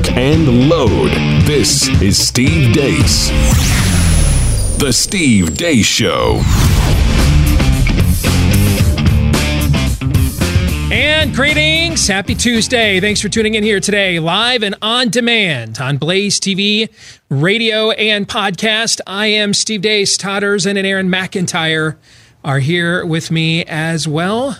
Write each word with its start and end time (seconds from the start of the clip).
lock, 0.00 0.16
and 0.16 0.68
load. 0.68 1.10
This 1.44 1.88
is 2.00 2.18
Steve 2.18 2.72
Deace. 2.72 3.28
The 4.78 4.92
Steve 4.92 5.50
Deace 5.50 5.84
Show. 5.84 6.40
And 10.92 11.34
greetings. 11.34 12.06
Happy 12.06 12.34
Tuesday. 12.34 13.00
Thanks 13.00 13.20
for 13.20 13.28
tuning 13.28 13.54
in 13.54 13.62
here 13.62 13.80
today, 13.80 14.18
live 14.18 14.62
and 14.62 14.74
on 14.82 15.08
demand 15.08 15.78
on 15.80 15.98
Blaze 15.98 16.40
TV, 16.40 16.88
radio, 17.28 17.90
and 17.92 18.28
podcast. 18.28 19.00
I 19.06 19.26
am 19.26 19.54
Steve 19.54 19.82
Deace. 19.82 20.16
Todd 20.16 20.42
Erzen 20.42 20.76
and 20.76 20.86
Aaron 20.86 21.08
McIntyre 21.08 21.96
are 22.44 22.58
here 22.58 23.04
with 23.04 23.30
me 23.30 23.64
as 23.66 24.08
well. 24.08 24.56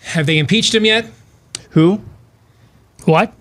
Have 0.00 0.26
they 0.26 0.38
impeached 0.38 0.74
him 0.74 0.84
yet? 0.84 1.06
Who? 1.70 2.00
What? 3.04 3.32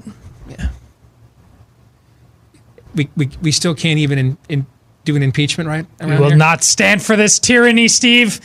We, 2.98 3.10
we, 3.16 3.30
we 3.42 3.52
still 3.52 3.76
can't 3.76 4.00
even 4.00 4.18
in, 4.18 4.38
in, 4.50 4.66
do 5.06 5.16
an 5.16 5.24
impeachment, 5.24 5.70
right? 5.70 5.86
we 6.02 6.18
will 6.18 6.28
here? 6.28 6.36
not 6.36 6.64
stand 6.64 7.02
for 7.02 7.16
this 7.16 7.40
tyranny, 7.40 7.88
Steve. 7.88 8.42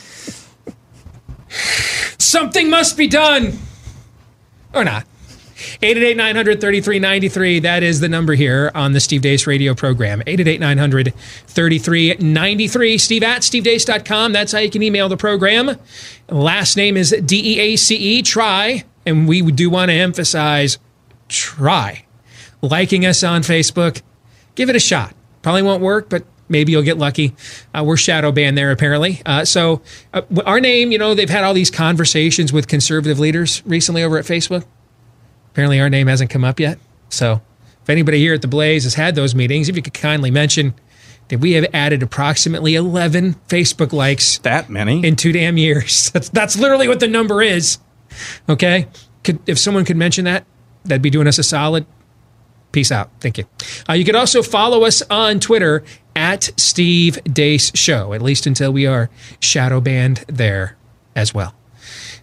Something 2.17 2.69
must 2.69 2.97
be 2.97 3.07
done. 3.07 3.59
Or 4.73 4.83
not. 4.83 5.05
888 5.81 6.17
900 6.17 6.61
3393. 6.61 7.59
That 7.59 7.83
is 7.83 7.99
the 7.99 8.09
number 8.09 8.33
here 8.33 8.71
on 8.73 8.93
the 8.93 8.99
Steve 8.99 9.21
Deace 9.21 9.47
radio 9.47 9.73
program. 9.73 10.21
888 10.21 10.59
900 10.59 11.13
3393. 11.47 12.97
Steve 12.97 13.23
at 13.23 13.41
stevedeace.com. 13.41 14.33
That's 14.33 14.51
how 14.51 14.59
you 14.59 14.69
can 14.69 14.83
email 14.83 15.09
the 15.09 15.17
program. 15.17 15.77
Last 16.29 16.77
name 16.77 16.97
is 16.97 17.11
D 17.25 17.55
E 17.55 17.59
A 17.59 17.75
C 17.75 17.95
E, 17.95 18.21
try. 18.21 18.83
And 19.05 19.27
we 19.27 19.41
do 19.41 19.69
want 19.69 19.89
to 19.89 19.95
emphasize 19.95 20.79
try. 21.27 22.05
Liking 22.61 23.05
us 23.05 23.23
on 23.23 23.41
Facebook, 23.41 24.01
give 24.55 24.69
it 24.69 24.75
a 24.75 24.79
shot. 24.79 25.13
Probably 25.41 25.61
won't 25.61 25.81
work, 25.81 26.09
but 26.09 26.23
maybe 26.49 26.71
you'll 26.71 26.83
get 26.83 26.97
lucky. 26.97 27.35
Uh, 27.73 27.83
we're 27.85 27.97
shadow 27.97 28.31
banned 28.31 28.57
there, 28.57 28.71
apparently. 28.71 29.21
Uh, 29.25 29.45
so, 29.45 29.81
uh, 30.13 30.21
our 30.45 30.59
name, 30.59 30.91
you 30.91 30.97
know, 30.97 31.13
they've 31.13 31.29
had 31.29 31.43
all 31.43 31.53
these 31.53 31.71
conversations 31.71 32.53
with 32.53 32.67
conservative 32.67 33.19
leaders 33.19 33.61
recently 33.65 34.03
over 34.03 34.17
at 34.17 34.25
Facebook. 34.25 34.65
Apparently, 35.51 35.79
our 35.79 35.89
name 35.89 36.07
hasn't 36.07 36.29
come 36.29 36.43
up 36.43 36.59
yet. 36.59 36.79
So, 37.09 37.41
if 37.81 37.89
anybody 37.89 38.19
here 38.19 38.33
at 38.33 38.41
the 38.41 38.47
Blaze 38.47 38.83
has 38.85 38.95
had 38.95 39.15
those 39.15 39.35
meetings, 39.35 39.69
if 39.69 39.75
you 39.75 39.81
could 39.81 39.93
kindly 39.93 40.31
mention 40.31 40.73
that 41.27 41.39
we 41.39 41.53
have 41.53 41.65
added 41.73 42.01
approximately 42.03 42.75
11 42.75 43.35
Facebook 43.47 43.93
likes 43.93 44.37
That 44.39 44.69
many? 44.69 45.05
in 45.05 45.15
two 45.15 45.31
damn 45.31 45.57
years. 45.57 46.09
That's, 46.13 46.29
that's 46.29 46.57
literally 46.57 46.87
what 46.87 46.99
the 46.99 47.07
number 47.07 47.41
is. 47.41 47.77
Okay? 48.49 48.87
Could, 49.23 49.39
if 49.47 49.57
someone 49.57 49.85
could 49.85 49.95
mention 49.97 50.25
that, 50.25 50.45
that'd 50.83 51.01
be 51.01 51.09
doing 51.09 51.27
us 51.27 51.37
a 51.37 51.43
solid. 51.43 51.85
Peace 52.73 52.91
out. 52.91 53.09
Thank 53.21 53.37
you. 53.37 53.45
Uh, 53.87 53.93
you 53.93 54.03
can 54.03 54.15
also 54.15 54.43
follow 54.43 54.83
us 54.83 55.01
on 55.09 55.39
Twitter 55.39 55.83
at 56.15 56.49
Steve 56.57 57.19
Deace 57.23 57.71
Show, 57.75 58.13
at 58.13 58.21
least 58.21 58.45
until 58.45 58.73
we 58.73 58.85
are 58.85 59.09
shadow 59.39 59.79
banned 59.79 60.25
there 60.27 60.75
as 61.15 61.33
well. 61.33 61.53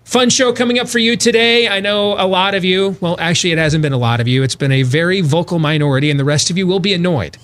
Fun 0.05 0.29
show 0.29 0.53
coming 0.53 0.81
up 0.81 0.89
for 0.89 0.98
you 0.98 1.17
today. 1.17 1.69
I 1.69 1.79
know 1.79 2.15
a 2.15 2.27
lot 2.27 2.57
of 2.57 2.65
you, 2.65 2.97
well, 3.01 3.17
actually, 3.20 3.53
it 3.53 3.59
hasn't 3.59 3.81
been 3.81 3.92
a 3.92 3.98
lot 3.98 4.20
of 4.20 4.27
you. 4.27 4.42
It's 4.42 4.57
been 4.57 4.73
a 4.73 4.83
very 4.83 5.20
vocal 5.20 5.61
minority, 5.61 6.11
and 6.11 6.19
the 6.19 6.25
rest 6.25 6.51
of 6.51 6.59
you 6.59 6.67
will 6.67 6.81
be 6.81 6.92
annoyed. 6.92 7.39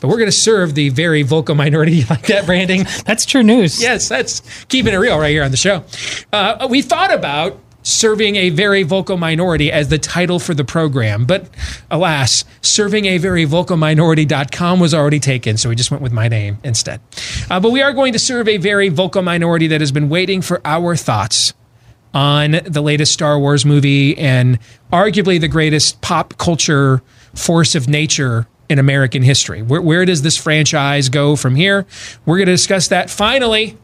But 0.00 0.08
we're 0.08 0.18
going 0.18 0.26
to 0.26 0.32
serve 0.32 0.76
the 0.76 0.90
very 0.90 1.22
vocal 1.22 1.56
minority. 1.56 2.04
Like 2.10 2.26
that 2.28 2.46
branding? 2.46 2.86
That's 3.04 3.26
true 3.26 3.42
news. 3.42 3.82
Yes, 3.82 4.08
that's 4.08 4.40
keeping 4.68 4.94
it 4.94 4.98
real 4.98 5.18
right 5.18 5.30
here 5.30 5.42
on 5.42 5.50
the 5.50 5.56
show. 5.56 5.82
Uh, 6.32 6.68
we 6.70 6.80
thought 6.80 7.12
about 7.12 7.58
serving 7.86 8.34
a 8.34 8.50
very 8.50 8.82
vocal 8.82 9.16
minority 9.16 9.70
as 9.70 9.88
the 9.88 9.98
title 9.98 10.40
for 10.40 10.54
the 10.54 10.64
program, 10.64 11.24
but 11.24 11.48
alas, 11.88 12.44
serving 12.60 13.04
a 13.06 13.16
very 13.16 13.44
vocal 13.44 13.76
minority.com 13.76 14.80
was 14.80 14.92
already 14.92 15.20
taken, 15.20 15.56
so 15.56 15.68
we 15.68 15.76
just 15.76 15.92
went 15.92 16.02
with 16.02 16.12
my 16.12 16.26
name 16.26 16.58
instead. 16.64 17.00
Uh, 17.48 17.60
but 17.60 17.70
we 17.70 17.80
are 17.80 17.92
going 17.92 18.12
to 18.12 18.18
serve 18.18 18.48
a 18.48 18.56
very 18.56 18.88
vocal 18.88 19.22
minority 19.22 19.68
that 19.68 19.80
has 19.80 19.92
been 19.92 20.08
waiting 20.08 20.42
for 20.42 20.60
our 20.64 20.96
thoughts 20.96 21.54
on 22.12 22.60
the 22.64 22.80
latest 22.80 23.12
Star 23.12 23.38
Wars 23.38 23.64
movie 23.64 24.18
and 24.18 24.58
arguably 24.92 25.40
the 25.40 25.48
greatest 25.48 26.00
pop 26.00 26.36
culture 26.38 27.02
force 27.34 27.76
of 27.76 27.88
nature 27.88 28.48
in 28.68 28.80
American 28.80 29.22
history. 29.22 29.62
Where, 29.62 29.80
where 29.80 30.04
does 30.04 30.22
this 30.22 30.36
franchise 30.36 31.08
go 31.08 31.36
from 31.36 31.54
here? 31.54 31.86
We're 32.24 32.38
going 32.38 32.46
to 32.46 32.52
discuss 32.52 32.88
that 32.88 33.10
finally 33.10 33.78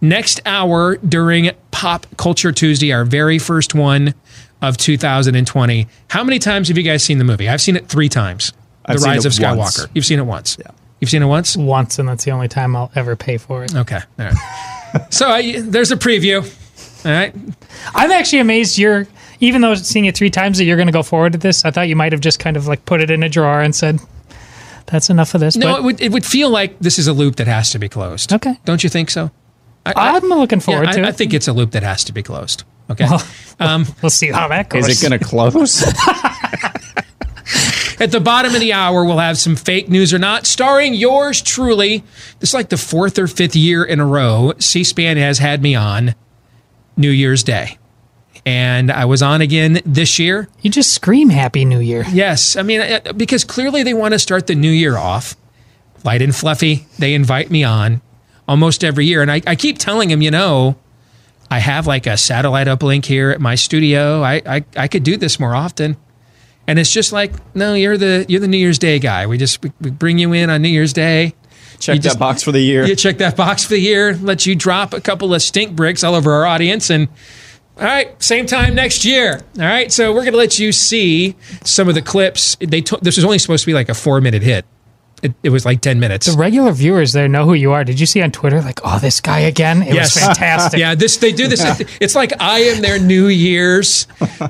next 0.00 0.40
hour 0.46 0.96
during 0.96 1.50
Pop 1.70 2.06
Culture 2.16 2.52
Tuesday, 2.52 2.92
our 2.92 3.04
very 3.04 3.38
first 3.38 3.74
one 3.74 4.14
of 4.60 4.76
2020. 4.76 5.86
How 6.08 6.24
many 6.24 6.38
times 6.38 6.68
have 6.68 6.76
you 6.76 6.82
guys 6.82 7.02
seen 7.02 7.18
the 7.18 7.24
movie? 7.24 7.48
I've 7.48 7.60
seen 7.60 7.76
it 7.76 7.88
three 7.88 8.08
times. 8.08 8.52
The 8.86 8.92
I've 8.92 9.00
seen 9.00 9.10
Rise 9.10 9.24
of 9.26 9.32
Skywalker. 9.32 9.56
once. 9.56 9.86
You've 9.94 10.06
seen 10.06 10.18
it 10.18 10.24
once. 10.24 10.56
Yeah. 10.58 10.70
You've 11.00 11.10
seen 11.10 11.22
it 11.22 11.26
once? 11.26 11.56
Once, 11.56 11.98
and 11.98 12.08
that's 12.08 12.24
the 12.24 12.32
only 12.32 12.48
time 12.48 12.74
I'll 12.74 12.90
ever 12.94 13.14
pay 13.14 13.38
for 13.38 13.64
it. 13.64 13.74
Okay. 13.74 14.00
All 14.18 14.24
right. 14.24 15.06
so 15.10 15.28
I, 15.28 15.60
there's 15.60 15.92
a 15.92 15.96
preview. 15.96 16.42
All 17.04 17.12
right. 17.12 17.34
I'm 17.94 18.10
actually 18.10 18.40
amazed 18.40 18.78
you're, 18.78 19.06
even 19.40 19.60
though 19.60 19.74
seeing 19.76 20.06
it 20.06 20.16
three 20.16 20.30
times, 20.30 20.58
that 20.58 20.64
you're 20.64 20.76
going 20.76 20.88
to 20.88 20.92
go 20.92 21.04
forward 21.04 21.32
with 21.32 21.42
this. 21.42 21.64
I 21.64 21.70
thought 21.70 21.88
you 21.88 21.94
might 21.94 22.12
have 22.12 22.20
just 22.20 22.40
kind 22.40 22.56
of 22.56 22.66
like 22.66 22.84
put 22.84 23.00
it 23.00 23.10
in 23.10 23.22
a 23.22 23.28
drawer 23.28 23.60
and 23.60 23.74
said, 23.74 24.00
that's 24.86 25.10
enough 25.10 25.34
of 25.34 25.40
this. 25.40 25.54
No, 25.54 25.72
but 25.72 25.78
it 25.78 25.82
would, 25.84 26.00
it 26.00 26.12
would 26.12 26.24
feel 26.24 26.50
like 26.50 26.78
this 26.80 26.98
is 26.98 27.06
a 27.06 27.12
loop 27.12 27.36
that 27.36 27.46
has 27.46 27.70
to 27.72 27.78
be 27.78 27.88
closed. 27.88 28.32
Okay. 28.32 28.58
Don't 28.64 28.82
you 28.82 28.90
think 28.90 29.10
so? 29.10 29.30
I, 29.96 30.16
I'm 30.16 30.28
looking 30.28 30.60
forward 30.60 30.88
I, 30.88 30.92
to 30.92 31.02
I 31.02 31.08
it. 31.08 31.16
think 31.16 31.34
it's 31.34 31.48
a 31.48 31.52
loop 31.52 31.72
that 31.72 31.82
has 31.82 32.04
to 32.04 32.12
be 32.12 32.22
closed. 32.22 32.64
Okay. 32.90 33.06
Well, 33.58 33.84
we'll 34.02 34.10
see 34.10 34.30
how 34.30 34.48
that 34.48 34.68
goes. 34.68 34.88
Is 34.88 35.02
it 35.02 35.08
going 35.08 35.18
to 35.18 35.24
close? 35.24 35.82
At 38.00 38.12
the 38.12 38.20
bottom 38.20 38.54
of 38.54 38.60
the 38.60 38.72
hour, 38.72 39.04
we'll 39.04 39.18
have 39.18 39.38
some 39.38 39.56
fake 39.56 39.88
news 39.88 40.14
or 40.14 40.20
not, 40.20 40.46
starring 40.46 40.94
yours 40.94 41.42
truly. 41.42 42.04
This 42.38 42.50
is 42.50 42.54
like 42.54 42.68
the 42.68 42.76
fourth 42.76 43.18
or 43.18 43.26
fifth 43.26 43.56
year 43.56 43.82
in 43.84 43.98
a 43.98 44.06
row. 44.06 44.52
C 44.58 44.84
SPAN 44.84 45.16
has 45.16 45.38
had 45.38 45.62
me 45.62 45.74
on 45.74 46.14
New 46.96 47.10
Year's 47.10 47.42
Day. 47.42 47.76
And 48.46 48.92
I 48.92 49.04
was 49.04 49.20
on 49.20 49.40
again 49.40 49.80
this 49.84 50.18
year. 50.18 50.48
You 50.62 50.70
just 50.70 50.94
scream 50.94 51.28
Happy 51.28 51.64
New 51.64 51.80
Year. 51.80 52.04
Yes. 52.10 52.56
I 52.56 52.62
mean, 52.62 52.80
uh, 52.80 53.12
because 53.16 53.42
clearly 53.44 53.82
they 53.82 53.94
want 53.94 54.14
to 54.14 54.18
start 54.18 54.46
the 54.46 54.54
new 54.54 54.70
year 54.70 54.96
off 54.96 55.36
light 56.04 56.22
and 56.22 56.34
fluffy. 56.34 56.86
They 56.98 57.14
invite 57.14 57.50
me 57.50 57.64
on 57.64 58.00
almost 58.48 58.82
every 58.82 59.06
year. 59.06 59.22
And 59.22 59.30
I, 59.30 59.42
I 59.46 59.54
keep 59.54 59.78
telling 59.78 60.10
him, 60.10 60.22
you 60.22 60.30
know, 60.32 60.76
I 61.50 61.60
have 61.60 61.86
like 61.86 62.06
a 62.06 62.16
satellite 62.16 62.66
uplink 62.66 63.04
here 63.04 63.30
at 63.30 63.40
my 63.40 63.54
studio. 63.54 64.22
I, 64.22 64.42
I, 64.44 64.64
I 64.76 64.88
could 64.88 65.02
do 65.04 65.16
this 65.16 65.38
more 65.38 65.54
often. 65.54 65.96
And 66.66 66.78
it's 66.78 66.92
just 66.92 67.12
like, 67.12 67.32
no, 67.54 67.74
you're 67.74 67.96
the 67.96 68.26
you're 68.28 68.40
the 68.40 68.48
New 68.48 68.58
Year's 68.58 68.78
Day 68.78 68.98
guy. 68.98 69.26
We 69.26 69.38
just 69.38 69.62
we, 69.62 69.72
we 69.80 69.90
bring 69.90 70.18
you 70.18 70.32
in 70.34 70.50
on 70.50 70.60
New 70.60 70.68
Year's 70.68 70.92
Day. 70.92 71.34
Check 71.78 71.94
You 71.94 72.00
that 72.02 72.08
just- 72.08 72.18
box 72.18 72.42
for 72.42 72.52
the 72.52 72.60
year. 72.60 72.84
You 72.84 72.96
check 72.96 73.18
that 73.18 73.36
box 73.36 73.62
for 73.64 73.70
the 73.70 73.78
year, 73.78 74.14
let 74.16 74.44
you 74.44 74.54
drop 74.54 74.92
a 74.92 75.00
couple 75.00 75.32
of 75.32 75.40
stink 75.40 75.74
bricks 75.76 76.02
all 76.04 76.14
over 76.14 76.32
our 76.32 76.44
audience, 76.44 76.90
and 76.90 77.08
all 77.78 77.84
right, 77.84 78.20
same 78.22 78.44
time 78.46 78.74
next 78.74 79.04
year. 79.06 79.40
All 79.58 79.64
right, 79.64 79.90
so 79.90 80.12
we're 80.12 80.24
gonna 80.24 80.36
let 80.36 80.58
you 80.58 80.72
see 80.72 81.36
some 81.64 81.88
of 81.88 81.94
the 81.94 82.02
clips. 82.02 82.56
They 82.60 82.82
took 82.82 83.00
this 83.00 83.16
was 83.16 83.24
only 83.24 83.38
supposed 83.38 83.62
to 83.62 83.66
be 83.66 83.74
like 83.74 83.88
a 83.88 83.94
four 83.94 84.20
minute 84.20 84.42
hit. 84.42 84.66
It, 85.22 85.34
it 85.42 85.50
was 85.50 85.64
like 85.64 85.80
ten 85.80 85.98
minutes. 86.00 86.26
The 86.26 86.38
regular 86.38 86.72
viewers 86.72 87.12
there 87.12 87.28
know 87.28 87.44
who 87.44 87.54
you 87.54 87.72
are. 87.72 87.84
Did 87.84 87.98
you 87.98 88.06
see 88.06 88.22
on 88.22 88.30
Twitter, 88.30 88.60
like, 88.60 88.80
oh, 88.84 88.98
this 88.98 89.20
guy 89.20 89.40
again? 89.40 89.82
It 89.82 89.94
was 89.94 90.12
fantastic. 90.12 90.78
yeah, 90.78 90.94
this 90.94 91.16
they 91.16 91.32
do 91.32 91.48
this. 91.48 91.58
It's 92.00 92.14
like 92.14 92.32
I 92.40 92.60
am 92.60 92.80
their 92.82 92.98
New 92.98 93.26
Year's. 93.28 94.06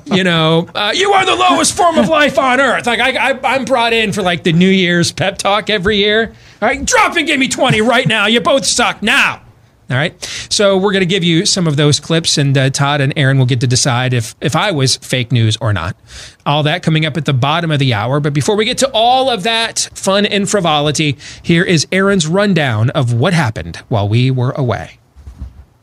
You 0.06 0.24
know, 0.24 0.68
uh, 0.74 0.92
you 0.94 1.12
are 1.12 1.24
the 1.24 1.34
lowest 1.34 1.76
form 1.76 1.96
of 1.98 2.08
life 2.08 2.38
on 2.38 2.60
earth. 2.60 2.86
Like 2.86 3.00
I, 3.00 3.30
I, 3.30 3.54
I'm 3.54 3.64
brought 3.64 3.92
in 3.92 4.12
for 4.12 4.22
like 4.22 4.42
the 4.42 4.52
New 4.52 4.68
Year's 4.68 5.12
pep 5.12 5.38
talk 5.38 5.70
every 5.70 5.96
year. 5.96 6.32
All 6.60 6.68
right, 6.68 6.84
drop 6.84 7.16
and 7.16 7.26
give 7.26 7.38
me 7.40 7.48
twenty 7.48 7.80
right 7.80 8.06
now. 8.06 8.26
You 8.26 8.40
both 8.40 8.66
suck 8.66 9.02
now. 9.02 9.42
All 9.90 9.96
right, 9.96 10.22
so 10.50 10.76
we're 10.76 10.92
going 10.92 11.00
to 11.00 11.06
give 11.06 11.24
you 11.24 11.46
some 11.46 11.66
of 11.66 11.76
those 11.76 11.98
clips, 11.98 12.36
and 12.36 12.56
uh, 12.58 12.68
Todd 12.68 13.00
and 13.00 13.14
Aaron 13.16 13.38
will 13.38 13.46
get 13.46 13.60
to 13.60 13.66
decide 13.66 14.12
if 14.12 14.34
if 14.38 14.54
I 14.54 14.70
was 14.70 14.96
fake 14.98 15.32
news 15.32 15.56
or 15.62 15.72
not. 15.72 15.96
All 16.44 16.62
that 16.64 16.82
coming 16.82 17.06
up 17.06 17.16
at 17.16 17.24
the 17.24 17.32
bottom 17.32 17.70
of 17.70 17.78
the 17.78 17.94
hour. 17.94 18.20
But 18.20 18.34
before 18.34 18.54
we 18.54 18.66
get 18.66 18.76
to 18.78 18.90
all 18.92 19.30
of 19.30 19.44
that 19.44 19.88
fun 19.94 20.26
and 20.26 20.48
frivolity, 20.48 21.16
here 21.42 21.64
is 21.64 21.86
Aaron's 21.90 22.26
rundown 22.26 22.90
of 22.90 23.14
what 23.14 23.32
happened 23.32 23.76
while 23.88 24.06
we 24.06 24.30
were 24.30 24.50
away. 24.52 24.97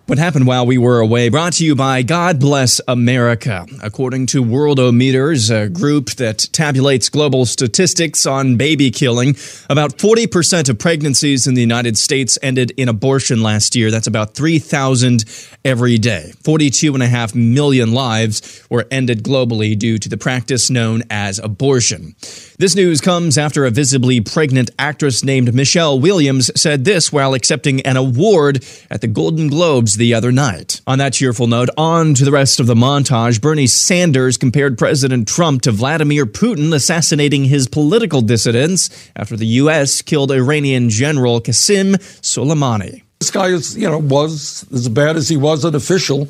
What 0.07 0.19
happened 0.19 0.45
while 0.45 0.67
we 0.67 0.77
were 0.77 0.99
away 0.99 1.29
brought 1.29 1.53
to 1.53 1.65
you 1.65 1.73
by 1.73 2.03
God 2.03 2.39
Bless 2.39 2.79
America. 2.87 3.65
According 3.81 4.27
to 4.27 4.43
Worldometers, 4.43 5.49
a 5.49 5.67
group 5.67 6.11
that 6.11 6.47
tabulates 6.51 7.09
global 7.09 7.47
statistics 7.47 8.27
on 8.27 8.55
baby 8.55 8.91
killing, 8.91 9.29
about 9.67 9.97
40% 9.97 10.69
of 10.69 10.77
pregnancies 10.77 11.47
in 11.47 11.55
the 11.55 11.61
United 11.61 11.97
States 11.97 12.37
ended 12.43 12.69
in 12.77 12.87
abortion 12.87 13.41
last 13.41 13.75
year. 13.75 13.89
That's 13.89 14.05
about 14.05 14.35
3,000 14.35 15.25
every 15.65 15.97
day. 15.97 16.33
42.5 16.43 17.33
million 17.33 17.91
lives 17.91 18.63
were 18.69 18.85
ended 18.91 19.23
globally 19.23 19.75
due 19.75 19.97
to 19.97 20.07
the 20.07 20.17
practice 20.17 20.69
known 20.69 21.01
as 21.09 21.39
abortion. 21.39 22.13
This 22.59 22.75
news 22.75 23.01
comes 23.01 23.39
after 23.39 23.65
a 23.65 23.71
visibly 23.71 24.21
pregnant 24.21 24.69
actress 24.77 25.23
named 25.23 25.55
Michelle 25.55 25.99
Williams 25.99 26.51
said 26.55 26.85
this 26.85 27.11
while 27.11 27.33
accepting 27.33 27.81
an 27.81 27.97
award 27.97 28.63
at 28.91 29.01
the 29.01 29.07
Golden 29.07 29.47
Globes 29.47 29.94
the 29.97 30.13
other 30.13 30.31
night. 30.31 30.81
On 30.87 30.97
that 30.99 31.13
cheerful 31.13 31.47
note, 31.47 31.69
on 31.77 32.13
to 32.15 32.25
the 32.25 32.31
rest 32.31 32.59
of 32.59 32.67
the 32.67 32.75
montage. 32.75 33.41
Bernie 33.41 33.67
Sanders 33.67 34.37
compared 34.37 34.77
President 34.77 35.27
Trump 35.27 35.61
to 35.63 35.71
Vladimir 35.71 36.25
Putin, 36.25 36.73
assassinating 36.73 37.45
his 37.45 37.67
political 37.67 38.21
dissidents 38.21 38.89
after 39.15 39.35
the 39.35 39.47
U.S. 39.47 40.01
killed 40.01 40.31
Iranian 40.31 40.89
General 40.89 41.41
Qasem 41.41 41.95
Soleimani. 42.21 43.03
This 43.19 43.31
guy 43.31 43.47
is, 43.47 43.77
you 43.77 43.89
know, 43.89 43.99
was 43.99 44.65
as 44.71 44.89
bad 44.89 45.15
as 45.15 45.29
he 45.29 45.37
was 45.37 45.65
an 45.65 45.75
official 45.75 46.27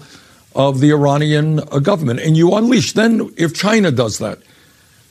of 0.56 0.79
the 0.79 0.91
Iranian 0.91 1.59
uh, 1.59 1.79
government. 1.79 2.19
And 2.21 2.38
you 2.38 2.53
unleash, 2.53 2.94
then 2.94 3.33
if 3.38 3.53
China 3.53 3.91
does 3.91 4.19
that, 4.19 4.39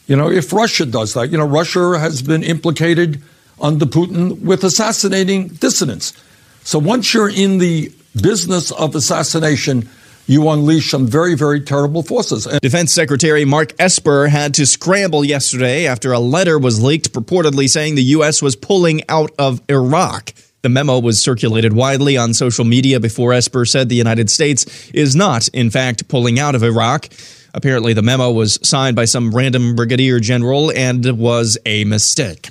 you 0.07 0.17
know, 0.17 0.31
if 0.31 0.53
Russia 0.53 0.87
does 0.87 1.15
that, 1.15 1.31
you 1.31 1.39
know, 1.39 1.47
Russia 1.47 1.99
has 1.99 2.23
been 2.23 2.43
implicated 2.43 3.23
under 3.61 3.87
Putin 3.87 4.41
with 4.41 4.65
assassinating 4.65 5.49
dissidents. 5.49 6.13
So 6.63 6.79
once 6.79 7.13
you're 7.13 7.31
in 7.31 7.59
the 7.59 7.93
business 8.21 8.71
of 8.71 8.95
assassination, 8.95 9.89
you 10.27 10.49
unleash 10.49 10.91
some 10.91 11.07
very, 11.07 11.35
very 11.35 11.61
terrible 11.61 12.03
forces. 12.03 12.47
And 12.47 12.61
Defense 12.61 12.93
Secretary 12.93 13.45
Mark 13.45 13.75
Esper 13.79 14.29
had 14.29 14.55
to 14.55 14.67
scramble 14.67 15.25
yesterday 15.25 15.87
after 15.87 16.13
a 16.13 16.19
letter 16.19 16.59
was 16.59 16.83
leaked 16.83 17.13
purportedly 17.13 17.69
saying 17.69 17.95
the 17.95 18.03
U.S. 18.03 18.41
was 18.41 18.57
pulling 18.57 19.03
out 19.09 19.31
of 19.39 19.61
Iraq. 19.69 20.33
The 20.63 20.71
memo 20.71 20.99
was 20.99 21.21
circulated 21.21 21.75
widely 21.75 22.17
on 22.17 22.33
social 22.33 22.65
media 22.65 22.99
before 22.99 23.35
Esper 23.35 23.67
said 23.67 23.91
the 23.91 23.97
United 23.97 24.31
States 24.31 24.91
is 24.95 25.15
not, 25.15 25.49
in 25.49 25.69
fact, 25.69 26.09
pulling 26.09 26.39
out 26.39 26.55
of 26.55 26.63
Iraq. 26.63 27.09
Apparently, 27.53 27.93
the 27.93 28.03
memo 28.03 28.33
was 28.33 28.59
signed 28.67 28.97
by 28.97 29.05
some 29.05 29.31
random 29.31 29.77
brigadier 29.77 30.21
general 30.21 30.73
and 30.73 31.19
was 31.19 31.59
a 31.67 31.85
mistake. 31.85 32.49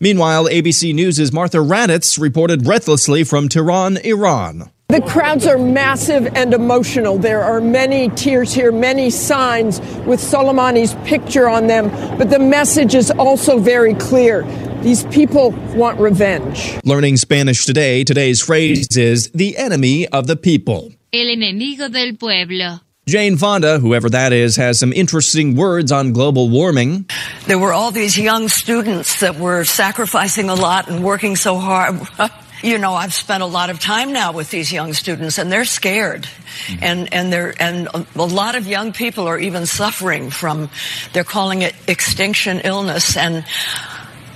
Meanwhile, 0.00 0.46
ABC 0.46 0.92
News' 0.92 1.32
Martha 1.32 1.58
Raddatz 1.58 2.20
reported 2.20 2.64
breathlessly 2.64 3.22
from 3.22 3.48
Tehran, 3.48 3.96
Iran. 3.98 4.72
The 4.92 5.00
crowds 5.00 5.46
are 5.46 5.56
massive 5.56 6.26
and 6.36 6.52
emotional. 6.52 7.16
There 7.16 7.42
are 7.42 7.62
many 7.62 8.10
tears 8.10 8.52
here, 8.52 8.70
many 8.70 9.08
signs 9.08 9.80
with 10.04 10.20
Soleimani's 10.20 10.92
picture 11.08 11.48
on 11.48 11.66
them, 11.66 11.88
but 12.18 12.28
the 12.28 12.38
message 12.38 12.94
is 12.94 13.10
also 13.12 13.58
very 13.58 13.94
clear. 13.94 14.42
These 14.82 15.04
people 15.04 15.52
want 15.74 15.98
revenge. 15.98 16.78
Learning 16.84 17.16
Spanish 17.16 17.64
today, 17.64 18.04
today's 18.04 18.42
phrase 18.42 18.94
is 18.94 19.30
the 19.30 19.56
enemy 19.56 20.08
of 20.08 20.26
the 20.26 20.36
people. 20.36 20.92
El 21.10 21.24
enemigo 21.24 21.90
del 21.90 22.14
pueblo. 22.16 22.80
Jane 23.06 23.38
Fonda, 23.38 23.78
whoever 23.78 24.10
that 24.10 24.34
is, 24.34 24.56
has 24.56 24.78
some 24.78 24.92
interesting 24.92 25.56
words 25.56 25.90
on 25.90 26.12
global 26.12 26.50
warming. 26.50 27.06
There 27.46 27.58
were 27.58 27.72
all 27.72 27.92
these 27.92 28.18
young 28.18 28.50
students 28.50 29.20
that 29.20 29.36
were 29.36 29.64
sacrificing 29.64 30.50
a 30.50 30.54
lot 30.54 30.90
and 30.90 31.02
working 31.02 31.34
so 31.34 31.56
hard. 31.56 31.98
you 32.62 32.78
know, 32.78 32.94
I've 32.94 33.12
spent 33.12 33.42
a 33.42 33.46
lot 33.46 33.70
of 33.70 33.80
time 33.80 34.12
now 34.12 34.32
with 34.32 34.50
these 34.50 34.72
young 34.72 34.92
students 34.92 35.38
and 35.38 35.50
they're 35.50 35.64
scared. 35.64 36.22
Mm-hmm. 36.22 36.84
And, 36.84 37.14
and 37.14 37.32
they're, 37.32 37.54
and 37.60 37.88
a 38.14 38.24
lot 38.24 38.54
of 38.54 38.66
young 38.66 38.92
people 38.92 39.26
are 39.26 39.38
even 39.38 39.66
suffering 39.66 40.30
from, 40.30 40.70
they're 41.12 41.24
calling 41.24 41.62
it 41.62 41.74
extinction 41.88 42.60
illness. 42.60 43.16
And 43.16 43.44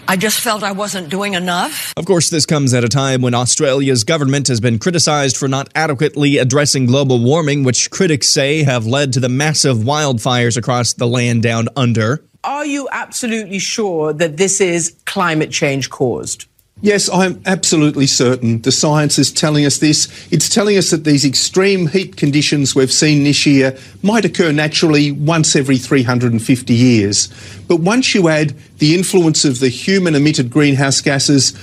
I 0.08 0.16
just 0.16 0.40
felt 0.40 0.62
I 0.62 0.72
wasn't 0.72 1.08
doing 1.08 1.34
enough. 1.34 1.92
Of 1.96 2.04
course, 2.04 2.30
this 2.30 2.46
comes 2.46 2.74
at 2.74 2.84
a 2.84 2.88
time 2.88 3.22
when 3.22 3.34
Australia's 3.34 4.04
government 4.04 4.48
has 4.48 4.60
been 4.60 4.78
criticized 4.78 5.36
for 5.36 5.48
not 5.48 5.68
adequately 5.74 6.38
addressing 6.38 6.86
global 6.86 7.22
warming, 7.22 7.64
which 7.64 7.90
critics 7.90 8.28
say 8.28 8.62
have 8.62 8.86
led 8.86 9.12
to 9.14 9.20
the 9.20 9.28
massive 9.28 9.78
wildfires 9.78 10.56
across 10.56 10.92
the 10.92 11.06
land 11.06 11.42
down 11.42 11.68
under. 11.76 12.24
Are 12.44 12.64
you 12.64 12.88
absolutely 12.92 13.58
sure 13.58 14.12
that 14.12 14.36
this 14.36 14.60
is 14.60 14.96
climate 15.06 15.50
change 15.50 15.90
caused? 15.90 16.46
Yes, 16.82 17.08
I'm 17.10 17.40
absolutely 17.46 18.06
certain. 18.06 18.60
The 18.60 18.70
science 18.70 19.18
is 19.18 19.32
telling 19.32 19.64
us 19.64 19.78
this. 19.78 20.08
It's 20.30 20.48
telling 20.48 20.76
us 20.76 20.90
that 20.90 21.04
these 21.04 21.24
extreme 21.24 21.86
heat 21.86 22.16
conditions 22.18 22.74
we've 22.74 22.92
seen 22.92 23.24
this 23.24 23.46
year 23.46 23.78
might 24.02 24.26
occur 24.26 24.52
naturally 24.52 25.10
once 25.10 25.56
every 25.56 25.78
350 25.78 26.74
years. 26.74 27.28
But 27.66 27.80
once 27.80 28.14
you 28.14 28.28
add 28.28 28.54
the 28.78 28.94
influence 28.94 29.46
of 29.46 29.58
the 29.58 29.70
human 29.70 30.14
emitted 30.14 30.50
greenhouse 30.50 31.00
gases, 31.00 31.58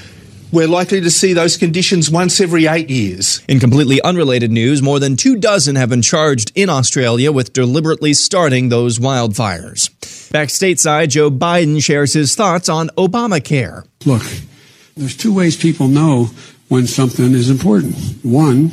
we're 0.51 0.67
likely 0.67 1.01
to 1.01 1.11
see 1.11 1.33
those 1.33 1.57
conditions 1.57 2.09
once 2.09 2.41
every 2.41 2.65
eight 2.65 2.89
years. 2.89 3.43
In 3.47 3.59
completely 3.59 4.01
unrelated 4.01 4.51
news, 4.51 4.81
more 4.81 4.99
than 4.99 5.15
two 5.15 5.35
dozen 5.35 5.75
have 5.75 5.89
been 5.89 6.01
charged 6.01 6.51
in 6.55 6.69
Australia 6.69 7.31
with 7.31 7.53
deliberately 7.53 8.15
starting 8.15 8.69
those 8.69 8.97
wildfires. 8.97 9.89
Back 10.31 10.49
stateside, 10.49 11.09
Joe 11.09 11.29
Biden 11.29 11.83
shares 11.83 12.13
his 12.13 12.35
thoughts 12.35 12.67
on 12.67 12.89
Obamacare. 12.97 13.85
Look, 14.05 14.23
there's 14.95 15.17
two 15.17 15.33
ways 15.33 15.55
people 15.55 15.87
know 15.87 16.29
when 16.69 16.87
something 16.87 17.33
is 17.33 17.49
important. 17.49 17.95
One, 18.23 18.69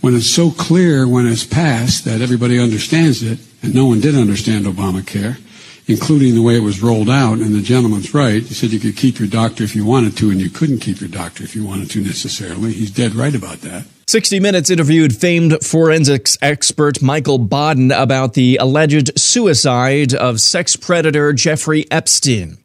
when 0.00 0.14
it's 0.14 0.32
so 0.32 0.50
clear 0.50 1.06
when 1.06 1.26
it's 1.26 1.44
passed 1.44 2.04
that 2.04 2.20
everybody 2.20 2.58
understands 2.58 3.22
it, 3.22 3.38
and 3.62 3.74
no 3.74 3.86
one 3.86 4.00
did 4.00 4.14
understand 4.14 4.66
Obamacare, 4.66 5.38
including 5.86 6.34
the 6.34 6.42
way 6.42 6.56
it 6.56 6.62
was 6.62 6.82
rolled 6.82 7.10
out. 7.10 7.38
And 7.38 7.54
the 7.54 7.62
gentleman's 7.62 8.12
right. 8.14 8.42
He 8.42 8.54
said 8.54 8.70
you 8.70 8.80
could 8.80 8.96
keep 8.96 9.18
your 9.18 9.28
doctor 9.28 9.64
if 9.64 9.76
you 9.76 9.84
wanted 9.84 10.16
to, 10.18 10.30
and 10.30 10.40
you 10.40 10.50
couldn't 10.50 10.80
keep 10.80 11.00
your 11.00 11.08
doctor 11.08 11.44
if 11.44 11.54
you 11.54 11.64
wanted 11.64 11.90
to 11.90 12.02
necessarily. 12.02 12.72
He's 12.72 12.90
dead 12.90 13.14
right 13.14 13.34
about 13.34 13.60
that. 13.60 13.84
60 14.08 14.40
Minutes 14.40 14.68
interviewed 14.68 15.16
famed 15.16 15.64
forensics 15.64 16.36
expert 16.42 17.00
Michael 17.00 17.38
Baden 17.38 17.92
about 17.92 18.34
the 18.34 18.56
alleged 18.56 19.18
suicide 19.18 20.12
of 20.12 20.40
sex 20.40 20.76
predator 20.76 21.32
Jeffrey 21.32 21.86
Epstein. 21.90 22.58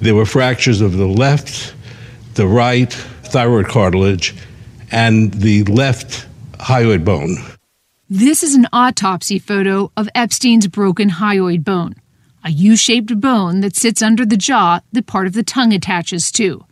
There 0.00 0.14
were 0.14 0.26
fractures 0.26 0.80
of 0.80 0.96
the 0.96 1.06
left, 1.06 1.74
the 2.38 2.46
right 2.46 2.92
thyroid 2.92 3.66
cartilage, 3.66 4.32
and 4.92 5.34
the 5.34 5.64
left 5.64 6.26
hyoid 6.54 7.04
bone. 7.04 7.36
This 8.08 8.42
is 8.42 8.54
an 8.54 8.68
autopsy 8.72 9.38
photo 9.38 9.90
of 9.96 10.08
Epstein's 10.14 10.68
broken 10.68 11.10
hyoid 11.10 11.64
bone, 11.64 11.96
a 12.44 12.50
U 12.50 12.76
shaped 12.76 13.20
bone 13.20 13.60
that 13.60 13.74
sits 13.74 14.00
under 14.00 14.24
the 14.24 14.36
jaw 14.36 14.80
that 14.92 15.06
part 15.06 15.26
of 15.26 15.32
the 15.32 15.42
tongue 15.42 15.72
attaches 15.72 16.30
to. 16.32 16.64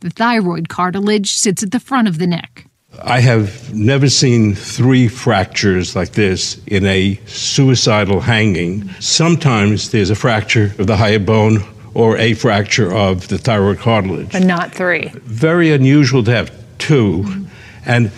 The 0.00 0.10
thyroid 0.10 0.68
cartilage 0.68 1.32
sits 1.32 1.62
at 1.62 1.70
the 1.70 1.80
front 1.80 2.08
of 2.08 2.18
the 2.18 2.26
neck. 2.26 2.66
I 3.02 3.20
have 3.20 3.72
never 3.72 4.08
seen 4.08 4.56
three 4.56 5.06
fractures 5.06 5.94
like 5.94 6.12
this 6.12 6.60
in 6.66 6.84
a 6.84 7.18
suicidal 7.26 8.20
hanging. 8.20 8.88
Sometimes 8.98 9.92
there's 9.92 10.10
a 10.10 10.16
fracture 10.16 10.74
of 10.78 10.88
the 10.88 10.96
hyoid 10.96 11.24
bone 11.24 11.64
or 11.94 12.16
a 12.18 12.34
fracture 12.34 12.92
of 12.92 13.28
the 13.28 13.38
thyroid 13.38 13.78
cartilage. 13.78 14.32
But 14.32 14.44
not 14.44 14.72
three. 14.72 15.10
Very 15.14 15.72
unusual 15.72 16.22
to 16.24 16.30
have 16.30 16.50
2 16.78 17.46
and 17.86 18.10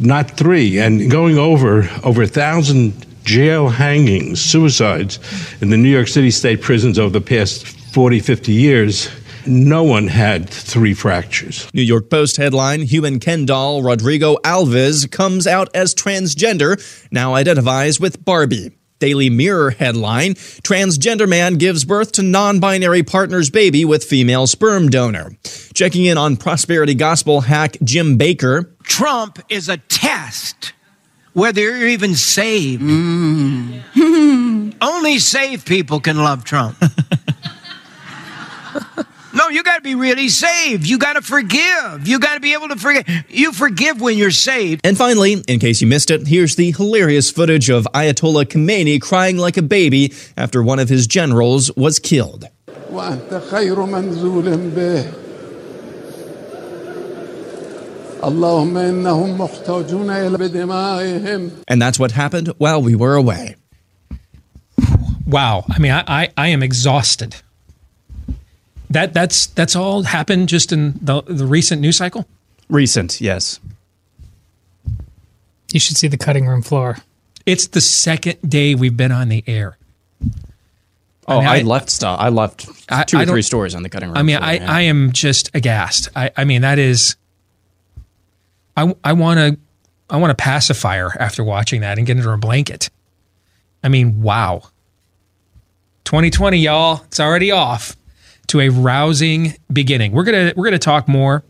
not 0.00 0.30
three. 0.36 0.78
And 0.78 1.10
going 1.10 1.38
over 1.38 1.88
over 2.04 2.22
a 2.22 2.26
thousand 2.26 3.06
jail 3.24 3.68
hangings, 3.68 4.40
suicides 4.40 5.18
in 5.60 5.70
the 5.70 5.76
New 5.76 5.90
York 5.90 6.08
City 6.08 6.30
state 6.30 6.62
prisons 6.62 6.98
over 6.98 7.10
the 7.10 7.20
past 7.20 7.66
40, 7.66 8.20
50 8.20 8.52
years, 8.52 9.10
no 9.46 9.82
one 9.82 10.06
had 10.06 10.48
three 10.48 10.94
fractures. 10.94 11.68
New 11.72 11.82
York 11.82 12.10
Post 12.10 12.36
headline 12.36 12.82
Human 12.82 13.18
Ken 13.18 13.46
doll 13.46 13.82
Rodrigo 13.82 14.36
Alves 14.44 15.10
comes 15.10 15.46
out 15.46 15.68
as 15.74 15.94
transgender, 15.94 16.78
now 17.10 17.34
identifies 17.34 17.98
with 17.98 18.24
Barbie. 18.24 18.77
Daily 18.98 19.30
Mirror 19.30 19.70
headline 19.70 20.34
Transgender 20.34 21.28
man 21.28 21.54
gives 21.54 21.84
birth 21.84 22.12
to 22.12 22.22
non 22.22 22.60
binary 22.60 23.02
partner's 23.02 23.50
baby 23.50 23.84
with 23.84 24.04
female 24.04 24.46
sperm 24.46 24.88
donor. 24.88 25.32
Checking 25.74 26.04
in 26.04 26.18
on 26.18 26.36
prosperity 26.36 26.94
gospel 26.94 27.42
hack 27.42 27.76
Jim 27.82 28.18
Bakker. 28.18 28.72
Trump 28.82 29.38
is 29.48 29.68
a 29.68 29.76
test 29.76 30.72
whether 31.38 31.60
you're 31.60 31.88
even 31.88 32.14
saved. 32.16 32.82
Mm. 32.82 33.82
Only 34.80 35.18
saved 35.18 35.66
people 35.66 36.00
can 36.00 36.18
love 36.18 36.44
Trump. 36.44 36.76
No, 39.38 39.48
you 39.50 39.62
got 39.62 39.76
to 39.76 39.82
be 39.82 39.94
really 39.94 40.28
saved. 40.28 40.84
You 40.84 40.98
got 40.98 41.12
to 41.12 41.22
forgive. 41.22 42.08
You 42.08 42.18
got 42.18 42.34
to 42.34 42.40
be 42.40 42.54
able 42.54 42.70
to 42.70 42.76
forgive. 42.76 43.04
You 43.28 43.52
forgive 43.52 44.00
when 44.00 44.18
you're 44.18 44.32
saved. 44.32 44.80
And 44.82 44.98
finally, 44.98 45.44
in 45.46 45.60
case 45.60 45.80
you 45.80 45.86
missed 45.86 46.10
it, 46.10 46.26
here's 46.26 46.56
the 46.56 46.72
hilarious 46.72 47.30
footage 47.30 47.70
of 47.70 47.86
Ayatollah 47.94 48.46
Khomeini 48.46 49.00
crying 49.00 49.36
like 49.36 49.56
a 49.56 49.62
baby 49.62 50.12
after 50.36 50.60
one 50.60 50.80
of 50.80 50.88
his 50.88 51.06
generals 51.06 51.70
was 51.76 52.00
killed. 52.00 52.48
And 61.68 61.80
that's 61.80 62.00
what 62.00 62.10
happened 62.10 62.48
while 62.58 62.82
we 62.82 62.96
were 62.96 63.14
away. 63.14 63.54
Wow. 65.24 65.64
I 65.70 65.78
mean, 65.78 65.92
I, 65.92 66.02
I, 66.08 66.28
I 66.36 66.48
am 66.48 66.64
exhausted. 66.64 67.36
That 68.90 69.12
that's 69.12 69.46
that's 69.48 69.76
all 69.76 70.02
happened 70.02 70.48
just 70.48 70.72
in 70.72 70.98
the 71.00 71.22
the 71.22 71.46
recent 71.46 71.80
news 71.80 71.96
cycle. 71.96 72.26
Recent, 72.68 73.20
yes. 73.20 73.60
You 75.72 75.80
should 75.80 75.96
see 75.96 76.08
the 76.08 76.16
cutting 76.16 76.46
room 76.46 76.62
floor. 76.62 76.98
It's 77.44 77.66
the 77.68 77.80
second 77.80 78.38
day 78.48 78.74
we've 78.74 78.96
been 78.96 79.12
on 79.12 79.28
the 79.28 79.44
air. 79.46 79.76
Oh, 81.26 81.40
mean, 81.40 81.48
I, 81.48 81.58
I- 81.58 81.62
left 81.62 81.90
stuff. 81.90 82.18
I 82.18 82.30
left 82.30 82.66
I- 82.88 83.04
two 83.04 83.18
I 83.18 83.22
or 83.22 83.26
three 83.26 83.42
stories 83.42 83.74
on 83.74 83.82
the 83.82 83.90
cutting 83.90 84.08
room. 84.08 84.16
I 84.16 84.22
mean, 84.22 84.38
floor, 84.38 84.48
I, 84.48 84.52
yeah. 84.54 84.72
I 84.72 84.80
am 84.82 85.12
just 85.12 85.54
aghast. 85.54 86.08
I, 86.16 86.30
I 86.36 86.44
mean, 86.44 86.62
that 86.62 86.78
is. 86.78 87.16
I 88.76 88.94
I 89.04 89.12
want 89.12 89.38
to 89.38 89.58
I 90.08 90.16
want 90.16 90.32
a 90.32 90.34
pacifier 90.34 91.10
after 91.18 91.44
watching 91.44 91.82
that 91.82 91.98
and 91.98 92.06
get 92.06 92.16
under 92.16 92.32
a 92.32 92.38
blanket. 92.38 92.88
I 93.84 93.88
mean, 93.88 94.22
wow. 94.22 94.62
2020, 96.04 96.56
y'all, 96.58 97.02
it's 97.04 97.20
already 97.20 97.50
off 97.50 97.94
to 98.48 98.60
a 98.60 98.68
rousing 98.68 99.54
beginning. 99.72 100.12
We're 100.12 100.24
gonna 100.24 100.52
we're 100.56 100.64
gonna 100.64 100.78
talk 100.78 101.06
more 101.08 101.44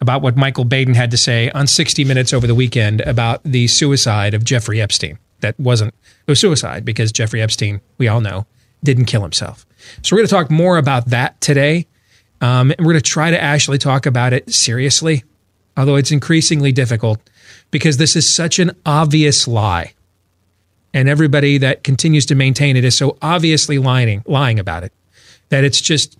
about 0.00 0.22
what 0.22 0.36
Michael 0.36 0.64
Baden 0.64 0.94
had 0.94 1.10
to 1.10 1.16
say 1.16 1.50
on 1.50 1.66
60 1.66 2.04
Minutes 2.04 2.32
over 2.32 2.46
the 2.46 2.54
weekend 2.54 3.00
about 3.02 3.42
the 3.44 3.66
suicide 3.66 4.34
of 4.34 4.44
Jeffrey 4.44 4.80
Epstein. 4.80 5.18
That 5.40 5.58
wasn't 5.58 5.94
it 6.26 6.30
was 6.30 6.40
suicide 6.40 6.84
because 6.84 7.12
Jeffrey 7.12 7.42
Epstein, 7.42 7.80
we 7.98 8.08
all 8.08 8.20
know, 8.20 8.46
didn't 8.82 9.04
kill 9.06 9.22
himself. 9.22 9.66
So 10.02 10.14
we're 10.14 10.20
gonna 10.20 10.28
talk 10.28 10.50
more 10.50 10.78
about 10.78 11.10
that 11.10 11.40
today. 11.40 11.86
Um, 12.40 12.70
and 12.70 12.86
we're 12.86 12.92
gonna 12.92 13.00
try 13.02 13.30
to 13.30 13.40
actually 13.40 13.78
talk 13.78 14.06
about 14.06 14.32
it 14.32 14.52
seriously, 14.52 15.24
although 15.76 15.96
it's 15.96 16.12
increasingly 16.12 16.72
difficult 16.72 17.20
because 17.70 17.96
this 17.96 18.16
is 18.16 18.32
such 18.32 18.58
an 18.58 18.70
obvious 18.86 19.48
lie. 19.48 19.92
And 20.92 21.08
everybody 21.08 21.58
that 21.58 21.82
continues 21.82 22.24
to 22.26 22.36
maintain 22.36 22.76
it 22.76 22.84
is 22.84 22.96
so 22.96 23.18
obviously 23.20 23.78
lying 23.78 24.22
lying 24.26 24.60
about 24.60 24.84
it 24.84 24.92
that 25.48 25.64
it's 25.64 25.80
just 25.80 26.16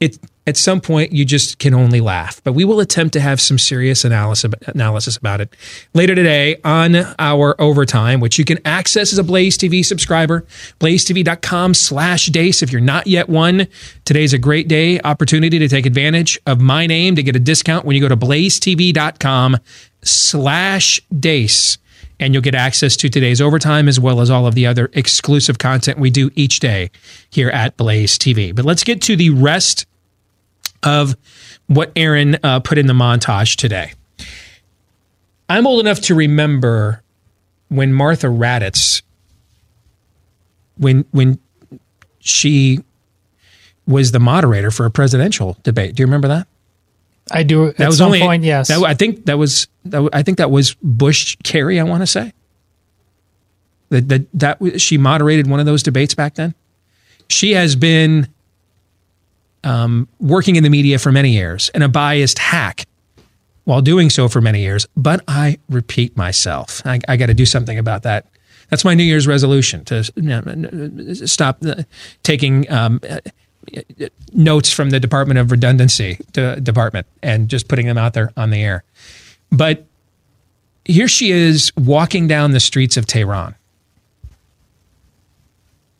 it 0.00 0.18
at 0.46 0.56
some 0.56 0.80
point 0.80 1.12
you 1.12 1.24
just 1.24 1.58
can 1.58 1.72
only 1.72 2.00
laugh. 2.00 2.42
But 2.44 2.52
we 2.52 2.64
will 2.64 2.80
attempt 2.80 3.14
to 3.14 3.20
have 3.20 3.40
some 3.40 3.58
serious 3.58 4.04
analysis 4.04 4.52
analysis 4.66 5.16
about 5.16 5.40
it 5.40 5.54
later 5.94 6.14
today 6.14 6.60
on 6.64 6.96
our 7.18 7.58
overtime, 7.60 8.20
which 8.20 8.38
you 8.38 8.44
can 8.44 8.58
access 8.64 9.12
as 9.12 9.18
a 9.18 9.24
Blaze 9.24 9.56
TV 9.56 9.84
subscriber. 9.84 10.44
BlazeTV.com 10.80 11.74
slash 11.74 12.28
Deace. 12.28 12.62
If 12.62 12.72
you're 12.72 12.80
not 12.80 13.06
yet 13.06 13.28
one, 13.28 13.66
today's 14.04 14.32
a 14.32 14.38
great 14.38 14.68
day 14.68 15.00
opportunity 15.00 15.58
to 15.58 15.68
take 15.68 15.86
advantage 15.86 16.38
of 16.46 16.60
my 16.60 16.86
name 16.86 17.16
to 17.16 17.22
get 17.22 17.36
a 17.36 17.40
discount 17.40 17.84
when 17.84 17.96
you 17.96 18.02
go 18.02 18.08
to 18.08 18.16
BlazeTV.com 18.16 19.56
slash 20.02 21.00
Deace. 21.10 21.78
And 22.20 22.32
you'll 22.32 22.42
get 22.42 22.54
access 22.54 22.96
to 22.98 23.08
today's 23.08 23.40
overtime 23.40 23.88
as 23.88 23.98
well 23.98 24.20
as 24.20 24.30
all 24.30 24.46
of 24.46 24.54
the 24.54 24.66
other 24.66 24.88
exclusive 24.92 25.58
content 25.58 25.98
we 25.98 26.10
do 26.10 26.30
each 26.34 26.60
day 26.60 26.90
here 27.30 27.50
at 27.50 27.76
Blaze 27.76 28.18
TV. 28.18 28.54
But 28.54 28.64
let's 28.64 28.84
get 28.84 29.02
to 29.02 29.16
the 29.16 29.30
rest 29.30 29.86
of 30.82 31.16
what 31.66 31.90
Aaron 31.96 32.36
uh, 32.42 32.60
put 32.60 32.78
in 32.78 32.86
the 32.86 32.94
montage 32.94 33.56
today. 33.56 33.92
I'm 35.48 35.66
old 35.66 35.80
enough 35.80 36.00
to 36.02 36.14
remember 36.14 37.02
when 37.68 37.92
Martha 37.92 38.28
Raddatz, 38.28 39.02
when 40.76 41.04
when 41.10 41.38
she 42.20 42.80
was 43.86 44.12
the 44.12 44.20
moderator 44.20 44.70
for 44.70 44.86
a 44.86 44.90
presidential 44.90 45.58
debate. 45.62 45.94
Do 45.94 46.02
you 46.02 46.06
remember 46.06 46.28
that? 46.28 46.46
I 47.30 47.42
do. 47.42 47.68
At 47.68 47.76
That 47.78 47.86
was 47.88 47.98
some 47.98 48.06
only 48.06 48.20
point, 48.20 48.44
yes. 48.44 48.68
that- 48.68 48.82
I 48.82 48.94
think 48.94 49.26
that 49.26 49.38
was 49.38 49.68
that, 49.86 50.08
I 50.12 50.22
think 50.22 50.38
that 50.38 50.50
was 50.50 50.74
Bush 50.82 51.36
Kerry. 51.42 51.80
I 51.80 51.84
want 51.84 52.02
to 52.02 52.06
say 52.06 52.32
that 53.90 54.08
that 54.08 54.26
that 54.60 54.80
she 54.80 54.98
moderated 54.98 55.46
one 55.46 55.60
of 55.60 55.66
those 55.66 55.82
debates 55.82 56.14
back 56.14 56.34
then. 56.34 56.54
She 57.28 57.52
has 57.52 57.76
been 57.76 58.28
um, 59.62 60.08
working 60.20 60.56
in 60.56 60.62
the 60.62 60.68
media 60.70 60.98
for 60.98 61.10
many 61.10 61.30
years 61.30 61.70
and 61.70 61.82
a 61.82 61.88
biased 61.88 62.38
hack 62.38 62.86
while 63.64 63.80
doing 63.80 64.10
so 64.10 64.28
for 64.28 64.40
many 64.42 64.60
years. 64.60 64.86
But 64.96 65.22
I 65.26 65.58
repeat 65.70 66.16
myself. 66.16 66.82
I, 66.84 67.00
I 67.08 67.16
got 67.16 67.26
to 67.26 67.34
do 67.34 67.46
something 67.46 67.78
about 67.78 68.02
that. 68.02 68.26
That's 68.68 68.84
my 68.84 68.94
New 68.94 69.04
Year's 69.04 69.26
resolution 69.26 69.84
to 69.86 70.10
you 70.16 70.22
know, 70.22 71.14
stop 71.26 71.58
uh, 71.64 71.82
taking 72.22 72.70
um, 72.70 73.00
uh, 73.08 73.18
notes 74.32 74.72
from 74.72 74.90
the 74.90 75.00
Department 75.00 75.38
of 75.38 75.50
Redundancy 75.50 76.18
de- 76.32 76.60
department 76.60 77.06
and 77.22 77.48
just 77.48 77.68
putting 77.68 77.86
them 77.86 77.98
out 77.98 78.14
there 78.14 78.32
on 78.36 78.50
the 78.50 78.62
air. 78.62 78.84
But 79.50 79.86
here 80.84 81.08
she 81.08 81.30
is 81.30 81.72
walking 81.76 82.26
down 82.28 82.50
the 82.50 82.60
streets 82.60 82.96
of 82.96 83.06
Tehran. 83.06 83.54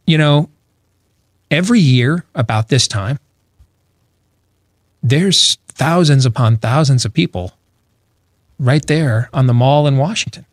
You 0.07 0.19
know, 0.19 0.51
every 1.51 1.81
year 1.81 2.25
about 2.35 2.69
this 2.69 2.87
time, 2.87 3.19
there's 5.03 5.57
thousands 5.69 6.27
upon 6.27 6.57
thousands 6.57 7.05
of 7.05 7.13
people 7.13 7.53
right 8.59 8.87
there 8.87 9.29
on 9.33 9.47
the 9.47 9.55
mall 9.55 9.87
in 9.87 9.97
Washington. 9.97 10.47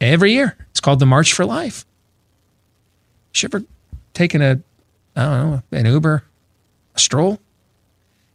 Every 0.00 0.32
year. 0.32 0.56
It's 0.70 0.80
called 0.80 0.98
the 0.98 1.06
March 1.06 1.32
for 1.32 1.44
Life. 1.44 1.84
You 3.36 3.48
ever 3.48 3.64
taken 4.14 4.42
a, 4.42 4.60
I 5.16 5.22
don't 5.24 5.50
know, 5.50 5.62
an 5.72 5.86
Uber, 5.86 6.24
a 6.94 6.98
stroll 6.98 7.40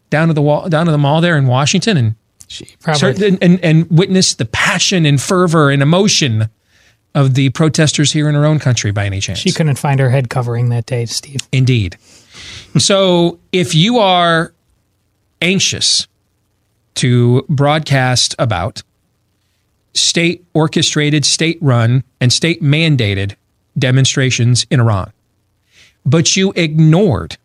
down 0.09 0.27
to 0.27 0.33
the 0.33 0.41
wall, 0.41 0.69
down 0.69 0.85
to 0.85 0.91
the 0.91 0.97
mall 0.97 1.21
there 1.21 1.37
in 1.37 1.47
Washington 1.47 1.97
and 1.97 2.15
probably- 2.81 2.97
start- 2.97 3.21
and, 3.21 3.37
and, 3.41 3.59
and 3.63 3.89
witness 3.89 4.33
the 4.35 4.45
passion 4.45 5.05
and 5.05 5.21
fervor 5.21 5.69
and 5.71 5.81
emotion 5.81 6.49
of 7.15 7.33
the 7.33 7.49
protesters 7.49 8.11
here 8.11 8.29
in 8.29 8.35
our 8.35 8.45
own 8.45 8.59
country 8.59 8.91
by 8.91 9.05
any 9.05 9.19
chance? 9.19 9.39
She 9.39 9.51
couldn't 9.51 9.77
find 9.79 9.99
her 9.99 10.09
head 10.09 10.29
covering 10.29 10.69
that 10.69 10.85
day, 10.85 11.05
Steve. 11.05 11.39
Indeed. 11.51 11.97
so 12.77 13.39
if 13.51 13.73
you 13.73 13.97
are 13.97 14.53
anxious 15.41 16.07
to 16.95 17.45
broadcast 17.49 18.35
about 18.39 18.83
state 19.93 20.45
orchestrated, 20.53 21.25
state 21.25 21.57
run, 21.61 22.03
and 22.21 22.31
state 22.31 22.61
mandated 22.61 23.35
demonstrations 23.77 24.65
in 24.69 24.79
Iran, 24.79 25.11
but 26.07 26.37
you 26.37 26.53
ignored 26.55 27.37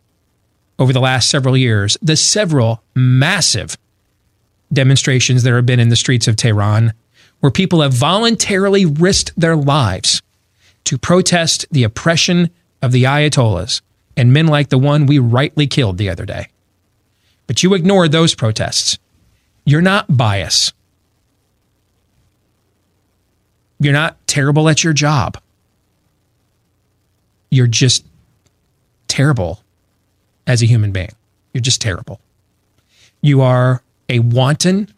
over 0.79 0.93
the 0.93 1.01
last 1.01 1.29
several 1.29 1.57
years 1.57 1.99
the 2.01 2.17
several 2.17 2.83
massive 2.95 3.77
demonstrations 4.73 5.43
that 5.43 5.53
have 5.53 5.67
been 5.67 5.81
in 5.81 5.89
the 5.89 5.97
streets 5.97 6.29
of 6.29 6.37
Tehran 6.37 6.95
where 7.41 7.51
people 7.51 7.83
have 7.83 7.93
voluntarily 7.93 8.87
risked 8.87 9.33
their 9.39 9.57
lives 9.57 10.23
to 10.85 10.97
protest 10.97 11.67
the 11.73 11.83
oppression 11.83 12.51
of 12.81 12.93
the 12.93 13.03
Ayatollahs 13.03 13.83
and 14.17 14.33
men 14.33 14.47
like 14.47 14.69
the 14.69 14.79
one 14.79 15.07
we 15.07 15.19
rightly 15.19 15.67
killed 15.67 15.99
the 15.99 16.09
other 16.09 16.25
day. 16.25 16.47
But 17.49 17.63
you 17.65 17.75
ignored 17.75 18.13
those 18.13 18.35
protests. 18.37 18.99
You're 19.65 19.83
not 19.83 20.17
biased. 20.17 20.73
You're 23.81 23.93
not 23.93 24.25
terrible 24.29 24.69
at 24.69 24.85
your 24.85 24.93
job. 24.93 25.37
You're 27.51 27.67
just 27.67 28.07
terrible 29.13 29.63
as 30.47 30.63
a 30.63 30.67
human 30.67 30.91
being. 30.91 31.15
You're 31.53 31.61
just 31.61 31.83
terrible. 31.83 32.19
You 33.21 33.43
are 33.43 33.83
a 34.09 34.21
wanton 34.21 34.89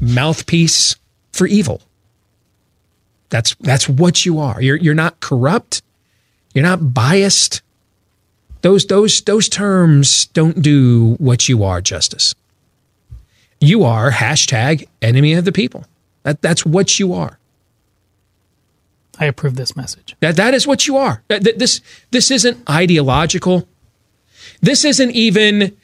mouthpiece 0.00 0.96
for 1.30 1.46
evil. 1.46 1.82
That's 3.28 3.54
that's 3.60 3.86
what 3.86 4.24
you 4.24 4.38
are. 4.38 4.62
You're 4.62 4.76
you're 4.76 4.94
not 4.94 5.20
corrupt. 5.20 5.82
You're 6.54 6.64
not 6.64 6.94
biased. 6.94 7.60
Those 8.62 8.86
those 8.86 9.20
those 9.22 9.48
terms 9.48 10.26
don't 10.26 10.62
do 10.62 11.16
what 11.18 11.48
you 11.48 11.62
are 11.62 11.82
justice. 11.82 12.34
You 13.60 13.84
are 13.84 14.10
hashtag 14.10 14.88
enemy 15.02 15.34
of 15.34 15.44
the 15.44 15.52
people. 15.52 15.84
That 16.22 16.40
that's 16.40 16.64
what 16.64 16.98
you 16.98 17.12
are. 17.12 17.38
I 19.18 19.26
approve 19.26 19.56
this 19.56 19.76
message. 19.76 20.09
That 20.20 20.36
that 20.36 20.54
is 20.54 20.66
what 20.66 20.86
you 20.86 20.96
are. 20.96 21.22
This 21.28 21.80
this 22.10 22.30
isn't 22.30 22.68
ideological. 22.68 23.66
This 24.60 24.84
isn't 24.84 25.10
even 25.12 25.76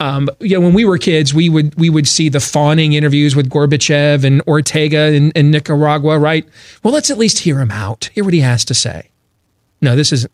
um, 0.00 0.28
you 0.40 0.56
know 0.56 0.60
when 0.60 0.74
we 0.74 0.84
were 0.84 0.98
kids 0.98 1.32
we 1.32 1.48
would 1.48 1.74
we 1.76 1.88
would 1.88 2.06
see 2.06 2.28
the 2.28 2.40
fawning 2.40 2.92
interviews 2.92 3.34
with 3.34 3.48
Gorbachev 3.48 4.24
and 4.24 4.42
Ortega 4.42 5.12
in, 5.12 5.30
in 5.32 5.50
Nicaragua, 5.50 6.18
right? 6.18 6.46
Well, 6.82 6.92
let's 6.92 7.10
at 7.10 7.18
least 7.18 7.38
hear 7.40 7.60
him 7.60 7.70
out. 7.70 8.10
Hear 8.14 8.24
what 8.24 8.34
he 8.34 8.40
has 8.40 8.64
to 8.66 8.74
say. 8.74 9.10
No, 9.80 9.96
this 9.96 10.12
isn't. 10.12 10.32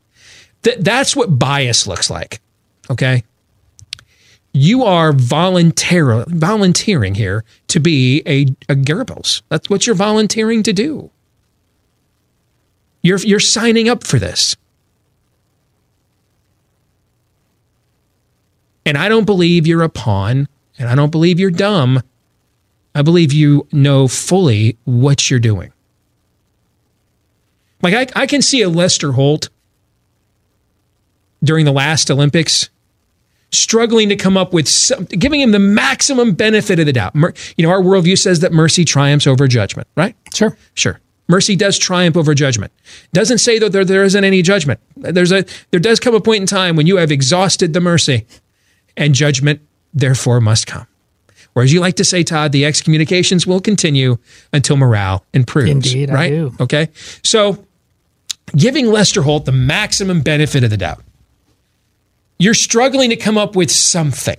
Th- 0.62 0.78
that's 0.78 1.14
what 1.14 1.38
bias 1.38 1.86
looks 1.86 2.10
like. 2.10 2.40
Okay. 2.90 3.24
You 4.54 4.84
are 4.84 5.12
voluntarily 5.12 6.24
volunteering 6.28 7.14
here 7.14 7.44
to 7.68 7.80
be 7.80 8.22
a, 8.26 8.42
a 8.70 8.76
Goebbels. 8.76 9.42
That's 9.48 9.70
what 9.70 9.86
you're 9.86 9.96
volunteering 9.96 10.62
to 10.64 10.72
do. 10.74 11.10
You're 13.02 13.18
you're 13.18 13.40
signing 13.40 13.88
up 13.88 14.04
for 14.04 14.18
this. 14.18 14.56
And 18.84 18.98
I 18.98 19.08
don't 19.08 19.24
believe 19.24 19.66
you're 19.66 19.82
a 19.82 19.88
pawn, 19.88 20.48
and 20.78 20.88
I 20.88 20.94
don't 20.94 21.10
believe 21.10 21.38
you're 21.38 21.50
dumb. 21.50 22.02
I 22.94 23.02
believe 23.02 23.32
you 23.32 23.66
know 23.72 24.08
fully 24.08 24.76
what 24.84 25.30
you're 25.30 25.40
doing. 25.40 25.72
Like 27.80 27.94
I, 27.94 28.22
I 28.22 28.26
can 28.26 28.42
see 28.42 28.62
a 28.62 28.68
Lester 28.68 29.12
Holt 29.12 29.48
during 31.42 31.64
the 31.64 31.72
last 31.72 32.10
Olympics 32.10 32.70
struggling 33.50 34.08
to 34.08 34.16
come 34.16 34.36
up 34.36 34.52
with 34.52 34.68
some, 34.68 35.04
giving 35.04 35.40
him 35.40 35.50
the 35.50 35.58
maximum 35.58 36.34
benefit 36.34 36.78
of 36.78 36.86
the 36.86 36.92
doubt. 36.92 37.14
Mer, 37.14 37.34
you 37.56 37.66
know, 37.66 37.70
our 37.70 37.80
worldview 37.80 38.18
says 38.18 38.40
that 38.40 38.52
mercy 38.52 38.84
triumphs 38.84 39.26
over 39.26 39.46
judgment, 39.48 39.88
right? 39.96 40.14
Sure. 40.34 40.56
Sure. 40.74 41.00
Mercy 41.32 41.56
does 41.56 41.78
triumph 41.78 42.14
over 42.14 42.34
judgment. 42.34 42.72
Doesn't 43.14 43.38
say 43.38 43.58
that 43.58 43.72
there, 43.72 43.86
there 43.86 44.04
isn't 44.04 44.22
any 44.22 44.42
judgment. 44.42 44.80
There's 44.96 45.32
a 45.32 45.46
there 45.70 45.80
does 45.80 45.98
come 45.98 46.14
a 46.14 46.20
point 46.20 46.42
in 46.42 46.46
time 46.46 46.76
when 46.76 46.86
you 46.86 46.98
have 46.98 47.10
exhausted 47.10 47.72
the 47.72 47.80
mercy 47.80 48.26
and 48.98 49.14
judgment 49.14 49.62
therefore 49.94 50.42
must 50.42 50.66
come. 50.66 50.86
Or 51.54 51.62
as 51.62 51.72
you 51.72 51.80
like 51.80 51.96
to 51.96 52.04
say, 52.04 52.22
Todd, 52.22 52.52
the 52.52 52.66
excommunications 52.66 53.46
will 53.46 53.60
continue 53.60 54.18
until 54.52 54.76
morale 54.76 55.24
improves. 55.32 55.70
Indeed, 55.70 56.10
I 56.10 56.14
right? 56.14 56.28
do. 56.28 56.54
Okay. 56.60 56.90
So 57.22 57.64
giving 58.54 58.88
Lester 58.88 59.22
Holt 59.22 59.46
the 59.46 59.52
maximum 59.52 60.20
benefit 60.20 60.64
of 60.64 60.68
the 60.68 60.76
doubt. 60.76 61.02
You're 62.38 62.52
struggling 62.52 63.08
to 63.08 63.16
come 63.16 63.38
up 63.38 63.56
with 63.56 63.70
something. 63.70 64.36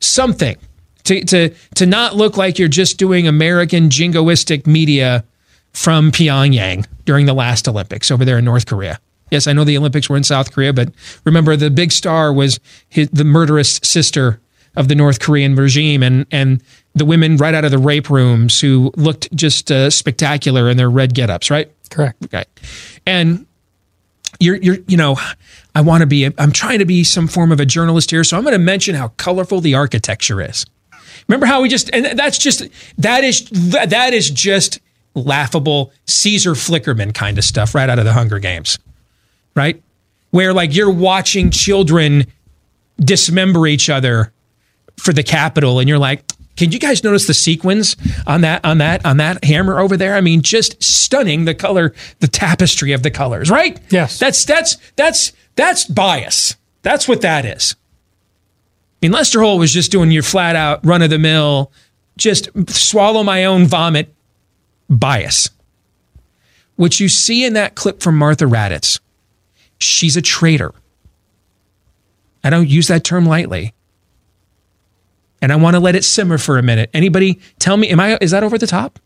Something 0.00 0.56
to, 1.04 1.24
to, 1.24 1.54
to 1.74 1.86
not 1.86 2.16
look 2.16 2.36
like 2.36 2.58
you're 2.58 2.68
just 2.68 2.98
doing 2.98 3.26
American 3.26 3.88
jingoistic 3.88 4.66
media 4.66 5.24
from 5.72 6.12
Pyongyang 6.12 6.86
during 7.04 7.26
the 7.26 7.34
last 7.34 7.66
Olympics 7.68 8.10
over 8.10 8.24
there 8.24 8.38
in 8.38 8.44
North 8.44 8.66
Korea. 8.66 9.00
Yes, 9.30 9.46
I 9.46 9.54
know 9.54 9.64
the 9.64 9.78
Olympics 9.78 10.10
were 10.10 10.16
in 10.16 10.24
South 10.24 10.52
Korea, 10.52 10.72
but 10.72 10.92
remember 11.24 11.56
the 11.56 11.70
big 11.70 11.90
star 11.90 12.32
was 12.32 12.60
his, 12.88 13.08
the 13.10 13.24
murderous 13.24 13.80
sister 13.82 14.40
of 14.76 14.88
the 14.88 14.94
North 14.94 15.20
Korean 15.20 15.54
regime 15.54 16.02
and, 16.02 16.26
and 16.30 16.62
the 16.94 17.04
women 17.04 17.36
right 17.36 17.54
out 17.54 17.64
of 17.64 17.70
the 17.70 17.78
rape 17.78 18.10
rooms 18.10 18.60
who 18.60 18.92
looked 18.96 19.34
just 19.34 19.70
uh, 19.70 19.88
spectacular 19.90 20.68
in 20.68 20.76
their 20.76 20.90
red 20.90 21.14
get-ups, 21.14 21.50
right? 21.50 21.72
Correct. 21.90 22.22
Okay. 22.24 22.44
And 23.06 23.46
you're 24.40 24.56
you're 24.56 24.78
you 24.86 24.96
know, 24.96 25.16
I 25.74 25.82
want 25.82 26.00
to 26.00 26.06
be 26.06 26.28
I'm 26.38 26.52
trying 26.52 26.78
to 26.80 26.84
be 26.84 27.04
some 27.04 27.28
form 27.28 27.52
of 27.52 27.60
a 27.60 27.66
journalist 27.66 28.10
here, 28.10 28.24
so 28.24 28.36
I'm 28.36 28.42
going 28.42 28.52
to 28.52 28.58
mention 28.58 28.94
how 28.94 29.08
colorful 29.08 29.60
the 29.60 29.74
architecture 29.74 30.40
is. 30.40 30.66
Remember 31.28 31.46
how 31.46 31.62
we 31.62 31.68
just 31.68 31.90
and 31.92 32.18
that's 32.18 32.38
just 32.38 32.64
that 32.98 33.24
is 33.24 33.48
that 33.50 34.12
is 34.12 34.30
just 34.30 34.80
laughable 35.14 35.92
Caesar 36.06 36.52
Flickerman 36.52 37.14
kind 37.14 37.38
of 37.38 37.44
stuff 37.44 37.74
right 37.74 37.88
out 37.88 37.98
of 37.98 38.04
the 38.04 38.12
Hunger 38.12 38.38
Games. 38.38 38.78
Right? 39.54 39.82
Where 40.30 40.52
like 40.52 40.74
you're 40.74 40.90
watching 40.90 41.50
children 41.50 42.26
dismember 42.98 43.66
each 43.66 43.90
other 43.90 44.32
for 44.96 45.12
the 45.12 45.22
capital, 45.22 45.78
and 45.78 45.88
you're 45.88 45.98
like, 45.98 46.24
can 46.56 46.70
you 46.70 46.78
guys 46.78 47.02
notice 47.02 47.26
the 47.26 47.34
sequins 47.34 47.96
on 48.26 48.42
that 48.42 48.64
on 48.64 48.78
that 48.78 49.04
on 49.04 49.16
that 49.18 49.44
hammer 49.44 49.80
over 49.80 49.96
there? 49.96 50.14
I 50.14 50.20
mean, 50.20 50.42
just 50.42 50.82
stunning 50.82 51.44
the 51.44 51.54
color, 51.54 51.94
the 52.20 52.28
tapestry 52.28 52.92
of 52.92 53.02
the 53.02 53.10
colors, 53.10 53.50
right? 53.50 53.80
Yes. 53.90 54.18
That's 54.18 54.44
that's 54.44 54.76
that's 54.96 55.32
that's 55.56 55.84
bias. 55.86 56.56
That's 56.82 57.08
what 57.08 57.20
that 57.22 57.44
is. 57.44 57.76
I 59.02 59.06
mean, 59.06 59.12
Lester 59.12 59.40
Holt 59.40 59.58
was 59.58 59.72
just 59.72 59.90
doing 59.90 60.12
your 60.12 60.22
flat 60.22 60.54
out 60.54 60.84
run 60.86 61.02
of 61.02 61.10
the 61.10 61.18
mill, 61.18 61.72
just 62.16 62.48
swallow 62.70 63.24
my 63.24 63.44
own 63.46 63.66
vomit 63.66 64.14
bias. 64.88 65.50
What 66.76 67.00
you 67.00 67.08
see 67.08 67.44
in 67.44 67.54
that 67.54 67.74
clip 67.74 68.00
from 68.00 68.16
Martha 68.16 68.44
Raddatz, 68.44 69.00
she's 69.78 70.16
a 70.16 70.22
traitor. 70.22 70.72
I 72.44 72.50
don't 72.50 72.68
use 72.68 72.86
that 72.88 73.02
term 73.02 73.26
lightly. 73.26 73.74
And 75.40 75.50
I 75.50 75.56
want 75.56 75.74
to 75.74 75.80
let 75.80 75.96
it 75.96 76.04
simmer 76.04 76.38
for 76.38 76.56
a 76.56 76.62
minute. 76.62 76.88
Anybody 76.94 77.40
tell 77.58 77.76
me, 77.76 77.88
am 77.88 77.98
I 77.98 78.16
is 78.20 78.30
that 78.30 78.44
over 78.44 78.56
the 78.56 78.68
top? 78.68 79.00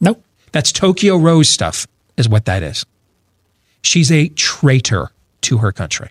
Nope. 0.00 0.24
That's 0.52 0.72
Tokyo 0.72 1.18
Rose 1.18 1.50
stuff, 1.50 1.86
is 2.16 2.26
what 2.26 2.46
that 2.46 2.62
is. 2.62 2.86
She's 3.82 4.10
a 4.10 4.28
traitor 4.28 5.10
to 5.42 5.58
her 5.58 5.72
country 5.72 6.08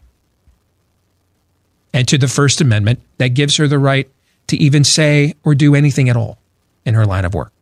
and 1.95 2.05
to 2.09 2.17
the 2.17 2.27
First 2.27 2.59
Amendment 2.59 3.01
that 3.19 3.29
gives 3.29 3.55
her 3.55 3.69
the 3.69 3.79
right 3.79 4.11
to 4.47 4.57
even 4.57 4.83
say 4.83 5.33
or 5.45 5.55
do 5.55 5.73
anything 5.73 6.09
at 6.09 6.17
all 6.17 6.37
in 6.85 6.93
her 6.93 7.05
line 7.05 7.23
of 7.23 7.33
work. 7.33 7.53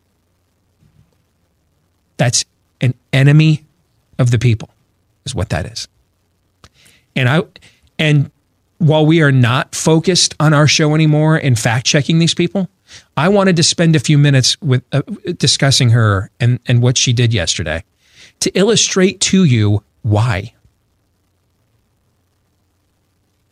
That's 2.18 2.44
an 2.82 2.96
enemy 3.14 3.64
of 4.18 4.32
the 4.32 4.40
people, 4.40 4.70
is 5.24 5.36
what 5.36 5.50
that 5.50 5.68
is. 5.68 5.88
And 7.16 7.30
I 7.30 7.44
and 8.00 8.32
while 8.80 9.06
we 9.06 9.22
are 9.22 9.32
not 9.32 9.76
focused 9.76 10.36
on 10.40 10.52
our 10.52 10.68
show 10.68 10.96
anymore 10.96 11.38
and 11.38 11.58
fact 11.58 11.86
checking 11.86 12.18
these 12.18 12.34
people, 12.34 12.68
I 13.16 13.30
wanted 13.30 13.56
to 13.58 13.64
spend 13.64 13.96
a 13.96 14.00
few 14.00 14.18
minutes 14.18 14.60
with 14.62 14.84
uh, 14.92 15.04
discussing 15.38 15.92
her 15.92 16.32
and 16.40 16.60
and 16.66 16.82
what 16.82 16.98
she 16.98 17.14
did 17.14 17.36
yesterday 17.36 17.84
to 18.40 18.50
illustrate 18.58 19.20
to 19.22 19.44
you 19.44 19.84
why. 20.02 20.56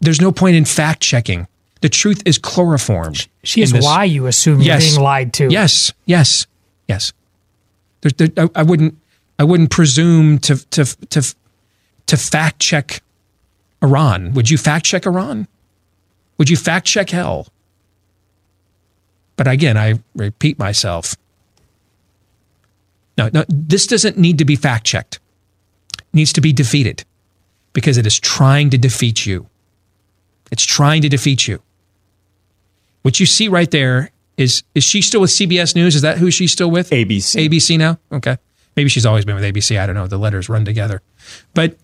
There's 0.01 0.19
no 0.19 0.31
point 0.31 0.55
in 0.55 0.65
fact 0.65 1.01
checking. 1.01 1.47
The 1.81 1.89
truth 1.89 2.21
is 2.25 2.37
chloroformed. 2.37 3.27
She 3.43 3.61
is 3.61 3.73
why 3.73 4.03
you 4.03 4.27
assume 4.27 4.61
you're 4.61 4.77
being 4.77 4.99
lied 4.99 5.33
to. 5.33 5.49
Yes, 5.49 5.93
yes, 6.05 6.45
yes. 6.87 7.13
There, 8.01 8.27
there, 8.27 8.49
I, 8.55 8.61
I 8.61 8.63
wouldn't. 8.63 8.97
I 9.39 9.43
wouldn't 9.43 9.71
presume 9.71 10.37
to 10.39 10.57
to 10.71 10.85
to 10.85 11.35
to 12.05 12.17
fact 12.17 12.59
check 12.59 13.01
Iran. 13.81 14.33
Would 14.33 14.49
you 14.49 14.57
fact 14.57 14.85
check 14.85 15.05
Iran? 15.07 15.47
Would 16.37 16.49
you 16.49 16.57
fact 16.57 16.85
check 16.85 17.09
hell? 17.09 17.47
But 19.35 19.47
again, 19.47 19.77
I 19.77 19.99
repeat 20.15 20.59
myself. 20.59 21.15
No, 23.17 23.29
no, 23.33 23.43
this 23.49 23.87
doesn't 23.87 24.17
need 24.17 24.37
to 24.37 24.45
be 24.45 24.55
fact 24.55 24.85
checked. 24.85 25.19
It 25.97 26.05
needs 26.13 26.33
to 26.33 26.41
be 26.41 26.53
defeated 26.53 27.03
because 27.73 27.97
it 27.97 28.05
is 28.05 28.19
trying 28.19 28.69
to 28.71 28.77
defeat 28.77 29.25
you. 29.25 29.47
It's 30.51 30.63
trying 30.63 31.01
to 31.01 31.09
defeat 31.09 31.47
you. 31.47 31.61
What 33.01 33.19
you 33.19 33.25
see 33.25 33.47
right 33.47 33.71
there 33.71 34.11
is 34.37 34.63
is 34.75 34.83
she 34.83 35.01
still 35.01 35.21
with 35.21 35.31
CBS 35.31 35.75
News? 35.75 35.95
Is 35.95 36.01
that 36.01 36.17
who 36.17 36.29
she's 36.29 36.51
still 36.51 36.69
with? 36.69 36.89
ABC. 36.89 37.47
ABC 37.47 37.77
now? 37.77 37.97
Okay. 38.11 38.37
Maybe 38.75 38.89
she's 38.89 39.05
always 39.05 39.25
been 39.25 39.35
with 39.35 39.43
ABC. 39.43 39.79
I 39.79 39.85
don't 39.85 39.95
know. 39.95 40.07
The 40.07 40.17
letters 40.17 40.49
run 40.49 40.65
together. 40.65 41.01
But 41.53 41.77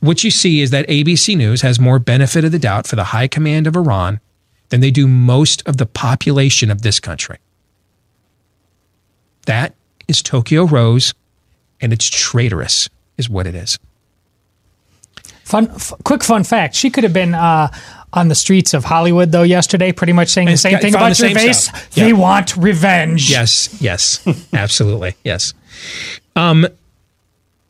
what 0.00 0.24
you 0.24 0.30
see 0.30 0.60
is 0.60 0.70
that 0.70 0.86
ABC 0.88 1.36
News 1.36 1.62
has 1.62 1.80
more 1.80 1.98
benefit 1.98 2.44
of 2.44 2.52
the 2.52 2.58
doubt 2.58 2.86
for 2.86 2.96
the 2.96 3.04
high 3.04 3.28
command 3.28 3.66
of 3.66 3.76
Iran 3.76 4.20
than 4.68 4.80
they 4.80 4.90
do 4.90 5.06
most 5.06 5.62
of 5.66 5.76
the 5.76 5.86
population 5.86 6.70
of 6.70 6.82
this 6.82 7.00
country. 7.00 7.38
That 9.46 9.74
is 10.08 10.22
Tokyo 10.22 10.64
Rose, 10.64 11.14
and 11.80 11.92
it's 11.92 12.06
traitorous, 12.06 12.88
is 13.16 13.28
what 13.28 13.46
it 13.46 13.54
is. 13.54 13.78
Fun, 15.44 15.70
f- 15.70 15.92
quick 16.04 16.24
fun 16.24 16.44
fact: 16.44 16.74
she 16.74 16.90
could 16.90 17.04
have 17.04 17.12
been 17.12 17.34
uh, 17.34 17.68
on 18.14 18.28
the 18.28 18.34
streets 18.34 18.72
of 18.72 18.84
Hollywood 18.84 19.32
though 19.32 19.42
yesterday, 19.42 19.92
pretty 19.92 20.12
much 20.12 20.28
saying 20.28 20.48
the 20.48 20.56
same 20.56 20.78
thing 20.78 20.94
about 20.94 21.14
Gervais. 21.16 21.52
stuff. 21.52 21.90
They 21.90 22.12
want 22.12 22.56
revenge. 22.56 23.30
Yes, 23.30 23.80
yes, 23.82 24.26
absolutely, 24.52 25.16
yes. 25.24 25.52
Um, 26.36 26.66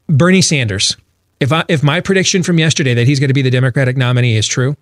Bernie 0.07 0.43
Sanders. 0.43 0.97
If 1.41 1.53
I, 1.53 1.65
if 1.69 1.83
my 1.83 2.01
prediction 2.01 2.43
from 2.43 2.59
yesterday 2.59 2.95
that 2.95 3.07
he's 3.07 3.19
going 3.19 3.29
to 3.29 3.35
be 3.35 3.43
the 3.43 3.51
Democratic 3.51 3.97
nominee 3.97 4.37
is 4.37 4.47
true, 4.47 4.77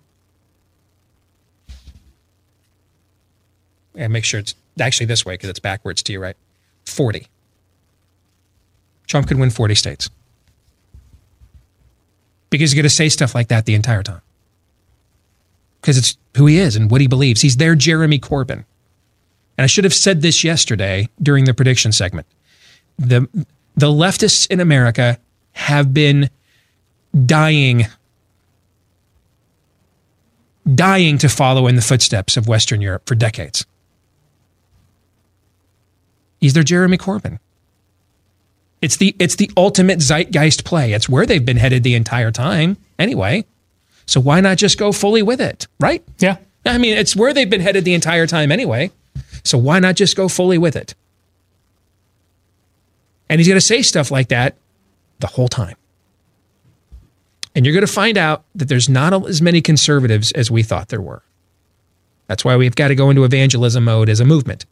and 3.95 4.13
make 4.13 4.23
sure 4.23 4.39
it's 4.39 4.53
actually 4.79 5.07
this 5.07 5.25
way 5.25 5.33
because 5.33 5.49
it's 5.49 5.59
backwards 5.59 6.03
to 6.03 6.13
you, 6.13 6.19
right? 6.19 6.35
Forty. 6.85 7.27
Trump 9.07 9.27
could 9.27 9.39
win 9.39 9.49
forty 9.49 9.75
states 9.75 10.09
because 12.49 12.71
he's 12.71 12.75
going 12.75 12.83
to 12.83 12.89
say 12.89 13.09
stuff 13.09 13.33
like 13.33 13.47
that 13.47 13.65
the 13.65 13.73
entire 13.73 14.03
time 14.03 14.21
because 15.83 15.97
it's 15.97 16.17
who 16.37 16.45
he 16.45 16.57
is 16.57 16.77
and 16.77 16.89
what 16.89 17.01
he 17.01 17.07
believes. 17.07 17.41
He's 17.41 17.57
their 17.57 17.75
Jeremy 17.75 18.17
Corbyn. 18.17 18.63
And 19.57 19.65
I 19.65 19.67
should 19.67 19.83
have 19.83 19.93
said 19.93 20.21
this 20.21 20.41
yesterday 20.41 21.09
during 21.21 21.43
the 21.43 21.53
prediction 21.53 21.91
segment. 21.91 22.25
The 22.97 23.27
the 23.75 23.87
leftists 23.87 24.49
in 24.49 24.61
America 24.61 25.19
have 25.51 25.93
been 25.93 26.29
dying 27.25 27.87
dying 30.73 31.17
to 31.17 31.27
follow 31.27 31.67
in 31.67 31.75
the 31.75 31.81
footsteps 31.81 32.37
of 32.37 32.47
Western 32.47 32.79
Europe 32.79 33.05
for 33.05 33.15
decades. 33.15 33.65
He's 36.39 36.53
their 36.53 36.63
Jeremy 36.63 36.97
Corbyn. 36.97 37.39
It's 38.81 38.95
the 38.95 39.15
it's 39.19 39.35
the 39.35 39.51
ultimate 39.57 39.99
zeitgeist 39.99 40.63
play. 40.63 40.93
It's 40.93 41.09
where 41.09 41.25
they've 41.25 41.45
been 41.45 41.57
headed 41.57 41.83
the 41.83 41.95
entire 41.95 42.31
time 42.31 42.77
anyway. 42.97 43.45
So 44.05 44.19
why 44.19 44.41
not 44.41 44.57
just 44.57 44.77
go 44.77 44.91
fully 44.91 45.21
with 45.21 45.41
it, 45.41 45.67
right? 45.79 46.03
Yeah. 46.19 46.37
I 46.65 46.77
mean, 46.77 46.97
it's 46.97 47.15
where 47.15 47.33
they've 47.33 47.49
been 47.49 47.61
headed 47.61 47.85
the 47.85 47.93
entire 47.93 48.27
time 48.27 48.51
anyway. 48.51 48.91
So 49.43 49.57
why 49.57 49.79
not 49.79 49.95
just 49.95 50.15
go 50.15 50.27
fully 50.27 50.57
with 50.57 50.75
it? 50.75 50.95
And 53.29 53.39
he's 53.39 53.47
going 53.47 53.57
to 53.57 53.61
say 53.61 53.81
stuff 53.81 54.11
like 54.11 54.29
that 54.29 54.55
the 55.19 55.27
whole 55.27 55.47
time. 55.47 55.75
And 57.55 57.65
you're 57.65 57.73
going 57.73 57.85
to 57.85 57.91
find 57.91 58.17
out 58.17 58.45
that 58.55 58.67
there's 58.67 58.89
not 58.89 59.13
as 59.27 59.41
many 59.41 59.61
conservatives 59.61 60.31
as 60.31 60.49
we 60.49 60.63
thought 60.63 60.89
there 60.89 61.01
were. 61.01 61.23
That's 62.27 62.43
why 62.43 62.55
we've 62.55 62.75
got 62.75 62.87
to 62.87 62.95
go 62.95 63.09
into 63.09 63.23
evangelism 63.23 63.83
mode 63.83 64.09
as 64.09 64.19
a 64.19 64.25
movement. 64.25 64.65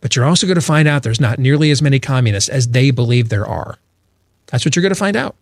But 0.00 0.16
you're 0.16 0.24
also 0.24 0.46
going 0.46 0.56
to 0.56 0.60
find 0.60 0.88
out 0.88 1.04
there's 1.04 1.20
not 1.20 1.38
nearly 1.38 1.70
as 1.70 1.80
many 1.80 2.00
communists 2.00 2.48
as 2.48 2.68
they 2.68 2.90
believe 2.90 3.28
there 3.28 3.46
are. 3.46 3.78
That's 4.46 4.64
what 4.64 4.74
you're 4.74 4.82
going 4.82 4.92
to 4.92 4.98
find 4.98 5.16
out. 5.16 5.36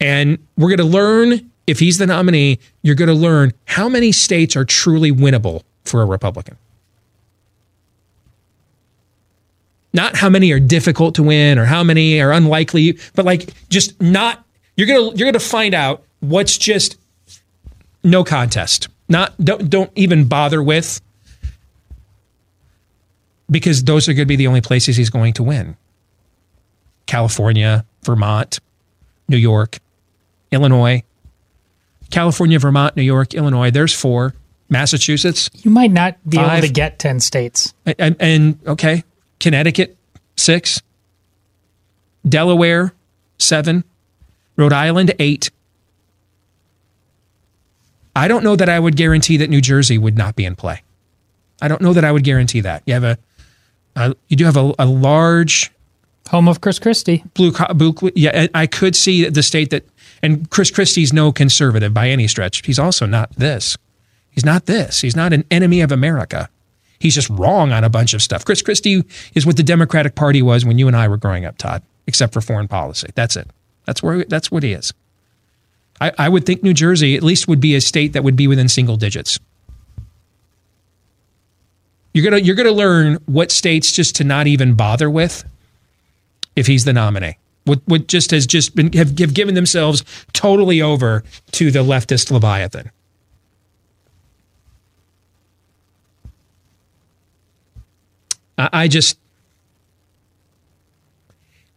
And 0.00 0.38
we're 0.56 0.68
going 0.68 0.78
to 0.78 0.84
learn 0.84 1.50
if 1.68 1.78
he's 1.78 1.98
the 1.98 2.06
nominee, 2.06 2.58
you're 2.82 2.94
going 2.94 3.08
to 3.08 3.14
learn 3.14 3.52
how 3.66 3.88
many 3.88 4.10
states 4.10 4.56
are 4.56 4.64
truly 4.64 5.12
winnable 5.12 5.62
for 5.84 6.00
a 6.00 6.06
Republican. 6.06 6.56
Not 9.92 10.16
how 10.16 10.30
many 10.30 10.50
are 10.52 10.60
difficult 10.60 11.14
to 11.16 11.22
win 11.22 11.58
or 11.58 11.66
how 11.66 11.84
many 11.84 12.20
are 12.20 12.32
unlikely, 12.32 12.98
but 13.14 13.26
like 13.26 13.52
just 13.68 14.00
not 14.00 14.44
you're 14.76 14.86
going 14.86 15.10
to 15.10 15.18
you're 15.18 15.26
going 15.26 15.32
to 15.34 15.40
find 15.40 15.74
out 15.74 16.02
what's 16.20 16.56
just 16.56 16.98
no 18.02 18.24
contest 18.24 18.88
Not 19.08 19.36
don't 19.38 19.68
don't 19.68 19.90
even 19.94 20.26
bother 20.26 20.62
with 20.62 21.00
because 23.50 23.84
those 23.84 24.08
are 24.08 24.12
going 24.12 24.26
to 24.26 24.28
be 24.28 24.36
the 24.36 24.46
only 24.46 24.60
places 24.60 24.96
he's 24.96 25.10
going 25.10 25.32
to 25.34 25.42
win. 25.42 25.76
California, 27.06 27.84
Vermont, 28.04 28.60
New 29.28 29.38
York, 29.38 29.78
Illinois. 30.50 31.02
California, 32.10 32.58
Vermont, 32.58 32.96
New 32.96 33.02
York, 33.02 33.34
Illinois. 33.34 33.70
There's 33.70 33.94
four. 33.94 34.34
Massachusetts. 34.70 35.48
You 35.54 35.70
might 35.70 35.90
not 35.90 36.16
be 36.28 36.36
Five. 36.36 36.58
able 36.58 36.66
to 36.66 36.72
get 36.72 36.98
10 36.98 37.20
states. 37.20 37.72
And, 37.98 38.16
and 38.20 38.58
okay, 38.66 39.04
Connecticut, 39.40 39.96
six. 40.36 40.82
Delaware, 42.28 42.92
seven. 43.38 43.84
Rhode 44.56 44.72
Island, 44.72 45.14
eight. 45.18 45.50
I 48.14 48.26
don't 48.26 48.42
know 48.42 48.56
that 48.56 48.68
I 48.68 48.78
would 48.78 48.96
guarantee 48.96 49.36
that 49.38 49.48
New 49.48 49.60
Jersey 49.60 49.96
would 49.96 50.18
not 50.18 50.34
be 50.34 50.44
in 50.44 50.56
play. 50.56 50.82
I 51.62 51.68
don't 51.68 51.80
know 51.80 51.92
that 51.92 52.04
I 52.04 52.10
would 52.10 52.24
guarantee 52.24 52.60
that. 52.62 52.82
You 52.84 52.94
have 52.94 53.04
a, 53.04 53.18
a 53.94 54.16
you 54.26 54.36
do 54.36 54.44
have 54.44 54.56
a, 54.56 54.74
a 54.78 54.86
large 54.86 55.70
home 56.28 56.48
of 56.48 56.60
Chris 56.60 56.78
Christie. 56.78 57.22
Blue, 57.34 57.52
blue, 57.52 57.94
yeah. 58.14 58.48
I 58.54 58.66
could 58.66 58.96
see 58.96 59.28
the 59.28 59.42
state 59.42 59.70
that, 59.70 59.84
and 60.22 60.50
Chris 60.50 60.70
Christie's 60.70 61.12
no 61.12 61.32
conservative 61.32 61.94
by 61.94 62.08
any 62.08 62.28
stretch. 62.28 62.64
He's 62.66 62.78
also 62.78 63.06
not 63.06 63.34
this. 63.36 63.76
He's 64.30 64.44
not 64.44 64.66
this. 64.66 65.00
He's 65.00 65.16
not 65.16 65.32
an 65.32 65.44
enemy 65.50 65.80
of 65.80 65.92
America. 65.92 66.48
He's 66.98 67.14
just 67.14 67.30
wrong 67.30 67.72
on 67.72 67.84
a 67.84 67.88
bunch 67.88 68.14
of 68.14 68.22
stuff. 68.22 68.44
Chris 68.44 68.62
Christie 68.62 69.04
is 69.34 69.46
what 69.46 69.56
the 69.56 69.62
Democratic 69.62 70.14
Party 70.14 70.42
was 70.42 70.64
when 70.64 70.78
you 70.78 70.88
and 70.88 70.96
I 70.96 71.08
were 71.08 71.16
growing 71.16 71.44
up, 71.44 71.58
Todd, 71.58 71.82
except 72.06 72.32
for 72.32 72.40
foreign 72.40 72.68
policy. 72.68 73.10
That's 73.14 73.36
it. 73.36 73.48
That's 73.84 74.02
where 74.02 74.24
that's 74.24 74.50
what 74.50 74.62
he 74.62 74.72
is. 74.72 74.92
I, 76.00 76.12
I 76.18 76.28
would 76.28 76.46
think 76.46 76.62
New 76.62 76.74
Jersey 76.74 77.16
at 77.16 77.22
least 77.22 77.48
would 77.48 77.60
be 77.60 77.74
a 77.74 77.80
state 77.80 78.12
that 78.12 78.24
would 78.24 78.36
be 78.36 78.46
within 78.46 78.68
single 78.68 78.96
digits. 78.96 79.38
You're 82.12 82.24
gonna 82.24 82.42
you're 82.42 82.56
gonna 82.56 82.72
learn 82.72 83.18
what 83.26 83.52
states 83.52 83.92
just 83.92 84.16
to 84.16 84.24
not 84.24 84.46
even 84.46 84.74
bother 84.74 85.10
with 85.10 85.44
if 86.56 86.66
he's 86.66 86.84
the 86.84 86.92
nominee. 86.92 87.38
What 87.68 87.80
what 87.84 88.08
just 88.08 88.30
has 88.30 88.46
just 88.46 88.74
been 88.74 88.92
have, 88.94 89.18
have 89.18 89.34
given 89.34 89.54
themselves 89.54 90.02
totally 90.32 90.80
over 90.82 91.22
to 91.52 91.70
the 91.70 91.80
leftist 91.80 92.30
leviathan. 92.30 92.90
I, 98.56 98.68
I 98.72 98.88
just 98.88 99.18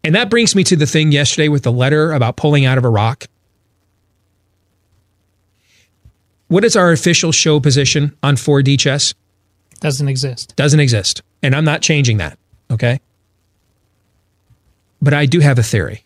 and 0.04 0.14
that 0.14 0.30
brings 0.30 0.54
me 0.56 0.64
to 0.64 0.76
the 0.76 0.86
thing 0.86 1.12
yesterday 1.12 1.48
with 1.48 1.62
the 1.62 1.72
letter 1.72 2.12
about 2.12 2.36
pulling 2.36 2.64
out 2.64 2.78
of 2.78 2.84
Iraq. 2.84 3.26
What 6.48 6.64
is 6.64 6.76
our 6.76 6.92
official 6.92 7.32
show 7.32 7.60
position 7.60 8.16
on 8.22 8.36
4D 8.36 8.78
chess? 8.78 9.14
Doesn't 9.80 10.08
exist. 10.08 10.54
Doesn't 10.56 10.80
exist. 10.80 11.22
And 11.42 11.54
I'm 11.54 11.64
not 11.64 11.82
changing 11.82 12.18
that. 12.18 12.38
Okay. 12.70 13.00
But 15.02 15.12
I 15.12 15.26
do 15.26 15.40
have 15.40 15.58
a 15.58 15.62
theory. 15.62 16.04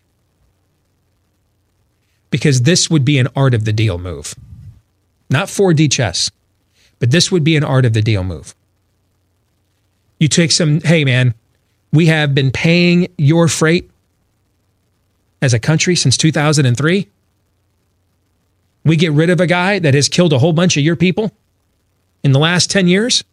Because 2.31 2.63
this 2.63 2.89
would 2.89 3.05
be 3.05 3.19
an 3.19 3.29
art 3.35 3.53
of 3.53 3.63
the 3.63 3.71
deal 3.71 3.99
move. 3.99 4.33
Not 5.29 5.47
4D 5.47 5.91
chess, 5.91 6.31
but 6.99 7.11
this 7.11 7.31
would 7.31 7.43
be 7.43 7.55
an 7.55 7.63
art 7.63 7.85
of 7.85 7.93
the 7.93 8.01
deal 8.01 8.23
move. 8.23 8.55
You 10.19 10.27
take 10.27 10.51
some, 10.51 10.81
hey 10.81 11.05
man, 11.05 11.35
we 11.93 12.07
have 12.07 12.33
been 12.33 12.51
paying 12.51 13.07
your 13.17 13.47
freight 13.47 13.89
as 15.41 15.53
a 15.53 15.59
country 15.59 15.95
since 15.95 16.17
2003. 16.17 17.07
We 18.83 18.95
get 18.95 19.11
rid 19.11 19.29
of 19.29 19.39
a 19.39 19.47
guy 19.47 19.79
that 19.79 19.93
has 19.93 20.09
killed 20.09 20.33
a 20.33 20.39
whole 20.39 20.53
bunch 20.53 20.75
of 20.77 20.83
your 20.83 20.95
people 20.95 21.31
in 22.23 22.31
the 22.31 22.39
last 22.39 22.71
10 22.71 22.87
years. 22.87 23.23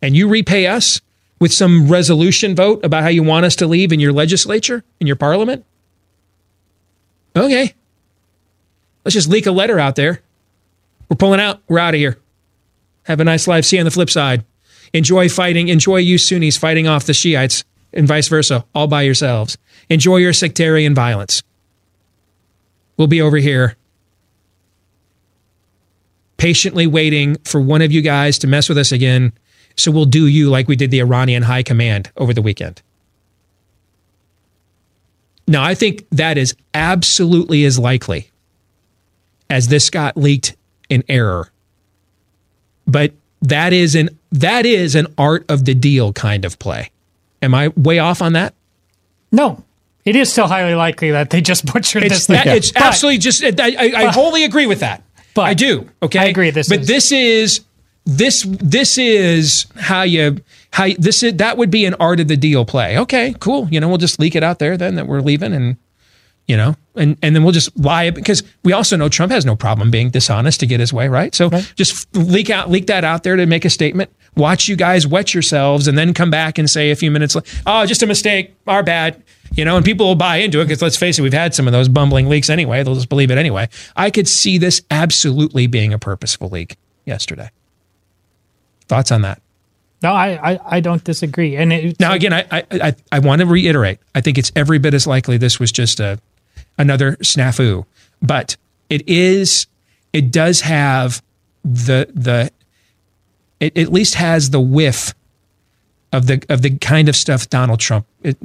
And 0.00 0.16
you 0.16 0.28
repay 0.28 0.66
us 0.66 1.00
with 1.42 1.52
some 1.52 1.88
resolution 1.88 2.54
vote 2.54 2.84
about 2.84 3.02
how 3.02 3.08
you 3.08 3.24
want 3.24 3.44
us 3.44 3.56
to 3.56 3.66
leave 3.66 3.90
in 3.90 3.98
your 3.98 4.12
legislature, 4.12 4.84
in 5.00 5.08
your 5.08 5.16
parliament? 5.16 5.64
Okay. 7.34 7.74
Let's 9.04 9.14
just 9.14 9.28
leak 9.28 9.46
a 9.46 9.50
letter 9.50 9.76
out 9.80 9.96
there. 9.96 10.22
We're 11.08 11.16
pulling 11.16 11.40
out. 11.40 11.60
We're 11.66 11.80
out 11.80 11.94
of 11.94 11.98
here. 11.98 12.16
Have 13.06 13.18
a 13.18 13.24
nice 13.24 13.48
life. 13.48 13.64
See 13.64 13.74
you 13.74 13.80
on 13.80 13.86
the 13.86 13.90
flip 13.90 14.08
side. 14.08 14.44
Enjoy 14.92 15.28
fighting. 15.28 15.66
Enjoy 15.66 15.96
you 15.96 16.16
Sunnis 16.16 16.56
fighting 16.56 16.86
off 16.86 17.06
the 17.06 17.12
Shiites 17.12 17.64
and 17.92 18.06
vice 18.06 18.28
versa, 18.28 18.64
all 18.72 18.86
by 18.86 19.02
yourselves. 19.02 19.58
Enjoy 19.90 20.18
your 20.18 20.32
sectarian 20.32 20.94
violence. 20.94 21.42
We'll 22.96 23.08
be 23.08 23.20
over 23.20 23.38
here 23.38 23.76
patiently 26.36 26.86
waiting 26.86 27.34
for 27.42 27.60
one 27.60 27.82
of 27.82 27.90
you 27.90 28.00
guys 28.00 28.38
to 28.38 28.46
mess 28.46 28.68
with 28.68 28.78
us 28.78 28.92
again. 28.92 29.32
So 29.76 29.90
we'll 29.90 30.04
do 30.04 30.26
you 30.26 30.50
like 30.50 30.68
we 30.68 30.76
did 30.76 30.90
the 30.90 31.00
Iranian 31.00 31.42
high 31.44 31.62
command 31.62 32.10
over 32.16 32.32
the 32.34 32.42
weekend. 32.42 32.82
Now, 35.46 35.62
I 35.64 35.74
think 35.74 36.06
that 36.10 36.38
is 36.38 36.54
absolutely 36.72 37.64
as 37.64 37.78
likely 37.78 38.30
as 39.50 39.68
this 39.68 39.90
got 39.90 40.16
leaked 40.16 40.54
in 40.88 41.02
error. 41.08 41.50
But 42.86 43.12
that 43.42 43.72
is 43.72 43.94
an 43.94 44.10
that 44.30 44.64
is 44.66 44.94
an 44.94 45.08
art 45.18 45.44
of 45.50 45.64
the 45.64 45.74
deal 45.74 46.12
kind 46.12 46.44
of 46.44 46.58
play. 46.58 46.90
Am 47.42 47.54
I 47.54 47.68
way 47.68 47.98
off 47.98 48.22
on 48.22 48.32
that? 48.34 48.54
No. 49.30 49.62
It 50.04 50.16
is 50.16 50.32
still 50.32 50.46
highly 50.48 50.74
likely 50.74 51.10
that 51.10 51.30
they 51.30 51.40
just 51.40 51.66
butchered 51.72 52.04
It's, 52.04 52.14
this 52.14 52.26
thing. 52.28 52.36
that, 52.36 52.56
it's 52.56 52.72
But- 52.72 52.82
absolutely 52.82 53.18
just. 53.18 53.42
I, 53.42 53.50
I, 53.58 53.92
I 53.96 54.12
wholly 54.12 54.44
agree 54.44 54.66
with 54.66 54.80
that. 54.80 55.02
But 55.34 55.42
I 55.42 55.54
do. 55.54 55.88
Okay, 56.02 56.18
I 56.18 56.24
agree. 56.26 56.50
This 56.50 56.68
but 56.68 56.80
is- 56.80 56.86
this 56.86 57.12
is 57.12 57.60
this 58.04 58.44
this 58.48 58.98
is 58.98 59.66
how 59.76 60.02
you 60.02 60.38
how 60.72 60.84
you- 60.84 60.96
this 60.98 61.22
is 61.22 61.34
that 61.36 61.56
would 61.56 61.70
be 61.70 61.84
an 61.84 61.94
art 62.00 62.20
of 62.20 62.28
the 62.28 62.36
deal 62.36 62.64
play. 62.64 62.98
Okay, 62.98 63.34
cool. 63.38 63.68
You 63.70 63.80
know, 63.80 63.88
we'll 63.88 63.98
just 63.98 64.18
leak 64.18 64.34
it 64.34 64.42
out 64.42 64.58
there 64.58 64.76
then 64.76 64.96
that 64.96 65.06
we're 65.06 65.20
leaving, 65.20 65.52
and 65.52 65.76
you 66.48 66.56
know, 66.56 66.74
and 66.96 67.16
and 67.22 67.36
then 67.36 67.44
we'll 67.44 67.52
just 67.52 67.76
lie 67.78 68.10
because 68.10 68.42
we 68.64 68.72
also 68.72 68.96
know 68.96 69.08
Trump 69.08 69.30
has 69.30 69.46
no 69.46 69.54
problem 69.54 69.90
being 69.90 70.10
dishonest 70.10 70.58
to 70.60 70.66
get 70.66 70.80
his 70.80 70.92
way, 70.92 71.06
right? 71.08 71.34
So 71.34 71.48
just 71.76 72.14
leak 72.16 72.50
out 72.50 72.70
leak 72.70 72.88
that 72.88 73.04
out 73.04 73.22
there 73.22 73.36
to 73.36 73.46
make 73.46 73.64
a 73.64 73.70
statement. 73.70 74.10
Watch 74.34 74.66
you 74.66 74.74
guys 74.76 75.06
wet 75.06 75.34
yourselves, 75.34 75.86
and 75.86 75.96
then 75.96 76.12
come 76.14 76.30
back 76.30 76.58
and 76.58 76.68
say 76.68 76.90
a 76.90 76.96
few 76.96 77.10
minutes, 77.10 77.34
later, 77.34 77.46
"Oh, 77.66 77.86
just 77.86 78.02
a 78.02 78.06
mistake. 78.06 78.54
Our 78.66 78.82
bad." 78.82 79.22
You 79.54 79.66
know, 79.66 79.76
and 79.76 79.84
people 79.84 80.06
will 80.06 80.14
buy 80.14 80.38
into 80.38 80.60
it 80.60 80.64
because 80.64 80.80
let's 80.80 80.96
face 80.96 81.18
it, 81.18 81.22
we've 81.22 81.32
had 81.34 81.54
some 81.54 81.68
of 81.68 81.72
those 81.72 81.86
bumbling 81.86 82.28
leaks 82.30 82.48
anyway. 82.48 82.82
They'll 82.82 82.94
just 82.94 83.10
believe 83.10 83.30
it 83.30 83.36
anyway. 83.36 83.68
I 83.94 84.08
could 84.10 84.26
see 84.26 84.56
this 84.56 84.80
absolutely 84.90 85.66
being 85.66 85.92
a 85.92 85.98
purposeful 85.98 86.48
leak 86.48 86.76
yesterday. 87.04 87.50
Thoughts 88.92 89.10
on 89.10 89.22
that? 89.22 89.40
No, 90.02 90.12
I, 90.12 90.52
I, 90.52 90.60
I 90.76 90.80
don't 90.80 91.02
disagree. 91.02 91.56
And 91.56 91.72
it, 91.72 91.98
Now, 91.98 92.12
again, 92.12 92.34
I, 92.34 92.44
I, 92.50 92.64
I, 92.70 92.96
I 93.10 93.18
want 93.20 93.40
to 93.40 93.46
reiterate. 93.46 94.00
I 94.14 94.20
think 94.20 94.36
it's 94.36 94.52
every 94.54 94.78
bit 94.78 94.92
as 94.92 95.06
likely 95.06 95.38
this 95.38 95.58
was 95.58 95.72
just 95.72 95.98
a 95.98 96.20
another 96.76 97.16
snafu, 97.22 97.86
but 98.20 98.58
it 98.90 99.08
is. 99.08 99.66
It 100.12 100.30
does 100.30 100.60
have 100.60 101.22
the 101.64 102.06
the. 102.12 102.50
It 103.60 103.78
at 103.78 103.90
least 103.90 104.16
has 104.16 104.50
the 104.50 104.60
whiff 104.60 105.14
of 106.12 106.26
the 106.26 106.44
of 106.48 106.62
the 106.62 106.76
kind 106.78 107.08
of 107.08 107.16
stuff 107.16 107.48
Donald 107.48 107.80
Trump 107.80 108.06
it, 108.22 108.36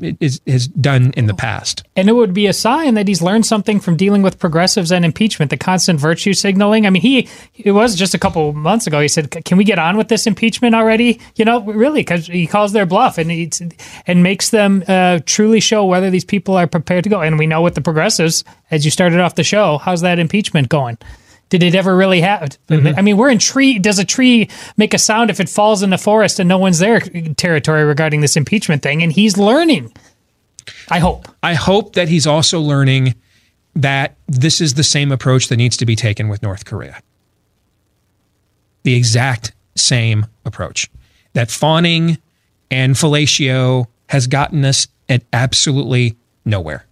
it 0.00 0.16
is, 0.20 0.40
has 0.46 0.68
done 0.68 1.12
in 1.16 1.26
the 1.26 1.34
past. 1.34 1.84
And 1.96 2.08
it 2.08 2.12
would 2.12 2.32
be 2.32 2.46
a 2.46 2.52
sign 2.52 2.94
that 2.94 3.08
he's 3.08 3.20
learned 3.20 3.44
something 3.44 3.80
from 3.80 3.96
dealing 3.96 4.22
with 4.22 4.38
progressives 4.38 4.92
and 4.92 5.04
impeachment, 5.04 5.50
the 5.50 5.56
constant 5.56 6.00
virtue 6.00 6.32
signaling. 6.32 6.86
I 6.86 6.90
mean, 6.90 7.02
he 7.02 7.28
it 7.56 7.72
was 7.72 7.96
just 7.96 8.14
a 8.14 8.18
couple 8.18 8.52
months 8.52 8.86
ago. 8.86 9.00
He 9.00 9.08
said, 9.08 9.30
"Can 9.44 9.58
we 9.58 9.64
get 9.64 9.78
on 9.78 9.96
with 9.96 10.08
this 10.08 10.26
impeachment 10.26 10.74
already?" 10.74 11.20
You 11.36 11.44
know, 11.44 11.60
really, 11.62 12.00
because 12.00 12.26
he 12.26 12.46
calls 12.46 12.72
their 12.72 12.86
bluff 12.86 13.18
and 13.18 13.30
he 13.30 13.50
and 14.06 14.22
makes 14.22 14.50
them 14.50 14.84
uh, 14.86 15.20
truly 15.26 15.60
show 15.60 15.84
whether 15.84 16.10
these 16.10 16.24
people 16.24 16.56
are 16.56 16.66
prepared 16.66 17.04
to 17.04 17.10
go. 17.10 17.20
And 17.20 17.38
we 17.38 17.46
know 17.46 17.62
with 17.62 17.74
the 17.74 17.80
progressives, 17.80 18.44
as 18.70 18.84
you 18.84 18.90
started 18.90 19.20
off 19.20 19.34
the 19.34 19.44
show, 19.44 19.78
how's 19.78 20.02
that 20.02 20.18
impeachment 20.18 20.68
going? 20.68 20.98
Did 21.48 21.62
it 21.62 21.74
ever 21.74 21.96
really 21.96 22.20
happen? 22.20 22.50
Mm-hmm. 22.68 22.98
I 22.98 23.02
mean, 23.02 23.16
we're 23.16 23.30
in 23.30 23.38
tree. 23.38 23.78
Does 23.78 23.98
a 23.98 24.04
tree 24.04 24.48
make 24.76 24.92
a 24.92 24.98
sound 24.98 25.30
if 25.30 25.40
it 25.40 25.48
falls 25.48 25.82
in 25.82 25.90
the 25.90 25.98
forest 25.98 26.38
and 26.38 26.48
no 26.48 26.58
one's 26.58 26.78
there 26.78 27.00
territory 27.00 27.84
regarding 27.84 28.20
this 28.20 28.36
impeachment 28.36 28.82
thing? 28.82 29.02
And 29.02 29.10
he's 29.10 29.38
learning. 29.38 29.92
I 30.90 30.98
hope. 30.98 31.28
I 31.42 31.54
hope 31.54 31.94
that 31.94 32.08
he's 32.08 32.26
also 32.26 32.60
learning 32.60 33.14
that 33.74 34.16
this 34.26 34.60
is 34.60 34.74
the 34.74 34.82
same 34.82 35.12
approach 35.12 35.48
that 35.48 35.56
needs 35.56 35.76
to 35.78 35.86
be 35.86 35.96
taken 35.96 36.28
with 36.28 36.42
North 36.42 36.64
Korea. 36.64 37.00
The 38.82 38.94
exact 38.94 39.52
same 39.74 40.26
approach. 40.44 40.90
That 41.32 41.50
fawning 41.50 42.18
and 42.70 42.94
fellatio 42.94 43.86
has 44.08 44.26
gotten 44.26 44.64
us 44.64 44.88
at 45.08 45.22
absolutely 45.32 46.16
nowhere. 46.44 46.84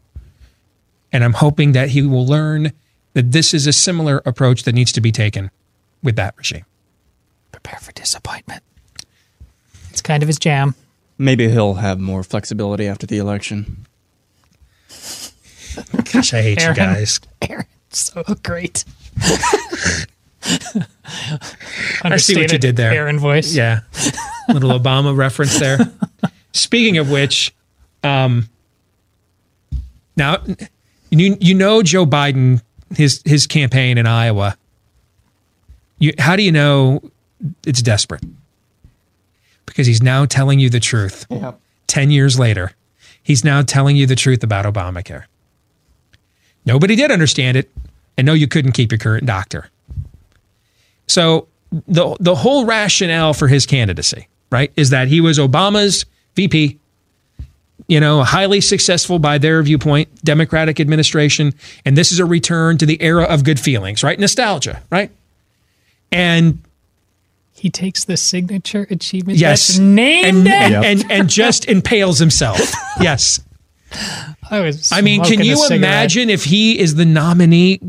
And 1.12 1.24
I'm 1.24 1.32
hoping 1.32 1.72
that 1.72 1.90
he 1.90 2.02
will 2.02 2.26
learn 2.26 2.72
that 3.16 3.32
this 3.32 3.54
is 3.54 3.66
a 3.66 3.72
similar 3.72 4.20
approach 4.26 4.64
that 4.64 4.74
needs 4.74 4.92
to 4.92 5.00
be 5.00 5.10
taken 5.10 5.50
with 6.02 6.16
that 6.16 6.34
regime. 6.36 6.66
Prepare 7.50 7.78
for 7.78 7.90
disappointment. 7.92 8.62
It's 9.88 10.02
kind 10.02 10.22
of 10.22 10.26
his 10.26 10.38
jam. 10.38 10.74
Maybe 11.16 11.48
he'll 11.48 11.74
have 11.74 11.98
more 11.98 12.22
flexibility 12.22 12.86
after 12.86 13.06
the 13.06 13.16
election. 13.16 13.86
Gosh, 16.12 16.34
I 16.34 16.42
hate 16.42 16.60
Aaron. 16.60 16.76
you 16.76 16.82
guys. 16.82 17.20
Aaron, 17.40 17.64
so 17.88 18.22
great. 18.42 18.84
I 22.02 22.18
see 22.18 22.38
what 22.38 22.52
you 22.52 22.58
did 22.58 22.76
there. 22.76 22.92
Aaron 22.92 23.18
voice. 23.18 23.54
Yeah. 23.54 23.80
Little 24.50 24.78
Obama 24.78 25.16
reference 25.24 25.58
there. 25.58 25.78
Speaking 26.52 26.98
of 26.98 27.10
which, 27.10 27.54
um, 28.04 28.50
now 30.18 30.44
you 31.08 31.38
you 31.40 31.54
know 31.54 31.82
Joe 31.82 32.04
Biden 32.04 32.60
his 32.94 33.22
his 33.24 33.46
campaign 33.46 33.98
in 33.98 34.06
Iowa. 34.06 34.56
You, 35.98 36.12
how 36.18 36.36
do 36.36 36.42
you 36.42 36.52
know 36.52 37.02
it's 37.66 37.82
desperate? 37.82 38.22
Because 39.64 39.86
he's 39.86 40.02
now 40.02 40.26
telling 40.26 40.58
you 40.58 40.70
the 40.70 40.80
truth. 40.80 41.26
Yep. 41.30 41.58
10 41.86 42.10
years 42.10 42.38
later, 42.38 42.72
he's 43.22 43.44
now 43.44 43.62
telling 43.62 43.96
you 43.96 44.06
the 44.06 44.16
truth 44.16 44.42
about 44.42 44.64
Obamacare. 44.64 45.24
Nobody 46.64 46.96
did 46.96 47.10
understand 47.10 47.56
it, 47.56 47.70
and 48.18 48.26
no, 48.26 48.34
you 48.34 48.48
couldn't 48.48 48.72
keep 48.72 48.90
your 48.90 48.98
current 48.98 49.24
doctor. 49.24 49.70
So 51.06 51.48
the 51.70 52.16
the 52.20 52.34
whole 52.34 52.64
rationale 52.66 53.34
for 53.34 53.48
his 53.48 53.66
candidacy, 53.66 54.28
right, 54.50 54.72
is 54.76 54.90
that 54.90 55.08
he 55.08 55.20
was 55.20 55.38
Obama's 55.38 56.04
VP, 56.34 56.78
you 57.88 58.00
know, 58.00 58.22
highly 58.22 58.60
successful 58.60 59.18
by 59.18 59.38
their 59.38 59.62
viewpoint, 59.62 60.08
Democratic 60.24 60.80
administration, 60.80 61.52
and 61.84 61.96
this 61.96 62.10
is 62.12 62.18
a 62.18 62.24
return 62.24 62.78
to 62.78 62.86
the 62.86 63.00
era 63.02 63.24
of 63.24 63.44
good 63.44 63.60
feelings, 63.60 64.02
right? 64.02 64.18
Nostalgia, 64.18 64.82
right? 64.90 65.10
And 66.10 66.58
He 67.54 67.70
takes 67.70 68.04
the 68.04 68.16
signature 68.16 68.86
achievement. 68.90 69.38
yes, 69.38 69.68
That's 69.68 69.78
named 69.78 70.26
and, 70.26 70.46
it. 70.46 70.52
and, 70.52 70.84
and 70.84 71.10
and 71.12 71.30
just 71.30 71.64
impales 71.68 72.18
himself. 72.18 72.60
Yes. 73.00 73.40
I 74.50 74.60
was. 74.60 74.90
I 74.92 75.00
mean, 75.00 75.22
can 75.24 75.42
you 75.42 75.64
imagine 75.70 76.28
if 76.30 76.44
he 76.44 76.78
is 76.78 76.94
the 76.96 77.04
nominee? 77.04 77.80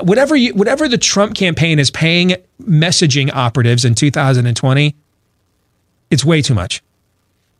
Whatever 0.00 0.36
you, 0.36 0.54
whatever 0.54 0.86
the 0.88 0.98
Trump 0.98 1.34
campaign 1.34 1.78
is 1.78 1.90
paying 1.90 2.36
messaging 2.62 3.32
operatives 3.32 3.84
in 3.84 3.94
2020, 3.94 4.94
it's 6.10 6.24
way 6.24 6.40
too 6.42 6.54
much. 6.54 6.82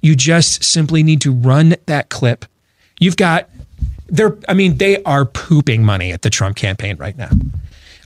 You 0.05 0.15
just 0.15 0.63
simply 0.63 1.03
need 1.03 1.23
to 1.23 1.33
run 1.33 1.77
that 1.87 2.11
clip. 2.11 2.45
You've 3.01 3.17
got 3.17 3.49
they're 4.07 4.37
I 4.47 4.53
mean, 4.53 4.77
they 4.77 5.03
are 5.05 5.25
pooping 5.25 5.83
money 5.83 6.13
at 6.13 6.21
the 6.21 6.29
Trump 6.29 6.57
campaign 6.57 6.99
right 6.99 7.17
now. 7.17 7.31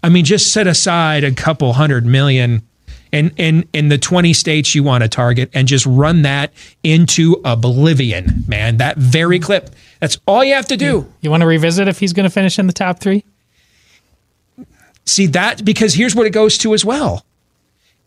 I 0.04 0.08
mean, 0.08 0.24
just 0.24 0.52
set 0.52 0.68
aside 0.68 1.24
a 1.24 1.32
couple 1.32 1.72
hundred 1.72 2.06
million 2.06 2.62
in 3.10 3.30
in 3.36 3.68
in 3.72 3.88
the 3.88 3.98
20 3.98 4.32
states 4.32 4.76
you 4.76 4.84
want 4.84 5.02
to 5.02 5.08
target 5.08 5.50
and 5.52 5.66
just 5.66 5.86
run 5.86 6.22
that 6.22 6.52
into 6.84 7.40
oblivion, 7.44 8.44
man. 8.46 8.76
That 8.76 8.96
very 8.96 9.40
clip. 9.40 9.70
That's 9.98 10.20
all 10.24 10.44
you 10.44 10.54
have 10.54 10.66
to 10.66 10.76
do. 10.76 11.12
You 11.20 11.30
want 11.30 11.40
to 11.40 11.48
revisit 11.48 11.88
if 11.88 11.98
he's 11.98 12.12
going 12.12 12.24
to 12.24 12.30
finish 12.30 12.60
in 12.60 12.68
the 12.68 12.72
top 12.72 13.00
three? 13.00 13.24
See 15.04 15.26
that 15.26 15.64
because 15.64 15.94
here's 15.94 16.14
what 16.14 16.28
it 16.28 16.30
goes 16.30 16.58
to 16.58 16.74
as 16.74 16.84
well. 16.84 17.24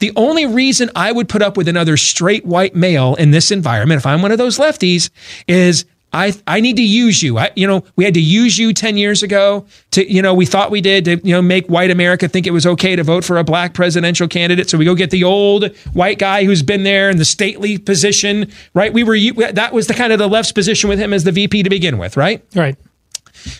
The 0.01 0.11
only 0.15 0.47
reason 0.47 0.89
I 0.95 1.11
would 1.11 1.29
put 1.29 1.43
up 1.43 1.55
with 1.55 1.67
another 1.67 1.95
straight 1.95 2.43
white 2.43 2.75
male 2.75 3.13
in 3.15 3.29
this 3.29 3.51
environment, 3.51 3.99
if 3.99 4.05
I'm 4.07 4.23
one 4.23 4.31
of 4.31 4.39
those 4.39 4.57
lefties, 4.57 5.11
is 5.47 5.85
I 6.11 6.33
I 6.47 6.59
need 6.59 6.75
to 6.77 6.83
use 6.83 7.21
you. 7.21 7.37
I, 7.37 7.51
you 7.55 7.67
know, 7.67 7.83
we 7.95 8.03
had 8.03 8.15
to 8.15 8.19
use 8.19 8.57
you 8.57 8.73
ten 8.73 8.97
years 8.97 9.21
ago 9.21 9.67
to 9.91 10.11
you 10.11 10.23
know 10.23 10.33
we 10.33 10.47
thought 10.47 10.71
we 10.71 10.81
did 10.81 11.05
to 11.05 11.21
you 11.23 11.35
know 11.35 11.41
make 11.41 11.67
white 11.67 11.91
America 11.91 12.27
think 12.27 12.47
it 12.47 12.51
was 12.51 12.65
okay 12.65 12.95
to 12.95 13.03
vote 13.03 13.23
for 13.23 13.37
a 13.37 13.43
black 13.43 13.75
presidential 13.75 14.27
candidate. 14.27 14.71
So 14.71 14.79
we 14.79 14.85
go 14.85 14.95
get 14.95 15.11
the 15.11 15.23
old 15.23 15.75
white 15.93 16.17
guy 16.17 16.45
who's 16.45 16.63
been 16.63 16.81
there 16.81 17.11
in 17.11 17.17
the 17.17 17.25
stately 17.25 17.77
position, 17.77 18.51
right? 18.73 18.91
We 18.91 19.03
were 19.03 19.17
that 19.53 19.71
was 19.71 19.85
the 19.85 19.93
kind 19.93 20.11
of 20.11 20.17
the 20.17 20.27
left's 20.27 20.51
position 20.51 20.89
with 20.89 20.97
him 20.97 21.13
as 21.13 21.25
the 21.25 21.31
VP 21.31 21.61
to 21.61 21.69
begin 21.69 21.99
with, 21.99 22.17
right? 22.17 22.43
Right. 22.55 22.75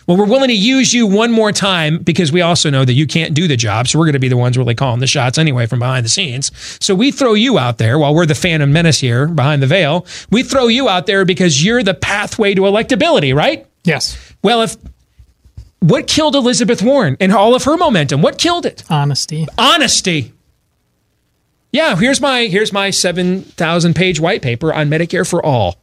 Well, 0.06 0.16
we're 0.16 0.26
willing 0.26 0.48
to 0.48 0.54
use 0.54 0.92
you 0.92 1.06
one 1.06 1.32
more 1.32 1.52
time 1.52 1.98
because 1.98 2.32
we 2.32 2.40
also 2.40 2.70
know 2.70 2.84
that 2.84 2.94
you 2.94 3.06
can't 3.06 3.34
do 3.34 3.48
the 3.48 3.56
job. 3.56 3.88
So 3.88 3.98
we're 3.98 4.06
going 4.06 4.14
to 4.14 4.18
be 4.18 4.28
the 4.28 4.36
ones 4.36 4.58
really 4.58 4.74
calling 4.74 5.00
the 5.00 5.06
shots 5.06 5.38
anyway 5.38 5.66
from 5.66 5.78
behind 5.78 6.04
the 6.04 6.10
scenes. 6.10 6.50
So 6.84 6.94
we 6.94 7.10
throw 7.10 7.34
you 7.34 7.58
out 7.58 7.78
there 7.78 7.98
while 7.98 8.14
we're 8.14 8.26
the 8.26 8.34
Phantom 8.34 8.72
Menace 8.72 9.00
here 9.00 9.26
behind 9.26 9.62
the 9.62 9.66
veil. 9.66 10.06
We 10.30 10.42
throw 10.42 10.68
you 10.68 10.88
out 10.88 11.06
there 11.06 11.24
because 11.24 11.64
you're 11.64 11.82
the 11.82 11.94
pathway 11.94 12.54
to 12.54 12.62
electability, 12.62 13.34
right? 13.34 13.66
Yes. 13.84 14.34
Well, 14.42 14.62
if 14.62 14.76
what 15.80 16.06
killed 16.06 16.36
Elizabeth 16.36 16.82
Warren 16.82 17.16
and 17.18 17.32
all 17.32 17.54
of 17.54 17.64
her 17.64 17.76
momentum? 17.76 18.22
What 18.22 18.38
killed 18.38 18.66
it? 18.66 18.84
Honesty. 18.88 19.46
Honesty. 19.58 20.32
Yeah, 21.72 21.96
here's 21.96 22.20
my 22.20 22.42
here's 22.42 22.72
my 22.72 22.90
7,000 22.90 23.96
page 23.96 24.20
white 24.20 24.42
paper 24.42 24.72
on 24.72 24.90
Medicare 24.90 25.28
for 25.28 25.44
all 25.44 25.81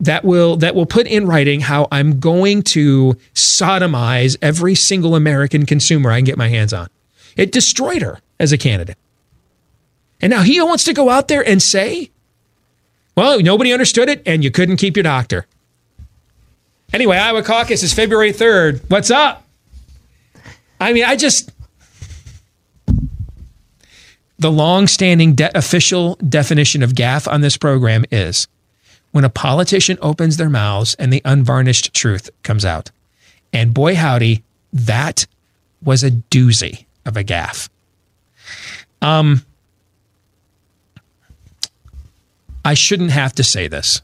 that 0.00 0.24
will 0.24 0.56
that 0.58 0.74
will 0.74 0.86
put 0.86 1.06
in 1.06 1.26
writing 1.26 1.60
how 1.60 1.88
I'm 1.90 2.20
going 2.20 2.62
to 2.62 3.16
sodomize 3.34 4.36
every 4.42 4.74
single 4.74 5.14
American 5.14 5.66
consumer 5.66 6.10
I 6.10 6.18
can 6.18 6.24
get 6.24 6.38
my 6.38 6.48
hands 6.48 6.72
on. 6.72 6.88
It 7.36 7.52
destroyed 7.52 8.02
her 8.02 8.18
as 8.38 8.52
a 8.52 8.58
candidate. 8.58 8.98
And 10.20 10.30
now 10.30 10.42
he 10.42 10.60
wants 10.60 10.84
to 10.84 10.92
go 10.92 11.10
out 11.10 11.28
there 11.28 11.46
and 11.46 11.62
say, 11.62 12.10
well, 13.16 13.40
nobody 13.40 13.72
understood 13.72 14.08
it 14.08 14.22
and 14.26 14.42
you 14.42 14.50
couldn't 14.50 14.76
keep 14.76 14.96
your 14.96 15.02
doctor. 15.02 15.46
Anyway, 16.92 17.16
Iowa 17.16 17.42
caucus 17.42 17.82
is 17.82 17.92
February 17.92 18.32
3rd. 18.32 18.88
What's 18.88 19.10
up? 19.10 19.44
I 20.80 20.92
mean, 20.92 21.04
I 21.04 21.16
just 21.16 21.50
the 24.38 24.50
long-standing 24.50 25.34
de- 25.34 25.56
official 25.56 26.16
definition 26.16 26.82
of 26.82 26.92
gaffe 26.92 27.30
on 27.30 27.40
this 27.40 27.56
program 27.56 28.04
is 28.10 28.48
when 29.16 29.24
a 29.24 29.30
politician 29.30 29.96
opens 30.02 30.36
their 30.36 30.50
mouths 30.50 30.94
and 30.98 31.10
the 31.10 31.22
unvarnished 31.24 31.94
truth 31.94 32.28
comes 32.42 32.66
out. 32.66 32.90
And 33.50 33.72
boy, 33.72 33.94
howdy, 33.94 34.44
that 34.74 35.26
was 35.82 36.04
a 36.04 36.10
doozy 36.10 36.84
of 37.06 37.16
a 37.16 37.24
gaffe. 37.24 37.70
Um, 39.00 39.40
I 42.62 42.74
shouldn't 42.74 43.10
have 43.12 43.32
to 43.36 43.42
say 43.42 43.68
this, 43.68 44.02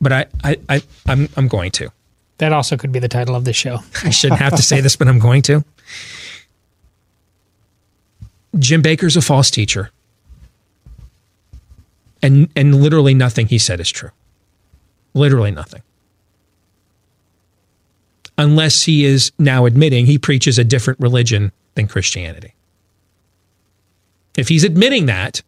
but 0.00 0.12
I, 0.12 0.26
I, 0.42 0.56
I 0.68 0.82
I'm, 1.06 1.28
I'm 1.36 1.46
going 1.46 1.70
to. 1.70 1.92
That 2.38 2.52
also 2.52 2.76
could 2.76 2.90
be 2.90 2.98
the 2.98 3.06
title 3.06 3.36
of 3.36 3.44
the 3.44 3.52
show. 3.52 3.78
I 4.02 4.10
shouldn't 4.10 4.40
have 4.40 4.56
to 4.56 4.62
say 4.62 4.80
this, 4.80 4.96
but 4.96 5.06
I'm 5.06 5.20
going 5.20 5.42
to. 5.42 5.64
Jim 8.58 8.82
Bakker's 8.82 9.16
a 9.16 9.22
false 9.22 9.48
teacher 9.48 9.92
and 12.26 12.50
and 12.56 12.82
literally 12.82 13.14
nothing 13.14 13.46
he 13.46 13.58
said 13.58 13.80
is 13.80 13.90
true. 13.90 14.10
Literally 15.14 15.52
nothing. 15.52 15.82
Unless 18.36 18.82
he 18.82 19.04
is 19.04 19.32
now 19.38 19.64
admitting 19.64 20.04
he 20.04 20.18
preaches 20.18 20.58
a 20.58 20.64
different 20.64 21.00
religion 21.00 21.52
than 21.74 21.86
Christianity. 21.86 22.54
If 24.36 24.48
he's 24.48 24.64
admitting 24.64 25.06
that, 25.06 25.42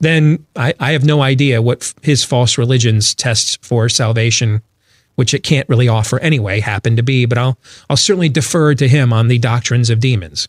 then 0.00 0.44
I, 0.54 0.74
I 0.78 0.92
have 0.92 1.04
no 1.04 1.22
idea 1.22 1.62
what 1.62 1.94
his 2.02 2.24
false 2.24 2.58
religions 2.58 3.14
tests 3.14 3.56
for 3.62 3.88
salvation, 3.88 4.60
which 5.14 5.32
it 5.32 5.42
can't 5.42 5.68
really 5.68 5.88
offer 5.88 6.18
anyway, 6.18 6.60
happen 6.60 6.96
to 6.96 7.02
be. 7.02 7.24
But 7.26 7.38
I'll 7.38 7.58
I'll 7.88 7.96
certainly 7.96 8.28
defer 8.28 8.74
to 8.74 8.88
him 8.88 9.12
on 9.12 9.28
the 9.28 9.38
doctrines 9.38 9.88
of 9.88 10.00
demons. 10.00 10.48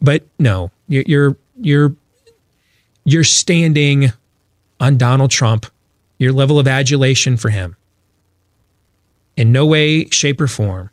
But 0.00 0.24
no, 0.38 0.70
you're 0.88 1.36
you're, 1.56 1.96
you're 3.04 3.24
standing 3.24 4.12
on 4.80 4.96
Donald 4.96 5.30
Trump, 5.30 5.66
your 6.18 6.32
level 6.32 6.58
of 6.58 6.66
adulation 6.68 7.36
for 7.36 7.50
him, 7.50 7.76
in 9.36 9.52
no 9.52 9.66
way, 9.66 10.06
shape, 10.06 10.40
or 10.40 10.46
form 10.46 10.90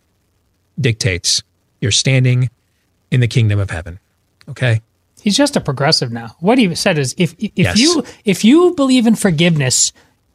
dictates 0.79 1.43
you're 1.79 1.91
standing 1.91 2.49
in 3.11 3.19
the 3.19 3.27
kingdom 3.27 3.59
of 3.59 3.69
heaven. 3.69 3.99
Okay? 4.49 4.81
He's 5.21 5.35
just 5.37 5.55
a 5.55 5.61
progressive 5.61 6.11
now. 6.11 6.35
What 6.39 6.57
he 6.57 6.73
said 6.75 6.97
is 6.97 7.13
if 7.17 7.35
if 7.37 7.51
Yes. 7.55 7.79
you 7.79 8.03
if 8.25 8.43
you 8.43 8.73
believe 8.75 9.05
in 9.05 9.15
forgiveness, 9.15 9.91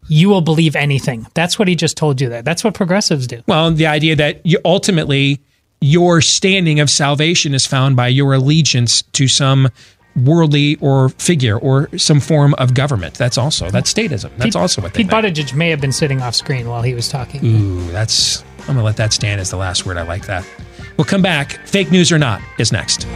you 0.09 0.29
will 0.29 0.41
believe 0.43 0.77
anything. 0.77 1.27
That's 1.35 1.59
what 1.59 1.67
he 1.67 1.75
just 1.75 1.97
told 1.97 2.21
you 2.21 2.29
there. 2.29 2.43
That's 2.43 2.63
what 2.63 2.75
progressives 2.75 3.27
do. 3.27 3.43
Well, 3.49 3.73
the 3.73 3.87
idea 3.87 4.15
that 4.17 4.41
you 4.45 4.59
ultimately 4.65 5.41
your 5.81 6.21
standing 6.21 6.79
of 6.81 6.89
salvation 6.89 7.53
is 7.55 7.67
found 7.67 7.97
by 7.97 8.09
your 8.09 8.33
allegiance 8.35 9.03
to 9.03 9.27
some 9.29 9.69
worldly 10.17 10.77
or 10.81 11.11
figure 11.11 11.59
or 11.59 11.89
some 11.97 12.21
form 12.21 12.55
of 12.55 12.75
government. 12.75 13.15
That's 13.15 13.39
also 13.39 13.71
that's 13.71 13.93
statism. 13.93 14.31
That's 14.37 14.45
Pete- 14.45 14.57
also 14.57 14.83
what 14.83 14.95
they 14.95 15.03
Pete 15.03 15.13
Buttigieg 15.13 15.55
may 15.55 15.71
have 15.71 15.81
been 15.81 15.93
sitting 15.93 16.23
off 16.23 16.35
screen 16.35 16.69
while 16.69 16.83
he 16.83 16.95
was 16.95 17.09
talking. 17.09 17.45
Ooh, 17.45 17.91
that's 17.93 18.43
I'm 18.61 18.75
gonna 18.75 18.83
let 18.83 18.97
that 18.97 19.13
stand 19.13 19.41
as 19.41 19.51
the 19.51 19.57
last 19.57 19.87
word. 19.87 19.97
I 19.97 20.03
like 20.03 20.27
that. 20.27 20.47
We'll 20.97 21.05
come 21.05 21.23
back. 21.23 21.53
Fake 21.67 21.91
news 21.91 22.11
or 22.11 22.19
not 22.19 22.41
is 22.59 22.73
next. 22.73 23.07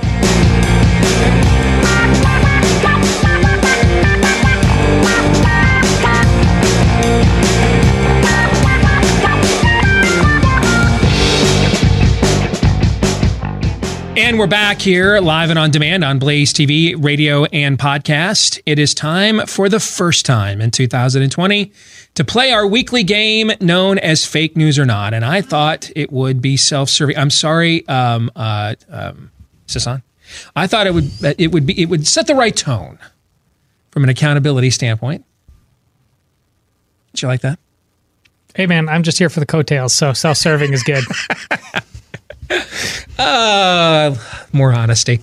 And 14.22 14.38
we're 14.38 14.46
back 14.46 14.82
here 14.82 15.18
live 15.18 15.48
and 15.48 15.58
on 15.58 15.70
demand 15.70 16.04
on 16.04 16.18
Blaze 16.18 16.52
TV, 16.52 16.94
radio, 17.02 17.46
and 17.46 17.78
podcast. 17.78 18.60
It 18.66 18.78
is 18.78 18.92
time 18.92 19.46
for 19.46 19.70
the 19.70 19.80
first 19.80 20.26
time 20.26 20.60
in 20.60 20.70
2020 20.70 21.72
to 22.16 22.24
play 22.24 22.52
our 22.52 22.66
weekly 22.66 23.02
game 23.02 23.50
known 23.62 23.98
as 23.98 24.26
Fake 24.26 24.58
News 24.58 24.78
or 24.78 24.84
Not. 24.84 25.14
And 25.14 25.24
I 25.24 25.40
thought 25.40 25.90
it 25.96 26.12
would 26.12 26.42
be 26.42 26.58
self 26.58 26.90
serving. 26.90 27.16
I'm 27.16 27.30
sorry, 27.30 27.88
um, 27.88 28.30
uh, 28.36 28.74
um, 28.90 29.30
Sasan. 29.66 30.02
I 30.54 30.66
thought 30.66 30.86
it 30.86 30.92
would 30.92 31.10
it 31.38 31.50
would 31.50 31.64
be 31.64 31.80
it 31.80 31.86
would 31.86 32.06
set 32.06 32.26
the 32.26 32.34
right 32.34 32.54
tone 32.54 32.98
from 33.90 34.04
an 34.04 34.10
accountability 34.10 34.68
standpoint. 34.68 35.24
Did 37.14 37.22
you 37.22 37.28
like 37.28 37.40
that? 37.40 37.58
Hey 38.54 38.66
man, 38.66 38.86
I'm 38.90 39.02
just 39.02 39.16
here 39.16 39.30
for 39.30 39.40
the 39.40 39.46
coattails, 39.46 39.94
so 39.94 40.12
self-serving 40.12 40.74
is 40.74 40.82
good. 40.82 41.04
Uh, 43.18 44.14
more 44.54 44.72
honesty. 44.72 45.20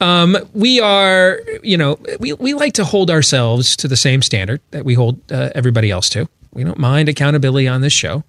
Um, 0.00 0.36
we 0.54 0.78
are, 0.78 1.40
you 1.64 1.76
know, 1.76 1.98
we, 2.20 2.32
we 2.34 2.54
like 2.54 2.74
to 2.74 2.84
hold 2.84 3.10
ourselves 3.10 3.76
to 3.78 3.88
the 3.88 3.96
same 3.96 4.22
standard 4.22 4.60
that 4.70 4.84
we 4.84 4.94
hold 4.94 5.20
uh, 5.32 5.50
everybody 5.56 5.90
else 5.90 6.08
to. 6.10 6.28
We 6.52 6.62
don't 6.62 6.78
mind 6.78 7.08
accountability 7.08 7.66
on 7.66 7.80
this 7.80 7.92
show. 7.92 8.22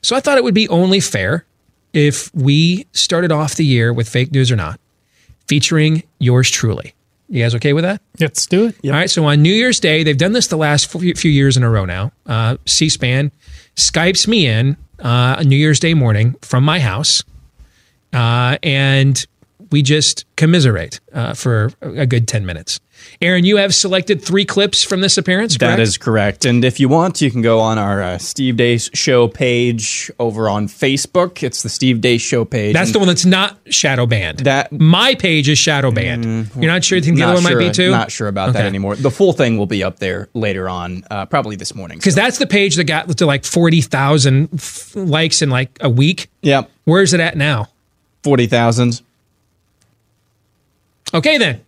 So 0.00 0.16
I 0.16 0.20
thought 0.20 0.38
it 0.38 0.44
would 0.44 0.54
be 0.54 0.70
only 0.70 1.00
fair 1.00 1.44
if 1.92 2.34
we 2.34 2.86
started 2.92 3.30
off 3.30 3.56
the 3.56 3.66
year 3.66 3.92
with 3.92 4.08
fake 4.08 4.32
news 4.32 4.50
or 4.50 4.56
not, 4.56 4.80
featuring 5.46 6.02
yours 6.18 6.50
truly. 6.50 6.94
You 7.28 7.42
guys 7.42 7.54
okay 7.56 7.74
with 7.74 7.84
that? 7.84 8.00
Let's 8.20 8.46
do 8.46 8.68
it. 8.68 8.76
All 8.86 8.92
right. 8.92 9.10
So 9.10 9.26
on 9.26 9.42
New 9.42 9.52
Year's 9.52 9.80
Day, 9.80 10.02
they've 10.02 10.16
done 10.16 10.32
this 10.32 10.46
the 10.46 10.56
last 10.56 10.90
few 10.90 11.30
years 11.30 11.58
in 11.58 11.62
a 11.62 11.68
row 11.68 11.84
now. 11.84 12.12
Uh, 12.24 12.56
C-SPAN 12.64 13.32
Skypes 13.76 14.26
me 14.28 14.46
in 14.46 14.76
uh, 14.98 15.42
New 15.46 15.56
Year's 15.56 15.80
Day 15.80 15.94
morning 15.94 16.36
from 16.42 16.64
my 16.64 16.78
house, 16.78 17.22
uh, 18.12 18.58
and 18.62 19.24
we 19.70 19.82
just 19.82 20.24
commiserate 20.36 21.00
uh, 21.12 21.34
for 21.34 21.70
a 21.80 22.06
good 22.06 22.28
ten 22.28 22.44
minutes. 22.44 22.80
Aaron, 23.20 23.44
you 23.44 23.56
have 23.56 23.74
selected 23.74 24.22
three 24.22 24.44
clips 24.44 24.84
from 24.84 25.00
this 25.00 25.18
appearance. 25.18 25.56
That 25.58 25.66
correct? 25.76 25.80
is 25.80 25.98
correct. 25.98 26.44
And 26.44 26.64
if 26.64 26.78
you 26.78 26.88
want, 26.88 27.20
you 27.20 27.32
can 27.32 27.42
go 27.42 27.58
on 27.58 27.76
our 27.76 28.00
uh, 28.00 28.18
Steve 28.18 28.54
Deace 28.56 28.94
Show 28.94 29.26
page 29.26 30.10
over 30.20 30.48
on 30.48 30.68
Facebook. 30.68 31.42
It's 31.42 31.62
the 31.62 31.68
Steve 31.68 31.96
Deace 31.96 32.20
Show 32.20 32.44
page. 32.44 32.74
That's 32.74 32.90
And 32.90 32.94
the 32.94 32.98
one 33.00 33.08
that's 33.08 33.24
not 33.24 33.58
shadow 33.66 34.06
banned. 34.06 34.40
That 34.40 34.70
my 34.72 35.16
page 35.16 35.48
is 35.48 35.58
shadow 35.58 35.90
banned. 35.90 36.50
You're 36.54 36.70
not 36.70 36.84
sure 36.84 36.96
you 36.96 37.02
think 37.02 37.16
the 37.16 37.24
other 37.24 37.34
one 37.34 37.42
sure, 37.42 37.58
might 37.58 37.68
be 37.68 37.70
too? 37.72 37.86
I'm 37.86 37.90
not 37.90 38.12
sure 38.12 38.28
about 38.28 38.52
that 38.52 38.66
anymore. 38.66 38.94
The 38.94 39.10
full 39.10 39.32
thing 39.32 39.58
will 39.58 39.66
be 39.66 39.82
up 39.82 39.98
there 39.98 40.28
later 40.34 40.68
on, 40.68 41.04
uh, 41.10 41.26
probably 41.26 41.56
this 41.56 41.74
morning. 41.74 41.98
Because 41.98 42.14
that's 42.14 42.38
the 42.38 42.46
page 42.46 42.76
that 42.76 42.84
got 42.84 43.08
to 43.18 43.26
like 43.26 43.44
forty 43.44 43.80
thousand 43.80 44.50
f- 44.54 44.94
likes 44.94 45.42
in 45.42 45.50
like 45.50 45.76
a 45.80 45.90
week. 45.90 46.28
Yep. 46.42 46.70
Where's 46.84 47.14
it 47.14 47.20
at 47.20 47.36
now? 47.36 47.68
Forty 48.22 48.46
thousand. 48.46 49.02
Okay 51.14 51.38
then. 51.38 51.60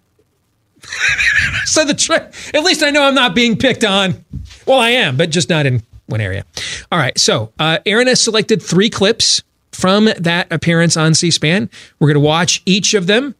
so 1.64 1.84
the 1.84 1.94
tr- 1.94 2.56
at 2.56 2.62
least 2.62 2.82
I 2.82 2.90
know 2.90 3.04
I'm 3.04 3.14
not 3.14 3.34
being 3.34 3.56
picked 3.56 3.84
on. 3.84 4.24
Well, 4.66 4.78
I 4.78 4.90
am, 4.90 5.16
but 5.16 5.30
just 5.30 5.48
not 5.48 5.66
in 5.66 5.82
one 6.06 6.20
area. 6.20 6.44
All 6.90 6.98
right. 6.98 7.18
So 7.18 7.52
uh, 7.58 7.78
Aaron 7.86 8.06
has 8.06 8.20
selected 8.20 8.62
three 8.62 8.90
clips 8.90 9.42
from 9.72 10.08
that 10.18 10.50
appearance 10.52 10.96
on 10.96 11.14
C-SPAN. 11.14 11.68
We're 11.98 12.08
going 12.08 12.22
to 12.22 12.26
watch 12.26 12.62
each 12.64 12.94
of 12.94 13.06
them, 13.06 13.34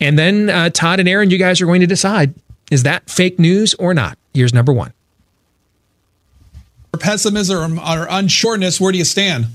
and 0.00 0.18
then 0.18 0.48
uh, 0.48 0.70
Todd 0.70 1.00
and 1.00 1.08
Aaron, 1.08 1.30
you 1.30 1.38
guys 1.38 1.60
are 1.60 1.66
going 1.66 1.80
to 1.80 1.86
decide 1.86 2.34
is 2.70 2.82
that 2.84 3.08
fake 3.10 3.38
news 3.38 3.74
or 3.74 3.94
not. 3.94 4.18
Here's 4.32 4.54
number 4.54 4.72
one. 4.72 4.92
Or 6.92 6.98
pessimism 6.98 7.78
or 7.78 8.06
unsureness, 8.06 8.80
where 8.80 8.92
do 8.92 8.98
you 8.98 9.04
stand? 9.04 9.46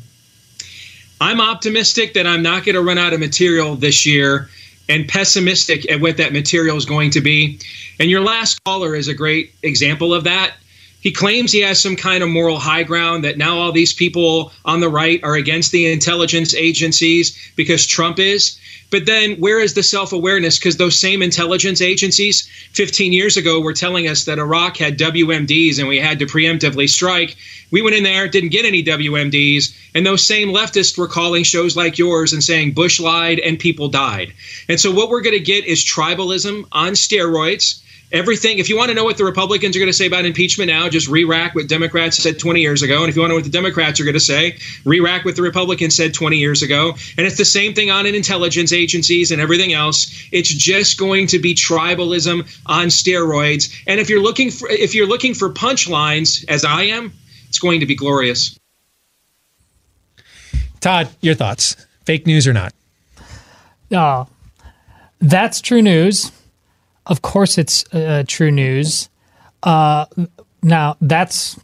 I'm 1.22 1.42
optimistic 1.42 2.14
that 2.14 2.26
I'm 2.26 2.42
not 2.42 2.66
going 2.66 2.76
to 2.76 2.82
run 2.82 2.98
out 2.98 3.14
of 3.14 3.20
material 3.20 3.76
this 3.76 4.06
year 4.06 4.50
and 4.88 5.08
pessimistic 5.08 5.90
at 5.92 6.02
what 6.02 6.18
that 6.18 6.34
material 6.34 6.78
is 6.78 6.86
going 6.86 7.12
to 7.12 7.22
be. 7.22 7.60
And 8.00 8.10
your 8.10 8.22
last 8.22 8.64
caller 8.64 8.96
is 8.96 9.08
a 9.08 9.14
great 9.14 9.54
example 9.62 10.14
of 10.14 10.24
that. 10.24 10.54
He 11.02 11.12
claims 11.12 11.52
he 11.52 11.62
has 11.62 11.82
some 11.82 11.96
kind 11.96 12.24
of 12.24 12.30
moral 12.30 12.60
high 12.60 12.84
ground 12.84 13.24
that 13.24 13.38
now 13.38 13.58
all 13.58 13.72
these 13.72 13.94
people 13.94 14.52
on 14.66 14.82
the 14.82 14.90
right 14.90 15.24
are 15.24 15.36
against 15.36 15.72
the 15.72 15.90
intelligence 15.92 16.54
agencies 16.54 17.38
because 17.56 17.86
Trump 17.86 18.20
is. 18.20 18.60
But 18.92 19.06
then 19.06 19.36
where 19.36 19.60
is 19.60 19.74
the 19.74 19.84
self 19.84 20.14
awareness? 20.14 20.58
Because 20.58 20.78
those 20.78 20.98
same 20.98 21.22
intelligence 21.22 21.82
agencies 21.82 22.50
15 22.74 23.14
years 23.14 23.38
ago 23.38 23.60
were 23.60 23.74
telling 23.74 24.08
us 24.08 24.26
that 24.26 24.40
Iraq 24.40 24.78
had 24.78 24.98
WMDs 24.98 25.80
and 25.80 25.88
we 25.88 26.00
had 26.00 26.20
to 26.20 26.26
preemptively 26.26 26.90
strike. 26.90 27.36
We 27.72 27.82
went 27.82 27.96
in 27.96 28.04
there, 28.04 28.28
didn't 28.28 28.50
get 28.50 28.66
any 28.66 28.84
WMDs, 28.84 29.74
and 29.94 30.06
those 30.06 30.26
same 30.26 30.50
leftists 30.50 30.98
were 30.98 31.08
calling 31.08 31.44
shows 31.44 31.76
like 31.76 32.00
yours 32.00 32.34
and 32.34 32.44
saying 32.44 32.74
Bush 32.74 33.00
lied 33.00 33.40
and 33.40 33.60
people 33.60 33.90
died. 33.90 34.34
And 34.68 34.80
so 34.80 34.92
what 34.92 35.10
we're 35.10 35.22
going 35.22 35.38
to 35.38 35.40
get 35.40 35.66
is 35.66 35.86
tribalism 35.86 36.66
on 36.72 36.94
steroids. 36.94 37.82
Everything, 38.12 38.58
if 38.58 38.70
you 38.70 38.78
want 38.78 38.90
to 38.90 38.96
know 38.96 39.04
what 39.04 39.18
the 39.18 39.24
Republicans 39.24 39.76
are 39.76 39.80
going 39.80 39.90
to 39.90 39.94
say 39.94 40.08
about 40.08 40.26
impeachment 40.26 40.70
now, 40.70 40.90
just 40.90 41.08
re 41.08 41.26
rack 41.26 41.54
what 41.54 41.68
Democrats 41.68 42.18
said 42.18 42.40
20 42.40 42.60
years 42.60 42.82
ago. 42.82 43.02
And 43.02 43.10
if 43.10 43.16
you 43.16 43.22
want 43.22 43.30
to 43.30 43.34
know 43.34 43.38
what 43.38 43.44
the 43.44 43.52
Democrats 43.52 44.00
are 44.00 44.04
going 44.04 44.16
to 44.16 44.20
say, 44.20 44.58
re 44.84 45.00
rack 45.00 45.26
what 45.26 45.36
the 45.36 45.44
Republicans 45.44 45.96
said 45.96 46.16
20 46.16 46.38
years 46.38 46.64
ago. 46.64 46.96
And 47.18 47.28
it's 47.28 47.38
the 47.38 47.46
same 47.46 47.76
thing 47.76 47.92
on 47.92 48.08
in 48.08 48.16
intelligence 48.16 48.74
agencies 48.74 49.32
and 49.32 49.40
everything 49.40 49.74
else. 49.74 50.28
It's 50.32 50.50
just 50.50 50.98
going 50.98 51.28
to 51.28 51.40
be 51.40 51.54
tribalism 51.54 52.48
on 52.66 52.88
steroids. 52.88 53.72
And 53.86 54.00
if 54.00 54.10
you're 54.10 54.24
looking 54.24 54.50
for 54.50 54.68
if 54.70 54.96
you're 54.96 55.08
looking 55.08 55.36
for 55.36 55.50
punchlines, 55.50 56.44
as 56.50 56.66
I 56.66 56.84
am, 56.84 57.14
it's 57.48 57.60
going 57.60 57.82
to 57.82 57.86
be 57.86 57.96
glorious. 57.96 58.58
Todd, 60.80 61.10
your 61.22 61.36
thoughts? 61.36 61.76
Fake 62.06 62.26
news 62.26 62.48
or 62.48 62.54
not? 62.54 62.74
Oh, 63.92 64.28
that's 65.20 65.62
true 65.62 65.82
news. 65.82 66.32
Of 67.10 67.22
course, 67.22 67.58
it's 67.58 67.84
uh, 67.94 68.24
true 68.28 68.52
news. 68.52 69.10
Uh, 69.64 70.06
now, 70.64 70.96
that's 71.02 71.60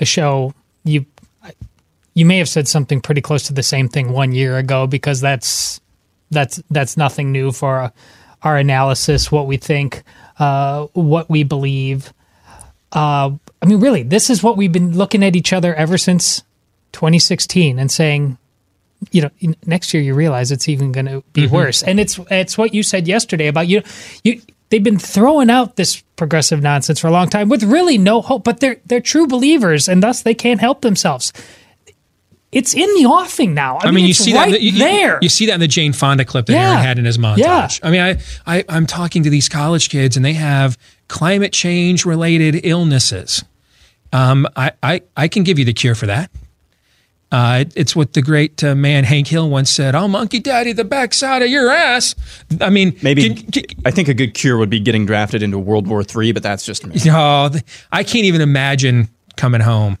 a 0.00 0.04
show 0.04 0.54
you 0.84 1.06
you 2.16 2.24
may 2.24 2.38
have 2.38 2.48
said 2.48 2.68
something 2.68 3.00
pretty 3.00 3.20
close 3.20 3.42
to 3.48 3.52
the 3.52 3.62
same 3.62 3.88
thing 3.88 4.12
one 4.12 4.30
year 4.30 4.56
ago 4.56 4.86
because 4.86 5.20
that's 5.20 5.80
that's 6.30 6.62
that's 6.70 6.96
nothing 6.96 7.32
new 7.32 7.50
for 7.50 7.92
our 8.42 8.56
analysis, 8.56 9.32
what 9.32 9.46
we 9.48 9.56
think, 9.56 10.04
uh, 10.38 10.86
what 10.92 11.28
we 11.30 11.42
believe. 11.42 12.12
Uh, 12.92 13.30
I 13.62 13.66
mean, 13.66 13.80
really, 13.80 14.02
this 14.04 14.30
is 14.30 14.42
what 14.44 14.56
we've 14.56 14.70
been 14.70 14.96
looking 14.96 15.24
at 15.24 15.34
each 15.34 15.52
other 15.52 15.74
ever 15.74 15.98
since 15.98 16.42
2016 16.92 17.78
and 17.80 17.90
saying, 17.90 18.38
you 19.10 19.22
know, 19.22 19.30
next 19.66 19.92
year 19.92 20.02
you 20.02 20.14
realize 20.14 20.52
it's 20.52 20.68
even 20.68 20.92
going 20.92 21.06
to 21.06 21.24
be 21.32 21.48
Mhm. 21.48 21.50
worse. 21.50 21.82
And 21.82 21.98
it's 21.98 22.20
it's 22.30 22.56
what 22.56 22.74
you 22.74 22.82
said 22.84 23.08
yesterday 23.08 23.48
about 23.48 23.66
you 23.66 23.82
you 24.22 24.40
they've 24.70 24.82
been 24.82 24.98
throwing 24.98 25.50
out 25.50 25.76
this 25.76 26.02
progressive 26.16 26.62
nonsense 26.62 27.00
for 27.00 27.08
a 27.08 27.10
long 27.10 27.28
time 27.28 27.48
with 27.48 27.62
really 27.64 27.98
no 27.98 28.20
hope, 28.22 28.44
but 28.44 28.60
they're 28.60 28.80
they're 28.86 29.00
true 29.00 29.26
believers 29.26 29.88
and 29.88 30.02
thus 30.02 30.22
they 30.22 30.34
can't 30.34 30.60
help 30.60 30.80
themselves. 30.82 31.32
It's 32.52 32.72
in 32.72 32.86
the 32.94 33.06
offing 33.08 33.52
now. 33.52 33.78
I, 33.78 33.88
I, 33.88 33.90
mean, 33.90 34.04
you 34.04 34.10
it's 34.10 34.20
see 34.20 34.32
right 34.32 34.52
that 34.52 34.62
you, 34.62 34.70
you- 34.70 34.78
there. 34.78 35.18
You 35.20 35.28
see 35.28 35.46
that 35.46 35.54
in 35.54 35.60
the 35.60 35.66
Jane 35.66 35.92
Fonda 35.92 36.24
clip 36.24 36.46
that 36.46 36.52
Yeah. 36.52 36.70
Aaron 36.70 36.84
had 36.84 36.98
in 37.00 37.04
his 37.04 37.18
montage. 37.18 37.38
Yeah. 37.38 37.68
I 37.82 37.90
mean, 37.90 38.00
I, 38.00 38.18
I 38.46 38.64
I'm 38.68 38.86
talking 38.86 39.24
to 39.24 39.30
these 39.30 39.48
college 39.48 39.88
kids 39.90 40.16
and 40.16 40.24
they 40.24 40.34
have 40.34 40.78
climate 41.08 41.52
change 41.52 42.04
related 42.06 42.60
illnesses. 42.64 43.44
Um, 44.12 44.46
I, 44.54 44.70
I 44.84 45.02
I 45.16 45.26
can 45.26 45.42
give 45.42 45.58
you 45.58 45.64
the 45.64 45.72
cure 45.72 45.96
for 45.96 46.06
that. 46.06 46.30
Uh, 47.34 47.58
it- 47.62 47.72
it's 47.74 47.96
what 47.96 48.12
the 48.12 48.22
great 48.22 48.62
uh, 48.62 48.74
man 48.76 49.02
Hank 49.02 49.26
Hill 49.26 49.50
once 49.50 49.68
said: 49.70 49.94
"I'll 49.96 50.06
monkey 50.06 50.38
daddy 50.38 50.72
the 50.72 50.84
backside 50.84 51.42
of 51.42 51.48
your 51.48 51.68
ass." 51.68 52.14
I 52.60 52.70
mean, 52.70 52.96
Maybe 53.02 53.22
I 53.84 53.90
think 53.90 54.06
a 54.08 54.14
good 54.14 54.34
cure 54.34 54.56
would 54.56 54.70
be 54.70 54.78
getting 54.78 55.04
drafted 55.04 55.42
into 55.42 55.58
World 55.58 55.88
War 55.88 56.02
III, 56.02 56.30
but 56.32 56.42
that's 56.44 56.64
just 56.64 56.86
me. 56.86 56.94
No, 57.04 57.50
I 57.90 58.04
can't 58.04 58.24
even 58.26 58.40
imagine 58.40 59.08
coming 59.36 59.60
home. 59.62 59.98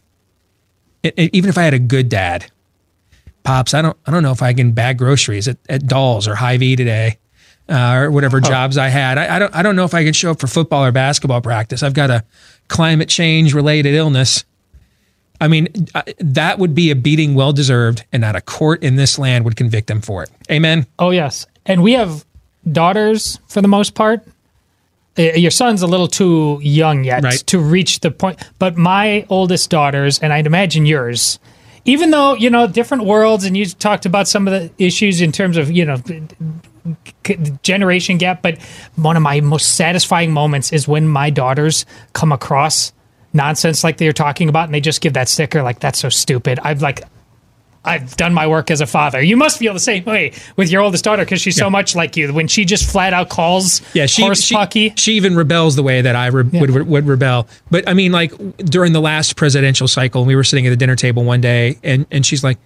It- 1.02 1.14
it- 1.16 1.30
even 1.34 1.50
if 1.50 1.58
I 1.58 1.62
had 1.64 1.74
a 1.74 1.78
good 1.80 2.08
dad, 2.08 2.46
pops, 3.42 3.74
I 3.74 3.82
don't, 3.82 3.96
I 4.06 4.12
don't 4.12 4.22
know 4.22 4.30
if 4.32 4.40
I 4.42 4.52
can 4.52 4.70
bag 4.72 4.98
groceries 4.98 5.48
at, 5.48 5.56
at 5.68 5.86
Dahl's 5.88 6.28
or 6.28 6.36
Hy-Vee 6.36 6.76
today, 6.76 7.18
uh, 7.68 7.94
or 7.94 8.10
whatever 8.12 8.40
jobs 8.40 8.78
I 8.78 8.88
had. 8.88 9.18
I, 9.18 9.36
I 9.36 9.38
don't, 9.40 9.54
I 9.56 9.62
don't 9.62 9.74
know 9.76 9.84
if 9.84 9.92
I 9.94 10.04
can 10.04 10.12
show 10.12 10.30
up 10.30 10.38
for 10.40 10.46
football 10.46 10.84
or 10.84 10.92
basketball 10.92 11.40
practice. 11.40 11.82
I've 11.82 11.94
got 11.94 12.10
a 12.10 12.22
climate 12.68 13.08
change 13.08 13.54
related 13.54 13.94
illness. 13.94 14.44
I 15.40 15.48
mean, 15.48 15.68
uh, 15.94 16.02
that 16.18 16.58
would 16.58 16.74
be 16.74 16.90
a 16.90 16.96
beating 16.96 17.34
well 17.34 17.52
deserved, 17.52 18.04
and 18.12 18.20
not 18.20 18.36
a 18.36 18.40
court 18.40 18.82
in 18.82 18.96
this 18.96 19.18
land 19.18 19.44
would 19.44 19.56
convict 19.56 19.90
him 19.90 20.00
for 20.00 20.22
it. 20.22 20.30
Amen. 20.50 20.86
Oh 20.98 21.10
yes, 21.10 21.46
and 21.66 21.82
we 21.82 21.92
have 21.92 22.24
daughters 22.70 23.38
for 23.48 23.60
the 23.60 23.68
most 23.68 23.94
part. 23.94 24.26
Your 25.16 25.50
son's 25.52 25.82
a 25.82 25.86
little 25.86 26.08
too 26.08 26.58
young 26.62 27.04
yet 27.04 27.22
Right. 27.22 27.38
to 27.46 27.60
reach 27.60 28.00
the 28.00 28.10
point, 28.10 28.38
but 28.58 28.76
my 28.76 29.24
oldest 29.28 29.70
daughters, 29.70 30.18
and 30.18 30.32
I'd 30.32 30.46
imagine 30.46 30.86
yours, 30.86 31.38
even 31.84 32.10
though 32.10 32.34
you 32.34 32.50
know 32.50 32.66
different 32.66 33.04
worlds, 33.04 33.44
and 33.44 33.56
you 33.56 33.66
talked 33.66 34.06
about 34.06 34.26
some 34.28 34.48
of 34.48 34.52
the 34.52 34.84
issues 34.84 35.20
in 35.20 35.30
terms 35.30 35.56
of 35.56 35.70
you 35.70 35.84
know 35.84 35.96
generation 37.62 38.18
gap, 38.18 38.42
but 38.42 38.58
one 38.96 39.16
of 39.16 39.22
my 39.22 39.40
most 39.40 39.72
satisfying 39.76 40.32
moments 40.32 40.72
is 40.72 40.86
when 40.88 41.08
my 41.08 41.30
daughters 41.30 41.86
come 42.12 42.32
across 42.32 42.92
nonsense 43.34 43.84
like 43.84 43.98
they're 43.98 44.12
talking 44.12 44.48
about, 44.48 44.64
and 44.66 44.74
they 44.74 44.80
just 44.80 45.00
give 45.00 45.12
that 45.12 45.28
sticker 45.28 45.62
like 45.62 45.80
that's 45.80 45.98
so 45.98 46.08
stupid. 46.08 46.58
I've 46.62 46.80
like 46.80 47.02
I've 47.86 48.16
done 48.16 48.32
my 48.32 48.46
work 48.46 48.70
as 48.70 48.80
a 48.80 48.86
father. 48.86 49.20
You 49.20 49.36
must 49.36 49.58
feel 49.58 49.74
the 49.74 49.78
same 49.78 50.04
way 50.04 50.32
with 50.56 50.70
your 50.70 50.80
oldest 50.80 51.04
daughter 51.04 51.22
because 51.22 51.42
she's 51.42 51.56
so 51.56 51.68
much 51.68 51.94
like 51.94 52.16
you. 52.16 52.32
When 52.32 52.48
she 52.48 52.64
just 52.64 52.90
flat 52.90 53.12
out 53.12 53.28
calls 53.28 53.82
Yeah, 53.92 54.06
she 54.06 54.22
horse 54.22 54.40
she, 54.40 54.54
pucky. 54.54 54.98
she 54.98 55.12
even 55.14 55.36
rebels 55.36 55.76
the 55.76 55.82
way 55.82 56.00
that 56.00 56.16
I 56.16 56.28
re- 56.28 56.44
would, 56.60 56.70
would 56.88 57.06
rebel. 57.06 57.46
But 57.70 57.86
I 57.86 57.92
mean, 57.92 58.10
like 58.10 58.32
during 58.56 58.94
the 58.94 59.02
last 59.02 59.36
presidential 59.36 59.86
cycle, 59.86 60.24
we 60.24 60.34
were 60.34 60.44
sitting 60.44 60.66
at 60.66 60.70
the 60.70 60.76
dinner 60.78 60.96
table 60.96 61.24
one 61.24 61.42
day, 61.42 61.78
and 61.84 62.06
and 62.10 62.24
she's 62.24 62.42
like, 62.42 62.56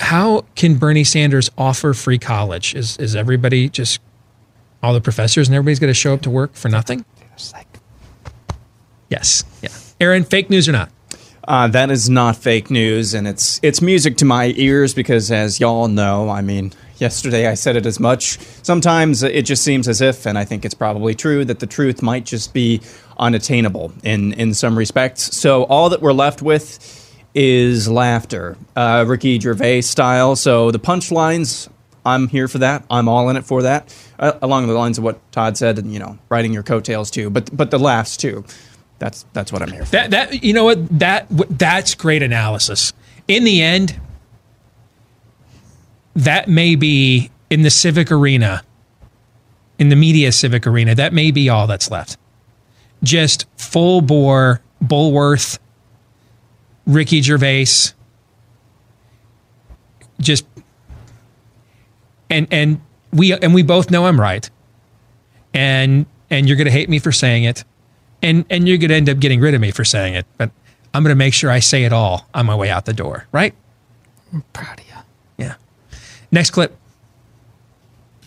"How 0.00 0.44
can 0.56 0.74
Bernie 0.76 1.04
Sanders 1.04 1.48
offer 1.56 1.94
free 1.94 2.18
college? 2.18 2.74
Is 2.74 2.96
is 2.96 3.14
everybody 3.14 3.68
just 3.68 4.00
all 4.82 4.94
the 4.94 5.00
professors 5.00 5.46
and 5.46 5.54
everybody's 5.54 5.78
going 5.78 5.90
to 5.90 5.94
show 5.94 6.12
up 6.14 6.22
to 6.22 6.30
work 6.30 6.54
for 6.54 6.68
nothing?" 6.68 7.04
Yes, 9.10 9.44
yeah. 9.60 9.68
Aaron, 10.00 10.24
fake 10.24 10.48
news 10.48 10.68
or 10.68 10.72
not? 10.72 10.90
Uh, 11.46 11.66
that 11.66 11.90
is 11.90 12.08
not 12.08 12.36
fake 12.36 12.70
news, 12.70 13.12
and 13.12 13.26
it's 13.26 13.58
it's 13.62 13.82
music 13.82 14.16
to 14.18 14.24
my 14.24 14.54
ears 14.56 14.94
because, 14.94 15.32
as 15.32 15.58
y'all 15.58 15.88
know, 15.88 16.28
I 16.28 16.42
mean, 16.42 16.72
yesterday 16.98 17.48
I 17.48 17.54
said 17.54 17.76
it 17.76 17.86
as 17.86 17.98
much. 17.98 18.38
Sometimes 18.62 19.22
it 19.22 19.42
just 19.42 19.64
seems 19.64 19.88
as 19.88 20.00
if, 20.00 20.26
and 20.26 20.38
I 20.38 20.44
think 20.44 20.64
it's 20.64 20.74
probably 20.74 21.14
true, 21.14 21.44
that 21.46 21.58
the 21.58 21.66
truth 21.66 22.02
might 22.02 22.24
just 22.24 22.54
be 22.54 22.80
unattainable 23.18 23.92
in 24.04 24.32
in 24.34 24.54
some 24.54 24.78
respects. 24.78 25.36
So 25.36 25.64
all 25.64 25.88
that 25.88 26.00
we're 26.00 26.12
left 26.12 26.40
with 26.40 26.78
is 27.34 27.88
laughter, 27.88 28.56
uh, 28.76 29.04
Ricky 29.08 29.40
Gervais 29.40 29.82
style. 29.82 30.36
So 30.36 30.70
the 30.70 30.78
punchlines, 30.78 31.68
I'm 32.04 32.28
here 32.28 32.48
for 32.48 32.58
that. 32.58 32.84
I'm 32.90 33.08
all 33.08 33.28
in 33.28 33.36
it 33.36 33.44
for 33.44 33.62
that, 33.62 33.94
uh, 34.18 34.32
along 34.42 34.66
the 34.66 34.74
lines 34.74 34.98
of 34.98 35.04
what 35.04 35.20
Todd 35.32 35.56
said, 35.56 35.78
and 35.78 35.92
you 35.92 35.98
know, 35.98 36.18
riding 36.28 36.52
your 36.52 36.62
coattails 36.62 37.10
too. 37.10 37.30
But 37.30 37.56
but 37.56 37.70
the 37.70 37.78
laughs 37.78 38.16
too. 38.16 38.44
That's 39.00 39.24
that's 39.32 39.50
what 39.50 39.62
I'm 39.62 39.72
here 39.72 39.84
for. 39.84 39.92
That 39.92 40.10
that 40.10 40.44
you 40.44 40.52
know 40.52 40.64
what 40.64 40.98
that 40.98 41.26
that's 41.30 41.94
great 41.94 42.22
analysis. 42.22 42.92
In 43.26 43.44
the 43.44 43.62
end, 43.62 43.98
that 46.14 46.48
may 46.48 46.76
be 46.76 47.30
in 47.48 47.62
the 47.62 47.70
civic 47.70 48.12
arena, 48.12 48.62
in 49.78 49.88
the 49.88 49.96
media 49.96 50.30
civic 50.32 50.66
arena. 50.66 50.94
That 50.94 51.14
may 51.14 51.30
be 51.30 51.48
all 51.48 51.66
that's 51.66 51.90
left. 51.90 52.18
Just 53.02 53.46
full 53.56 54.02
bore 54.02 54.60
Bulworth, 54.84 55.58
Ricky 56.86 57.22
Gervais, 57.22 57.94
just 60.20 60.44
and 62.28 62.46
and 62.50 62.82
we 63.14 63.32
and 63.32 63.54
we 63.54 63.62
both 63.62 63.90
know 63.90 64.04
I'm 64.04 64.20
right, 64.20 64.50
and 65.54 66.04
and 66.28 66.46
you're 66.46 66.58
gonna 66.58 66.70
hate 66.70 66.90
me 66.90 66.98
for 66.98 67.12
saying 67.12 67.44
it 67.44 67.64
and 68.22 68.44
and 68.50 68.68
you're 68.68 68.78
going 68.78 68.90
to 68.90 68.94
end 68.96 69.08
up 69.08 69.18
getting 69.18 69.40
rid 69.40 69.54
of 69.54 69.60
me 69.60 69.70
for 69.70 69.84
saying 69.84 70.14
it, 70.14 70.26
but 70.38 70.50
I'm 70.94 71.02
going 71.02 71.12
to 71.12 71.16
make 71.18 71.34
sure 71.34 71.50
I 71.50 71.60
say 71.60 71.84
it 71.84 71.92
all 71.92 72.26
on 72.34 72.46
my 72.46 72.54
way 72.54 72.70
out 72.70 72.84
the 72.84 72.92
door, 72.92 73.26
right? 73.32 73.54
I'm 74.32 74.42
proud 74.52 74.78
of 74.80 74.86
you. 74.86 74.92
Yeah. 75.38 75.54
Next 76.30 76.50
clip. 76.50 76.76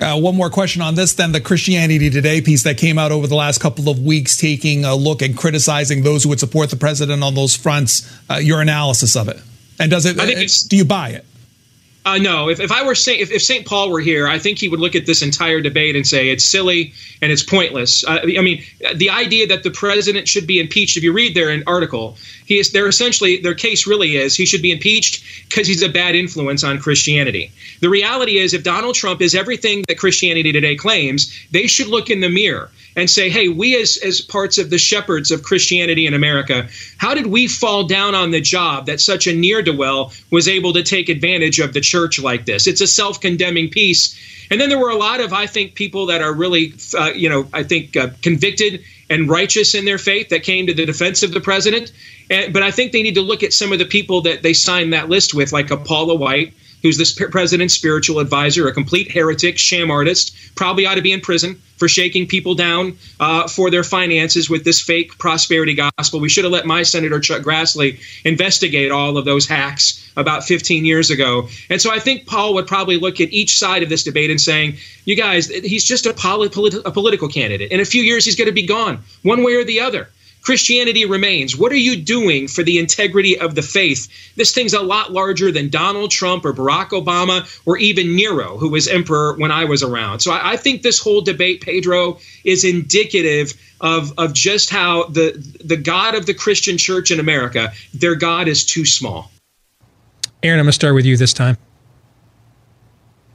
Uh, 0.01 0.19
one 0.19 0.35
more 0.35 0.49
question 0.49 0.81
on 0.81 0.95
this 0.95 1.13
then 1.13 1.31
the 1.31 1.39
Christianity 1.39 2.09
Today 2.09 2.41
piece 2.41 2.63
that 2.63 2.77
came 2.77 2.97
out 2.97 3.11
over 3.11 3.27
the 3.27 3.35
last 3.35 3.61
couple 3.61 3.87
of 3.89 3.99
weeks, 3.99 4.35
taking 4.35 4.83
a 4.85 4.95
look 4.95 5.21
and 5.21 5.37
criticizing 5.37 6.03
those 6.03 6.23
who 6.23 6.29
would 6.29 6.39
support 6.39 6.69
the 6.71 6.75
president 6.75 7.23
on 7.23 7.35
those 7.35 7.55
fronts. 7.55 8.11
Uh, 8.29 8.35
your 8.35 8.59
analysis 8.59 9.15
of 9.15 9.29
it, 9.29 9.39
and 9.79 9.91
does 9.91 10.05
it? 10.05 10.19
I 10.19 10.25
think 10.25 10.37
uh, 10.37 10.41
it's- 10.41 10.63
do 10.63 10.75
you 10.75 10.85
buy 10.85 11.09
it? 11.09 11.25
Uh, 12.05 12.17
no, 12.17 12.49
if, 12.49 12.59
if 12.59 12.71
I 12.71 12.83
were 12.83 12.95
Saint, 12.95 13.21
if, 13.21 13.31
if 13.31 13.41
St. 13.41 13.65
Paul 13.65 13.89
were 13.89 14.01
here, 14.01 14.27
I 14.27 14.37
think 14.37 14.59
he 14.59 14.67
would 14.67 14.81
look 14.81 14.93
at 14.95 15.05
this 15.05 15.21
entire 15.21 15.61
debate 15.61 15.95
and 15.95 16.05
say 16.05 16.29
it's 16.29 16.43
silly 16.43 16.93
and 17.21 17.31
it's 17.31 17.43
pointless. 17.43 18.03
Uh, 18.03 18.19
I 18.23 18.41
mean, 18.41 18.61
the 18.93 19.09
idea 19.09 19.47
that 19.47 19.63
the 19.63 19.71
president 19.71 20.27
should 20.27 20.45
be 20.45 20.59
impeached. 20.59 20.97
If 20.97 21.03
you 21.03 21.13
read 21.13 21.33
their 21.33 21.63
article, 21.65 22.17
he 22.45 22.59
is. 22.59 22.71
They're 22.71 22.89
essentially 22.89 23.37
their 23.37 23.53
case 23.53 23.87
really 23.87 24.17
is 24.17 24.35
he 24.35 24.45
should 24.45 24.61
be 24.61 24.71
impeached 24.71 25.23
because 25.47 25.65
he's 25.65 25.81
a 25.81 25.89
bad 25.89 26.15
influence 26.15 26.63
on 26.63 26.77
Christianity. 26.79 27.51
The 27.79 27.89
reality 27.89 28.37
is, 28.37 28.53
if 28.53 28.63
Donald 28.63 28.95
Trump 28.95 29.21
is 29.21 29.33
everything 29.33 29.85
that 29.87 29.97
Christianity 29.97 30.51
today 30.51 30.75
claims, 30.75 31.33
they 31.51 31.67
should 31.67 31.87
look 31.87 32.09
in 32.09 32.19
the 32.19 32.29
mirror 32.29 32.69
and 32.95 33.09
say, 33.09 33.29
hey, 33.29 33.49
we 33.49 33.79
as, 33.81 33.97
as 33.97 34.21
parts 34.21 34.57
of 34.57 34.69
the 34.69 34.77
shepherds 34.77 35.31
of 35.31 35.43
Christianity 35.43 36.05
in 36.05 36.13
America, 36.13 36.67
how 36.97 37.13
did 37.13 37.27
we 37.27 37.47
fall 37.47 37.85
down 37.85 38.15
on 38.15 38.31
the 38.31 38.41
job 38.41 38.85
that 38.85 39.01
such 39.01 39.27
a 39.27 39.33
near 39.33 39.61
do 39.61 39.75
well 39.75 40.11
was 40.29 40.47
able 40.47 40.73
to 40.73 40.83
take 40.83 41.09
advantage 41.09 41.59
of 41.59 41.73
the 41.73 41.81
church 41.81 42.19
like 42.19 42.45
this? 42.45 42.67
It's 42.67 42.81
a 42.81 42.87
self 42.87 43.19
condemning 43.19 43.69
piece. 43.69 44.17
And 44.51 44.59
then 44.59 44.69
there 44.69 44.79
were 44.79 44.91
a 44.91 44.97
lot 44.97 45.19
of, 45.19 45.33
I 45.33 45.47
think, 45.47 45.73
people 45.73 46.07
that 46.07 46.21
are 46.21 46.33
really, 46.33 46.73
uh, 46.97 47.11
you 47.15 47.29
know, 47.29 47.47
I 47.53 47.63
think 47.63 47.97
uh, 47.97 48.09
convicted 48.21 48.83
and 49.09 49.29
righteous 49.29 49.75
in 49.75 49.85
their 49.85 49.97
faith 49.97 50.29
that 50.29 50.43
came 50.43 50.67
to 50.67 50.73
the 50.73 50.85
defense 50.85 51.23
of 51.23 51.31
the 51.31 51.41
president. 51.41 51.91
And, 52.29 52.53
but 52.53 52.63
I 52.63 52.71
think 52.71 52.91
they 52.91 53.03
need 53.03 53.15
to 53.15 53.21
look 53.21 53.43
at 53.43 53.53
some 53.53 53.71
of 53.71 53.79
the 53.79 53.85
people 53.85 54.21
that 54.21 54.43
they 54.43 54.53
signed 54.53 54.93
that 54.93 55.09
list 55.09 55.33
with, 55.33 55.51
like 55.51 55.71
a 55.71 55.77
Paula 55.77 56.15
White, 56.15 56.53
who's 56.83 56.97
this 56.97 57.13
president's 57.13 57.73
spiritual 57.73 58.19
advisor, 58.19 58.67
a 58.67 58.73
complete 58.73 59.11
heretic, 59.11 59.57
sham 59.57 59.89
artist, 59.89 60.35
probably 60.55 60.85
ought 60.85 60.95
to 60.95 61.01
be 61.01 61.13
in 61.13 61.21
prison 61.21 61.59
for 61.77 61.87
shaking 61.87 62.27
people 62.27 62.53
down 62.53 62.95
uh, 63.19 63.47
for 63.47 63.71
their 63.71 63.83
finances 63.83 64.49
with 64.49 64.63
this 64.63 64.81
fake 64.81 65.17
prosperity 65.17 65.73
gospel. 65.73 66.19
We 66.19 66.29
should 66.29 66.43
have 66.43 66.53
let 66.53 66.65
my 66.65 66.83
Senator 66.83 67.19
Chuck 67.19 67.41
Grassley 67.41 67.99
investigate 68.23 68.91
all 68.91 69.17
of 69.17 69.25
those 69.25 69.47
hacks 69.47 70.11
about 70.15 70.43
15 70.43 70.85
years 70.85 71.09
ago. 71.09 71.47
And 71.69 71.81
so 71.81 71.91
I 71.91 71.99
think 71.99 72.27
Paul 72.27 72.53
would 72.53 72.67
probably 72.67 72.97
look 72.97 73.19
at 73.19 73.31
each 73.33 73.57
side 73.57 73.81
of 73.81 73.89
this 73.89 74.03
debate 74.03 74.29
and 74.29 74.39
saying, 74.39 74.75
you 75.05 75.15
guys, 75.15 75.47
he's 75.47 75.85
just 75.85 76.05
a, 76.05 76.13
poli- 76.13 76.49
politi- 76.49 76.81
a 76.85 76.91
political 76.91 77.27
candidate. 77.27 77.71
In 77.71 77.79
a 77.79 77.85
few 77.85 78.03
years, 78.03 78.25
he's 78.25 78.35
going 78.35 78.47
to 78.47 78.53
be 78.53 78.65
gone, 78.67 78.99
one 79.23 79.43
way 79.43 79.55
or 79.55 79.63
the 79.63 79.79
other. 79.79 80.09
Christianity 80.43 81.05
remains. 81.05 81.57
What 81.57 81.71
are 81.71 81.77
you 81.77 81.95
doing 81.95 82.47
for 82.47 82.63
the 82.63 82.77
integrity 82.77 83.39
of 83.39 83.55
the 83.55 83.61
faith? 83.61 84.07
This 84.35 84.53
thing's 84.53 84.73
a 84.73 84.81
lot 84.81 85.11
larger 85.11 85.51
than 85.51 85.69
Donald 85.69 86.11
Trump 86.11 86.45
or 86.45 86.53
Barack 86.53 86.89
Obama 86.89 87.47
or 87.65 87.77
even 87.77 88.15
Nero, 88.15 88.57
who 88.57 88.69
was 88.69 88.87
emperor 88.87 89.35
when 89.37 89.51
I 89.51 89.65
was 89.65 89.81
around. 89.83 90.19
So 90.19 90.31
I, 90.33 90.51
I 90.51 90.57
think 90.57 90.81
this 90.81 90.99
whole 90.99 91.21
debate, 91.21 91.61
Pedro, 91.61 92.19
is 92.43 92.63
indicative 92.65 93.53
of, 93.81 94.13
of 94.17 94.33
just 94.33 94.69
how 94.69 95.05
the 95.05 95.31
the 95.63 95.77
God 95.77 96.15
of 96.15 96.25
the 96.25 96.33
Christian 96.33 96.77
church 96.77 97.09
in 97.11 97.19
America, 97.19 97.71
their 97.93 98.15
God 98.15 98.47
is 98.47 98.65
too 98.65 98.85
small. 98.85 99.31
Aaron, 100.41 100.59
I'm 100.59 100.65
going 100.65 100.69
to 100.69 100.73
start 100.73 100.93
with 100.95 101.05
you 101.05 101.15
this 101.17 101.33
time. 101.33 101.57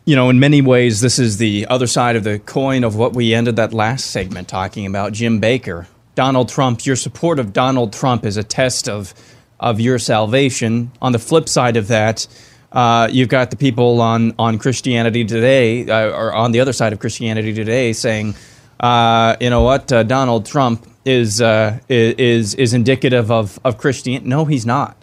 you 0.08 0.16
know, 0.16 0.30
in 0.30 0.40
many 0.40 0.62
ways, 0.62 1.02
this 1.02 1.18
is 1.18 1.36
the 1.36 1.66
other 1.68 1.86
side 1.86 2.16
of 2.16 2.24
the 2.24 2.38
coin 2.38 2.82
of 2.82 2.96
what 2.96 3.14
we 3.14 3.34
ended 3.34 3.56
that 3.56 3.74
last 3.74 4.10
segment 4.10 4.48
talking 4.48 4.86
about 4.86 5.12
Jim 5.12 5.38
Bakker. 5.38 5.86
Donald 6.18 6.48
Trump, 6.48 6.84
your 6.84 6.96
support 6.96 7.38
of 7.38 7.52
Donald 7.52 7.92
Trump 7.92 8.26
is 8.26 8.36
a 8.36 8.42
test 8.42 8.88
of, 8.88 9.14
of 9.60 9.78
your 9.78 10.00
salvation. 10.00 10.90
On 11.00 11.12
the 11.12 11.18
flip 11.20 11.48
side 11.48 11.76
of 11.76 11.86
that, 11.86 12.26
uh, 12.72 13.06
you've 13.08 13.28
got 13.28 13.52
the 13.52 13.56
people 13.56 14.00
on, 14.00 14.34
on 14.36 14.58
Christianity 14.58 15.24
Today, 15.24 15.88
uh, 15.88 16.10
or 16.10 16.34
on 16.34 16.50
the 16.50 16.58
other 16.58 16.72
side 16.72 16.92
of 16.92 16.98
Christianity 16.98 17.52
Today, 17.52 17.92
saying, 17.92 18.34
uh, 18.80 19.36
you 19.40 19.48
know 19.48 19.62
what, 19.62 19.92
uh, 19.92 20.02
Donald 20.02 20.44
Trump 20.44 20.84
is, 21.04 21.40
uh, 21.40 21.78
is, 21.88 22.56
is 22.56 22.74
indicative 22.74 23.30
of, 23.30 23.60
of 23.64 23.78
Christian. 23.78 24.28
No, 24.28 24.44
he's 24.44 24.66
not. 24.66 24.96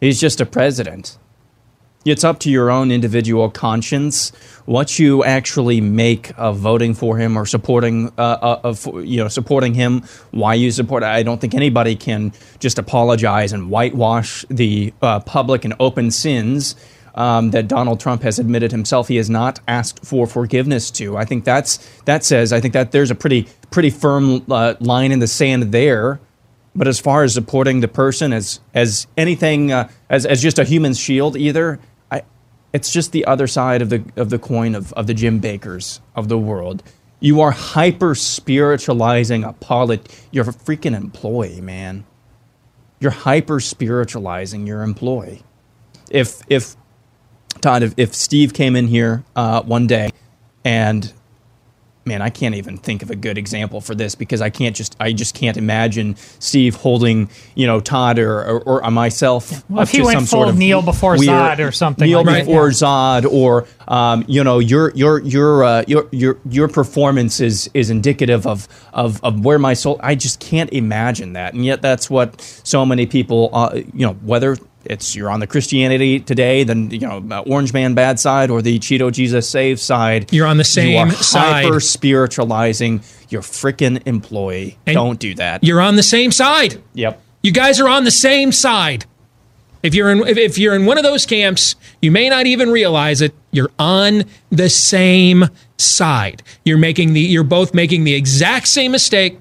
He's 0.00 0.18
just 0.18 0.40
a 0.40 0.46
president. 0.46 1.18
It's 2.10 2.24
up 2.24 2.38
to 2.40 2.50
your 2.50 2.70
own 2.70 2.90
individual 2.90 3.50
conscience 3.50 4.32
what 4.64 4.98
you 4.98 5.24
actually 5.24 5.80
make 5.80 6.30
of 6.36 6.58
voting 6.58 6.92
for 6.92 7.16
him 7.16 7.38
or 7.38 7.46
supporting, 7.46 8.12
uh, 8.18 8.20
uh, 8.20 8.60
of, 8.64 8.86
you 9.02 9.16
know, 9.16 9.28
supporting 9.28 9.72
him. 9.72 10.02
Why 10.30 10.54
you 10.54 10.70
support? 10.70 11.02
I 11.02 11.22
don't 11.22 11.40
think 11.40 11.54
anybody 11.54 11.96
can 11.96 12.34
just 12.58 12.78
apologize 12.78 13.54
and 13.54 13.70
whitewash 13.70 14.44
the 14.50 14.92
uh, 15.00 15.20
public 15.20 15.64
and 15.64 15.74
open 15.80 16.10
sins 16.10 16.76
um, 17.14 17.50
that 17.52 17.66
Donald 17.66 17.98
Trump 17.98 18.22
has 18.22 18.38
admitted 18.38 18.70
himself 18.70 19.08
he 19.08 19.16
has 19.16 19.30
not 19.30 19.60
asked 19.66 20.04
for 20.04 20.26
forgiveness 20.26 20.90
to. 20.92 21.16
I 21.16 21.24
think 21.24 21.44
that's 21.44 21.78
that 22.04 22.22
says. 22.24 22.52
I 22.52 22.60
think 22.60 22.74
that 22.74 22.92
there's 22.92 23.10
a 23.10 23.14
pretty 23.14 23.48
pretty 23.70 23.90
firm 23.90 24.44
uh, 24.50 24.74
line 24.80 25.12
in 25.12 25.18
the 25.18 25.26
sand 25.26 25.72
there. 25.72 26.20
But 26.76 26.86
as 26.86 27.00
far 27.00 27.24
as 27.24 27.34
supporting 27.34 27.80
the 27.80 27.88
person 27.88 28.32
as 28.32 28.60
as 28.74 29.06
anything 29.16 29.72
uh, 29.72 29.88
as 30.10 30.26
as 30.26 30.40
just 30.40 30.58
a 30.58 30.64
human 30.64 30.94
shield, 30.94 31.36
either 31.36 31.80
it's 32.72 32.92
just 32.92 33.12
the 33.12 33.24
other 33.24 33.46
side 33.46 33.82
of 33.82 33.90
the 33.90 34.04
of 34.16 34.30
the 34.30 34.38
coin 34.38 34.74
of, 34.74 34.92
of 34.94 35.06
the 35.06 35.14
Jim 35.14 35.40
Bakkers 35.40 36.00
of 36.14 36.28
the 36.28 36.38
world. 36.38 36.82
You 37.20 37.40
are 37.40 37.50
hyper 37.50 38.14
spiritualizing 38.14 39.42
a 39.44 39.52
polit. 39.52 40.08
You're 40.30 40.48
a 40.48 40.52
freaking 40.52 40.96
employee, 40.96 41.60
man. 41.60 42.04
You're 43.00 43.10
hyper 43.10 43.60
spiritualizing 43.60 44.66
your 44.66 44.82
employee. 44.82 45.42
If 46.10 46.42
if 46.48 46.76
Todd, 47.60 47.82
if, 47.82 47.94
if 47.96 48.14
Steve 48.14 48.54
came 48.54 48.76
in 48.76 48.86
here 48.86 49.24
uh, 49.34 49.62
one 49.62 49.86
day 49.86 50.10
and 50.64 51.12
man, 52.08 52.22
I 52.22 52.30
can't 52.30 52.54
even 52.54 52.78
think 52.78 53.02
of 53.02 53.10
a 53.10 53.16
good 53.16 53.38
example 53.38 53.80
for 53.80 53.94
this 53.94 54.14
because 54.14 54.40
I 54.40 54.50
can't 54.50 54.74
just 54.74 54.96
I 54.98 55.12
just 55.12 55.34
can't 55.34 55.56
imagine 55.56 56.16
Steve 56.40 56.74
holding 56.74 57.30
you 57.54 57.66
know 57.66 57.80
Todd 57.80 58.18
or 58.18 58.40
or, 58.40 58.82
or 58.82 58.90
myself. 58.90 59.64
Well, 59.68 59.80
up 59.80 59.84
if 59.84 59.92
he 59.92 59.98
to 59.98 60.04
went 60.04 60.16
some 60.16 60.26
full 60.26 60.40
sort 60.44 60.48
of 60.48 60.58
Kneel 60.58 60.82
before 60.82 61.16
Zod 61.16 61.66
or 61.66 61.70
something 61.70 62.08
Kneel 62.08 62.24
like 62.24 62.26
that, 62.26 62.46
before 62.46 62.68
yeah. 62.68 62.72
Zod, 62.72 63.30
or 63.30 63.66
um, 63.86 64.24
you 64.26 64.42
know 64.42 64.58
your 64.58 64.90
your 64.94 65.20
your 65.20 65.64
uh, 65.64 65.84
your 65.86 66.08
your 66.10 66.38
your 66.48 66.68
performance 66.68 67.40
is 67.40 67.70
is 67.74 67.90
indicative 67.90 68.46
of 68.46 68.66
of 68.92 69.22
of 69.22 69.44
where 69.44 69.58
my 69.58 69.74
soul. 69.74 70.00
I 70.02 70.14
just 70.14 70.40
can't 70.40 70.72
imagine 70.72 71.34
that, 71.34 71.54
and 71.54 71.64
yet 71.64 71.82
that's 71.82 72.10
what 72.10 72.40
so 72.64 72.84
many 72.84 73.06
people 73.06 73.50
uh, 73.52 73.74
you 73.74 74.06
know 74.06 74.14
whether 74.14 74.56
It's 74.88 75.14
you're 75.14 75.30
on 75.30 75.40
the 75.40 75.46
Christianity 75.46 76.18
today, 76.18 76.64
then 76.64 76.90
you 76.90 77.00
know 77.00 77.22
uh, 77.30 77.42
Orange 77.42 77.72
Man 77.72 77.94
bad 77.94 78.18
side 78.18 78.50
or 78.50 78.62
the 78.62 78.78
Cheeto 78.78 79.12
Jesus 79.12 79.48
save 79.48 79.78
side. 79.78 80.32
You're 80.32 80.46
on 80.46 80.56
the 80.56 80.64
same 80.64 80.92
you 80.92 80.98
are 80.98 81.10
side. 81.10 81.64
Hyper 81.64 81.80
spiritualizing 81.80 83.02
your 83.28 83.42
freaking 83.42 84.02
employee. 84.06 84.78
And 84.86 84.94
Don't 84.94 85.18
do 85.18 85.34
that. 85.34 85.62
You're 85.62 85.80
on 85.80 85.96
the 85.96 86.02
same 86.02 86.32
side. 86.32 86.82
Yep. 86.94 87.20
You 87.42 87.52
guys 87.52 87.78
are 87.80 87.88
on 87.88 88.04
the 88.04 88.10
same 88.10 88.50
side. 88.50 89.04
If 89.82 89.94
you're 89.94 90.10
in 90.10 90.26
if 90.26 90.58
you're 90.58 90.74
in 90.74 90.86
one 90.86 90.98
of 90.98 91.04
those 91.04 91.24
camps, 91.24 91.76
you 92.02 92.10
may 92.10 92.28
not 92.28 92.46
even 92.46 92.70
realize 92.70 93.20
it. 93.20 93.34
You're 93.52 93.70
on 93.78 94.24
the 94.50 94.68
same 94.68 95.44
side. 95.76 96.42
You're 96.64 96.78
making 96.78 97.12
the 97.12 97.20
you're 97.20 97.44
both 97.44 97.74
making 97.74 98.04
the 98.04 98.14
exact 98.14 98.68
same 98.68 98.92
mistake. 98.92 99.38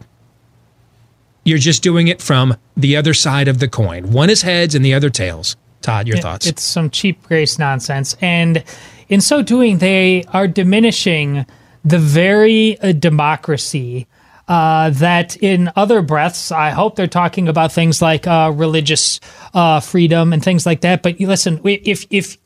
You're 1.48 1.58
just 1.60 1.82
doing 1.82 2.10
it 2.10 2.22
from 2.22 2.58
the 2.76 2.98
other 2.98 3.14
side 3.14 3.48
of 3.48 3.60
the 3.60 3.70
coin. 3.70 4.12
One 4.12 4.30
is 4.30 4.41
heads 4.41 4.76
and 4.76 4.84
the 4.84 4.93
other 4.93 5.10
tails. 5.10 5.56
Todd, 5.82 6.06
your 6.06 6.18
It- 6.18 6.22
thoughts? 6.22 6.45
It's 6.45 6.62
some 6.62 6.89
cheap 6.89 7.24
grace 7.24 7.58
nonsense. 7.58 8.18
And 8.20 8.66
in 9.08 9.22
so 9.22 9.41
doing, 9.41 9.78
they 9.78 10.26
are 10.34 10.45
diminishing 10.45 11.45
the 11.86 12.00
very 12.00 12.78
uh, 12.82 12.91
democracy 12.91 14.08
uh, 14.50 14.89
that 14.89 15.38
in 15.38 15.72
other 15.78 16.02
breaths, 16.02 16.52
I 16.52 16.72
hope 16.72 16.98
they're 16.98 17.08
talking 17.08 17.48
about 17.48 17.72
things 17.72 18.02
like 18.02 18.28
uh, 18.28 18.52
religious 18.54 19.22
uh, 19.54 19.80
freedom 19.80 20.34
and 20.34 20.43
things 20.43 20.66
like 20.66 20.82
that. 20.82 21.02
But 21.02 21.22
you 21.22 21.28
listen, 21.30 21.62
we, 21.64 21.76
if, 21.76 22.06
if 22.10 22.38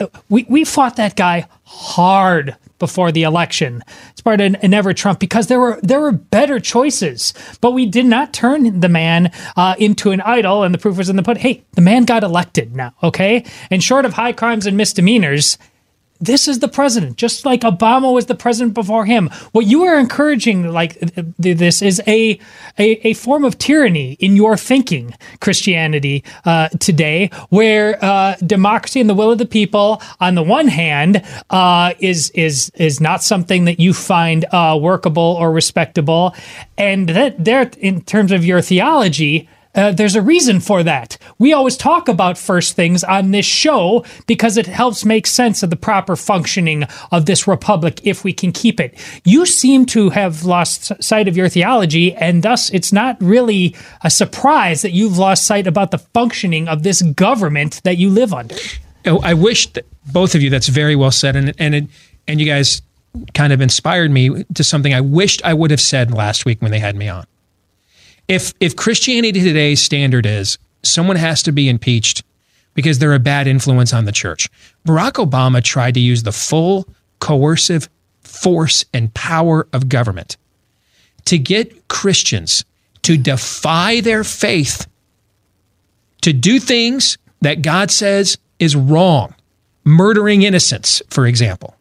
uh, 0.00 0.06
we, 0.30 0.46
we 0.48 0.64
fought 0.64 0.96
that 0.96 1.14
guy 1.14 1.46
hard 1.64 2.56
before 2.78 3.12
the 3.12 3.22
election. 3.22 3.82
It's 4.10 4.20
part 4.20 4.40
of 4.40 4.62
never 4.62 4.92
Trump 4.92 5.18
because 5.18 5.46
there 5.46 5.60
were 5.60 5.78
there 5.82 6.00
were 6.00 6.12
better 6.12 6.60
choices, 6.60 7.32
but 7.60 7.72
we 7.72 7.86
did 7.86 8.06
not 8.06 8.32
turn 8.32 8.80
the 8.80 8.88
man 8.88 9.30
uh, 9.56 9.74
into 9.78 10.10
an 10.10 10.20
idol. 10.20 10.62
And 10.62 10.74
the 10.74 10.78
proof 10.78 10.98
was 10.98 11.08
in 11.08 11.16
the 11.16 11.22
pudding. 11.22 11.42
Hey, 11.42 11.64
the 11.72 11.80
man 11.80 12.04
got 12.04 12.22
elected 12.22 12.74
now, 12.74 12.94
okay? 13.02 13.44
And 13.70 13.82
short 13.82 14.04
of 14.04 14.14
high 14.14 14.32
crimes 14.32 14.66
and 14.66 14.76
misdemeanors. 14.76 15.58
This 16.20 16.48
is 16.48 16.60
the 16.60 16.68
president, 16.68 17.16
just 17.16 17.44
like 17.44 17.60
Obama 17.60 18.12
was 18.12 18.26
the 18.26 18.34
president 18.34 18.74
before 18.74 19.04
him. 19.04 19.28
What 19.52 19.66
you 19.66 19.82
are 19.82 19.98
encouraging, 19.98 20.72
like 20.72 20.98
this, 21.38 21.82
is 21.82 22.00
a 22.06 22.38
a, 22.78 23.08
a 23.08 23.14
form 23.14 23.44
of 23.44 23.58
tyranny 23.58 24.12
in 24.14 24.36
your 24.36 24.56
thinking, 24.56 25.14
Christianity 25.40 26.24
uh, 26.44 26.68
today, 26.80 27.30
where 27.50 28.02
uh, 28.04 28.36
democracy 28.36 29.00
and 29.00 29.10
the 29.10 29.14
will 29.14 29.30
of 29.30 29.38
the 29.38 29.46
people, 29.46 30.02
on 30.20 30.34
the 30.34 30.42
one 30.42 30.68
hand, 30.68 31.22
uh, 31.50 31.92
is 31.98 32.30
is 32.30 32.70
is 32.76 33.00
not 33.00 33.22
something 33.22 33.64
that 33.66 33.78
you 33.78 33.92
find 33.92 34.46
uh, 34.52 34.78
workable 34.80 35.36
or 35.38 35.52
respectable, 35.52 36.34
and 36.78 37.10
that 37.10 37.44
there, 37.44 37.70
in 37.78 38.00
terms 38.02 38.32
of 38.32 38.44
your 38.44 38.62
theology, 38.62 39.48
uh, 39.76 39.92
there's 39.92 40.16
a 40.16 40.22
reason 40.22 40.58
for 40.58 40.82
that. 40.82 41.18
We 41.38 41.52
always 41.52 41.76
talk 41.76 42.08
about 42.08 42.38
first 42.38 42.74
things 42.74 43.04
on 43.04 43.30
this 43.30 43.46
show 43.46 44.04
because 44.26 44.56
it 44.56 44.66
helps 44.66 45.04
make 45.04 45.26
sense 45.26 45.62
of 45.62 45.70
the 45.70 45.76
proper 45.76 46.16
functioning 46.16 46.84
of 47.12 47.26
this 47.26 47.46
republic 47.46 48.00
if 48.02 48.24
we 48.24 48.32
can 48.32 48.52
keep 48.52 48.80
it. 48.80 48.98
You 49.24 49.44
seem 49.46 49.86
to 49.86 50.10
have 50.10 50.44
lost 50.44 50.92
sight 51.02 51.28
of 51.28 51.36
your 51.36 51.48
theology, 51.48 52.14
and 52.14 52.42
thus 52.42 52.70
it's 52.70 52.92
not 52.92 53.16
really 53.20 53.76
a 54.02 54.10
surprise 54.10 54.82
that 54.82 54.92
you've 54.92 55.18
lost 55.18 55.46
sight 55.46 55.66
about 55.66 55.90
the 55.90 55.98
functioning 55.98 56.68
of 56.68 56.82
this 56.82 57.02
government 57.02 57.82
that 57.84 57.98
you 57.98 58.08
live 58.08 58.32
under. 58.32 58.56
Oh, 59.04 59.20
I 59.22 59.34
wish 59.34 59.72
that 59.74 59.86
both 60.10 60.34
of 60.34 60.42
you. 60.42 60.50
That's 60.50 60.68
very 60.68 60.96
well 60.96 61.12
said, 61.12 61.36
and 61.36 61.52
and 61.58 61.74
it, 61.74 61.84
and 62.26 62.40
you 62.40 62.46
guys 62.46 62.82
kind 63.34 63.52
of 63.52 63.60
inspired 63.60 64.10
me 64.10 64.44
to 64.54 64.64
something 64.64 64.92
I 64.92 65.00
wished 65.00 65.42
I 65.44 65.54
would 65.54 65.70
have 65.70 65.80
said 65.80 66.12
last 66.12 66.44
week 66.44 66.60
when 66.60 66.70
they 66.70 66.78
had 66.78 66.96
me 66.96 67.08
on. 67.08 67.26
If 68.28 68.52
if 68.60 68.76
Christianity 68.76 69.40
today's 69.40 69.82
standard 69.82 70.26
is 70.26 70.58
someone 70.82 71.16
has 71.16 71.42
to 71.44 71.52
be 71.52 71.68
impeached 71.68 72.24
because 72.74 72.98
they're 72.98 73.14
a 73.14 73.18
bad 73.18 73.46
influence 73.46 73.92
on 73.92 74.04
the 74.04 74.12
church, 74.12 74.48
Barack 74.86 75.12
Obama 75.12 75.62
tried 75.62 75.94
to 75.94 76.00
use 76.00 76.22
the 76.22 76.32
full 76.32 76.88
coercive 77.20 77.88
force 78.20 78.84
and 78.92 79.14
power 79.14 79.66
of 79.72 79.88
government 79.88 80.36
to 81.24 81.38
get 81.38 81.88
Christians 81.88 82.64
to 83.02 83.16
defy 83.16 84.00
their 84.00 84.24
faith, 84.24 84.86
to 86.22 86.32
do 86.32 86.58
things 86.58 87.18
that 87.40 87.62
God 87.62 87.90
says 87.90 88.38
is 88.58 88.74
wrong, 88.74 89.34
murdering 89.84 90.42
innocents, 90.42 91.00
for 91.08 91.26
example 91.26 91.75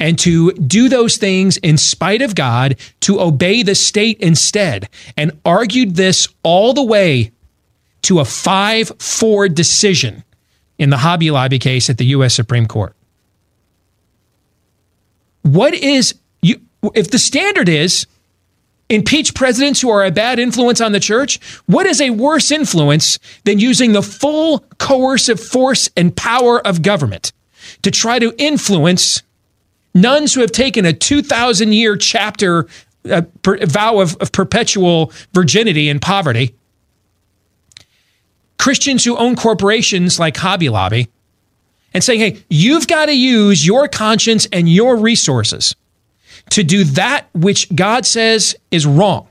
and 0.00 0.18
to 0.18 0.52
do 0.52 0.88
those 0.88 1.18
things 1.18 1.58
in 1.58 1.76
spite 1.76 2.22
of 2.22 2.34
God, 2.34 2.76
to 3.00 3.20
obey 3.20 3.62
the 3.62 3.74
state 3.74 4.18
instead, 4.18 4.88
and 5.16 5.38
argued 5.44 5.94
this 5.94 6.26
all 6.42 6.72
the 6.72 6.82
way 6.82 7.30
to 8.02 8.18
a 8.18 8.24
5 8.24 8.92
4 8.98 9.48
decision 9.48 10.24
in 10.78 10.90
the 10.90 10.96
Hobby 10.96 11.30
Lobby 11.30 11.58
case 11.58 11.90
at 11.90 11.98
the 11.98 12.06
U.S. 12.06 12.34
Supreme 12.34 12.66
Court. 12.66 12.96
What 15.42 15.74
is, 15.74 16.14
you, 16.40 16.60
if 16.94 17.10
the 17.10 17.18
standard 17.18 17.68
is 17.68 18.06
impeach 18.88 19.34
presidents 19.34 19.80
who 19.80 19.90
are 19.90 20.04
a 20.04 20.10
bad 20.10 20.38
influence 20.38 20.80
on 20.80 20.92
the 20.92 21.00
church, 21.00 21.38
what 21.66 21.86
is 21.86 22.00
a 22.00 22.10
worse 22.10 22.50
influence 22.50 23.18
than 23.44 23.58
using 23.58 23.92
the 23.92 24.02
full 24.02 24.64
coercive 24.78 25.40
force 25.40 25.88
and 25.96 26.16
power 26.16 26.66
of 26.66 26.82
government 26.82 27.32
to 27.82 27.90
try 27.90 28.18
to 28.18 28.34
influence? 28.38 29.22
Nuns 29.94 30.34
who 30.34 30.40
have 30.40 30.52
taken 30.52 30.84
a 30.84 30.92
2,000 30.92 31.72
year 31.72 31.96
chapter 31.96 32.66
uh, 33.10 33.22
per, 33.42 33.64
vow 33.66 34.00
of, 34.00 34.16
of 34.16 34.32
perpetual 34.32 35.12
virginity 35.32 35.88
and 35.88 36.00
poverty, 36.02 36.54
Christians 38.58 39.04
who 39.04 39.16
own 39.16 39.36
corporations 39.36 40.18
like 40.18 40.36
Hobby 40.36 40.68
Lobby, 40.68 41.08
and 41.94 42.04
saying, 42.04 42.20
hey, 42.20 42.44
you've 42.48 42.86
got 42.86 43.06
to 43.06 43.16
use 43.16 43.66
your 43.66 43.88
conscience 43.88 44.46
and 44.52 44.68
your 44.68 44.96
resources 44.96 45.74
to 46.50 46.62
do 46.62 46.84
that 46.84 47.26
which 47.32 47.74
God 47.74 48.06
says 48.06 48.54
is 48.70 48.86
wrong, 48.86 49.28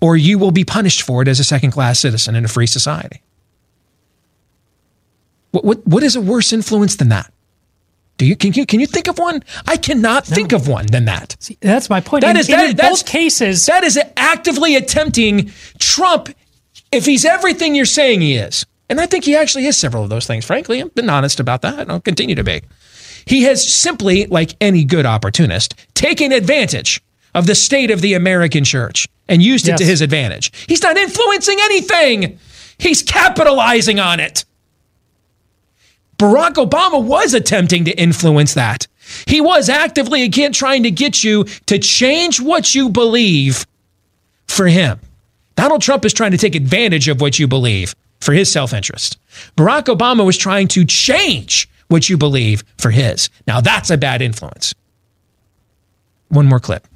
or 0.00 0.16
you 0.16 0.38
will 0.38 0.52
be 0.52 0.64
punished 0.64 1.02
for 1.02 1.22
it 1.22 1.28
as 1.28 1.40
a 1.40 1.44
second 1.44 1.72
class 1.72 1.98
citizen 1.98 2.34
in 2.34 2.44
a 2.44 2.48
free 2.48 2.66
society. 2.66 3.20
What, 5.50 5.64
what, 5.64 5.86
what 5.86 6.02
is 6.02 6.16
a 6.16 6.20
worse 6.20 6.52
influence 6.52 6.96
than 6.96 7.08
that? 7.08 7.32
Do 8.18 8.24
you 8.24 8.36
can 8.36 8.52
you 8.52 8.64
can 8.64 8.80
you 8.80 8.86
think 8.86 9.08
of 9.08 9.18
one? 9.18 9.42
I 9.66 9.76
cannot 9.76 10.26
think 10.26 10.52
of 10.52 10.68
one 10.68 10.86
than 10.86 11.04
that. 11.04 11.36
See, 11.38 11.58
that's 11.60 11.90
my 11.90 12.00
point. 12.00 12.22
That 12.22 12.30
In- 12.36 12.40
is 12.40 12.48
in 12.48 12.56
that, 12.56 12.76
that's 12.76 13.02
both 13.02 13.10
cases. 13.10 13.66
That 13.66 13.84
is 13.84 13.98
actively 14.16 14.76
attempting 14.76 15.52
Trump. 15.78 16.30
If 16.92 17.04
he's 17.04 17.24
everything 17.24 17.74
you're 17.74 17.84
saying 17.84 18.20
he 18.20 18.36
is, 18.36 18.64
and 18.88 19.00
I 19.00 19.06
think 19.06 19.24
he 19.24 19.36
actually 19.36 19.66
is 19.66 19.76
several 19.76 20.04
of 20.04 20.08
those 20.08 20.26
things. 20.26 20.44
Frankly, 20.44 20.80
I've 20.80 20.94
been 20.94 21.10
honest 21.10 21.40
about 21.40 21.62
that, 21.62 21.78
and 21.78 21.90
I'll 21.90 22.00
continue 22.00 22.34
to 22.36 22.44
be. 22.44 22.62
He 23.26 23.42
has 23.42 23.74
simply, 23.74 24.26
like 24.26 24.54
any 24.60 24.84
good 24.84 25.04
opportunist, 25.04 25.74
taken 25.94 26.32
advantage 26.32 27.02
of 27.34 27.46
the 27.46 27.54
state 27.56 27.90
of 27.90 28.00
the 28.00 28.14
American 28.14 28.64
church 28.64 29.08
and 29.28 29.42
used 29.42 29.68
it 29.68 29.76
to 29.76 29.84
his 29.84 30.00
advantage. 30.00 30.52
He's 30.68 30.82
not 30.82 30.96
influencing 30.96 31.58
anything. 31.60 32.38
He's 32.78 33.02
capitalizing 33.02 33.98
on 33.98 34.20
it. 34.20 34.44
Barack 36.18 36.54
Obama 36.54 37.02
was 37.02 37.34
attempting 37.34 37.84
to 37.84 37.92
influence 37.92 38.54
that. 38.54 38.86
He 39.26 39.40
was 39.40 39.68
actively 39.68 40.22
again 40.22 40.52
trying 40.52 40.82
to 40.84 40.90
get 40.90 41.22
you 41.22 41.44
to 41.66 41.78
change 41.78 42.40
what 42.40 42.74
you 42.74 42.88
believe 42.88 43.66
for 44.48 44.66
him. 44.66 44.98
Donald 45.56 45.82
Trump 45.82 46.04
is 46.04 46.12
trying 46.12 46.32
to 46.32 46.38
take 46.38 46.54
advantage 46.54 47.08
of 47.08 47.20
what 47.20 47.38
you 47.38 47.46
believe 47.46 47.94
for 48.20 48.32
his 48.32 48.52
self 48.52 48.72
interest. 48.72 49.18
Barack 49.56 49.84
Obama 49.84 50.24
was 50.24 50.36
trying 50.36 50.68
to 50.68 50.84
change 50.84 51.68
what 51.88 52.08
you 52.08 52.16
believe 52.16 52.64
for 52.78 52.90
his. 52.90 53.30
Now 53.46 53.60
that's 53.60 53.90
a 53.90 53.96
bad 53.96 54.22
influence. 54.22 54.74
One 56.28 56.46
more 56.46 56.60
clip. 56.60 56.86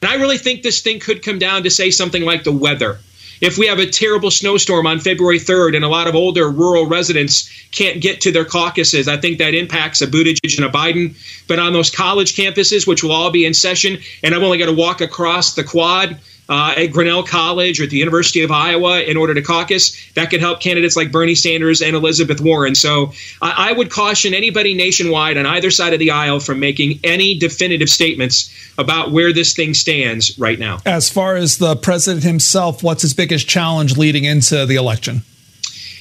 And 0.00 0.10
I 0.10 0.14
really 0.16 0.38
think 0.38 0.62
this 0.62 0.80
thing 0.80 0.98
could 0.98 1.22
come 1.22 1.38
down 1.38 1.62
to 1.62 1.70
say 1.70 1.90
something 1.90 2.24
like 2.24 2.44
the 2.44 2.52
weather. 2.52 2.98
If 3.42 3.58
we 3.58 3.66
have 3.66 3.80
a 3.80 3.86
terrible 3.86 4.30
snowstorm 4.30 4.86
on 4.86 5.00
February 5.00 5.40
3rd 5.40 5.74
and 5.74 5.84
a 5.84 5.88
lot 5.88 6.06
of 6.06 6.14
older 6.14 6.48
rural 6.48 6.86
residents 6.86 7.50
can't 7.72 8.00
get 8.00 8.20
to 8.20 8.30
their 8.30 8.44
caucuses, 8.44 9.08
I 9.08 9.16
think 9.16 9.38
that 9.38 9.52
impacts 9.52 10.00
a 10.00 10.06
Buttigieg 10.06 10.56
and 10.56 10.64
a 10.64 10.68
Biden. 10.68 11.16
But 11.48 11.58
on 11.58 11.72
those 11.72 11.90
college 11.90 12.36
campuses, 12.36 12.86
which 12.86 13.02
will 13.02 13.10
all 13.10 13.32
be 13.32 13.44
in 13.44 13.52
session, 13.52 13.98
and 14.22 14.32
I've 14.32 14.44
only 14.44 14.58
got 14.58 14.66
to 14.66 14.72
walk 14.72 15.00
across 15.00 15.54
the 15.54 15.64
quad 15.64 16.20
uh, 16.52 16.74
at 16.76 16.88
Grinnell 16.88 17.22
College 17.22 17.80
or 17.80 17.84
at 17.84 17.90
the 17.90 17.96
University 17.96 18.42
of 18.42 18.50
Iowa 18.50 19.00
in 19.00 19.16
order 19.16 19.32
to 19.32 19.40
caucus, 19.40 19.96
that 20.12 20.28
could 20.28 20.40
help 20.40 20.60
candidates 20.60 20.96
like 20.96 21.10
Bernie 21.10 21.34
Sanders 21.34 21.80
and 21.80 21.96
Elizabeth 21.96 22.42
Warren. 22.42 22.74
So 22.74 23.12
I, 23.40 23.70
I 23.70 23.72
would 23.72 23.90
caution 23.90 24.34
anybody 24.34 24.74
nationwide 24.74 25.38
on 25.38 25.46
either 25.46 25.70
side 25.70 25.94
of 25.94 25.98
the 25.98 26.10
aisle 26.10 26.40
from 26.40 26.60
making 26.60 27.00
any 27.04 27.38
definitive 27.38 27.88
statements 27.88 28.52
about 28.76 29.12
where 29.12 29.32
this 29.32 29.54
thing 29.54 29.72
stands 29.72 30.38
right 30.38 30.58
now. 30.58 30.80
As 30.84 31.08
far 31.08 31.36
as 31.36 31.56
the 31.56 31.74
president 31.74 32.22
himself, 32.22 32.82
what's 32.82 33.00
his 33.00 33.14
biggest 33.14 33.48
challenge 33.48 33.96
leading 33.96 34.24
into 34.24 34.66
the 34.66 34.76
election? 34.76 35.22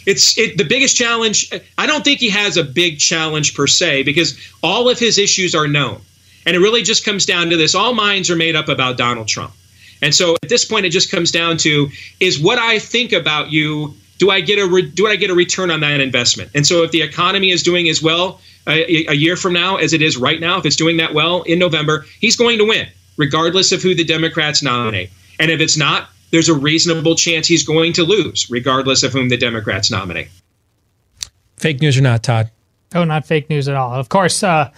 it's 0.06 0.36
it, 0.38 0.58
the 0.58 0.66
biggest 0.66 0.98
challenge. 0.98 1.54
I 1.78 1.86
don't 1.86 2.04
think 2.04 2.20
he 2.20 2.30
has 2.32 2.58
a 2.58 2.64
big 2.64 2.98
challenge 2.98 3.56
per 3.56 3.68
se 3.68 4.04
because 4.04 4.36
all 4.62 4.90
of 4.90 5.00
his 5.00 5.18
issues 5.18 5.54
are 5.54 5.68
known, 5.68 6.02
and 6.46 6.56
it 6.56 6.60
really 6.60 6.82
just 6.82 7.06
comes 7.06 7.26
down 7.26 7.52
to 7.52 7.56
this: 7.56 7.76
all 7.76 7.94
minds 7.94 8.30
are 8.32 8.36
made 8.36 8.56
up 8.56 8.68
about 8.68 8.98
Donald 8.98 9.28
Trump. 9.28 9.54
And 10.02 10.14
so 10.14 10.36
at 10.44 10.50
this 10.50 10.66
point, 10.66 10.86
it 10.86 10.90
just 10.90 11.12
comes 11.12 11.32
down 11.32 11.58
to 11.58 11.90
is 12.20 12.40
what 12.40 12.60
I 12.60 12.80
think 12.80 13.12
about 13.12 13.52
you. 13.52 13.94
Do 14.18 14.30
I 14.30 14.42
get 14.42 14.60
a 14.60 14.68
re- 14.68 14.90
do 14.90 15.08
I 15.08 15.16
get 15.16 15.30
a 15.30 15.34
return 15.34 15.72
on 15.72 15.80
that 15.80 16.00
investment? 16.00 16.52
And 16.54 16.66
so 16.66 16.84
if 16.84 16.92
the 16.92 17.02
economy 17.02 17.52
is 17.52 17.64
doing 17.64 17.90
as 17.90 18.02
well 18.02 18.40
a, 18.68 19.08
a 19.08 19.14
year 19.14 19.36
from 19.36 19.54
now 19.54 19.78
as 19.78 19.94
it 19.94 20.02
is 20.02 20.18
right 20.18 20.40
now, 20.40 20.60
if 20.60 20.66
it's 20.66 20.76
doing 20.76 20.98
that 20.98 21.14
well 21.14 21.42
in 21.44 21.58
November, 21.58 22.06
he's 22.20 22.36
going 22.36 22.60
to 22.60 22.66
win, 22.66 22.88
regardless 23.18 23.72
of 23.72 23.82
who 23.82 23.96
the 23.96 24.04
Democrats 24.04 24.62
nominate. 24.62 25.10
And 25.40 25.50
if 25.50 25.60
it's 25.60 25.76
not, 25.76 26.10
there's 26.32 26.50
a 26.50 26.54
reasonable 26.54 27.16
chance 27.16 27.48
he's 27.48 27.66
going 27.66 27.94
to 27.94 28.04
lose, 28.04 28.50
regardless 28.50 29.04
of 29.04 29.12
whom 29.12 29.30
the 29.30 29.38
Democrats 29.38 29.90
nominate. 29.90 30.30
Fake 31.58 31.82
news 31.82 31.98
or 31.98 32.02
not, 32.02 32.24
Todd? 32.24 32.52
Oh, 32.94 33.04
not 33.04 33.26
fake 33.26 33.50
news 33.50 33.68
at 33.68 33.76
all. 33.76 33.94
Of 33.94 34.10
course, 34.10 34.44
uh, 34.44 34.72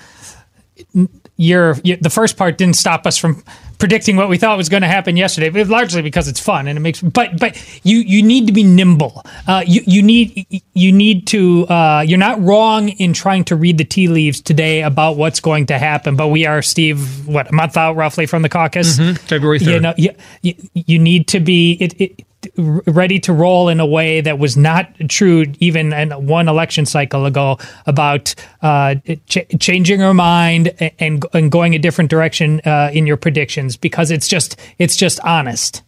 your, 1.37 1.77
your 1.83 1.97
the 1.97 2.09
first 2.09 2.37
part 2.37 2.57
didn't 2.57 2.75
stop 2.75 3.05
us 3.07 3.17
from 3.17 3.43
predicting 3.83 4.15
what 4.15 4.29
we 4.29 4.37
thought 4.37 4.55
was 4.55 4.69
going 4.69 4.81
to 4.81 4.87
happen 4.87 5.17
yesterday, 5.17 5.49
but 5.49 5.67
largely 5.67 6.01
because 6.01 6.29
it's 6.29 6.39
fun 6.39 6.69
and 6.69 6.77
it 6.77 6.79
makes. 6.79 7.01
But 7.01 7.37
but 7.37 7.61
you 7.83 7.97
you 7.97 8.23
need 8.23 8.47
to 8.47 8.53
be 8.53 8.63
nimble. 8.63 9.25
Uh, 9.45 9.61
you 9.67 9.81
you 9.85 10.01
need 10.01 10.47
you 10.73 10.93
need 10.93 11.27
to. 11.27 11.67
Uh, 11.67 11.99
you're 12.07 12.17
not 12.17 12.41
wrong 12.41 12.87
in 12.87 13.11
trying 13.11 13.43
to 13.43 13.57
read 13.57 13.77
the 13.77 13.83
tea 13.83 14.07
leaves 14.07 14.39
today 14.39 14.83
about 14.83 15.17
what's 15.17 15.41
going 15.41 15.65
to 15.65 15.77
happen. 15.77 16.15
But 16.15 16.29
we 16.29 16.45
are, 16.45 16.61
Steve, 16.61 17.27
what 17.27 17.49
a 17.49 17.51
month 17.53 17.75
out 17.75 17.97
roughly 17.97 18.25
from 18.25 18.41
the 18.41 18.47
caucus, 18.47 18.97
Mhm, 18.97 19.17
February 19.17 19.59
You 19.59 19.81
know, 19.81 19.93
you, 19.97 20.11
you, 20.41 20.55
you 20.73 20.97
need 20.97 21.27
to 21.27 21.41
be 21.41 21.73
it, 21.73 21.99
it, 21.99 22.25
ready 22.57 23.19
to 23.19 23.33
roll 23.33 23.69
in 23.69 23.79
a 23.79 23.85
way 23.85 24.21
that 24.21 24.39
was 24.39 24.55
not 24.57 24.93
true 25.09 25.45
even 25.59 25.93
in 25.93 26.11
one 26.27 26.47
election 26.47 26.85
cycle 26.85 27.25
ago 27.25 27.57
about 27.85 28.35
uh, 28.61 28.95
ch- 29.27 29.45
changing 29.59 29.99
your 29.99 30.13
mind 30.13 30.73
and, 30.79 30.91
and 30.99 31.25
and 31.33 31.51
going 31.51 31.75
a 31.75 31.79
different 31.79 32.09
direction 32.09 32.61
uh, 32.65 32.89
in 32.93 33.07
your 33.07 33.17
predictions 33.17 33.77
because 33.77 34.11
it's 34.11 34.27
just 34.27 34.59
it's 34.77 34.95
just 34.95 35.19
honest. 35.21 35.83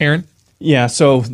Aaron? 0.00 0.26
Yeah, 0.58 0.86
so 0.86 1.24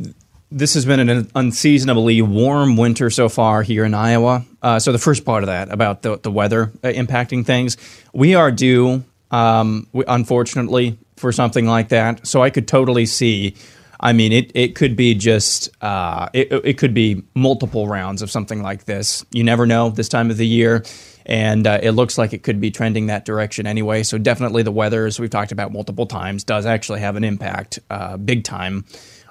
this 0.51 0.75
has 0.75 0.85
been 0.85 1.09
an 1.09 1.31
unseasonably 1.35 2.21
warm 2.23 2.77
winter 2.77 3.09
so 3.11 3.29
far 3.29 3.63
here 3.63 3.85
in 3.85 3.95
Iowa. 3.95 4.45
Uh, 4.61 4.79
so 4.79 4.93
the 4.93 4.99
first 4.99 5.25
part 5.25 5.43
of 5.43 5.47
that 5.47 5.73
about 5.73 6.03
the, 6.03 6.19
the 6.19 6.31
weather 6.31 6.71
uh, 6.85 6.89
impacting 6.89 7.45
things, 7.45 7.77
we 8.13 8.35
are 8.35 8.51
due, 8.51 9.03
um, 9.31 9.87
we, 9.93 10.05
unfortunately, 10.07 10.99
for 11.17 11.33
something 11.33 11.67
like 11.67 11.89
that. 11.89 12.27
So 12.27 12.43
I 12.43 12.51
could 12.51 12.69
totally 12.69 13.07
see. 13.07 13.55
I 14.03 14.13
mean, 14.13 14.33
it, 14.33 14.51
it 14.55 14.75
could 14.75 14.97
be 14.97 15.15
just 15.15 15.69
uh, 15.81 16.29
it, 16.33 16.53
it 16.65 16.79
could 16.79 16.93
be 16.93 17.23
multiple 17.35 17.87
rounds 17.87 18.21
of 18.21 18.31
something 18.31 18.61
like 18.61 18.85
this. 18.85 19.25
You 19.31 19.45
never 19.45 19.65
know 19.65 19.91
this 19.91 20.09
time 20.09 20.31
of 20.31 20.37
the 20.37 20.47
year, 20.47 20.85
and 21.25 21.67
uh, 21.67 21.79
it 21.81 21.93
looks 21.93 22.19
like 22.19 22.33
it 22.33 22.43
could 22.43 22.61
be 22.61 22.71
trending 22.71 23.07
that 23.07 23.25
direction 23.25 23.67
anyway. 23.67 24.03
So 24.03 24.19
definitely 24.19 24.65
the 24.65 24.73
weather, 24.73 25.07
as 25.07 25.21
we've 25.21 25.31
talked 25.31 25.53
about 25.53 25.73
multiple 25.73 26.07
times, 26.07 26.43
does 26.43 26.67
actually 26.67 27.01
have 27.01 27.15
an 27.15 27.23
impact, 27.23 27.79
uh, 27.91 28.17
big 28.17 28.43
time, 28.43 28.85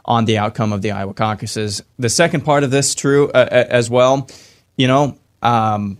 on 0.06 0.24
the 0.26 0.38
outcome 0.38 0.72
of 0.72 0.82
the 0.82 0.92
Iowa 0.92 1.14
caucuses. 1.14 1.84
The 2.00 2.10
second 2.10 2.46
part 2.46 2.64
of 2.64 2.72
this 2.72 2.96
true 2.96 3.30
uh, 3.32 3.48
as 3.52 3.90
well. 3.90 4.30
You 4.78 4.88
know, 4.88 5.18
um, 5.42 5.98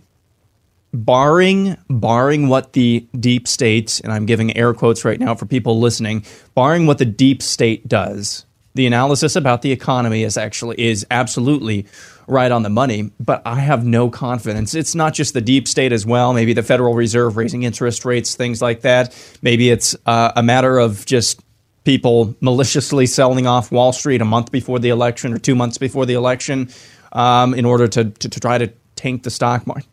barring 0.94 1.76
barring 1.88 2.48
what 2.48 2.72
the 2.72 3.06
deep 3.18 3.48
state 3.48 4.00
and 4.04 4.12
I'm 4.12 4.26
giving 4.26 4.56
air 4.56 4.74
quotes 4.74 5.04
right 5.04 5.20
now 5.20 5.34
for 5.34 5.46
people 5.46 5.78
listening, 5.78 6.24
barring 6.54 6.86
what 6.86 6.98
the 6.98 7.04
deep 7.04 7.42
state 7.42 7.86
does, 7.86 8.46
the 8.74 8.86
analysis 8.86 9.36
about 9.36 9.62
the 9.62 9.72
economy 9.72 10.22
is 10.22 10.36
actually 10.36 10.80
is 10.80 11.06
absolutely 11.10 11.86
right 12.26 12.50
on 12.50 12.62
the 12.62 12.70
money, 12.70 13.10
but 13.20 13.42
I 13.44 13.56
have 13.60 13.84
no 13.84 14.08
confidence. 14.08 14.74
It's 14.74 14.94
not 14.94 15.12
just 15.12 15.34
the 15.34 15.40
deep 15.40 15.68
state 15.68 15.92
as 15.92 16.06
well, 16.06 16.32
maybe 16.32 16.52
the 16.52 16.62
Federal 16.62 16.94
Reserve 16.94 17.36
raising 17.36 17.64
interest 17.64 18.04
rates, 18.04 18.34
things 18.34 18.62
like 18.62 18.82
that. 18.82 19.14
Maybe 19.42 19.70
it's 19.70 19.96
uh, 20.06 20.32
a 20.36 20.42
matter 20.42 20.78
of 20.78 21.04
just 21.04 21.40
people 21.84 22.34
maliciously 22.40 23.06
selling 23.06 23.46
off 23.46 23.72
Wall 23.72 23.92
Street 23.92 24.20
a 24.20 24.24
month 24.24 24.52
before 24.52 24.78
the 24.78 24.90
election 24.90 25.32
or 25.32 25.38
two 25.38 25.54
months 25.54 25.78
before 25.78 26.06
the 26.06 26.14
election 26.14 26.70
um, 27.12 27.54
in 27.54 27.64
order 27.64 27.88
to, 27.88 28.04
to, 28.04 28.28
to 28.28 28.40
try 28.40 28.56
to 28.58 28.72
tank 28.94 29.24
the 29.24 29.30
stock 29.30 29.66
market. 29.66 29.86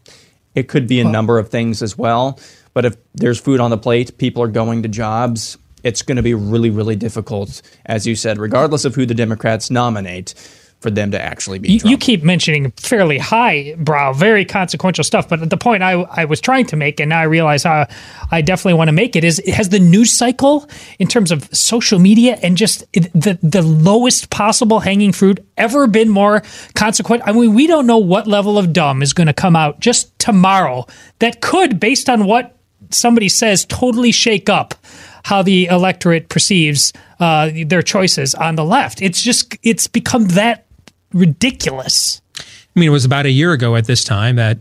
It 0.56 0.68
could 0.68 0.88
be 0.88 1.00
a 1.00 1.04
number 1.04 1.40
of 1.40 1.50
things 1.50 1.82
as 1.82 1.98
well. 1.98 2.40
But 2.74 2.86
if 2.86 2.96
there's 3.16 3.40
food 3.40 3.60
on 3.60 3.72
the 3.72 3.78
plate, 3.78 4.18
people 4.18 4.44
are 4.44 4.48
going 4.48 4.84
to 4.84 4.90
jobs, 4.90 5.58
it's 5.84 6.02
going 6.02 6.18
to 6.18 6.24
be 6.24 6.34
really, 6.34 6.70
really 6.70 6.96
difficult, 6.96 7.62
as 7.86 8.06
you 8.06 8.16
said, 8.16 8.38
regardless 8.38 8.86
of 8.86 8.96
who 8.96 9.06
the 9.06 9.14
Democrats 9.16 9.70
nominate, 9.70 10.34
for 10.80 10.90
them 10.90 11.12
to 11.12 11.22
actually 11.22 11.60
be 11.60 11.74
You, 11.74 11.80
you 11.84 11.98
keep 11.98 12.24
mentioning 12.24 12.72
fairly 12.72 13.18
high 13.18 13.76
brow, 13.78 14.14
very 14.14 14.46
consequential 14.46 15.04
stuff, 15.04 15.28
but 15.28 15.50
the 15.50 15.58
point 15.58 15.84
I, 15.84 15.92
I 15.92 16.26
was 16.26 16.40
trying 16.40 16.66
to 16.68 16.78
make, 16.78 17.00
and 17.02 17.10
now 17.10 17.20
I 17.20 17.24
realize 17.24 17.64
how 17.64 17.88
I 18.32 18.42
definitely 18.42 18.76
want 18.76 18.88
to 18.88 18.94
make 18.94 19.16
it, 19.16 19.24
is 19.24 19.42
has 19.48 19.70
the 19.70 19.80
news 19.80 20.12
cycle 20.12 20.70
in 20.98 21.08
terms 21.08 21.32
of 21.32 21.54
social 21.54 22.00
media 22.00 22.40
and 22.42 22.56
just 22.56 22.90
the 22.94 23.38
the 23.44 23.62
lowest 23.62 24.30
possible 24.30 24.80
hanging 24.80 25.12
fruit 25.12 25.46
ever 25.58 25.86
been 25.88 26.10
more 26.10 26.44
consequent? 26.76 27.24
I 27.26 27.34
mean, 27.34 27.54
we 27.54 27.68
don't 27.68 27.86
know 27.86 27.98
what 27.98 28.26
level 28.26 28.58
of 28.58 28.72
dumb 28.72 29.02
is 29.02 29.12
going 29.12 29.28
to 29.28 29.34
come 29.34 29.56
out 29.56 29.82
just 29.82 30.18
tomorrow 30.18 30.88
that 31.20 31.42
could, 31.42 31.80
based 31.80 32.10
on 32.10 32.26
what 32.26 32.56
somebody 32.90 33.28
says, 33.28 33.66
totally 33.66 34.14
shake 34.14 34.48
up 34.50 34.76
how 35.24 35.42
the 35.42 35.66
electorate 35.68 36.30
perceives 36.30 36.94
uh, 37.20 37.50
their 37.66 37.82
choices 37.82 38.34
on 38.36 38.56
the 38.56 38.66
left. 38.66 39.02
It's 39.02 39.22
just 39.22 39.56
it's 39.64 39.88
become 39.88 40.28
that 40.30 40.66
ridiculous. 41.14 42.22
I 42.38 42.80
mean, 42.80 42.90
it 42.90 42.92
was 42.92 43.06
about 43.06 43.26
a 43.26 43.32
year 43.32 43.52
ago 43.54 43.76
at 43.76 43.86
this 43.86 44.04
time 44.04 44.38
that 44.38 44.60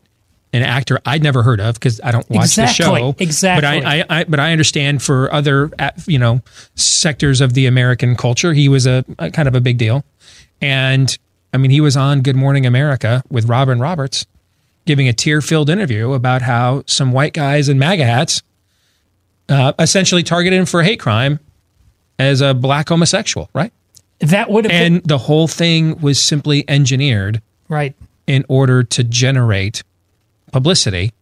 an 0.52 0.62
actor 0.62 0.98
I'd 1.04 1.22
never 1.22 1.42
heard 1.42 1.61
of 1.61 1.74
because 1.74 2.00
I 2.02 2.11
don't 2.11 2.28
watch 2.30 2.44
Exactly, 2.46 2.84
the 2.84 2.90
show. 3.00 3.16
exactly. 3.18 3.80
But 3.80 3.86
I, 3.86 3.98
I, 4.00 4.04
I, 4.20 4.24
but 4.24 4.40
I 4.40 4.52
understand 4.52 5.02
for 5.02 5.32
other, 5.32 5.70
uh, 5.78 5.90
you 6.06 6.18
know, 6.18 6.40
sectors 6.74 7.40
of 7.42 7.52
the 7.52 7.66
American 7.66 8.16
culture, 8.16 8.54
he 8.54 8.68
was 8.68 8.86
a, 8.86 9.04
a 9.18 9.30
kind 9.30 9.46
of 9.46 9.54
a 9.54 9.61
big 9.61 9.76
deal. 9.76 10.04
And 10.62 11.16
I 11.52 11.59
mean, 11.59 11.70
he 11.70 11.80
was 11.82 11.96
on 11.96 12.22
Good 12.22 12.34
Morning 12.36 12.64
America 12.64 13.22
with 13.30 13.44
Robin 13.46 13.78
Roberts, 13.78 14.26
giving 14.86 15.06
a 15.06 15.12
tear-filled 15.12 15.68
interview 15.68 16.14
about 16.14 16.40
how 16.42 16.82
some 16.86 17.12
white 17.12 17.34
guys 17.34 17.68
in 17.68 17.78
MAGA 17.78 18.04
hats 18.06 18.42
uh, 19.49 19.72
essentially 19.78 20.22
targeted 20.22 20.59
him 20.59 20.66
for 20.66 20.82
hate 20.82 21.01
crime 21.01 21.40
as 22.18 22.40
a 22.40 22.55
black 22.55 22.88
homosexual, 22.88 23.49
right? 23.55 23.72
That 24.20 24.51
would 24.51 24.64
have 24.64 24.72
and 24.72 25.03
the 25.05 25.18
whole 25.18 25.46
thing 25.46 26.01
was 26.01 26.20
simply 26.20 26.64
engineered 26.68 27.40
right 27.68 27.94
in 28.26 28.44
order 28.49 28.82
to 28.82 29.05
generate 29.05 29.82
publicity 30.53 31.12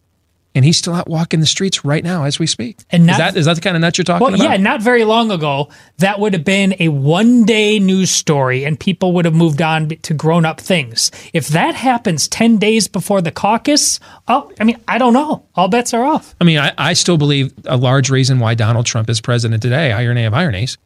and 0.57 0.65
he's 0.65 0.77
still 0.79 0.95
out 0.95 1.07
walking 1.09 1.39
the 1.41 1.47
streets 1.47 1.85
right 1.85 2.03
now 2.03 2.25
as 2.25 2.39
we 2.39 2.47
speak 2.47 2.79
And 2.91 3.09
is 3.09 3.17
that 3.19 3.37
is 3.37 3.45
that 3.45 3.55
the 3.55 3.61
kind 3.61 3.77
of 3.77 3.83
nut 3.83 3.97
you're 3.97 4.05
talking 4.05 4.25
Well, 4.25 4.35
about 4.35 4.43
yeah, 4.43 4.57
not 4.57 4.83
very 4.83 5.05
long 5.05 5.31
ago, 5.31 5.69
that 5.99 6.19
would 6.19 6.33
have 6.33 6.45
been 6.45 6.75
a 6.81 6.89
one 6.89 7.45
day 7.45 7.79
news 7.79 8.11
story 8.11 8.65
and 8.65 8.81
people 8.81 9.13
would 9.13 9.25
have 9.27 9.35
moved 9.35 9.63
on 9.63 9.89
to 9.91 10.15
grown 10.15 10.45
up 10.45 10.61
things. 10.61 11.13
If 11.33 11.49
that 11.49 11.75
happens 11.75 12.27
10 12.27 12.57
days 12.57 12.89
before 12.89 13.21
the 13.21 13.31
caucus, 13.31 14.01
oh, 14.27 14.51
I 14.59 14.65
mean, 14.65 14.81
I 14.89 14.99
don't 14.99 15.13
know. 15.13 15.45
All 15.55 15.69
bets 15.69 15.93
are 15.95 16.05
off. 16.05 16.35
I 16.41 16.45
mean, 16.45 16.59
I, 16.59 16.73
I 16.79 16.95
still 16.95 17.19
believe 17.19 17.53
a 17.67 17.77
large 17.77 18.11
reason 18.11 18.41
why 18.41 18.55
Donald 18.55 18.87
Trump 18.87 19.11
is 19.11 19.21
president 19.21 19.63
today, 19.63 19.93
irony 19.93 20.25
of 20.25 20.33
ironies, 20.33 20.79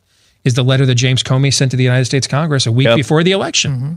is 0.44 0.54
the 0.54 0.64
letter 0.64 0.84
that 0.86 0.96
James 0.96 1.22
Comey 1.22 1.54
sent 1.54 1.70
to 1.70 1.76
the 1.76 1.84
United 1.84 2.06
States 2.06 2.26
Congress 2.26 2.66
a 2.66 2.72
week 2.72 2.88
before 2.96 3.22
the 3.22 3.32
election. 3.32 3.72
Mm-hmm. 3.72 3.94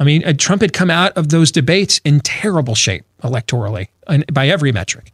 I 0.00 0.04
mean, 0.04 0.24
uh, 0.24 0.32
Trump 0.36 0.62
had 0.62 0.72
come 0.72 0.90
out 0.90 1.12
of 1.12 1.28
those 1.28 1.52
debates 1.52 2.00
in 2.04 2.20
terrible 2.20 2.74
shape 2.74 3.04
electorally 3.22 3.88
and 4.06 4.24
by 4.32 4.48
every 4.48 4.72
metric. 4.72 5.12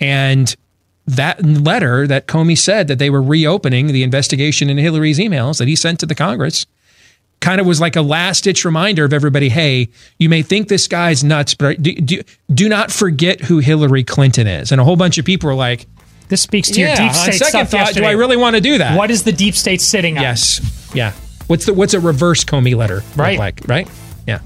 And 0.00 0.54
that 1.06 1.44
letter 1.44 2.06
that 2.06 2.26
Comey 2.26 2.58
said 2.58 2.88
that 2.88 2.98
they 2.98 3.10
were 3.10 3.22
reopening 3.22 3.88
the 3.88 4.02
investigation 4.02 4.68
into 4.68 4.82
Hillary's 4.82 5.18
emails 5.18 5.58
that 5.58 5.68
he 5.68 5.76
sent 5.76 6.00
to 6.00 6.06
the 6.06 6.14
Congress 6.14 6.66
kind 7.40 7.60
of 7.60 7.66
was 7.66 7.80
like 7.80 7.96
a 7.96 8.02
last 8.02 8.44
ditch 8.44 8.64
reminder 8.64 9.04
of 9.04 9.12
everybody 9.12 9.48
hey, 9.48 9.88
you 10.18 10.28
may 10.28 10.42
think 10.42 10.68
this 10.68 10.88
guy's 10.88 11.22
nuts, 11.22 11.54
but 11.54 11.82
do, 11.82 11.94
do, 11.94 12.22
do 12.52 12.68
not 12.68 12.90
forget 12.90 13.40
who 13.42 13.58
Hillary 13.58 14.04
Clinton 14.04 14.46
is. 14.46 14.72
And 14.72 14.80
a 14.80 14.84
whole 14.84 14.96
bunch 14.96 15.18
of 15.18 15.24
people 15.24 15.48
were 15.48 15.54
like, 15.54 15.86
this 16.28 16.42
speaks 16.42 16.70
to 16.70 16.80
your 16.80 16.88
yeah, 16.88 16.96
deep 16.96 17.08
on 17.08 17.14
state 17.14 17.34
second 17.34 17.48
stuff 17.48 17.70
thought, 17.70 17.78
yesterday. 17.78 18.00
Do 18.00 18.06
I 18.06 18.12
really 18.12 18.36
want 18.36 18.56
to 18.56 18.60
do 18.60 18.78
that? 18.78 18.96
What 18.96 19.10
is 19.10 19.22
the 19.22 19.32
deep 19.32 19.54
state 19.54 19.80
sitting 19.80 20.16
on? 20.16 20.22
Yes. 20.22 20.90
Yeah. 20.94 21.12
What's 21.46 21.66
the 21.66 21.74
what's 21.74 21.94
a 21.94 22.00
reverse 22.00 22.44
Comey 22.44 22.74
letter 22.76 22.96
look 22.96 23.16
Right. 23.16 23.38
like? 23.38 23.60
Right. 23.68 23.88
Yeah. 24.26 24.38
All 24.38 24.42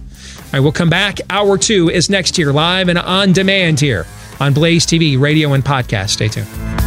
right. 0.53 0.61
We'll 0.61 0.73
come 0.73 0.91
back. 0.91 1.19
Hour 1.31 1.57
two 1.59 1.89
is 1.91 2.11
next 2.11 2.37
here, 2.37 2.53
live 2.53 2.89
and 2.89 2.99
on 2.99 3.33
demand 3.33 3.81
here 3.81 4.07
on 4.41 4.53
Blaze 4.53 4.87
TV, 4.87 5.19
radio 5.19 5.53
and 5.53 5.65
podcast. 5.65 6.11
Stay 6.11 6.29
tuned. 6.29 6.80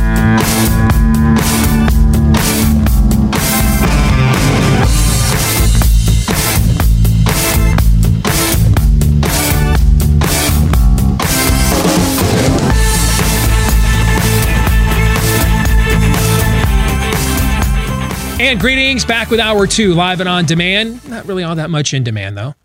And 18.44 18.60
greetings 18.60 19.06
back 19.06 19.30
with 19.30 19.40
hour 19.40 19.66
two, 19.66 19.94
live 19.94 20.20
and 20.20 20.28
on 20.28 20.46
demand. 20.46 21.08
Not 21.08 21.26
really 21.28 21.46
all 21.46 21.56
that 21.56 21.70
much 21.70 21.94
in 21.94 22.04
demand, 22.04 22.38
though. 22.38 22.56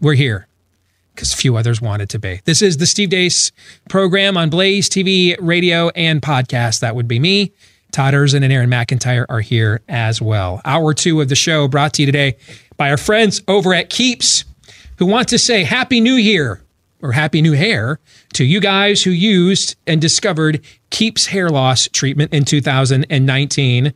We're 0.00 0.14
here 0.14 0.48
because 1.14 1.34
a 1.34 1.36
few 1.36 1.58
others 1.58 1.82
wanted 1.82 2.08
to 2.08 2.18
be. 2.18 2.40
This 2.46 2.62
is 2.62 2.78
the 2.78 2.86
Steve 2.86 3.10
Deace 3.10 3.52
program 3.90 4.38
on 4.38 4.48
Blaze 4.48 4.88
TV, 4.88 5.36
radio, 5.38 5.90
and 5.90 6.22
podcast. 6.22 6.80
That 6.80 6.96
would 6.96 7.06
be 7.06 7.18
me. 7.18 7.52
Todd 7.90 8.14
Erzen 8.14 8.42
and 8.42 8.50
Aaron 8.50 8.70
McIntyre 8.70 9.26
are 9.28 9.42
here 9.42 9.82
as 9.90 10.22
well. 10.22 10.62
Hour 10.64 10.94
two 10.94 11.20
of 11.20 11.28
the 11.28 11.36
show 11.36 11.68
brought 11.68 11.92
to 11.94 12.02
you 12.02 12.06
today 12.06 12.38
by 12.78 12.90
our 12.90 12.96
friends 12.96 13.42
over 13.46 13.74
at 13.74 13.90
Keeps 13.90 14.46
who 14.96 15.04
want 15.04 15.28
to 15.28 15.38
say 15.38 15.64
Happy 15.64 16.00
New 16.00 16.14
Year 16.14 16.62
or 17.02 17.12
Happy 17.12 17.42
New 17.42 17.52
Hair 17.52 17.98
to 18.34 18.44
you 18.44 18.60
guys 18.60 19.02
who 19.02 19.10
used 19.10 19.76
and 19.86 20.00
discovered 20.00 20.64
Keeps 20.90 21.26
hair 21.26 21.50
loss 21.50 21.88
treatment 21.88 22.32
in 22.32 22.44
2019 22.44 23.92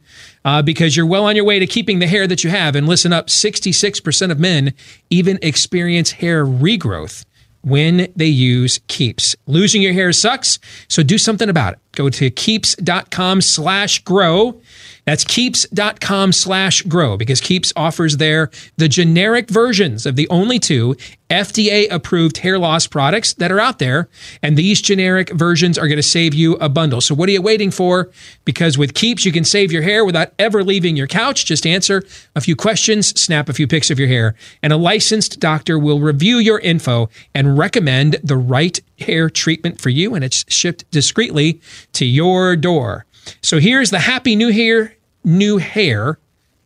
uh, 0.47 0.63
because 0.63 0.97
you're 0.97 1.05
well 1.05 1.27
on 1.27 1.35
your 1.35 1.45
way 1.45 1.59
to 1.59 1.67
keeping 1.67 1.99
the 1.99 2.07
hair 2.07 2.27
that 2.27 2.45
you 2.45 2.51
have. 2.51 2.77
And 2.77 2.87
listen 2.87 3.13
up 3.13 3.27
66% 3.27 4.31
of 4.31 4.39
men 4.39 4.73
even 5.11 5.39
experience 5.43 6.13
hair 6.13 6.47
regrowth 6.47 7.25
when 7.63 8.13
they 8.15 8.27
use 8.27 8.79
Keeps. 8.87 9.35
Losing 9.47 9.83
your 9.83 9.93
hair 9.93 10.13
sucks, 10.13 10.61
so 10.89 11.03
do 11.03 11.19
something 11.19 11.49
about 11.49 11.73
it. 11.73 11.79
Go 11.93 12.09
to 12.11 12.31
keeps.com 12.31 13.41
slash 13.41 14.05
grow. 14.05 14.61
That's 15.07 15.23
keeps.com 15.23 16.33
slash 16.33 16.83
grow 16.83 17.17
because 17.17 17.41
Keeps 17.41 17.73
offers 17.77 18.17
there 18.17 18.51
the 18.77 18.89
generic 18.89 19.49
versions 19.49 20.05
of 20.05 20.17
the 20.17 20.29
only 20.31 20.59
two 20.59 20.97
FDA 21.31 21.87
approved 21.93 22.39
hair 22.39 22.59
loss 22.59 22.89
products 22.89 23.33
that 23.35 23.53
are 23.53 23.61
out 23.61 23.79
there. 23.79 24.09
And 24.43 24.57
these 24.57 24.83
generic 24.83 25.31
versions 25.31 25.79
are 25.79 25.87
going 25.87 25.97
to 25.97 26.03
save 26.03 26.35
you 26.35 26.55
a 26.55 26.69
bundle. 26.69 27.01
So 27.01 27.15
what 27.15 27.29
are 27.29 27.33
you 27.33 27.41
waiting 27.41 27.71
for? 27.71 28.11
Because 28.45 28.77
with 28.77 28.95
Keeps, 28.95 29.25
you 29.25 29.31
can 29.31 29.45
save 29.45 29.71
your 29.71 29.83
hair 29.83 30.05
without 30.05 30.33
ever 30.41 30.65
leaving 30.65 30.97
your 30.97 31.07
couch. 31.07 31.47
Just 31.47 31.67
answer 31.67 32.03
a 32.35 32.41
few 32.41 32.57
questions, 32.57 33.09
snap 33.21 33.49
a 33.49 33.53
few 33.53 33.69
pics 33.69 33.93
of 33.93 34.01
your 34.01 34.09
hair, 34.09 34.35
and 34.61 34.73
a 34.73 34.77
licensed 34.77 35.39
doctor 35.39 35.79
will 35.79 36.01
review 36.01 36.39
your 36.39 36.59
info 36.61 37.09
and 37.33 37.57
recommend 37.57 38.17
the 38.25 38.37
right 38.37 38.81
hair 38.99 39.31
treatment 39.31 39.81
for 39.81 39.91
you. 39.91 40.17
And 40.17 40.25
it's 40.25 40.45
shipped 40.49 40.91
discreetly 40.91 41.61
to 41.93 42.05
your 42.05 42.57
door. 42.57 43.07
So 43.43 43.59
here's 43.59 43.91
the 43.91 43.99
Happy 43.99 44.37
New 44.37 44.53
Hair, 44.53 44.96
New 45.27 45.59
Hair, 45.59 46.19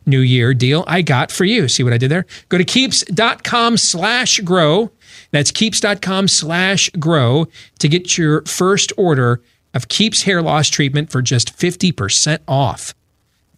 New 0.05 0.19
Year 0.19 0.53
deal 0.53 0.85
I 0.87 1.01
got 1.01 1.31
for 1.31 1.43
you. 1.43 1.67
See 1.67 1.83
what 1.83 1.91
I 1.91 1.97
did 1.97 2.09
there? 2.09 2.25
Go 2.47 2.57
to 2.57 2.63
keeps.com 2.63 3.75
slash 3.75 4.39
grow. 4.39 4.91
That's 5.31 5.51
keeps.com 5.51 6.29
slash 6.29 6.89
grow 6.91 7.47
to 7.79 7.89
get 7.89 8.17
your 8.17 8.43
first 8.45 8.93
order 8.95 9.41
of 9.73 9.87
Keeps 9.87 10.23
hair 10.23 10.41
loss 10.41 10.69
treatment 10.69 11.11
for 11.11 11.21
just 11.21 11.57
50% 11.57 12.39
off. 12.47 12.93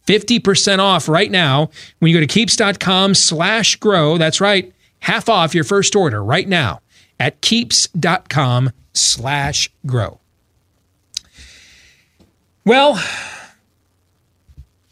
50% 0.07 0.79
off 0.79 1.07
right 1.07 1.31
now 1.31 1.69
when 1.99 2.11
you 2.11 2.17
go 2.17 2.19
to 2.19 2.27
keeps.com 2.27 3.13
slash 3.13 3.77
grow. 3.77 4.17
That's 4.17 4.41
right. 4.41 4.73
Half 4.99 5.29
off 5.29 5.55
your 5.55 5.63
first 5.63 5.95
order 5.95 6.23
right 6.23 6.47
now 6.47 6.81
at 7.19 7.41
keeps.com 7.41 8.71
slash 8.93 9.71
grow. 9.85 10.19
Well, 12.65 13.01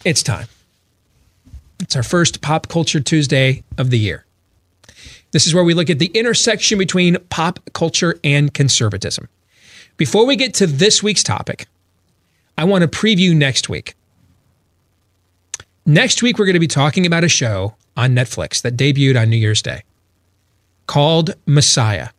it's 0.04 0.24
time. 0.24 0.48
It's 1.80 1.96
our 1.96 2.04
first 2.04 2.42
Pop 2.42 2.68
Culture 2.68 3.00
Tuesday 3.00 3.64
of 3.78 3.90
the 3.90 4.00
year. 4.00 4.26
This 5.32 5.48
is 5.48 5.54
where 5.54 5.64
we 5.64 5.74
look 5.74 5.90
at 5.90 6.00
the 6.00 6.08
intersection 6.08 6.78
between 6.78 7.18
pop 7.30 7.60
culture 7.74 8.20
and 8.24 8.54
conservatism. 8.54 9.30
Before 9.98 10.26
we 10.26 10.36
get 10.36 10.54
to 10.56 10.68
this 10.68 11.02
week's 11.02 11.24
topic, 11.24 11.68
I 12.58 12.66
want 12.66 12.82
to 12.82 12.88
preview 12.88 13.36
next 13.36 13.70
week. 13.70 13.96
Next 15.86 16.22
week, 16.22 16.38
we're 16.38 16.46
going 16.46 16.54
to 16.54 16.60
be 16.60 16.68
talking 16.68 17.06
about 17.06 17.24
a 17.24 17.30
show 17.30 17.76
on 17.98 18.12
Netflix 18.12 18.62
that 18.62 18.78
debuted 18.78 19.20
on 19.20 19.30
New 19.30 19.38
Year's 19.38 19.62
Day 19.62 19.84
called 20.86 21.36
Messiah. 21.46 22.10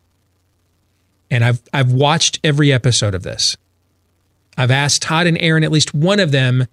And 1.31 1.45
I've, 1.45 1.63
I've 1.73 1.93
watched 1.93 2.41
every 2.43 2.73
episode 2.73 3.15
of 3.15 3.23
this. 3.23 3.57
I've 4.57 4.71
asked 4.71 5.03
Todd 5.03 5.27
and 5.27 5.39
Aaron, 5.41 5.65
at 5.65 5.73
least 5.73 5.95
one 5.95 6.21
of 6.21 6.31
them, 6.31 6.67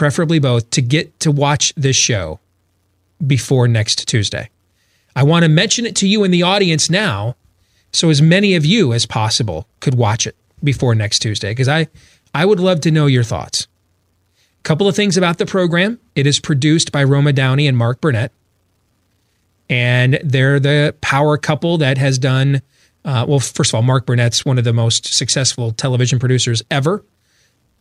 preferably 0.00 0.38
both, 0.38 0.70
to 0.70 0.80
get 0.80 1.20
to 1.20 1.30
watch 1.30 1.74
this 1.76 1.94
show 1.94 2.40
before 3.26 3.68
next 3.68 4.08
Tuesday. 4.08 4.48
I 5.14 5.22
want 5.24 5.42
to 5.42 5.48
mention 5.50 5.84
it 5.84 5.94
to 5.96 6.08
you 6.08 6.24
in 6.24 6.30
the 6.30 6.42
audience 6.42 6.88
now 6.88 7.36
so 7.92 8.08
as 8.08 8.22
many 8.22 8.54
of 8.54 8.64
you 8.64 8.94
as 8.94 9.04
possible 9.04 9.68
could 9.80 9.94
watch 9.94 10.26
it 10.26 10.36
before 10.64 10.94
next 10.94 11.18
Tuesday 11.18 11.50
because 11.50 11.68
I, 11.68 11.86
I 12.32 12.46
would 12.46 12.58
love 12.58 12.80
to 12.80 12.90
know 12.90 13.04
your 13.08 13.22
thoughts. 13.22 13.68
A 14.60 14.62
couple 14.62 14.88
of 14.88 14.96
things 14.96 15.18
about 15.18 15.36
the 15.36 15.44
program. 15.44 16.00
It 16.14 16.26
is 16.26 16.40
produced 16.40 16.92
by 16.92 17.04
Roma 17.04 17.34
Downey 17.34 17.66
and 17.66 17.76
Mark 17.76 18.00
Burnett. 18.00 18.32
And 19.68 20.18
they're 20.24 20.58
the 20.58 20.94
power 21.02 21.36
couple 21.36 21.76
that 21.76 21.98
has 21.98 22.18
done 22.18 22.62
uh, 23.04 23.26
well, 23.28 23.40
first 23.40 23.70
of 23.70 23.74
all, 23.74 23.82
Mark 23.82 24.06
Burnett's 24.06 24.46
one 24.46 24.56
of 24.56 24.64
the 24.64 24.72
most 24.72 25.04
successful 25.04 25.72
television 25.72 26.18
producers 26.18 26.62
ever. 26.70 27.04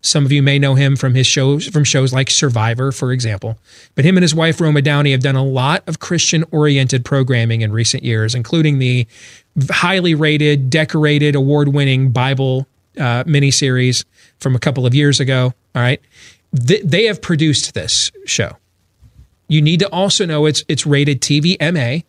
Some 0.02 0.26
of 0.26 0.32
you 0.32 0.42
may 0.42 0.60
know 0.60 0.76
him 0.76 0.96
from 0.96 1.14
his 1.14 1.28
shows, 1.28 1.68
from 1.68 1.84
shows 1.84 2.14
like 2.14 2.30
Survivor, 2.30 2.92
for 2.92 3.12
example. 3.12 3.58
But 3.96 4.06
him 4.06 4.16
and 4.16 4.22
his 4.22 4.34
wife, 4.34 4.62
Roma 4.62 4.82
Downey, 4.82 5.12
have 5.12 5.22
done 5.22 5.36
a 5.36 5.44
lot 5.44 5.84
of 5.88 6.00
Christian 6.00 6.46
oriented 6.52 7.04
programming 7.04 7.62
in 7.62 7.72
recent 7.72 8.04
years, 8.04 8.34
including 8.34 8.80
the 8.80 9.06
highly 9.70 10.16
rated, 10.16 10.70
decorated, 10.70 11.36
award 11.36 11.70
winning 11.70 12.12
Bible 12.12 12.66
uh, 12.98 13.24
miniseries 13.26 14.06
from 14.40 14.56
a 14.56 14.60
couple 14.60 14.86
of 14.86 14.96
years 14.96 15.20
ago. 15.20 15.54
All 15.76 15.82
right. 15.82 16.02
Th- 16.56 16.82
they 16.84 17.06
have 17.06 17.22
produced 17.22 17.74
this 17.74 18.12
show. 18.26 18.58
You 19.48 19.62
need 19.62 19.80
to 19.80 19.90
also 19.90 20.26
know 20.26 20.46
it's 20.46 20.64
it's 20.68 20.86
rated 20.86 21.22
TVMA, 21.22 22.04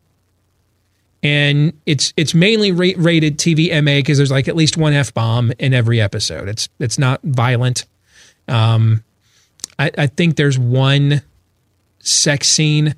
and 1.22 1.72
it's 1.86 2.12
it's 2.16 2.34
mainly 2.34 2.72
ra- 2.72 2.96
rated 2.96 3.38
TVMA 3.38 3.98
because 3.98 4.18
there's 4.18 4.30
like 4.30 4.48
at 4.48 4.56
least 4.56 4.76
one 4.76 4.92
f 4.92 5.12
bomb 5.12 5.52
in 5.58 5.74
every 5.74 6.00
episode. 6.00 6.48
It's 6.48 6.68
it's 6.78 6.98
not 6.98 7.20
violent. 7.22 7.86
Um, 8.48 9.04
I, 9.78 9.90
I 9.96 10.06
think 10.06 10.36
there's 10.36 10.58
one 10.58 11.22
sex 12.00 12.48
scene 12.48 12.94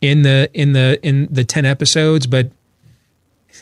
in 0.00 0.22
the 0.22 0.50
in 0.52 0.72
the 0.72 0.98
in 1.02 1.28
the 1.30 1.44
ten 1.44 1.64
episodes, 1.64 2.26
but 2.26 2.50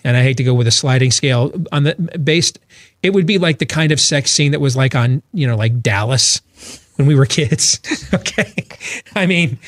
and 0.03 0.17
I 0.17 0.23
hate 0.23 0.37
to 0.39 0.45
go 0.45 0.55
with 0.55 0.67
a 0.67 0.73
sliding 0.73 1.11
scale 1.11 1.53
on 1.71 1.85
the 1.85 1.95
based. 2.23 2.59
It 3.03 3.11
would 3.13 3.27
be 3.27 3.39
like 3.39 3.59
the 3.59 3.67
kind 3.67 3.93
of 3.93 4.01
sex 4.01 4.31
scene 4.31 4.53
that 4.53 4.61
was 4.61 4.77
like 4.77 4.95
on 4.95 5.23
you 5.33 5.47
know 5.47 5.57
like 5.57 5.81
Dallas 5.83 6.41
when 6.97 7.07
we 7.07 7.15
were 7.15 7.27
kids. 7.27 7.81
okay, 8.15 8.53
I 9.15 9.27
mean, 9.27 9.59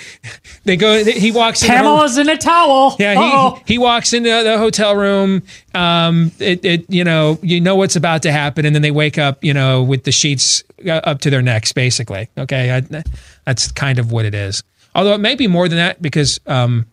they 0.64 0.76
go. 0.76 1.04
He 1.04 1.32
walks. 1.32 1.64
Pamela's 1.64 2.18
in, 2.18 2.28
in 2.28 2.36
a 2.36 2.38
towel. 2.38 2.96
Yeah, 2.98 3.54
he 3.54 3.74
he 3.74 3.78
walks 3.78 4.12
into 4.12 4.30
the 4.30 4.58
hotel 4.58 4.96
room. 4.96 5.42
Um, 5.74 6.32
it 6.38 6.64
it 6.64 6.90
you 6.90 7.04
know 7.04 7.38
you 7.42 7.60
know 7.60 7.76
what's 7.76 7.96
about 7.96 8.22
to 8.22 8.32
happen, 8.32 8.64
and 8.66 8.74
then 8.74 8.82
they 8.82 8.90
wake 8.90 9.18
up 9.18 9.42
you 9.42 9.54
know 9.54 9.82
with 9.82 10.04
the 10.04 10.12
sheets 10.12 10.62
uh, 10.84 10.90
up 10.90 11.20
to 11.20 11.30
their 11.30 11.42
necks, 11.42 11.72
basically. 11.72 12.28
Okay, 12.38 12.76
I, 12.76 13.02
that's 13.44 13.72
kind 13.72 13.98
of 13.98 14.12
what 14.12 14.24
it 14.24 14.34
is. 14.34 14.62
Although 14.94 15.14
it 15.14 15.20
may 15.20 15.34
be 15.34 15.46
more 15.46 15.68
than 15.68 15.76
that 15.76 16.00
because 16.00 16.40
um, 16.46 16.86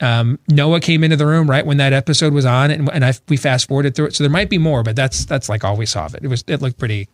um, 0.00 0.38
Noah 0.48 0.80
came 0.80 1.02
into 1.02 1.16
the 1.16 1.26
room 1.26 1.48
right 1.48 1.64
when 1.64 1.78
that 1.78 1.92
episode 1.92 2.32
was 2.32 2.44
on, 2.44 2.70
and, 2.70 2.88
and 2.92 3.04
I, 3.04 3.14
we 3.28 3.36
fast 3.36 3.68
forwarded 3.68 3.94
through 3.94 4.06
it, 4.06 4.14
so 4.14 4.24
there 4.24 4.30
might 4.30 4.50
be 4.50 4.58
more, 4.58 4.82
but 4.82 4.94
that's 4.96 5.24
that's 5.24 5.48
like 5.48 5.64
all 5.64 5.76
we 5.76 5.86
saw 5.86 6.06
of 6.06 6.14
it. 6.14 6.22
It 6.22 6.28
was 6.28 6.44
it 6.46 6.60
looked 6.62 6.78
pretty 6.78 7.08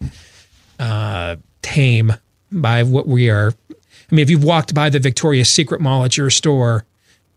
uh, 0.78 1.36
tame 1.62 2.12
by 2.52 2.82
what 2.82 3.06
we 3.06 3.30
are. 3.30 3.52
I 3.70 4.14
mean, 4.14 4.22
if 4.22 4.30
you've 4.30 4.44
walked 4.44 4.74
by 4.74 4.90
the 4.90 4.98
Victoria's 4.98 5.48
Secret 5.48 5.80
Mall 5.80 6.04
at 6.04 6.16
your 6.16 6.30
store, 6.30 6.84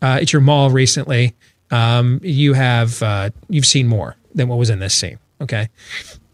uh, 0.02 0.20
at 0.22 0.34
your 0.34 0.42
mall 0.42 0.70
recently, 0.70 1.34
um, 1.72 2.20
you 2.24 2.54
have 2.54 3.02
uh, 3.02 3.30
you've 3.50 3.66
seen 3.66 3.88
more 3.88 4.16
than 4.34 4.48
what 4.48 4.58
was 4.58 4.70
in 4.70 4.80
this 4.80 4.94
scene. 4.94 5.20
Okay, 5.42 5.70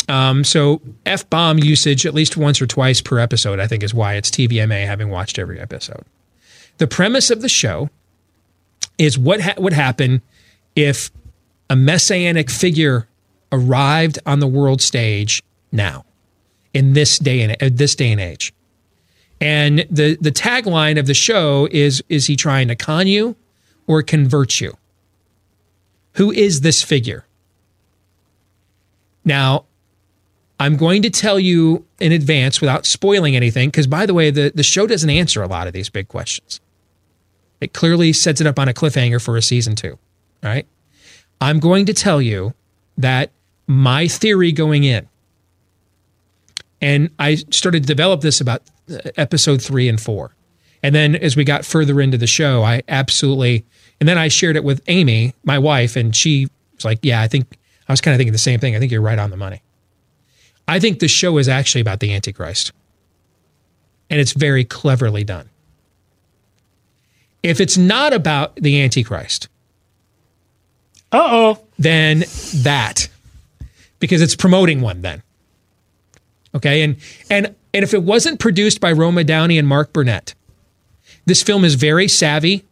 um, 0.08 0.44
so 0.44 0.82
f 1.06 1.30
bomb 1.30 1.60
usage 1.60 2.06
at 2.06 2.14
least 2.14 2.38
once 2.38 2.62
or 2.62 2.68
twice 2.68 3.02
per 3.02 3.20
episode, 3.20 3.60
I 3.60 3.68
think, 3.68 3.84
is 3.84 3.94
why 3.94 4.16
it's 4.16 4.30
TVMA. 4.30 4.86
Having 4.86 5.10
watched 5.10 5.40
every 5.40 5.60
episode, 5.60 6.04
the 6.78 6.88
premise 6.88 7.30
of 7.30 7.42
the 7.42 7.50
show 7.50 7.90
is 8.98 9.18
what 9.18 9.42
ha- 9.42 9.56
would 9.58 9.74
happen 9.74 10.22
if 10.76 11.12
a 11.70 11.76
messianic 11.76 12.50
figure 12.50 13.08
arrived 13.52 14.20
on 14.26 14.40
the 14.40 14.48
world 14.48 14.82
stage 14.82 15.44
now 15.72 16.06
in 16.74 16.94
this 16.94 17.20
day 17.20 17.42
and 17.42 17.52
uh, 17.62 17.70
this 17.72 17.96
day 17.96 18.12
and 18.12 18.22
age 18.22 18.54
and 19.42 19.86
the 19.90 20.18
the 20.20 20.32
tagline 20.32 21.00
of 21.00 21.08
the 21.08 21.14
show 21.14 21.68
is 21.72 22.04
is 22.10 22.28
he 22.28 22.36
trying 22.36 22.68
to 22.68 22.76
con 22.76 23.08
you 23.08 23.36
or 23.88 24.04
convert 24.04 24.62
you? 24.62 24.78
Who 26.14 26.32
is 26.32 26.62
this 26.62 26.84
figure? 26.84 27.26
Now, 29.26 29.66
I'm 30.60 30.78
going 30.78 31.02
to 31.04 31.10
tell 31.10 31.40
you 31.40 31.86
in 32.00 32.12
advance 32.12 32.62
without 32.62 32.86
spoiling 32.86 33.36
anything, 33.36 33.70
because 33.70 33.88
by 33.88 34.06
the 34.06 34.14
way, 34.14 34.32
the, 34.32 34.52
the 34.54 34.64
show 34.64 34.88
doesn't 34.88 35.10
answer 35.10 35.42
a 35.44 35.48
lot 35.48 35.68
of 35.68 35.74
these 35.74 35.90
big 35.90 36.08
questions. 36.08 36.60
It 37.62 37.74
clearly 37.74 38.14
sets 38.14 38.40
it 38.40 38.48
up 38.48 38.60
on 38.60 38.70
a 38.70 38.74
cliffhanger 38.74 39.22
for 39.22 39.38
a 39.38 39.42
season 39.42 39.76
two. 39.76 39.98
right? 40.44 40.66
I'm 41.42 41.60
going 41.60 41.86
to 41.88 41.94
tell 41.94 42.22
you 42.22 42.54
that 42.98 43.32
my 43.68 44.08
theory 44.08 44.52
going 44.52 44.84
in, 44.84 45.08
and 46.82 47.10
I 47.20 47.36
started 47.36 47.84
to 47.84 47.88
develop 47.88 48.22
this 48.22 48.42
about 48.42 48.64
episode 49.18 49.62
three 49.62 49.88
and 49.90 50.00
four. 50.00 50.36
And 50.82 50.96
then 50.96 51.16
as 51.16 51.36
we 51.36 51.44
got 51.44 51.66
further 51.66 52.00
into 52.00 52.18
the 52.18 52.28
show, 52.28 52.64
I 52.64 52.84
absolutely, 52.88 53.66
and 54.00 54.08
then 54.08 54.18
I 54.18 54.30
shared 54.30 54.56
it 54.56 54.64
with 54.64 54.82
Amy, 54.88 55.34
my 55.44 55.60
wife, 55.60 55.96
and 55.96 56.16
she 56.16 56.48
was 56.76 56.86
like, 56.86 57.00
Yeah, 57.02 57.22
I 57.22 57.28
think, 57.28 57.58
I 57.88 57.92
was 57.92 58.02
kind 58.02 58.14
of 58.14 58.18
thinking 58.20 58.32
the 58.32 58.38
same 58.38 58.60
thing. 58.60 58.76
I 58.76 58.80
think 58.80 58.92
you're 58.92 59.02
right 59.02 59.20
on 59.20 59.30
the 59.30 59.38
money. 59.38 59.62
I 60.68 60.80
think 60.80 61.00
the 61.00 61.08
show 61.08 61.38
is 61.38 61.50
actually 61.50 61.82
about 61.82 62.00
the 62.00 62.14
Antichrist. 62.14 62.72
and 64.10 64.20
it's 64.20 64.34
very 64.34 64.64
cleverly 64.64 65.24
done. 65.24 65.50
If 67.44 67.60
it's 67.60 67.78
not 67.78 68.14
about 68.14 68.56
the 68.56 68.82
Antichrist, 68.82 69.48
uh 71.12 71.18
oh, 71.22 71.60
then 71.78 72.24
that, 72.56 73.08
because 74.00 74.22
it's 74.22 74.36
promoting 74.36 74.82
one 74.82 75.02
then. 75.02 75.24
Okay, 76.56 76.82
and 76.82 76.98
and 77.30 77.56
and 77.74 77.84
if 77.84 77.94
it 77.94 78.04
wasn't 78.04 78.40
produced 78.40 78.80
by 78.82 78.92
Roma 78.92 79.24
Downey 79.24 79.58
and 79.58 79.68
Mark 79.68 79.94
Burnett, 79.94 80.34
this 81.26 81.44
film 81.44 81.64
is 81.64 81.76
very 81.76 82.08
savvy. 82.08 82.66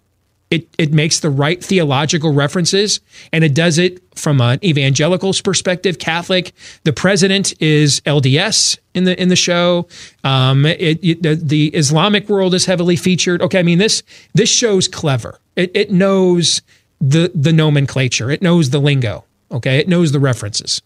It 0.50 0.68
it 0.78 0.94
makes 0.94 1.20
the 1.20 1.30
right 1.30 1.64
theological 1.64 2.34
references, 2.34 3.02
and 3.34 3.44
it 3.44 3.54
does 3.54 3.78
it 3.78 4.02
from 4.18 4.42
an 4.42 4.64
evangelical's 4.64 5.42
perspective, 5.42 6.00
Catholic. 6.00 6.54
The 6.84 6.94
president 6.94 7.54
is 7.62 8.00
LDS 8.02 8.80
in 8.94 9.04
the 9.04 9.22
in 9.22 9.28
the 9.30 9.36
show. 9.36 9.88
Um, 10.24 10.66
it, 10.66 11.04
it, 11.04 11.22
the, 11.22 11.36
the 11.36 11.68
Islamic 11.68 12.30
world 12.30 12.54
is 12.54 12.66
heavily 12.66 12.96
featured. 12.96 13.42
Okay, 13.42 13.60
I 13.60 13.64
mean 13.64 13.78
this 13.78 14.04
this 14.34 14.50
show's 14.50 14.88
clever. 14.88 15.40
It 15.56 15.70
it 15.76 15.92
knows 15.92 16.62
the 17.02 17.32
the 17.36 17.54
nomenclature. 17.54 18.32
It 18.32 18.42
knows 18.42 18.70
the 18.70 18.80
lingo. 18.80 19.26
Okay, 19.52 19.78
it 19.78 19.88
knows 19.88 20.14
the 20.14 20.20
references. 20.20 20.82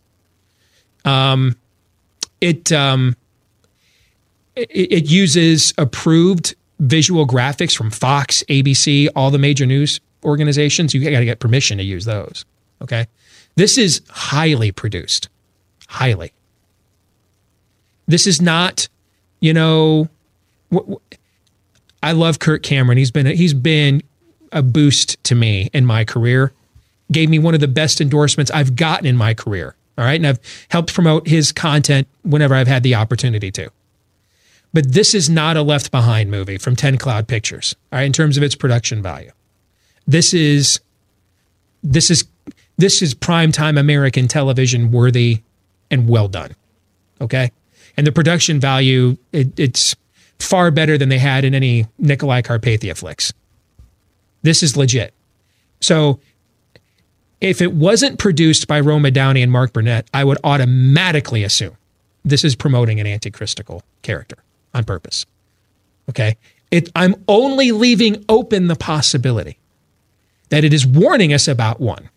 Um, 1.06 1.56
it 2.42 2.72
um, 2.72 3.16
it, 4.56 4.70
it 4.72 5.06
uses 5.10 5.74
approved 5.78 6.56
visual 6.80 7.26
graphics 7.26 7.76
from 7.76 7.92
Fox, 7.92 8.44
ABC, 8.50 9.08
all 9.16 9.32
the 9.32 9.38
major 9.38 9.66
news 9.66 10.00
organizations. 10.24 10.94
You 10.94 11.04
got 11.10 11.20
to 11.20 11.26
get 11.26 11.40
permission 11.40 11.78
to 11.78 11.84
use 11.84 12.06
those. 12.06 12.44
Okay. 12.82 13.08
This 13.56 13.78
is 13.78 14.02
highly 14.10 14.72
produced. 14.72 15.30
Highly. 15.88 16.34
This 18.08 18.26
is 18.28 18.42
not, 18.42 18.88
you 19.40 19.54
know, 19.54 20.10
wh- 20.74 20.92
wh- 20.92 21.16
I 22.02 22.14
love 22.14 22.40
Kirk 22.40 22.64
Cameron. 22.64 22.98
He's 22.98 23.12
been 23.12 23.28
a, 23.28 23.34
he's 23.34 23.54
been 23.54 24.02
a 24.52 24.64
boost 24.64 25.24
to 25.26 25.36
me 25.36 25.70
in 25.74 25.86
my 25.86 26.04
career. 26.04 26.52
Gave 27.12 27.30
me 27.30 27.40
one 27.40 27.54
of 27.54 27.60
the 27.60 27.68
best 27.68 28.02
endorsements 28.02 28.50
I've 28.52 28.76
gotten 28.76 29.06
in 29.06 29.18
my 29.18 29.34
career. 29.34 29.76
All 30.02 30.08
right. 30.08 30.20
And 30.20 30.26
I've 30.26 30.40
helped 30.70 30.96
promote 30.96 31.28
his 31.28 31.52
content 31.52 32.08
whenever 32.24 32.56
I've 32.56 32.68
had 32.68 32.82
the 32.82 32.96
opportunity 32.96 33.52
to. 33.52 33.70
But 34.74 34.94
this 34.94 35.14
is 35.14 35.30
not 35.30 35.58
a 35.58 35.62
left 35.62 35.92
behind 35.92 36.32
movie 36.32 36.58
from 36.58 36.76
10 36.76 36.98
Cloud 36.98 37.28
Pictures, 37.28 37.76
all 37.92 38.00
right, 38.00 38.06
in 38.06 38.12
terms 38.12 38.36
of 38.36 38.42
its 38.42 38.56
production 38.56 39.04
value. 39.04 39.30
This 40.08 40.34
is 40.34 40.80
this 41.84 42.10
is 42.10 42.26
this 42.78 43.04
is 43.04 43.14
primetime 43.14 43.80
American 43.80 44.28
television 44.28 44.92
worthy 44.92 45.44
and 45.92 46.10
well 46.10 46.28
done. 46.28 46.56
Okay? 47.22 47.52
And 47.96 48.08
the 48.08 48.12
production 48.12 48.60
value, 48.60 49.18
it, 49.32 49.60
it's 49.60 49.96
far 50.40 50.72
better 50.72 50.98
than 50.98 51.10
they 51.10 51.20
had 51.20 51.46
in 51.46 51.54
any 51.54 51.86
Nicolae 52.02 52.42
Carpathia 52.42 52.98
flicks. 52.98 53.32
This 54.42 54.64
is 54.64 54.76
legit. 54.76 55.14
So 55.80 56.20
if 57.42 57.62
it 57.62 57.74
wasn't 57.74 58.20
produced 58.20 58.68
by 58.68 58.80
Roma 58.80 59.12
Downey 59.12 59.42
and 59.42 59.52
Mark 59.52 59.74
Burnett, 59.74 60.08
I 60.14 60.24
would 60.24 60.38
automatically 60.44 61.44
assume 61.44 61.76
this 62.24 62.44
is 62.44 62.56
promoting 62.56 63.00
an 63.00 63.08
antichristical 63.08 63.82
character 64.04 64.38
on 64.74 64.84
purpose. 64.84 65.26
Okay. 66.10 66.38
It, 66.70 66.90
I'm 66.96 67.16
only 67.28 67.72
leaving 67.72 68.24
open 68.30 68.68
the 68.68 68.76
possibility 68.76 69.58
that 70.50 70.64
it 70.64 70.74
is 70.74 70.86
warning 70.86 71.34
us 71.34 71.48
about 71.48 71.82
one 71.82 72.10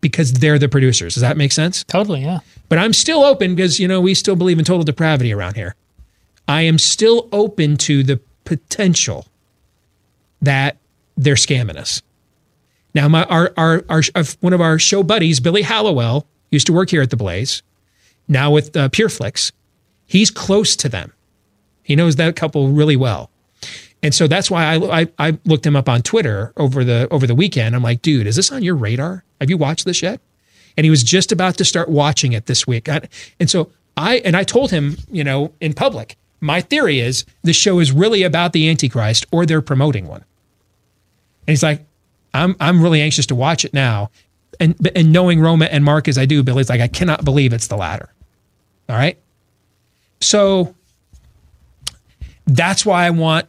because 0.00 0.34
they're 0.34 0.58
the 0.58 0.68
producers. 0.68 1.14
Does 1.14 1.22
that 1.22 1.36
make 1.36 1.52
sense? 1.52 1.84
Totally, 1.84 2.22
yeah. 2.22 2.40
But 2.68 2.78
I'm 2.78 2.92
still 2.92 3.22
open 3.22 3.54
because, 3.54 3.78
you 3.78 3.88
know, 3.88 4.00
we 4.00 4.14
still 4.14 4.36
believe 4.36 4.58
in 4.58 4.64
total 4.64 4.82
depravity 4.82 5.32
around 5.32 5.54
here. 5.54 5.74
I 6.48 6.62
am 6.62 6.78
still 6.78 7.28
open 7.32 7.76
to 7.78 8.02
the 8.02 8.20
potential 8.44 9.26
that 10.42 10.76
they're 11.16 11.34
scamming 11.34 11.76
us. 11.76 12.02
Now, 12.96 13.08
my 13.08 13.24
our, 13.24 13.52
our, 13.58 13.84
our 13.90 14.02
one 14.40 14.54
of 14.54 14.62
our 14.62 14.78
show 14.78 15.02
buddies, 15.02 15.38
Billy 15.38 15.60
Hallowell, 15.60 16.26
used 16.50 16.66
to 16.68 16.72
work 16.72 16.88
here 16.88 17.02
at 17.02 17.10
the 17.10 17.16
Blaze. 17.16 17.62
Now 18.26 18.50
with 18.50 18.74
uh, 18.74 18.88
PureFlix, 18.88 19.52
he's 20.06 20.30
close 20.30 20.74
to 20.76 20.88
them. 20.88 21.12
He 21.82 21.94
knows 21.94 22.16
that 22.16 22.34
couple 22.36 22.68
really 22.68 22.96
well. 22.96 23.28
And 24.02 24.14
so 24.14 24.26
that's 24.26 24.50
why 24.50 24.64
I, 24.64 25.00
I, 25.02 25.08
I 25.18 25.38
looked 25.44 25.66
him 25.66 25.76
up 25.76 25.90
on 25.90 26.00
Twitter 26.00 26.54
over 26.56 26.84
the 26.84 27.06
over 27.10 27.26
the 27.26 27.34
weekend. 27.34 27.76
I'm 27.76 27.82
like, 27.82 28.00
dude, 28.00 28.26
is 28.26 28.36
this 28.36 28.50
on 28.50 28.62
your 28.62 28.76
radar? 28.76 29.24
Have 29.42 29.50
you 29.50 29.58
watched 29.58 29.84
this 29.84 30.00
yet? 30.00 30.18
And 30.78 30.84
he 30.84 30.90
was 30.90 31.02
just 31.02 31.32
about 31.32 31.58
to 31.58 31.66
start 31.66 31.90
watching 31.90 32.32
it 32.32 32.46
this 32.46 32.66
week. 32.66 32.88
And 32.88 33.50
so 33.50 33.70
I 33.98 34.20
and 34.24 34.34
I 34.34 34.42
told 34.42 34.70
him, 34.70 34.96
you 35.10 35.22
know, 35.22 35.52
in 35.60 35.74
public, 35.74 36.16
my 36.40 36.62
theory 36.62 37.00
is 37.00 37.26
the 37.42 37.52
show 37.52 37.78
is 37.78 37.92
really 37.92 38.22
about 38.22 38.54
the 38.54 38.70
Antichrist 38.70 39.26
or 39.30 39.44
they're 39.44 39.60
promoting 39.60 40.06
one. 40.06 40.24
And 41.46 41.52
he's 41.52 41.62
like, 41.62 41.84
I'm 42.36 42.56
I'm 42.60 42.82
really 42.82 43.00
anxious 43.00 43.26
to 43.26 43.34
watch 43.34 43.64
it 43.64 43.74
now. 43.74 44.10
And 44.58 44.74
and 44.96 45.12
knowing 45.12 45.40
Roma 45.40 45.66
and 45.66 45.84
Mark 45.84 46.08
as 46.08 46.16
I 46.16 46.24
do, 46.24 46.42
Billy's 46.42 46.68
like, 46.68 46.80
I 46.80 46.88
cannot 46.88 47.24
believe 47.24 47.52
it's 47.52 47.66
the 47.66 47.76
latter. 47.76 48.12
All 48.88 48.96
right. 48.96 49.18
So 50.20 50.74
that's 52.46 52.86
why 52.86 53.06
I 53.06 53.10
want 53.10 53.46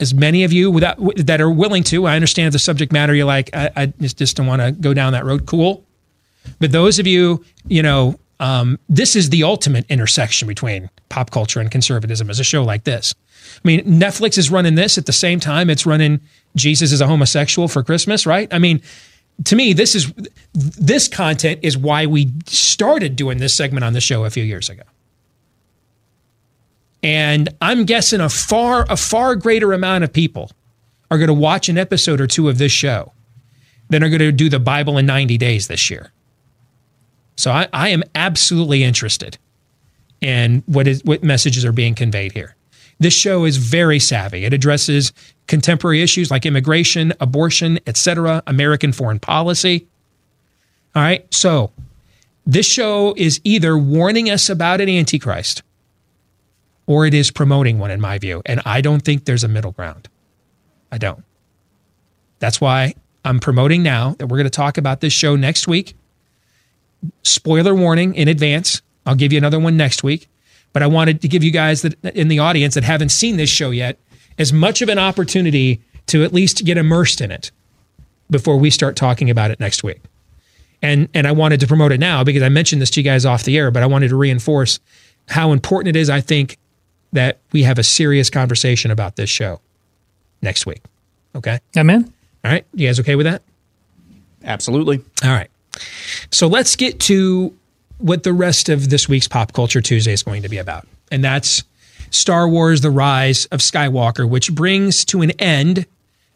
as 0.00 0.12
many 0.12 0.44
of 0.44 0.52
you 0.52 0.70
without, 0.70 0.98
that 1.16 1.40
are 1.40 1.50
willing 1.50 1.82
to. 1.84 2.06
I 2.06 2.14
understand 2.14 2.52
the 2.52 2.58
subject 2.58 2.92
matter. 2.92 3.14
You're 3.14 3.26
like, 3.26 3.50
I, 3.54 3.70
I 3.76 3.86
just, 3.86 4.18
just 4.18 4.36
don't 4.36 4.46
want 4.46 4.60
to 4.62 4.72
go 4.72 4.92
down 4.92 5.12
that 5.12 5.24
road. 5.24 5.46
Cool. 5.46 5.84
But 6.58 6.72
those 6.72 6.98
of 6.98 7.06
you, 7.06 7.44
you 7.68 7.82
know, 7.82 8.19
um, 8.40 8.78
this 8.88 9.14
is 9.14 9.30
the 9.30 9.44
ultimate 9.44 9.84
intersection 9.88 10.48
between 10.48 10.90
pop 11.10 11.30
culture 11.30 11.60
and 11.60 11.70
conservatism 11.70 12.30
as 12.30 12.40
a 12.40 12.44
show 12.44 12.64
like 12.64 12.84
this. 12.84 13.14
I 13.56 13.60
mean, 13.64 13.80
Netflix 13.84 14.38
is 14.38 14.50
running 14.50 14.74
this 14.74 14.98
at 14.98 15.06
the 15.06 15.12
same 15.12 15.38
time 15.38 15.70
it's 15.70 15.86
running 15.86 16.20
Jesus 16.56 16.90
is 16.90 17.00
a 17.00 17.06
homosexual 17.06 17.68
for 17.68 17.82
Christmas, 17.82 18.26
right? 18.26 18.52
I 18.52 18.58
mean, 18.58 18.82
to 19.44 19.56
me, 19.56 19.72
this 19.72 19.94
is 19.94 20.12
this 20.52 21.06
content 21.06 21.60
is 21.62 21.76
why 21.76 22.06
we 22.06 22.32
started 22.46 23.14
doing 23.14 23.38
this 23.38 23.54
segment 23.54 23.84
on 23.84 23.92
the 23.92 24.00
show 24.00 24.24
a 24.24 24.30
few 24.30 24.42
years 24.42 24.68
ago. 24.68 24.82
And 27.02 27.48
I'm 27.62 27.84
guessing 27.84 28.20
a 28.20 28.28
far, 28.28 28.84
a 28.90 28.96
far 28.96 29.36
greater 29.36 29.72
amount 29.72 30.04
of 30.04 30.12
people 30.12 30.50
are 31.10 31.18
going 31.18 31.28
to 31.28 31.34
watch 31.34 31.68
an 31.68 31.78
episode 31.78 32.20
or 32.20 32.26
two 32.26 32.48
of 32.48 32.58
this 32.58 32.72
show 32.72 33.12
than 33.88 34.02
are 34.02 34.08
going 34.08 34.20
to 34.20 34.32
do 34.32 34.48
the 34.48 34.60
Bible 34.60 34.98
in 34.98 35.06
90 35.06 35.38
days 35.38 35.66
this 35.68 35.88
year. 35.90 36.12
So 37.40 37.50
I, 37.52 37.68
I 37.72 37.88
am 37.88 38.02
absolutely 38.14 38.84
interested 38.84 39.38
in 40.20 40.62
what 40.66 40.86
is 40.86 41.02
what 41.04 41.22
messages 41.22 41.64
are 41.64 41.72
being 41.72 41.94
conveyed 41.94 42.32
here. 42.32 42.54
This 42.98 43.14
show 43.14 43.46
is 43.46 43.56
very 43.56 43.98
savvy. 43.98 44.44
It 44.44 44.52
addresses 44.52 45.14
contemporary 45.46 46.02
issues 46.02 46.30
like 46.30 46.44
immigration, 46.44 47.14
abortion, 47.18 47.80
etc., 47.86 48.42
American 48.46 48.92
foreign 48.92 49.18
policy. 49.18 49.86
All 50.94 51.00
right. 51.02 51.32
So 51.32 51.72
this 52.44 52.66
show 52.66 53.14
is 53.16 53.40
either 53.42 53.78
warning 53.78 54.28
us 54.28 54.50
about 54.50 54.82
an 54.82 54.90
antichrist 54.90 55.62
or 56.86 57.06
it 57.06 57.14
is 57.14 57.30
promoting 57.30 57.78
one, 57.78 57.90
in 57.90 58.02
my 58.02 58.18
view. 58.18 58.42
And 58.44 58.60
I 58.66 58.82
don't 58.82 59.00
think 59.00 59.24
there's 59.24 59.44
a 59.44 59.48
middle 59.48 59.72
ground. 59.72 60.10
I 60.92 60.98
don't. 60.98 61.24
That's 62.38 62.60
why 62.60 62.96
I'm 63.24 63.40
promoting 63.40 63.82
now 63.82 64.14
that 64.18 64.26
we're 64.26 64.36
going 64.36 64.44
to 64.44 64.50
talk 64.50 64.76
about 64.76 65.00
this 65.00 65.14
show 65.14 65.36
next 65.36 65.66
week. 65.66 65.94
Spoiler 67.22 67.74
warning 67.74 68.14
in 68.14 68.28
advance. 68.28 68.82
I'll 69.06 69.14
give 69.14 69.32
you 69.32 69.38
another 69.38 69.58
one 69.58 69.76
next 69.76 70.02
week. 70.02 70.28
But 70.72 70.82
I 70.82 70.86
wanted 70.86 71.20
to 71.22 71.28
give 71.28 71.42
you 71.42 71.50
guys 71.50 71.82
that 71.82 71.94
in 72.14 72.28
the 72.28 72.38
audience 72.38 72.74
that 72.74 72.84
haven't 72.84 73.08
seen 73.08 73.36
this 73.36 73.50
show 73.50 73.70
yet 73.70 73.98
as 74.38 74.52
much 74.52 74.82
of 74.82 74.88
an 74.88 74.98
opportunity 74.98 75.80
to 76.06 76.22
at 76.22 76.32
least 76.32 76.64
get 76.64 76.76
immersed 76.76 77.20
in 77.20 77.30
it 77.30 77.50
before 78.30 78.56
we 78.56 78.70
start 78.70 78.96
talking 78.96 79.30
about 79.30 79.50
it 79.50 79.58
next 79.58 79.82
week. 79.82 80.00
And 80.82 81.08
and 81.12 81.26
I 81.26 81.32
wanted 81.32 81.60
to 81.60 81.66
promote 81.66 81.92
it 81.92 82.00
now 82.00 82.24
because 82.24 82.42
I 82.42 82.48
mentioned 82.48 82.80
this 82.80 82.90
to 82.90 83.00
you 83.00 83.04
guys 83.04 83.26
off 83.26 83.44
the 83.44 83.56
air, 83.58 83.70
but 83.70 83.82
I 83.82 83.86
wanted 83.86 84.08
to 84.08 84.16
reinforce 84.16 84.78
how 85.28 85.52
important 85.52 85.96
it 85.96 85.98
is 85.98 86.08
I 86.08 86.20
think 86.20 86.56
that 87.12 87.38
we 87.52 87.64
have 87.64 87.78
a 87.78 87.82
serious 87.82 88.30
conversation 88.30 88.90
about 88.90 89.16
this 89.16 89.28
show 89.28 89.60
next 90.40 90.66
week. 90.66 90.82
Okay. 91.34 91.58
Amen. 91.76 92.12
All 92.44 92.50
right. 92.50 92.64
You 92.74 92.86
guys 92.86 93.00
okay 93.00 93.16
with 93.16 93.26
that? 93.26 93.42
Absolutely. 94.44 95.04
All 95.22 95.30
right. 95.30 95.49
So 96.30 96.46
let's 96.46 96.76
get 96.76 97.00
to 97.00 97.54
what 97.98 98.22
the 98.22 98.32
rest 98.32 98.68
of 98.68 98.90
this 98.90 99.08
week's 99.08 99.28
Pop 99.28 99.52
Culture 99.52 99.80
Tuesday 99.80 100.12
is 100.12 100.22
going 100.22 100.42
to 100.42 100.48
be 100.48 100.58
about. 100.58 100.86
And 101.10 101.22
that's 101.22 101.64
Star 102.10 102.48
Wars 102.48 102.80
The 102.80 102.90
Rise 102.90 103.46
of 103.46 103.60
Skywalker, 103.60 104.28
which 104.28 104.54
brings 104.54 105.04
to 105.06 105.22
an 105.22 105.32
end 105.32 105.86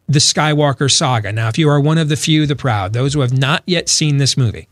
the 0.09 0.19
Skywalker 0.19 0.91
saga. 0.91 1.33
Now, 1.33 1.49
if 1.49 1.59
you 1.59 1.69
are 1.69 1.81
one 1.81 1.99
of 1.99 2.09
the 2.09 2.17
few, 2.17 2.47
the 2.47 2.57
proud, 2.57 2.93
those 2.93 3.15
who 3.15 3.21
have 3.21 3.37
not 3.37 3.63
yet 3.67 3.89
seen 3.89 4.19
this 4.19 4.37
movie, 4.37 4.69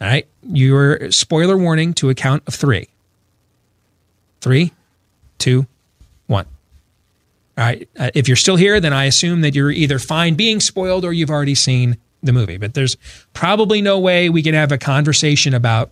all 0.00 0.06
right, 0.06 0.26
your 0.42 1.10
spoiler 1.10 1.56
warning 1.56 1.94
to 1.94 2.10
a 2.10 2.14
count 2.14 2.42
of 2.46 2.54
three. 2.54 2.88
Three, 4.40 4.72
two, 5.38 5.66
one. 6.26 6.46
All 7.58 7.64
right. 7.64 7.88
Uh, 7.98 8.10
if 8.14 8.28
you're 8.28 8.36
still 8.36 8.56
here, 8.56 8.78
then 8.80 8.92
I 8.92 9.04
assume 9.04 9.40
that 9.40 9.54
you're 9.54 9.70
either 9.70 9.98
fine 9.98 10.34
being 10.34 10.60
spoiled 10.60 11.04
or 11.04 11.12
you've 11.12 11.30
already 11.30 11.54
seen 11.54 11.96
the 12.26 12.32
movie. 12.32 12.58
But 12.58 12.74
there's 12.74 12.96
probably 13.32 13.80
no 13.80 13.98
way 13.98 14.28
we 14.28 14.42
can 14.42 14.54
have 14.54 14.72
a 14.72 14.78
conversation 14.78 15.54
about 15.54 15.90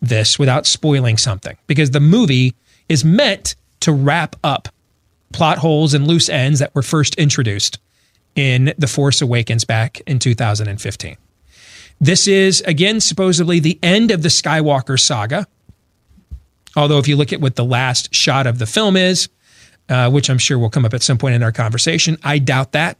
this 0.00 0.38
without 0.38 0.66
spoiling 0.66 1.16
something 1.16 1.56
because 1.66 1.92
the 1.92 2.00
movie 2.00 2.54
is 2.88 3.04
meant 3.04 3.54
to 3.80 3.92
wrap 3.92 4.36
up 4.42 4.68
plot 5.32 5.58
holes 5.58 5.94
and 5.94 6.06
loose 6.06 6.28
ends 6.28 6.58
that 6.58 6.74
were 6.74 6.82
first 6.82 7.14
introduced 7.14 7.78
in 8.34 8.74
The 8.78 8.86
Force 8.86 9.22
Awakens 9.22 9.64
back 9.64 10.00
in 10.06 10.18
2015. 10.18 11.16
This 12.00 12.26
is, 12.26 12.60
again, 12.62 13.00
supposedly 13.00 13.60
the 13.60 13.78
end 13.82 14.10
of 14.10 14.22
the 14.22 14.28
Skywalker 14.28 14.98
saga. 14.98 15.46
Although, 16.74 16.98
if 16.98 17.06
you 17.06 17.16
look 17.16 17.32
at 17.32 17.40
what 17.40 17.56
the 17.56 17.64
last 17.64 18.14
shot 18.14 18.46
of 18.46 18.58
the 18.58 18.66
film 18.66 18.96
is, 18.96 19.28
uh, 19.88 20.10
which 20.10 20.30
I'm 20.30 20.38
sure 20.38 20.58
will 20.58 20.70
come 20.70 20.84
up 20.84 20.94
at 20.94 21.02
some 21.02 21.18
point 21.18 21.34
in 21.34 21.42
our 21.42 21.52
conversation, 21.52 22.18
I 22.24 22.38
doubt 22.38 22.72
that. 22.72 22.96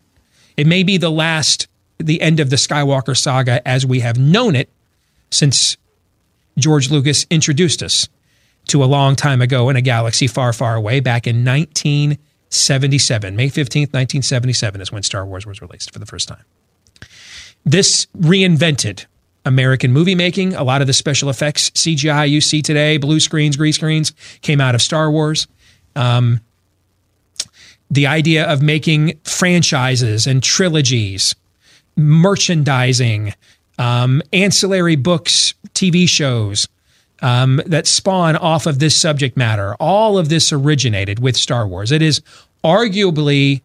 It 0.57 0.67
may 0.67 0.83
be 0.83 0.99
the 0.99 1.11
last, 1.11 1.67
the 2.03 2.21
end 2.21 2.41
of 2.41 2.51
the 2.51 2.57
Skywalker 2.57 3.17
saga 3.17 3.67
as 3.67 3.87
we 3.87 4.01
have 4.01 4.19
known 4.19 4.55
it 4.57 4.69
since 5.31 5.77
George 6.59 6.91
Lucas 6.91 7.27
introduced 7.31 7.83
us 7.83 8.09
to 8.67 8.85
a 8.85 8.87
long 8.87 9.17
time 9.17 9.41
ago 9.41 9.69
in 9.69 9.77
a 9.77 9.81
galaxy 9.81 10.27
far, 10.27 10.53
far 10.53 10.75
away 10.75 11.01
back 11.01 11.27
in 11.27 11.45
1977. 11.45 13.37
May 13.37 13.49
15th, 13.49 13.93
1977 13.93 14.81
is 14.81 14.93
when 14.93 15.03
Star 15.03 15.27
Wars 15.27 15.47
was 15.47 15.61
released 15.61 15.93
for 15.93 15.99
the 15.99 16.07
first 16.07 16.29
time. 16.29 16.45
This 17.65 18.07
reinvented 18.17 19.07
American 19.45 19.93
movie 19.93 20.15
making. 20.15 20.55
A 20.55 20.63
lot 20.63 20.81
of 20.81 20.87
the 20.87 20.93
special 20.93 21.29
effects 21.29 21.71
CGI 21.71 22.29
you 22.29 22.41
see 22.41 22.63
today, 22.63 22.97
blue 22.97 23.21
screens, 23.21 23.57
green 23.57 23.73
screens, 23.73 24.13
came 24.41 24.61
out 24.61 24.75
of 24.75 24.83
Star 24.83 25.11
Wars. 25.11 25.47
Um, 25.97 26.41
the 27.91 28.07
idea 28.07 28.45
of 28.45 28.63
making 28.63 29.21
franchises 29.25 30.27
and 30.27 30.43
trilogies, 30.43 31.35
merchandising, 31.97 33.35
um, 33.79 34.23
ancillary 34.33 34.97
books, 34.97 35.55
TV 35.75 36.09
shows 36.09 36.69
um, 37.23 37.61
that 37.67 37.87
spawn 37.87 38.37
off 38.37 38.67
of 38.67 38.79
this 38.79 38.97
subject 38.97 39.37
matter. 39.37 39.75
All 39.77 40.19
of 40.19 40.29
this 40.29 40.53
originated 40.53 41.21
with 41.21 41.37
Star 41.37 41.67
Wars. 41.67 41.93
It 41.93 42.03
is 42.03 42.21
arguably 42.65 43.63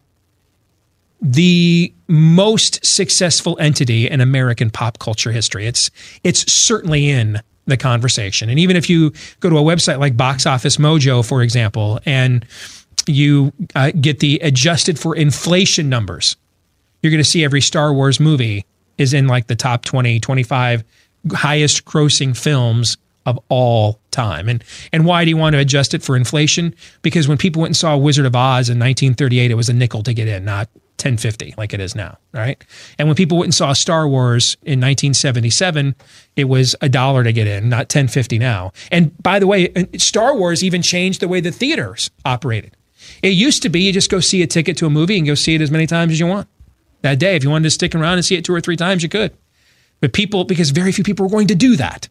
the 1.20 1.92
most 2.06 2.84
successful 2.84 3.56
entity 3.60 4.08
in 4.08 4.20
American 4.20 4.70
pop 4.70 4.98
culture 4.98 5.32
history. 5.32 5.66
It's 5.66 5.90
it's 6.22 6.50
certainly 6.50 7.08
in 7.08 7.40
the 7.66 7.76
conversation. 7.76 8.48
And 8.48 8.58
even 8.58 8.76
if 8.76 8.88
you 8.88 9.12
go 9.40 9.50
to 9.50 9.58
a 9.58 9.62
website 9.62 9.98
like 9.98 10.16
Box 10.16 10.46
Office 10.46 10.78
Mojo, 10.78 11.26
for 11.26 11.42
example, 11.42 12.00
and 12.06 12.46
you 13.06 13.52
uh, 13.74 13.90
get 14.00 14.20
the 14.20 14.38
adjusted 14.42 14.98
for 14.98 15.14
inflation 15.14 15.88
numbers, 15.88 16.36
you're 17.02 17.10
going 17.10 17.22
to 17.22 17.28
see 17.28 17.44
every 17.44 17.60
Star 17.60 17.92
Wars 17.92 18.20
movie 18.20 18.64
is 18.96 19.14
in 19.14 19.26
like 19.26 19.46
the 19.46 19.56
top 19.56 19.84
20, 19.84 20.20
25 20.20 20.84
highest 21.32 21.84
grossing 21.84 22.36
films 22.36 22.96
of 23.26 23.38
all 23.48 24.00
time. 24.10 24.48
And 24.48 24.64
and 24.92 25.04
why 25.04 25.24
do 25.24 25.30
you 25.30 25.36
want 25.36 25.54
to 25.54 25.60
adjust 25.60 25.94
it 25.94 26.02
for 26.02 26.16
inflation? 26.16 26.74
Because 27.02 27.28
when 27.28 27.36
people 27.36 27.62
went 27.62 27.70
and 27.70 27.76
saw 27.76 27.96
Wizard 27.96 28.26
of 28.26 28.34
Oz 28.34 28.68
in 28.68 28.78
1938, 28.78 29.50
it 29.50 29.54
was 29.54 29.68
a 29.68 29.74
nickel 29.74 30.02
to 30.02 30.14
get 30.14 30.28
in, 30.28 30.44
not 30.44 30.68
1050 30.98 31.54
like 31.56 31.72
it 31.74 31.80
is 31.80 31.94
now, 31.94 32.18
right? 32.32 32.64
And 32.98 33.06
when 33.06 33.14
people 33.14 33.38
went 33.38 33.48
and 33.48 33.54
saw 33.54 33.72
Star 33.72 34.08
Wars 34.08 34.54
in 34.62 34.80
1977, 34.80 35.94
it 36.36 36.44
was 36.44 36.74
a 36.80 36.88
dollar 36.88 37.22
to 37.22 37.32
get 37.32 37.46
in, 37.46 37.68
not 37.68 37.82
1050 37.82 38.38
now. 38.38 38.72
And 38.90 39.16
by 39.22 39.38
the 39.38 39.46
way, 39.46 39.72
uh, 39.74 39.84
Star 39.98 40.34
Wars 40.34 40.64
even 40.64 40.82
changed 40.82 41.20
the 41.20 41.28
way 41.28 41.40
the 41.40 41.52
theaters 41.52 42.10
operated. 42.24 42.76
It 43.22 43.28
used 43.28 43.62
to 43.62 43.68
be 43.68 43.82
you 43.82 43.92
just 43.92 44.10
go 44.10 44.20
see 44.20 44.42
a 44.42 44.46
ticket 44.46 44.76
to 44.78 44.86
a 44.86 44.90
movie 44.90 45.18
and 45.18 45.26
go 45.26 45.34
see 45.34 45.54
it 45.54 45.60
as 45.60 45.70
many 45.70 45.86
times 45.86 46.12
as 46.12 46.20
you 46.20 46.26
want 46.26 46.48
that 47.02 47.18
day. 47.18 47.36
If 47.36 47.44
you 47.44 47.50
wanted 47.50 47.64
to 47.64 47.70
stick 47.70 47.94
around 47.94 48.14
and 48.14 48.24
see 48.24 48.36
it 48.36 48.44
two 48.44 48.54
or 48.54 48.60
three 48.60 48.76
times, 48.76 49.02
you 49.02 49.08
could. 49.08 49.32
But 50.00 50.12
people, 50.12 50.44
because 50.44 50.70
very 50.70 50.92
few 50.92 51.04
people 51.04 51.26
were 51.26 51.30
going 51.30 51.48
to 51.48 51.54
do 51.54 51.76
that. 51.76 52.08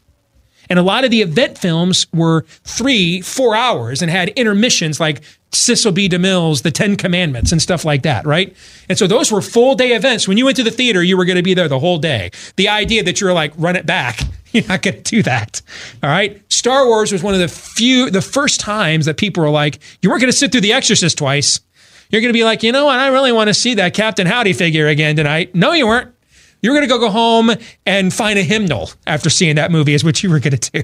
And 0.69 0.77
a 0.77 0.81
lot 0.81 1.05
of 1.05 1.11
the 1.11 1.21
event 1.21 1.57
films 1.57 2.07
were 2.13 2.41
three, 2.63 3.21
four 3.21 3.55
hours 3.55 4.01
and 4.01 4.11
had 4.11 4.29
intermissions 4.29 4.99
like 4.99 5.21
Cecil 5.53 5.93
B. 5.93 6.09
DeMille's 6.09 6.61
The 6.61 6.71
Ten 6.71 6.97
Commandments 6.97 7.51
and 7.51 7.61
stuff 7.61 7.85
like 7.85 8.03
that, 8.03 8.25
right? 8.25 8.55
And 8.89 8.97
so 8.97 9.07
those 9.07 9.31
were 9.31 9.41
full 9.41 9.75
day 9.75 9.93
events. 9.93 10.27
When 10.27 10.38
you 10.38 10.45
went 10.45 10.57
to 10.57 10.63
the 10.63 10.71
theater, 10.71 11.01
you 11.01 11.17
were 11.17 11.25
going 11.25 11.38
to 11.38 11.43
be 11.43 11.53
there 11.53 11.69
the 11.69 11.79
whole 11.79 11.97
day. 11.97 12.31
The 12.57 12.69
idea 12.69 13.03
that 13.03 13.21
you're 13.21 13.33
like, 13.33 13.53
run 13.57 13.75
it 13.75 13.85
back, 13.85 14.19
you're 14.51 14.67
not 14.67 14.81
going 14.81 15.01
to 15.01 15.03
do 15.03 15.23
that. 15.23 15.61
All 16.03 16.09
right. 16.09 16.41
Star 16.51 16.85
Wars 16.85 17.11
was 17.11 17.23
one 17.23 17.33
of 17.33 17.39
the 17.39 17.47
few, 17.47 18.09
the 18.09 18.21
first 18.21 18.59
times 18.59 19.05
that 19.05 19.17
people 19.17 19.43
were 19.43 19.49
like, 19.49 19.79
you 20.01 20.09
weren't 20.09 20.21
going 20.21 20.31
to 20.31 20.38
sit 20.38 20.51
through 20.51 20.61
The 20.61 20.73
Exorcist 20.73 21.17
twice. 21.17 21.61
You're 22.09 22.21
going 22.21 22.29
to 22.29 22.37
be 22.37 22.43
like, 22.43 22.63
you 22.63 22.71
know 22.71 22.85
what? 22.85 22.99
I 22.99 23.07
really 23.07 23.31
want 23.31 23.49
to 23.49 23.53
see 23.53 23.75
that 23.75 23.93
Captain 23.93 24.27
Howdy 24.27 24.53
figure 24.53 24.87
again 24.87 25.15
tonight. 25.15 25.53
No, 25.53 25.73
you 25.73 25.87
weren't. 25.87 26.13
You're 26.61 26.73
going 26.73 26.87
to 26.87 26.89
go 26.89 26.99
go 26.99 27.09
home 27.09 27.51
and 27.85 28.13
find 28.13 28.39
a 28.39 28.43
hymnal 28.43 28.89
after 29.05 29.29
seeing 29.29 29.55
that 29.57 29.71
movie, 29.71 29.93
is 29.93 30.03
what 30.03 30.23
you 30.23 30.29
were 30.29 30.39
going 30.39 30.57
to 30.57 30.83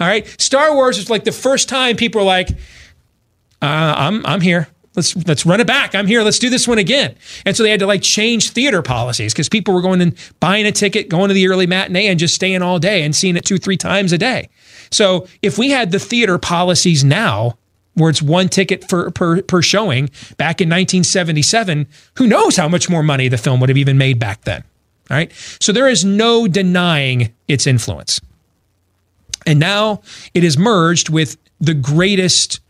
All 0.00 0.06
right. 0.06 0.26
Star 0.40 0.74
Wars 0.74 0.96
was 0.96 1.10
like 1.10 1.24
the 1.24 1.32
first 1.32 1.68
time 1.68 1.96
people 1.96 2.20
were 2.20 2.26
like, 2.26 2.50
uh, 3.62 3.94
I'm, 3.96 4.24
I'm 4.24 4.40
here. 4.40 4.68
Let's 4.96 5.14
let's 5.28 5.46
run 5.46 5.60
it 5.60 5.68
back. 5.68 5.94
I'm 5.94 6.08
here. 6.08 6.22
Let's 6.22 6.40
do 6.40 6.50
this 6.50 6.66
one 6.66 6.78
again. 6.78 7.14
And 7.46 7.56
so 7.56 7.62
they 7.62 7.70
had 7.70 7.78
to 7.78 7.86
like 7.86 8.02
change 8.02 8.50
theater 8.50 8.82
policies 8.82 9.32
because 9.32 9.48
people 9.48 9.72
were 9.72 9.82
going 9.82 10.00
and 10.00 10.16
buying 10.40 10.66
a 10.66 10.72
ticket, 10.72 11.08
going 11.08 11.28
to 11.28 11.34
the 11.34 11.46
early 11.46 11.66
matinee, 11.66 12.08
and 12.08 12.18
just 12.18 12.34
staying 12.34 12.60
all 12.60 12.80
day 12.80 13.04
and 13.04 13.14
seeing 13.14 13.36
it 13.36 13.44
two, 13.44 13.56
three 13.56 13.76
times 13.76 14.12
a 14.12 14.18
day. 14.18 14.48
So 14.90 15.28
if 15.42 15.58
we 15.58 15.70
had 15.70 15.92
the 15.92 16.00
theater 16.00 16.38
policies 16.38 17.04
now, 17.04 17.56
where 17.94 18.10
it's 18.10 18.22
one 18.22 18.48
ticket 18.48 18.88
for, 18.88 19.10
per, 19.10 19.42
per 19.42 19.62
showing 19.62 20.06
back 20.36 20.60
in 20.60 20.68
1977, 20.68 21.86
who 22.16 22.26
knows 22.26 22.56
how 22.56 22.68
much 22.68 22.88
more 22.88 23.02
money 23.02 23.28
the 23.28 23.38
film 23.38 23.60
would 23.60 23.68
have 23.68 23.78
even 23.78 23.98
made 23.98 24.18
back 24.18 24.42
then. 24.42 24.62
All 25.10 25.16
right. 25.16 25.32
So 25.60 25.72
there 25.72 25.88
is 25.88 26.04
no 26.04 26.46
denying 26.46 27.34
its 27.48 27.66
influence. 27.66 28.20
And 29.46 29.58
now 29.58 30.02
it 30.34 30.44
is 30.44 30.56
merged 30.56 31.08
with 31.08 31.36
the 31.60 31.74
greatest 31.74 32.60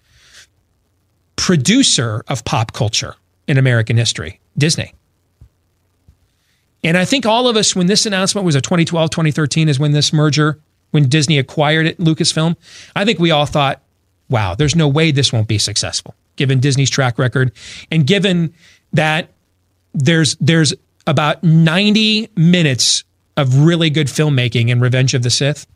producer 1.36 2.22
of 2.28 2.44
pop 2.44 2.72
culture 2.72 3.14
in 3.46 3.58
American 3.58 3.96
history, 3.96 4.40
Disney. 4.56 4.94
And 6.82 6.96
I 6.96 7.04
think 7.04 7.26
all 7.26 7.46
of 7.48 7.56
us, 7.56 7.76
when 7.76 7.86
this 7.86 8.06
announcement 8.06 8.46
was 8.46 8.54
a 8.54 8.60
2012, 8.60 9.10
2013 9.10 9.68
is 9.68 9.78
when 9.78 9.92
this 9.92 10.12
merger, 10.12 10.58
when 10.92 11.08
Disney 11.08 11.38
acquired 11.38 11.86
it, 11.86 11.98
Lucasfilm, 11.98 12.56
I 12.96 13.04
think 13.04 13.18
we 13.18 13.30
all 13.30 13.46
thought, 13.46 13.82
wow, 14.30 14.54
there's 14.54 14.74
no 14.74 14.88
way 14.88 15.10
this 15.10 15.32
won't 15.32 15.48
be 15.48 15.58
successful, 15.58 16.14
given 16.36 16.60
Disney's 16.60 16.90
track 16.90 17.18
record 17.18 17.52
and 17.90 18.06
given 18.06 18.54
that 18.92 19.28
there's 19.92 20.36
there's 20.36 20.72
about 21.06 21.42
90 21.42 22.30
minutes 22.36 23.04
of 23.36 23.64
really 23.64 23.90
good 23.90 24.06
filmmaking 24.06 24.68
in 24.68 24.80
Revenge 24.80 25.14
of 25.14 25.22
the 25.22 25.30
Sith. 25.30 25.66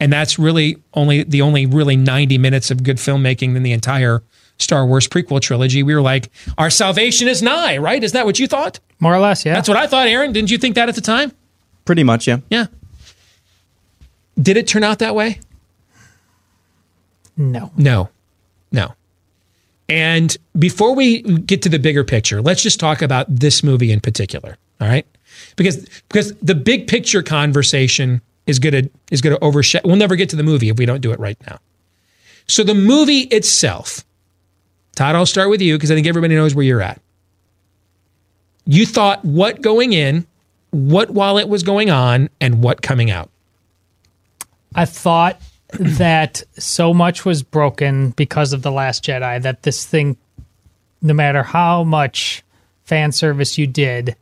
And 0.00 0.12
that's 0.12 0.38
really 0.38 0.76
only 0.94 1.22
the 1.22 1.42
only 1.42 1.66
really 1.66 1.96
90 1.96 2.38
minutes 2.38 2.70
of 2.70 2.82
good 2.82 2.96
filmmaking 2.96 3.54
in 3.54 3.62
the 3.62 3.72
entire 3.72 4.22
Star 4.58 4.86
Wars 4.86 5.06
prequel 5.06 5.40
trilogy. 5.40 5.82
We 5.82 5.94
were 5.94 6.02
like, 6.02 6.30
our 6.58 6.70
salvation 6.70 7.28
is 7.28 7.42
nigh, 7.42 7.78
right? 7.78 8.02
Is 8.02 8.12
that 8.12 8.26
what 8.26 8.38
you 8.38 8.46
thought? 8.46 8.80
More 9.00 9.14
or 9.14 9.18
less, 9.18 9.44
yeah. 9.44 9.54
That's 9.54 9.68
what 9.68 9.76
I 9.76 9.86
thought, 9.86 10.06
Aaron. 10.06 10.32
Didn't 10.32 10.50
you 10.50 10.58
think 10.58 10.74
that 10.76 10.88
at 10.88 10.94
the 10.94 11.00
time? 11.00 11.32
Pretty 11.84 12.04
much, 12.04 12.26
yeah. 12.26 12.38
Yeah. 12.48 12.66
Did 14.40 14.56
it 14.56 14.66
turn 14.66 14.84
out 14.84 15.00
that 15.00 15.14
way? 15.14 15.40
No. 17.36 17.72
No. 17.76 18.08
No. 18.70 18.94
And 19.88 20.36
before 20.58 20.94
we 20.94 21.22
get 21.22 21.62
to 21.62 21.68
the 21.68 21.78
bigger 21.78 22.04
picture, 22.04 22.40
let's 22.40 22.62
just 22.62 22.80
talk 22.80 23.02
about 23.02 23.26
this 23.28 23.62
movie 23.62 23.92
in 23.92 24.00
particular. 24.00 24.56
All 24.80 24.88
right. 24.88 25.06
Because 25.56 25.86
because 26.08 26.34
the 26.36 26.54
big 26.54 26.86
picture 26.86 27.22
conversation 27.22 28.22
is 28.46 28.58
gonna 28.58 28.84
is 29.10 29.20
gonna 29.20 29.38
overshadow 29.42 29.86
we'll 29.86 29.96
never 29.96 30.16
get 30.16 30.28
to 30.30 30.36
the 30.36 30.42
movie 30.42 30.68
if 30.68 30.78
we 30.78 30.86
don't 30.86 31.00
do 31.00 31.12
it 31.12 31.20
right 31.20 31.38
now. 31.46 31.58
So 32.46 32.64
the 32.64 32.74
movie 32.74 33.20
itself, 33.20 34.04
Todd, 34.96 35.14
I'll 35.14 35.26
start 35.26 35.50
with 35.50 35.60
you 35.60 35.76
because 35.76 35.90
I 35.90 35.94
think 35.94 36.06
everybody 36.06 36.34
knows 36.34 36.54
where 36.54 36.64
you're 36.64 36.82
at. 36.82 37.00
You 38.64 38.86
thought 38.86 39.24
what 39.24 39.60
going 39.60 39.92
in, 39.92 40.26
what 40.70 41.10
while 41.10 41.38
it 41.38 41.48
was 41.48 41.62
going 41.62 41.90
on, 41.90 42.30
and 42.40 42.62
what 42.62 42.82
coming 42.82 43.10
out. 43.10 43.30
I 44.74 44.86
thought 44.86 45.40
that 45.72 46.42
so 46.58 46.92
much 46.92 47.24
was 47.24 47.42
broken 47.42 48.10
because 48.10 48.52
of 48.52 48.62
The 48.62 48.70
Last 48.70 49.04
Jedi 49.04 49.42
that 49.42 49.62
this 49.62 49.84
thing, 49.84 50.16
no 51.00 51.14
matter 51.14 51.42
how 51.42 51.84
much 51.84 52.42
fan 52.84 53.12
service 53.12 53.58
you 53.58 53.66
did, 53.66 54.16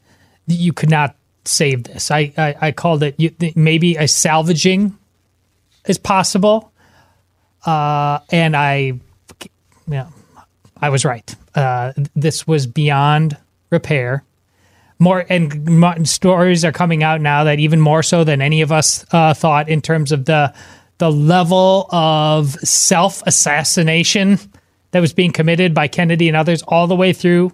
you 0.46 0.72
could 0.72 0.90
not 0.90 1.16
save 1.44 1.84
this. 1.84 2.10
I, 2.10 2.32
I, 2.36 2.56
I 2.60 2.72
called 2.72 3.02
it 3.02 3.14
you, 3.18 3.34
maybe 3.54 3.96
a 3.96 4.06
salvaging 4.06 4.96
is 5.86 5.98
possible. 5.98 6.72
Uh, 7.64 8.20
and 8.30 8.56
I, 8.56 9.00
yeah, 9.86 10.08
I 10.80 10.88
was 10.88 11.04
right. 11.04 11.34
Uh, 11.54 11.92
this 12.14 12.46
was 12.46 12.66
beyond 12.66 13.36
repair. 13.70 14.24
More 14.98 15.24
and 15.28 16.06
stories 16.08 16.64
are 16.64 16.72
coming 16.72 17.02
out 17.02 17.20
now 17.20 17.44
that 17.44 17.58
even 17.58 17.80
more 17.80 18.02
so 18.02 18.22
than 18.22 18.42
any 18.42 18.60
of 18.60 18.70
us 18.70 19.04
uh, 19.12 19.32
thought 19.32 19.68
in 19.68 19.80
terms 19.80 20.12
of 20.12 20.26
the 20.26 20.54
the 21.00 21.10
level 21.10 21.88
of 21.90 22.52
self 22.60 23.22
assassination 23.26 24.38
that 24.90 25.00
was 25.00 25.14
being 25.14 25.32
committed 25.32 25.74
by 25.74 25.88
Kennedy 25.88 26.28
and 26.28 26.36
others 26.36 26.62
all 26.62 26.86
the 26.86 26.94
way 26.94 27.14
through 27.14 27.52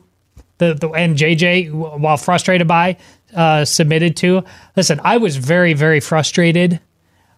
the, 0.58 0.74
the 0.74 0.88
and 0.90 1.16
JJ 1.16 1.72
while 1.72 2.16
frustrated 2.16 2.66
by 2.66 2.96
uh, 3.34 3.64
submitted 3.64 4.16
to. 4.18 4.42
Listen, 4.76 5.00
I 5.02 5.18
was 5.18 5.36
very 5.36 5.74
very 5.74 6.00
frustrated 6.00 6.80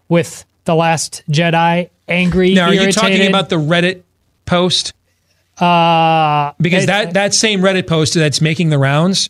with 0.08 0.46
the 0.64 0.74
last 0.74 1.22
Jedi, 1.30 1.90
angry. 2.08 2.54
Now, 2.54 2.68
are 2.68 2.72
irritated. 2.72 2.86
you 2.96 3.00
talking 3.00 3.28
about 3.28 3.50
the 3.50 3.56
Reddit 3.56 4.02
post? 4.46 4.94
Uh, 5.58 6.52
because 6.58 6.84
it- 6.84 6.86
that 6.86 7.14
that 7.14 7.34
same 7.34 7.60
Reddit 7.60 7.86
post 7.86 8.14
that's 8.14 8.40
making 8.40 8.70
the 8.70 8.78
rounds 8.78 9.28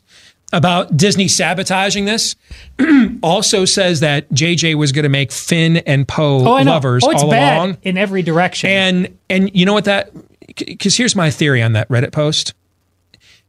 about 0.53 0.97
Disney 0.97 1.29
sabotaging 1.29 2.07
this 2.07 2.35
also 3.23 3.65
says 3.65 4.01
that 4.01 4.29
JJ 4.31 4.77
was 4.77 4.93
going 4.93 5.03
to 5.03 5.09
make 5.11 5.31
Finn 5.31 5.79
and 5.79 6.09
Poe 6.09 6.39
oh, 6.39 6.63
lovers 6.63 7.05
oh, 7.05 7.11
it's 7.11 7.23
all 7.23 7.31
bad 7.31 7.57
along. 7.57 7.79
in 7.83 7.99
every 7.99 8.23
direction. 8.23 8.71
And 8.71 9.19
and 9.29 9.55
you 9.55 9.67
know 9.67 9.75
what 9.75 9.85
that 9.85 10.11
because 10.57 10.97
here's 10.97 11.15
my 11.15 11.31
theory 11.31 11.63
on 11.63 11.73
that 11.73 11.89
Reddit 11.89 12.13
post. 12.13 12.55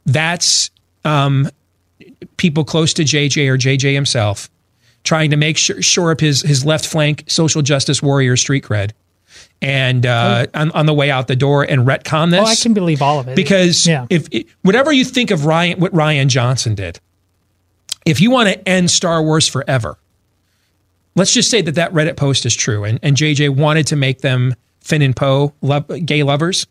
That's 0.04 0.70
um, 1.04 1.48
people 2.36 2.64
close 2.64 2.92
to 2.94 3.02
JJ 3.02 3.48
or 3.48 3.56
JJ 3.56 3.94
himself 3.94 4.50
trying 5.02 5.30
to 5.30 5.36
make 5.36 5.56
sure 5.56 5.80
shore 5.80 6.10
up 6.10 6.20
his 6.20 6.42
his 6.42 6.64
left 6.64 6.86
flank 6.86 7.24
social 7.26 7.62
justice 7.62 8.02
warrior 8.02 8.36
street 8.36 8.64
cred. 8.64 8.92
And 9.62 10.06
uh, 10.06 10.46
on, 10.54 10.70
on 10.70 10.86
the 10.86 10.94
way 10.94 11.10
out 11.10 11.28
the 11.28 11.36
door 11.36 11.64
and 11.64 11.86
retcon 11.86 12.30
this. 12.30 12.40
oh, 12.40 12.44
I 12.44 12.54
can 12.54 12.72
believe 12.72 13.02
all 13.02 13.20
of 13.20 13.28
it 13.28 13.36
because 13.36 13.86
yeah. 13.86 14.06
if 14.08 14.26
whatever 14.62 14.90
you 14.90 15.04
think 15.04 15.30
of 15.30 15.40
Rian, 15.40 15.78
what 15.78 15.92
Rian 15.92 16.28
Johnson 16.28 16.74
did, 16.74 16.98
if 18.06 18.20
you 18.20 18.30
want 18.30 18.48
to 18.48 18.68
end 18.68 18.90
Star 18.90 19.22
Wars 19.22 19.46
forever, 19.46 19.98
let's 21.14 21.32
just 21.32 21.50
say 21.50 21.60
that 21.62 21.74
that 21.74 21.92
Reddit 21.92 22.16
post 22.16 22.46
is 22.46 22.54
true, 22.54 22.84
and, 22.84 22.98
and 23.02 23.16
JJ 23.16 23.56
wanted 23.56 23.86
to 23.88 23.96
make 23.96 24.20
them 24.20 24.54
Finn 24.80 25.02
and 25.02 25.14
Poe 25.14 25.52
love, 25.60 25.86
gay 26.06 26.22
lovers, 26.22 26.66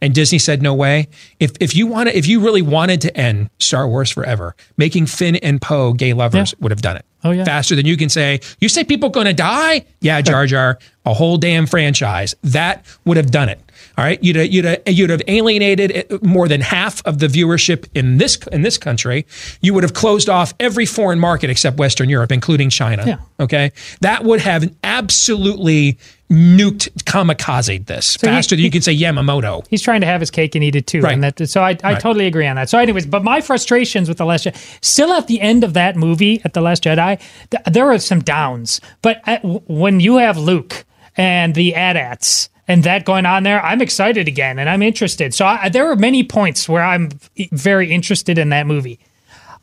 and 0.00 0.14
Disney 0.14 0.38
said 0.38 0.62
no 0.62 0.74
way. 0.74 1.08
If 1.38 1.52
if 1.60 1.74
you 1.74 1.86
want 1.86 2.08
to, 2.08 2.16
if 2.16 2.26
you 2.26 2.40
really 2.40 2.62
wanted 2.62 3.00
to 3.02 3.16
end 3.16 3.50
Star 3.58 3.88
Wars 3.88 4.10
forever, 4.10 4.54
making 4.76 5.06
Finn 5.06 5.36
and 5.36 5.60
Poe 5.60 5.92
gay 5.92 6.12
lovers 6.12 6.54
would 6.60 6.70
have 6.70 6.82
done 6.82 6.96
it. 6.96 7.04
Oh, 7.22 7.32
yeah. 7.32 7.44
faster 7.44 7.74
than 7.76 7.86
you 7.86 7.96
can 7.96 8.08
say. 8.08 8.40
You 8.60 8.68
say 8.68 8.84
people 8.84 9.10
going 9.10 9.26
to 9.26 9.32
die? 9.32 9.84
Yeah, 10.00 10.20
Jar 10.20 10.46
Jar, 10.46 10.78
a 11.04 11.12
whole 11.14 11.36
damn 11.36 11.66
franchise 11.66 12.34
that 12.42 12.84
would 13.04 13.16
have 13.16 13.30
done 13.30 13.48
it. 13.48 13.60
All 13.98 14.04
right, 14.04 14.22
you'd 14.22 14.36
have, 14.36 14.46
you'd 14.46 14.82
you'd 14.86 15.10
have 15.10 15.22
alienated 15.28 16.22
more 16.22 16.48
than 16.48 16.60
half 16.60 17.04
of 17.06 17.18
the 17.18 17.26
viewership 17.26 17.86
in 17.94 18.18
this 18.18 18.36
in 18.52 18.62
this 18.62 18.78
country. 18.78 19.26
You 19.60 19.74
would 19.74 19.82
have 19.82 19.94
closed 19.94 20.28
off 20.28 20.54
every 20.60 20.86
foreign 20.86 21.18
market 21.18 21.50
except 21.50 21.76
Western 21.78 22.08
Europe, 22.08 22.32
including 22.32 22.70
China. 22.70 23.04
Yeah. 23.06 23.16
Okay, 23.38 23.72
that 24.00 24.24
would 24.24 24.40
have 24.40 24.72
absolutely 24.84 25.98
nuked 26.30 26.88
kamikaze 27.04 27.84
this 27.86 28.06
So 28.20 28.28
he- 28.28 28.32
faster 28.36 28.54
than 28.54 28.64
you 28.64 28.70
can 28.70 28.82
say 28.82 28.96
Yamamoto. 28.96 29.66
He's 29.68 29.82
trying 29.82 30.00
to 30.02 30.06
have 30.06 30.20
his 30.20 30.30
cake 30.30 30.54
and 30.54 30.62
eat 30.62 30.76
it 30.76 30.86
too. 30.86 31.00
Right. 31.00 31.14
And 31.14 31.24
that, 31.24 31.48
so 31.48 31.60
I, 31.62 31.70
I 31.82 31.94
Right. 31.94 32.00
totally 32.00 32.26
agree 32.26 32.46
on 32.46 32.54
that. 32.54 32.70
So, 32.70 32.78
anyways, 32.78 33.06
but 33.06 33.24
my 33.24 33.40
frustrations 33.40 34.08
with 34.08 34.18
The 34.18 34.24
Last 34.24 34.46
Jedi, 34.46 34.56
still 34.84 35.12
at 35.12 35.26
the 35.26 35.40
end 35.40 35.64
of 35.64 35.74
that 35.74 35.96
movie, 35.96 36.40
at 36.44 36.52
The 36.52 36.60
Last 36.60 36.84
Jedi, 36.84 37.18
th- 37.50 37.64
there 37.66 37.90
are 37.90 37.98
some 37.98 38.20
downs. 38.20 38.80
But 39.02 39.20
at, 39.26 39.42
w- 39.42 39.60
when 39.66 39.98
you 39.98 40.18
have 40.18 40.38
Luke 40.38 40.84
and 41.16 41.54
the 41.56 41.74
AT-ATs 41.74 42.48
and 42.70 42.84
that 42.84 43.04
going 43.04 43.26
on 43.26 43.42
there, 43.42 43.60
I'm 43.64 43.82
excited 43.82 44.28
again 44.28 44.60
and 44.60 44.70
I'm 44.70 44.80
interested. 44.80 45.34
So 45.34 45.44
I, 45.44 45.70
there 45.70 45.90
are 45.90 45.96
many 45.96 46.22
points 46.22 46.68
where 46.68 46.84
I'm 46.84 47.08
very 47.50 47.90
interested 47.90 48.38
in 48.38 48.50
that 48.50 48.64
movie. 48.64 49.00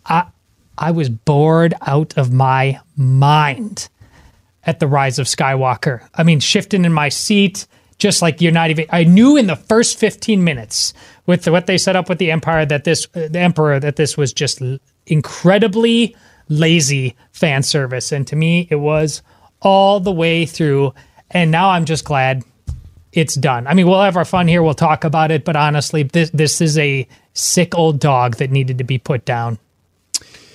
I, 0.06 0.26
I 0.78 0.92
was 0.92 1.08
bored 1.08 1.74
out 1.84 2.18
of 2.18 2.34
my 2.34 2.82
mind 2.98 3.88
at 4.66 4.82
the 4.82 4.88
rise 4.88 5.20
of 5.20 5.28
Skywalker. 5.28 6.06
I 6.16 6.24
mean, 6.24 6.42
shifting 6.42 6.84
in 6.84 6.92
my 6.92 7.08
seat, 7.08 7.66
just 7.98 8.22
like 8.22 8.42
you're 8.42 8.52
not 8.52 8.72
even. 8.72 8.88
I 8.90 9.06
knew 9.06 9.38
in 9.38 9.48
the 9.48 9.56
first 9.56 9.98
15 9.98 10.44
minutes 10.44 10.94
with 11.26 11.48
what 11.48 11.66
they 11.66 11.78
set 11.78 11.96
up 11.96 12.10
with 12.10 12.18
the 12.18 12.30
Empire 12.30 12.66
that 12.66 12.84
this, 12.84 13.08
uh, 13.16 13.30
the 13.30 13.40
Emperor, 13.40 13.80
that 13.80 13.96
this 13.96 14.18
was 14.18 14.34
just 14.34 14.62
incredibly 15.06 16.14
lazy 16.50 17.16
fan 17.32 17.64
service, 17.64 18.12
and 18.12 18.28
to 18.28 18.36
me, 18.36 18.68
it 18.70 18.76
was 18.76 19.22
all 19.62 20.02
the 20.02 20.12
way 20.12 20.46
through. 20.46 20.94
And 21.32 21.52
now 21.52 21.70
I'm 21.70 21.86
just 21.86 22.04
glad 22.04 22.44
it's 23.18 23.34
done. 23.34 23.66
I 23.66 23.74
mean, 23.74 23.88
we'll 23.88 24.00
have 24.02 24.16
our 24.16 24.26
fun 24.26 24.48
here. 24.48 24.62
We'll 24.62 24.76
talk 24.76 25.04
about 25.04 25.32
it, 25.32 25.44
but 25.44 25.56
honestly, 25.56 26.04
this 26.04 26.30
this 26.30 26.62
is 26.62 26.78
a 26.78 27.08
sick 27.34 27.76
old 27.76 28.00
dog 28.00 28.36
that 28.38 28.52
needed 28.52 28.78
to 28.78 28.84
be 28.84 29.00
put 29.00 29.26
down. 29.26 29.58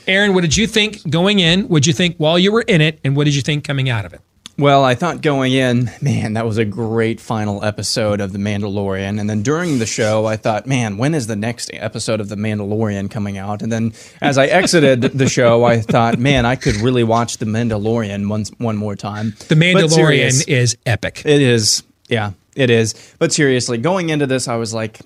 Aaron, 0.06 0.32
what 0.32 0.42
did 0.42 0.56
you 0.56 0.68
think 0.68 1.08
going 1.10 1.40
in? 1.40 1.68
What 1.68 1.82
did 1.82 1.88
you 1.88 1.92
think 1.92 2.16
while 2.18 2.38
you 2.38 2.52
were 2.52 2.62
in 2.62 2.80
it, 2.80 3.00
and 3.04 3.16
what 3.16 3.24
did 3.24 3.34
you 3.34 3.42
think 3.42 3.64
coming 3.64 3.90
out 3.90 4.04
of 4.04 4.14
it? 4.14 4.20
Well, 4.58 4.84
I 4.84 4.94
thought 4.94 5.22
going 5.22 5.52
in, 5.54 5.90
man, 6.00 6.34
that 6.34 6.44
was 6.46 6.58
a 6.58 6.64
great 6.64 7.20
final 7.20 7.64
episode 7.64 8.20
of 8.20 8.32
The 8.32 8.38
Mandalorian. 8.38 9.18
And 9.18 9.28
then 9.28 9.42
during 9.42 9.78
the 9.78 9.86
show, 9.86 10.26
I 10.26 10.36
thought, 10.36 10.66
man, 10.66 10.98
when 10.98 11.14
is 11.14 11.26
the 11.26 11.36
next 11.36 11.70
episode 11.72 12.20
of 12.20 12.28
The 12.28 12.36
Mandalorian 12.36 13.10
coming 13.10 13.38
out? 13.38 13.62
And 13.62 13.72
then 13.72 13.94
as 14.20 14.36
I 14.36 14.46
exited 14.46 15.00
the 15.14 15.28
show, 15.28 15.64
I 15.64 15.80
thought, 15.80 16.18
man, 16.18 16.44
I 16.44 16.56
could 16.56 16.76
really 16.76 17.02
watch 17.02 17.38
The 17.38 17.46
Mandalorian 17.46 18.28
once 18.28 18.50
one 18.58 18.76
more 18.76 18.94
time. 18.94 19.34
The 19.48 19.54
Mandalorian 19.54 19.88
serious- 19.90 20.44
is 20.46 20.76
epic. 20.84 21.22
It 21.24 21.40
is. 21.40 21.82
Yeah, 22.08 22.32
it 22.56 22.70
is. 22.70 23.14
But 23.18 23.32
seriously, 23.32 23.78
going 23.78 24.10
into 24.10 24.26
this, 24.26 24.48
I 24.48 24.56
was 24.56 24.74
like, 24.74 25.00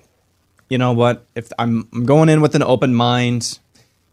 you 0.69 0.77
know 0.77 0.93
what? 0.93 1.25
If 1.35 1.51
I'm, 1.57 1.87
I'm 1.93 2.05
going 2.05 2.29
in 2.29 2.41
with 2.41 2.55
an 2.55 2.63
open 2.63 2.93
mind, 2.93 3.59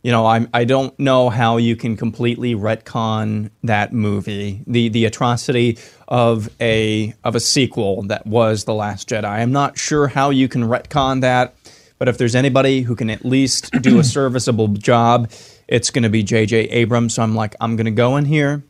you 0.02 0.12
know, 0.12 0.26
I'm, 0.26 0.48
I 0.52 0.64
don't 0.64 0.96
know 0.98 1.30
how 1.30 1.56
you 1.56 1.76
can 1.76 1.96
completely 1.96 2.54
retcon 2.54 3.50
that 3.62 3.92
movie, 3.92 4.62
the 4.66 4.88
the 4.90 5.06
atrocity 5.06 5.78
of 6.06 6.50
a 6.60 7.14
of 7.24 7.34
a 7.34 7.40
sequel 7.40 8.02
that 8.04 8.26
was 8.26 8.64
The 8.64 8.74
Last 8.74 9.08
Jedi. 9.08 9.24
I'm 9.24 9.52
not 9.52 9.78
sure 9.78 10.08
how 10.08 10.30
you 10.30 10.46
can 10.46 10.64
retcon 10.64 11.22
that, 11.22 11.54
but 11.98 12.08
if 12.08 12.18
there's 12.18 12.34
anybody 12.34 12.82
who 12.82 12.94
can 12.94 13.08
at 13.08 13.24
least 13.24 13.70
do 13.80 13.98
a 13.98 14.04
serviceable 14.18 14.68
job, 14.68 15.30
it's 15.68 15.90
going 15.90 16.02
to 16.02 16.10
be 16.10 16.22
J.J. 16.22 16.68
Abrams. 16.68 17.14
So 17.14 17.22
I'm 17.22 17.34
like, 17.34 17.56
I'm 17.60 17.74
going 17.76 17.86
to 17.86 17.90
go 17.90 18.18
in 18.18 18.26
here 18.26 18.62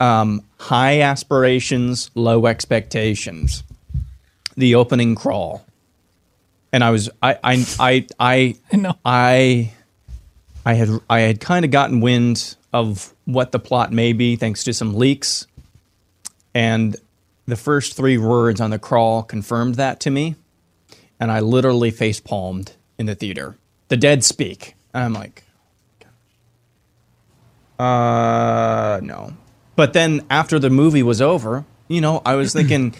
um, 0.00 0.42
high 0.58 1.00
aspirations, 1.00 2.10
low 2.14 2.46
expectations. 2.46 3.62
The 4.56 4.74
opening 4.74 5.14
crawl, 5.14 5.66
and 6.72 6.82
I 6.82 6.90
was 6.90 7.10
I 7.22 7.38
I 7.44 7.66
I 7.78 8.06
I 8.18 8.56
I, 9.04 9.72
I 10.64 10.74
had 10.74 10.88
I 11.10 11.20
had 11.20 11.40
kind 11.40 11.64
of 11.64 11.70
gotten 11.70 12.00
wind 12.00 12.56
of 12.72 13.12
what 13.26 13.52
the 13.52 13.58
plot 13.58 13.92
may 13.92 14.14
be 14.14 14.36
thanks 14.36 14.64
to 14.64 14.72
some 14.72 14.94
leaks, 14.94 15.46
and 16.54 16.96
the 17.44 17.56
first 17.56 17.96
three 17.96 18.16
words 18.16 18.60
on 18.60 18.70
the 18.70 18.78
crawl 18.78 19.22
confirmed 19.22 19.74
that 19.74 20.00
to 20.00 20.10
me, 20.10 20.36
and 21.20 21.30
I 21.30 21.40
literally 21.40 21.90
face 21.90 22.20
palmed 22.20 22.72
in 22.98 23.04
the 23.04 23.14
theater. 23.14 23.58
The 23.88 23.98
dead 23.98 24.24
speak, 24.24 24.74
and 24.94 25.04
I'm 25.04 25.12
like, 25.12 25.44
uh, 27.78 29.00
no. 29.02 29.36
But 29.76 29.92
then 29.92 30.24
after 30.30 30.58
the 30.58 30.70
movie 30.70 31.02
was 31.02 31.20
over, 31.20 31.64
you 31.88 32.00
know, 32.00 32.22
I 32.24 32.34
was 32.34 32.52
thinking 32.52 32.94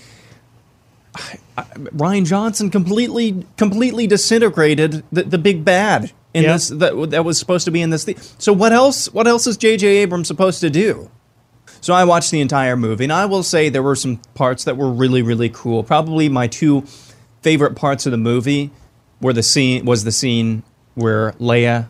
Rian 1.56 2.26
Johnson 2.26 2.70
completely 2.70 3.44
completely 3.56 4.06
disintegrated 4.06 5.02
the, 5.10 5.22
the 5.22 5.38
big 5.38 5.64
bad 5.64 6.12
in 6.34 6.44
Yeah. 6.44 6.52
this 6.52 6.68
that, 6.68 7.10
that 7.10 7.24
was 7.24 7.38
supposed 7.38 7.64
to 7.64 7.70
be 7.70 7.80
in 7.80 7.90
this 7.90 8.04
thing. 8.04 8.16
So 8.38 8.52
what 8.52 8.72
else 8.72 9.12
what 9.12 9.26
else 9.26 9.46
is 9.46 9.56
JJ 9.56 9.82
Abrams 9.84 10.28
supposed 10.28 10.60
to 10.60 10.70
do? 10.70 11.10
So 11.80 11.94
I 11.94 12.04
watched 12.04 12.30
the 12.30 12.40
entire 12.40 12.76
movie 12.76 13.04
and 13.04 13.12
I 13.12 13.26
will 13.26 13.42
say 13.42 13.68
there 13.68 13.82
were 13.82 13.96
some 13.96 14.18
parts 14.34 14.64
that 14.64 14.76
were 14.76 14.90
really 14.90 15.22
really 15.22 15.48
cool. 15.48 15.82
Probably 15.82 16.28
my 16.28 16.46
two 16.46 16.82
favorite 17.40 17.74
parts 17.76 18.04
of 18.06 18.12
the 18.12 18.18
movie 18.18 18.70
were 19.22 19.32
the 19.32 19.42
scene 19.42 19.86
was 19.86 20.04
the 20.04 20.12
scene 20.12 20.62
where 20.94 21.32
Leia 21.32 21.88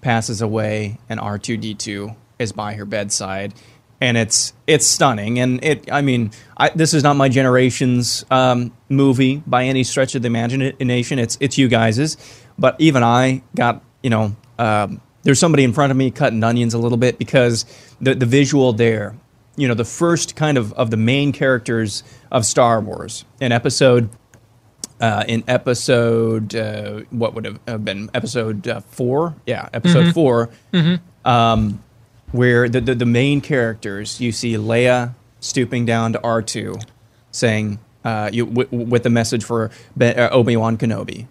passes 0.00 0.40
away 0.42 0.98
and 1.08 1.20
R2D2 1.20 2.16
is 2.38 2.52
by 2.52 2.74
her 2.74 2.84
bedside 2.84 3.54
and 4.04 4.16
it's 4.16 4.52
it's 4.66 4.86
stunning. 4.86 5.38
And 5.40 5.62
it 5.64 5.90
I 5.90 6.02
mean 6.02 6.30
I, 6.56 6.68
this 6.70 6.94
is 6.94 7.02
not 7.02 7.16
my 7.16 7.28
generation's 7.28 8.24
um, 8.30 8.72
movie 8.88 9.42
by 9.46 9.64
any 9.64 9.82
stretch 9.84 10.14
of 10.14 10.22
the 10.22 10.26
imagination. 10.28 11.18
It's 11.18 11.36
it's 11.40 11.56
you 11.58 11.68
guys's. 11.68 12.16
But 12.58 12.76
even 12.78 13.02
I 13.02 13.42
got 13.56 13.82
you 14.02 14.10
know 14.10 14.36
um, 14.58 15.00
there's 15.22 15.40
somebody 15.40 15.64
in 15.64 15.72
front 15.72 15.90
of 15.90 15.96
me 15.96 16.10
cutting 16.10 16.44
onions 16.44 16.74
a 16.74 16.78
little 16.78 16.98
bit 16.98 17.18
because 17.18 17.64
the 18.00 18.14
the 18.14 18.26
visual 18.26 18.72
there 18.72 19.16
you 19.56 19.66
know 19.68 19.74
the 19.74 19.84
first 19.84 20.36
kind 20.36 20.58
of 20.58 20.72
of 20.74 20.90
the 20.90 20.96
main 20.96 21.32
characters 21.32 22.02
of 22.30 22.44
Star 22.44 22.80
Wars. 22.80 23.24
In 23.40 23.52
episode 23.52 24.10
uh, 25.00 25.24
in 25.26 25.42
episode 25.48 26.54
uh, 26.54 27.00
what 27.10 27.34
would 27.34 27.58
have 27.66 27.84
been 27.84 28.10
episode 28.14 28.68
uh, 28.68 28.80
four? 28.80 29.34
Yeah 29.46 29.68
episode 29.72 30.06
Mhm. 30.06 30.14
4 30.14 30.50
Mhm. 30.72 31.00
um, 31.24 31.82
where 32.32 32.68
the, 32.68 32.80
the 32.80 32.94
the 32.94 33.06
main 33.06 33.40
characters 33.40 34.20
you 34.20 34.32
see 34.32 34.54
Leia 34.54 35.14
stooping 35.40 35.84
down 35.86 36.12
to 36.12 36.22
R 36.22 36.42
two 36.42 36.76
saying 37.30 37.78
uh, 38.04 38.30
you, 38.32 38.46
w- 38.46 38.86
with 38.86 39.02
the 39.02 39.10
message 39.10 39.44
for 39.44 39.70
uh, 40.00 40.28
Obi 40.30 40.56
Wan 40.56 40.76
Kenobi. 40.76 41.26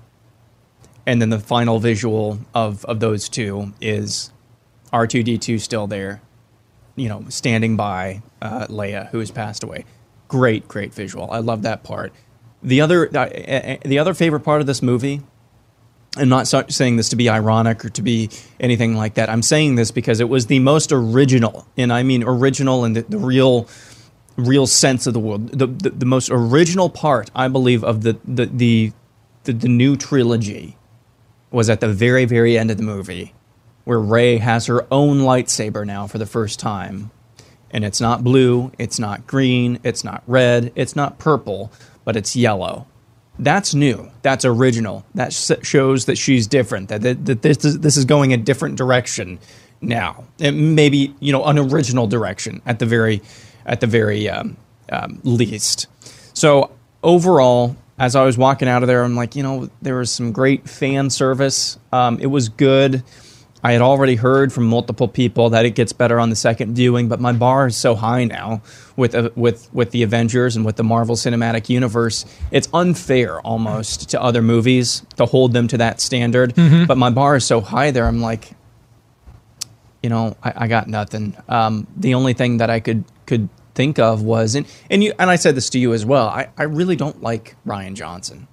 And 1.05 1.21
then 1.21 1.29
the 1.29 1.39
final 1.39 1.79
visual 1.79 2.39
of 2.53 2.85
of 2.85 2.99
those 2.99 3.29
two 3.29 3.73
is 3.81 4.31
R 4.91 5.07
two 5.07 5.23
D 5.23 5.37
two 5.37 5.59
still 5.59 5.87
there 5.87 6.21
you 6.95 7.09
know 7.09 7.25
standing 7.29 7.75
by 7.75 8.21
uh, 8.41 8.67
Leia 8.67 9.09
who 9.09 9.19
has 9.19 9.31
passed 9.31 9.63
away. 9.63 9.85
Great 10.27 10.67
great 10.67 10.93
visual. 10.93 11.29
I 11.31 11.39
love 11.39 11.61
that 11.63 11.83
part. 11.83 12.13
The 12.61 12.81
other 12.81 13.09
uh, 13.15 13.77
the 13.83 13.99
other 13.99 14.13
favorite 14.13 14.41
part 14.41 14.61
of 14.61 14.67
this 14.67 14.81
movie 14.81 15.21
I'm 16.15 16.29
not 16.29 16.47
saying 16.47 16.97
this 16.97 17.09
to 17.09 17.15
be 17.15 17.27
ironic 17.29 17.83
or 17.83 17.89
to 17.89 18.01
be 18.01 18.29
anything 18.59 18.95
like 18.95 19.15
that. 19.15 19.29
I'm 19.29 19.41
saying 19.41 19.75
this 19.75 19.89
because 19.89 20.19
it 20.19 20.29
was 20.29 20.45
the 20.45 20.59
most 20.59 20.91
original, 20.91 21.67
and 21.75 21.91
I 21.91 22.03
mean 22.03 22.23
original 22.23 22.85
in 22.85 22.93
the, 22.93 23.01
the 23.01 23.17
real, 23.17 23.67
real 24.37 24.67
sense 24.67 25.07
of 25.07 25.13
the 25.13 25.19
word. 25.19 25.47
The, 25.49 25.65
the 25.65 25.89
the 25.89 26.05
most 26.05 26.29
original 26.31 26.89
part, 26.89 27.31
I 27.35 27.47
believe, 27.47 27.83
of 27.83 28.03
the 28.03 28.17
the 28.25 28.45
the 28.45 28.93
the, 29.45 29.53
the 29.53 29.67
new 29.67 29.95
trilogy 29.95 30.77
was 31.51 31.69
at 31.69 31.81
the 31.81 31.87
very, 31.87 32.25
very 32.25 32.57
end 32.57 32.71
of 32.71 32.77
the 32.77 32.83
movie, 32.83 33.33
where 33.83 33.99
Rey 33.99 34.37
has 34.37 34.65
her 34.67 34.85
own 34.91 35.19
lightsaber 35.19 35.85
now 35.85 36.07
for 36.07 36.17
the 36.17 36.25
first 36.25 36.59
time. 36.59 37.11
And 37.71 37.83
it's 37.83 37.99
not 37.99 38.23
blue, 38.23 38.71
it's 38.77 38.99
not 38.99 39.25
green, 39.25 39.79
it's 39.83 40.03
not 40.03 40.23
red, 40.27 40.71
it's 40.75 40.95
not 40.95 41.17
purple, 41.17 41.71
but 42.05 42.15
it's 42.15 42.35
yellow. 42.35 42.87
That's 43.39 43.73
new. 43.73 44.11
That's 44.21 44.45
original. 44.45 45.05
That 45.15 45.33
shows 45.33 46.05
that 46.05 46.17
she's 46.17 46.47
different. 46.47 46.89
That, 46.89 47.01
that, 47.01 47.25
that 47.25 47.41
this 47.41 47.65
is, 47.65 47.79
this 47.79 47.97
is 47.97 48.05
going 48.05 48.31
a 48.31 48.37
different 48.37 48.75
direction 48.75 49.39
now. 49.81 50.25
And 50.39 50.75
maybe 50.75 51.15
you 51.19 51.31
know 51.31 51.43
an 51.45 51.57
original 51.57 52.07
direction 52.07 52.61
at 52.65 52.79
the 52.79 52.85
very 52.85 53.21
at 53.65 53.79
the 53.79 53.87
very 53.87 54.29
um, 54.29 54.57
um, 54.91 55.19
least. 55.23 55.87
So 56.33 56.71
overall, 57.01 57.75
as 57.99 58.15
I 58.15 58.23
was 58.23 58.37
walking 58.37 58.67
out 58.67 58.83
of 58.83 58.87
there, 58.87 59.03
I'm 59.03 59.15
like, 59.15 59.35
you 59.35 59.43
know, 59.43 59.69
there 59.81 59.95
was 59.97 60.11
some 60.11 60.31
great 60.31 60.67
fan 60.67 61.09
service. 61.09 61.77
Um, 61.91 62.19
it 62.19 62.27
was 62.27 62.49
good. 62.49 63.03
I 63.65 63.71
had 63.71 63.81
already 63.81 64.15
heard 64.15 64.51
from 64.51 64.65
multiple 64.67 65.07
people 65.07 65.49
that 65.51 65.65
it 65.65 65.71
gets 65.73 65.93
better 65.93 66.19
on 66.19 66.29
the 66.29 66.35
second 66.35 66.75
viewing, 66.75 67.07
but 67.07 67.21
my 67.21 67.31
bar 67.31 67.67
is 67.67 67.77
so 67.77 67.95
high 67.95 68.25
now 68.25 68.61
with 68.97 69.15
uh, 69.15 69.29
with 69.35 69.73
with 69.73 69.91
the 69.91 70.03
Avengers 70.03 70.55
and 70.57 70.65
with 70.65 70.75
the 70.75 70.83
Marvel 70.83 71.15
Cinematic 71.15 71.69
Universe. 71.69 72.25
It's 72.51 72.67
unfair 72.73 73.39
almost 73.41 74.09
to 74.09 74.21
other 74.21 74.41
movies 74.41 75.03
to 75.15 75.25
hold 75.25 75.53
them 75.53 75.67
to 75.69 75.77
that 75.77 76.01
standard. 76.01 76.53
Mhm. 76.55 76.87
But 76.87 76.97
my 76.97 77.09
bar 77.09 77.37
is 77.37 77.45
so 77.45 77.61
high 77.61 77.91
there. 77.91 78.05
I'm 78.05 78.21
like, 78.21 78.51
you 80.01 80.09
know, 80.09 80.35
I, 80.43 80.53
I 80.55 80.67
got 80.67 80.87
nothing. 80.87 81.35
Um, 81.47 81.87
the 81.95 82.15
only 82.15 82.33
thing 82.33 82.57
that 82.57 82.69
I 82.69 82.81
could 82.81 83.05
could 83.25 83.47
think 83.75 83.97
of 83.97 84.21
was, 84.23 84.55
and 84.55 84.65
and 84.89 85.01
you 85.03 85.13
and 85.17 85.29
I 85.29 85.37
said 85.37 85.55
this 85.55 85.69
to 85.69 85.79
you 85.79 85.93
as 85.93 86.05
well. 86.05 86.27
I, 86.27 86.49
I 86.57 86.63
really 86.63 86.97
don't 86.97 87.21
like 87.23 87.55
Rian 87.65 87.93
Johnson. 87.95 88.47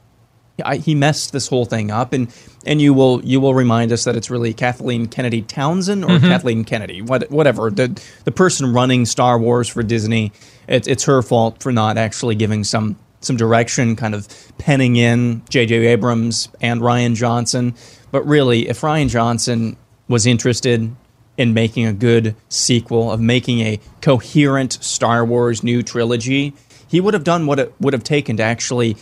I, 0.63 0.77
he 0.77 0.95
messed 0.95 1.33
this 1.33 1.49
whole 1.49 1.65
thing 1.65 1.91
up, 1.91 2.13
and 2.13 2.29
and 2.67 2.81
you 2.81 2.93
will 2.95 3.25
you 3.25 3.41
will 3.41 3.55
remind 3.55 3.93
us 3.93 4.05
that 4.05 4.17
it's 4.17 4.31
really 4.31 4.53
Kathleen 4.55 5.07
Kennedy 5.07 5.43
Townsend 5.43 6.05
or 6.05 6.09
Mhm. 6.11 6.21
Kathleen 6.29 6.65
Kennedy, 6.65 7.03
what, 7.03 7.31
whatever 7.31 7.71
the 7.71 8.01
the 8.25 8.33
person 8.33 8.73
running 8.73 9.07
Star 9.07 9.39
Wars 9.39 9.69
for 9.69 9.83
Disney. 9.83 10.33
It's 10.69 10.87
it's 10.89 11.05
her 11.05 11.23
fault 11.23 11.63
for 11.63 11.73
not 11.73 11.97
actually 11.99 12.35
giving 12.35 12.65
some 12.65 12.97
some 13.21 13.37
direction, 13.37 13.97
kind 13.97 14.15
of 14.15 14.27
penning 14.59 14.97
in 14.97 15.43
J.J. 15.51 15.87
Abrams 15.87 16.49
and 16.61 16.81
Rian 16.81 17.15
Johnson. 17.15 17.75
But 18.11 18.27
really, 18.27 18.69
if 18.69 18.81
Rian 18.81 19.09
Johnson 19.11 19.77
was 20.09 20.27
interested 20.27 20.91
in 21.37 21.55
making 21.55 21.87
a 21.87 21.93
good 21.93 22.35
sequel, 22.49 23.11
of 23.13 23.21
making 23.21 23.61
a 23.61 23.79
coherent 24.03 24.73
Star 24.83 25.25
Wars 25.25 25.63
new 25.63 25.83
trilogy, 25.83 26.53
he 26.89 27.01
would 27.01 27.15
have 27.15 27.25
done 27.25 27.47
what 27.47 27.59
it 27.59 27.73
would 27.81 27.93
have 27.93 28.03
taken 28.05 28.37
to 28.39 28.43
actually, 28.43 28.97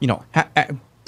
you 0.00 0.06
know, 0.06 0.22
ha- 0.34 0.48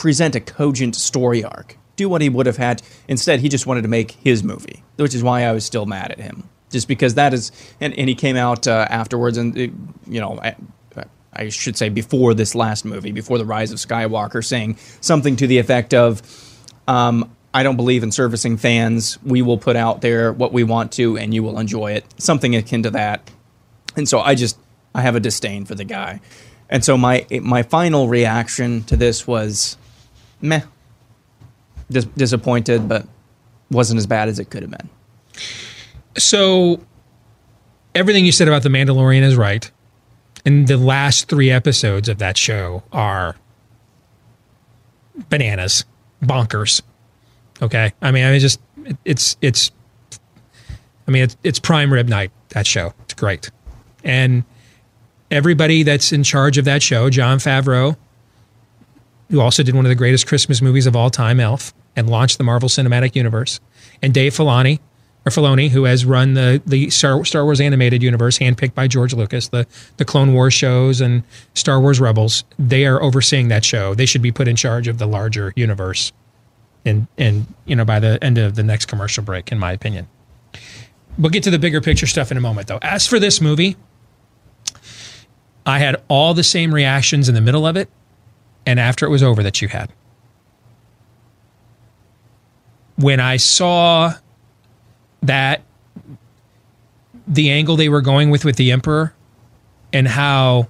present 0.01 0.35
a 0.35 0.41
cogent 0.41 0.97
story 0.97 1.45
arc. 1.45 1.77
Do 1.97 2.09
what 2.09 2.23
he 2.23 2.31
would 2.31 2.47
have 2.47 2.57
had. 2.57 2.81
Instead, 3.07 3.41
he 3.41 3.51
just 3.51 3.67
wanted 3.67 3.83
to 3.83 3.89
make 3.89 4.13
his 4.13 4.43
movie, 4.43 4.83
which 4.97 5.15
is 5.15 5.23
why 5.23 5.45
I 5.45 5.53
was 5.53 5.63
still 5.63 5.85
mad 5.85 6.11
at 6.11 6.19
him. 6.19 6.49
Just 6.71 6.89
because 6.89 7.15
that 7.17 7.35
is, 7.35 7.53
and, 7.83 7.93
and 7.99 8.09
he 8.09 8.15
came 8.15 8.37
out 8.37 8.67
uh, 8.67 8.87
afterwards, 8.89 9.37
and 9.37 9.55
uh, 9.55 9.61
you 10.09 10.21
know, 10.21 10.41
I, 10.41 10.57
I 11.35 11.51
should 11.51 11.77
say 11.77 11.91
before 11.91 12.33
this 12.33 12.55
last 12.55 12.87
movie, 12.87 13.13
before 13.13 13.37
the 13.37 13.45
Rise 13.45 13.73
of 13.73 13.79
Skywalker, 13.79 14.43
saying 14.43 14.79
something 15.03 15.37
to 15.37 15.47
the 15.47 15.59
effect 15.59 15.93
of, 15.93 16.23
um, 16.89 17.31
"I 17.53 17.63
don't 17.63 17.77
believe 17.77 18.03
in 18.03 18.11
servicing 18.11 18.57
fans. 18.57 19.19
We 19.23 19.43
will 19.43 19.59
put 19.59 19.77
out 19.77 20.01
there 20.01 20.33
what 20.33 20.55
we 20.55 20.65
want 20.65 20.93
to, 20.93 21.19
and 21.19 21.35
you 21.35 21.43
will 21.43 21.59
enjoy 21.59 21.93
it." 21.93 22.07
Something 22.17 22.57
akin 22.57 22.85
to 22.85 22.91
that. 22.93 23.31
And 23.97 24.09
so 24.09 24.21
I 24.21 24.35
just 24.35 24.57
I 24.95 25.03
have 25.03 25.17
a 25.17 25.21
disdain 25.21 25.67
for 25.67 25.75
the 25.75 25.85
guy. 25.85 26.21
And 26.71 26.83
so 26.85 26.97
my 26.97 27.27
my 27.43 27.65
final 27.65 28.09
reaction 28.09 28.85
to 28.85 28.97
this 28.97 29.27
was 29.27 29.77
meh. 30.41 30.63
Dis- 31.91 32.05
disappointed, 32.17 32.89
but 32.89 33.07
wasn't 33.71 33.99
as 33.99 34.07
bad 34.07 34.29
as 34.29 34.39
it 34.39 34.51
could 34.51 34.63
have 34.63 34.71
been. 34.71 34.89
So 36.17 36.81
everything 37.95 38.25
you 38.25 38.33
said 38.33 38.49
about 38.49 38.63
the 38.63 38.69
Mandalorian 38.69 39.23
is 39.23 39.37
right. 39.37 39.71
And 40.45 40.67
the 40.69 40.77
last 40.77 41.29
three 41.29 41.51
episodes 41.51 42.09
of 42.09 42.19
that 42.19 42.37
show 42.37 42.83
are 42.93 43.37
bananas, 45.29 45.85
bonkers. 46.23 46.83
Okay. 47.61 47.93
I 48.01 48.11
mean, 48.11 48.25
I 48.25 48.31
mean, 48.31 48.41
just 48.41 48.61
it, 48.85 48.97
it's 49.05 49.37
it's. 49.41 49.71
I 51.07 51.11
mean, 51.11 51.25
it's, 51.25 51.37
it's 51.43 51.59
prime 51.59 51.93
rib 51.93 52.09
night. 52.09 52.31
That 52.51 52.67
show, 52.67 52.95
it's 53.03 53.15
great, 53.15 53.51
and 54.05 54.45
everybody 55.31 55.83
that's 55.83 56.13
in 56.13 56.23
charge 56.23 56.59
of 56.59 56.65
that 56.67 56.83
show, 56.83 57.11
Jon 57.11 57.39
Favreau, 57.39 57.97
who 59.31 59.41
also 59.41 59.63
did 59.63 59.75
one 59.75 59.85
of 59.85 59.89
the 59.89 59.95
greatest 59.97 60.27
Christmas 60.27 60.61
movies 60.61 60.87
of 60.87 60.97
all 60.97 61.11
time, 61.11 61.41
Elf, 61.41 61.73
and 61.97 62.09
launched 62.09 62.39
the 62.39 62.45
Marvel 62.45 62.69
Cinematic 62.69 63.15
Universe, 63.15 63.61
and 64.03 64.13
Dave 64.13 64.35
Filoni, 64.35 64.81
or 65.27 65.31
Filoni, 65.31 65.69
who 65.69 65.85
has 65.85 66.05
run 66.05 66.35
the 66.35 66.63
the 66.67 66.91
Star, 66.91 67.25
Star 67.25 67.45
Wars 67.45 67.61
animated 67.61 68.03
universe, 68.03 68.39
handpicked 68.39 68.75
by 68.75 68.89
George 68.89 69.15
Lucas, 69.15 69.49
the 69.49 69.67
the 69.99 70.05
Clone 70.05 70.33
Wars 70.33 70.55
shows 70.55 71.01
and 71.01 71.23
Star 71.55 71.81
Wars 71.81 72.01
Rebels. 72.01 72.45
They 72.59 72.87
are 72.87 73.03
overseeing 73.03 73.49
that 73.49 73.65
show. 73.65 73.95
They 73.95 74.07
should 74.07 74.23
be 74.23 74.33
put 74.33 74.49
in 74.49 74.57
charge 74.57 74.89
of 74.89 74.99
the 74.99 75.07
larger 75.07 75.53
universe, 75.57 76.13
and 76.85 77.07
and 77.19 77.47
you 77.67 77.77
know 77.77 77.85
by 77.85 78.01
the 78.01 78.23
end 78.23 78.39
of 78.39 78.55
the 78.55 78.63
next 78.63 78.87
commercial 78.87 79.23
break, 79.23 79.53
in 79.53 79.59
my 79.59 79.73
opinion. 79.73 80.09
We'll 81.19 81.31
get 81.31 81.43
to 81.43 81.51
the 81.51 81.59
bigger 81.59 81.81
picture 81.81 82.07
stuff 82.07 82.31
in 82.31 82.37
a 82.37 82.41
moment, 82.41 82.69
though. 82.69 82.79
As 82.81 83.07
for 83.07 83.19
this 83.19 83.41
movie, 83.41 83.77
I 85.67 85.79
had 85.79 86.03
all 86.09 86.33
the 86.33 86.45
same 86.45 86.73
reactions 86.73 87.29
in 87.29 87.35
the 87.35 87.41
middle 87.43 87.67
of 87.67 87.77
it 87.77 87.91
and 88.67 88.79
after 88.79 89.07
it 89.07 89.09
was 89.09 89.23
over 89.23 89.43
that 89.43 89.61
you 89.63 89.69
had. 89.69 89.91
When 92.97 93.21
I 93.21 93.37
saw 93.37 94.15
that 95.23 95.63
the 97.27 97.51
angle 97.51 97.77
they 97.77 97.89
were 97.89 98.01
going 98.01 98.31
with 98.31 98.45
with 98.45 98.57
the 98.57 98.73
emperor 98.73 99.15
and 99.93 100.07
how 100.07 100.69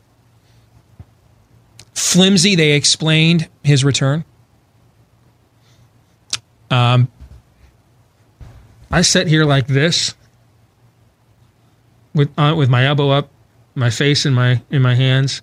flimsy 1.95 2.55
they 2.55 2.73
explained 2.73 3.49
his 3.63 3.85
return 3.85 4.25
um 6.71 7.09
I 8.91 9.03
sit 9.03 9.29
here 9.29 9.45
like 9.45 9.69
this 9.69 10.15
with 12.13 12.31
uh, 12.37 12.55
with 12.57 12.69
my 12.69 12.87
elbow 12.87 13.11
up, 13.11 13.31
my 13.75 13.91
face 13.91 14.27
in 14.27 14.35
my 14.35 14.63
in 14.71 14.83
my 14.83 14.95
hands, 14.95 15.43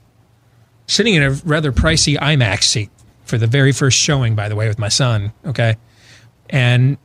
sitting 0.88 1.16
in 1.16 1.24
a 1.24 1.32
rather 1.32 1.72
pricey 1.72 2.18
IMAX 2.18 2.64
seat 2.64 2.90
for 3.26 3.38
the 3.38 3.48
very 3.48 3.72
first 3.72 3.98
showing, 3.98 4.36
by 4.36 4.50
the 4.50 4.56
way, 4.56 4.68
with 4.68 4.80
my 4.80 4.90
son. 4.90 5.34
Okay, 5.46 5.76
and 6.50 6.98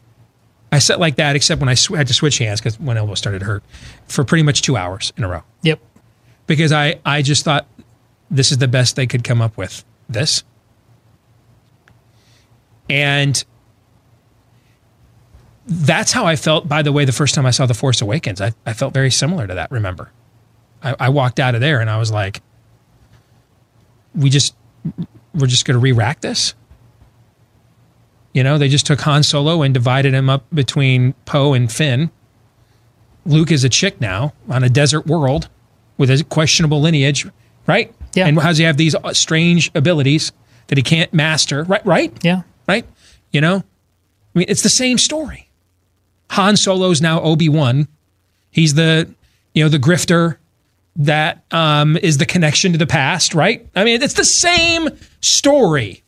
I 0.70 0.78
sat 0.78 0.98
like 0.98 1.16
that, 1.16 1.36
except 1.36 1.60
when 1.60 1.68
I 1.68 1.74
sw- 1.74 1.94
had 1.94 2.06
to 2.06 2.14
switch 2.14 2.38
hands 2.38 2.60
because 2.60 2.80
one 2.80 2.96
elbow 2.96 3.14
started 3.14 3.40
to 3.40 3.44
hurt 3.44 3.62
for 4.08 4.24
pretty 4.24 4.42
much 4.42 4.62
two 4.62 4.76
hours 4.76 5.12
in 5.16 5.24
a 5.24 5.28
row. 5.28 5.42
Yep. 5.62 5.80
Because 6.46 6.72
I 6.72 6.98
I 7.04 7.22
just 7.22 7.44
thought 7.44 7.66
this 8.30 8.50
is 8.50 8.58
the 8.58 8.68
best 8.68 8.96
they 8.96 9.06
could 9.06 9.22
come 9.24 9.42
up 9.42 9.56
with. 9.56 9.84
This. 10.08 10.44
And 12.88 13.42
that's 15.66 16.12
how 16.12 16.26
I 16.26 16.36
felt, 16.36 16.68
by 16.68 16.82
the 16.82 16.92
way, 16.92 17.04
the 17.04 17.12
first 17.12 17.34
time 17.34 17.46
I 17.46 17.50
saw 17.50 17.66
The 17.66 17.74
Force 17.74 18.02
Awakens. 18.02 18.40
I, 18.40 18.52
I 18.66 18.72
felt 18.72 18.92
very 18.92 19.10
similar 19.10 19.46
to 19.46 19.54
that, 19.54 19.70
remember? 19.70 20.10
I, 20.82 20.96
I 20.98 21.08
walked 21.08 21.38
out 21.38 21.54
of 21.54 21.60
there 21.60 21.80
and 21.80 21.88
I 21.88 21.98
was 21.98 22.10
like, 22.10 22.42
we 24.14 24.30
just, 24.30 24.54
we're 25.34 25.46
just 25.46 25.64
going 25.64 25.74
to 25.74 25.80
re 25.80 25.92
rack 25.92 26.20
this? 26.20 26.54
You 28.32 28.42
know, 28.42 28.56
they 28.58 28.68
just 28.68 28.86
took 28.86 29.00
Han 29.02 29.22
Solo 29.22 29.62
and 29.62 29.74
divided 29.74 30.14
him 30.14 30.30
up 30.30 30.44
between 30.54 31.12
Poe 31.26 31.52
and 31.52 31.70
Finn. 31.70 32.10
Luke 33.26 33.52
is 33.52 33.62
a 33.62 33.68
chick 33.68 34.00
now 34.00 34.32
on 34.48 34.64
a 34.64 34.68
desert 34.68 35.06
world 35.06 35.48
with 35.98 36.10
a 36.10 36.24
questionable 36.24 36.80
lineage, 36.80 37.26
right? 37.66 37.94
Yeah. 38.14 38.26
And 38.26 38.38
how 38.38 38.48
does 38.48 38.58
he 38.58 38.64
have 38.64 38.76
these 38.76 38.96
strange 39.12 39.70
abilities 39.74 40.32
that 40.68 40.78
he 40.78 40.82
can't 40.82 41.12
master? 41.12 41.64
Right? 41.64 41.84
Right? 41.84 42.24
Yeah. 42.24 42.42
Right? 42.66 42.86
You 43.32 43.40
know, 43.40 43.56
I 44.34 44.38
mean, 44.38 44.46
it's 44.48 44.62
the 44.62 44.68
same 44.68 44.98
story. 44.98 45.50
Han 46.30 46.56
Solo's 46.56 47.00
now 47.00 47.20
Obi 47.20 47.48
Wan. 47.48 47.88
He's 48.50 48.74
the, 48.74 49.14
you 49.54 49.62
know, 49.62 49.68
the 49.68 49.78
grifter 49.78 50.36
that 50.96 51.44
um, 51.50 51.96
is 51.96 52.18
the 52.18 52.26
connection 52.26 52.72
to 52.72 52.78
the 52.78 52.86
past, 52.86 53.34
right? 53.34 53.66
I 53.74 53.84
mean, 53.84 54.02
it's 54.02 54.14
the 54.14 54.24
same 54.24 54.88
story. 55.20 56.02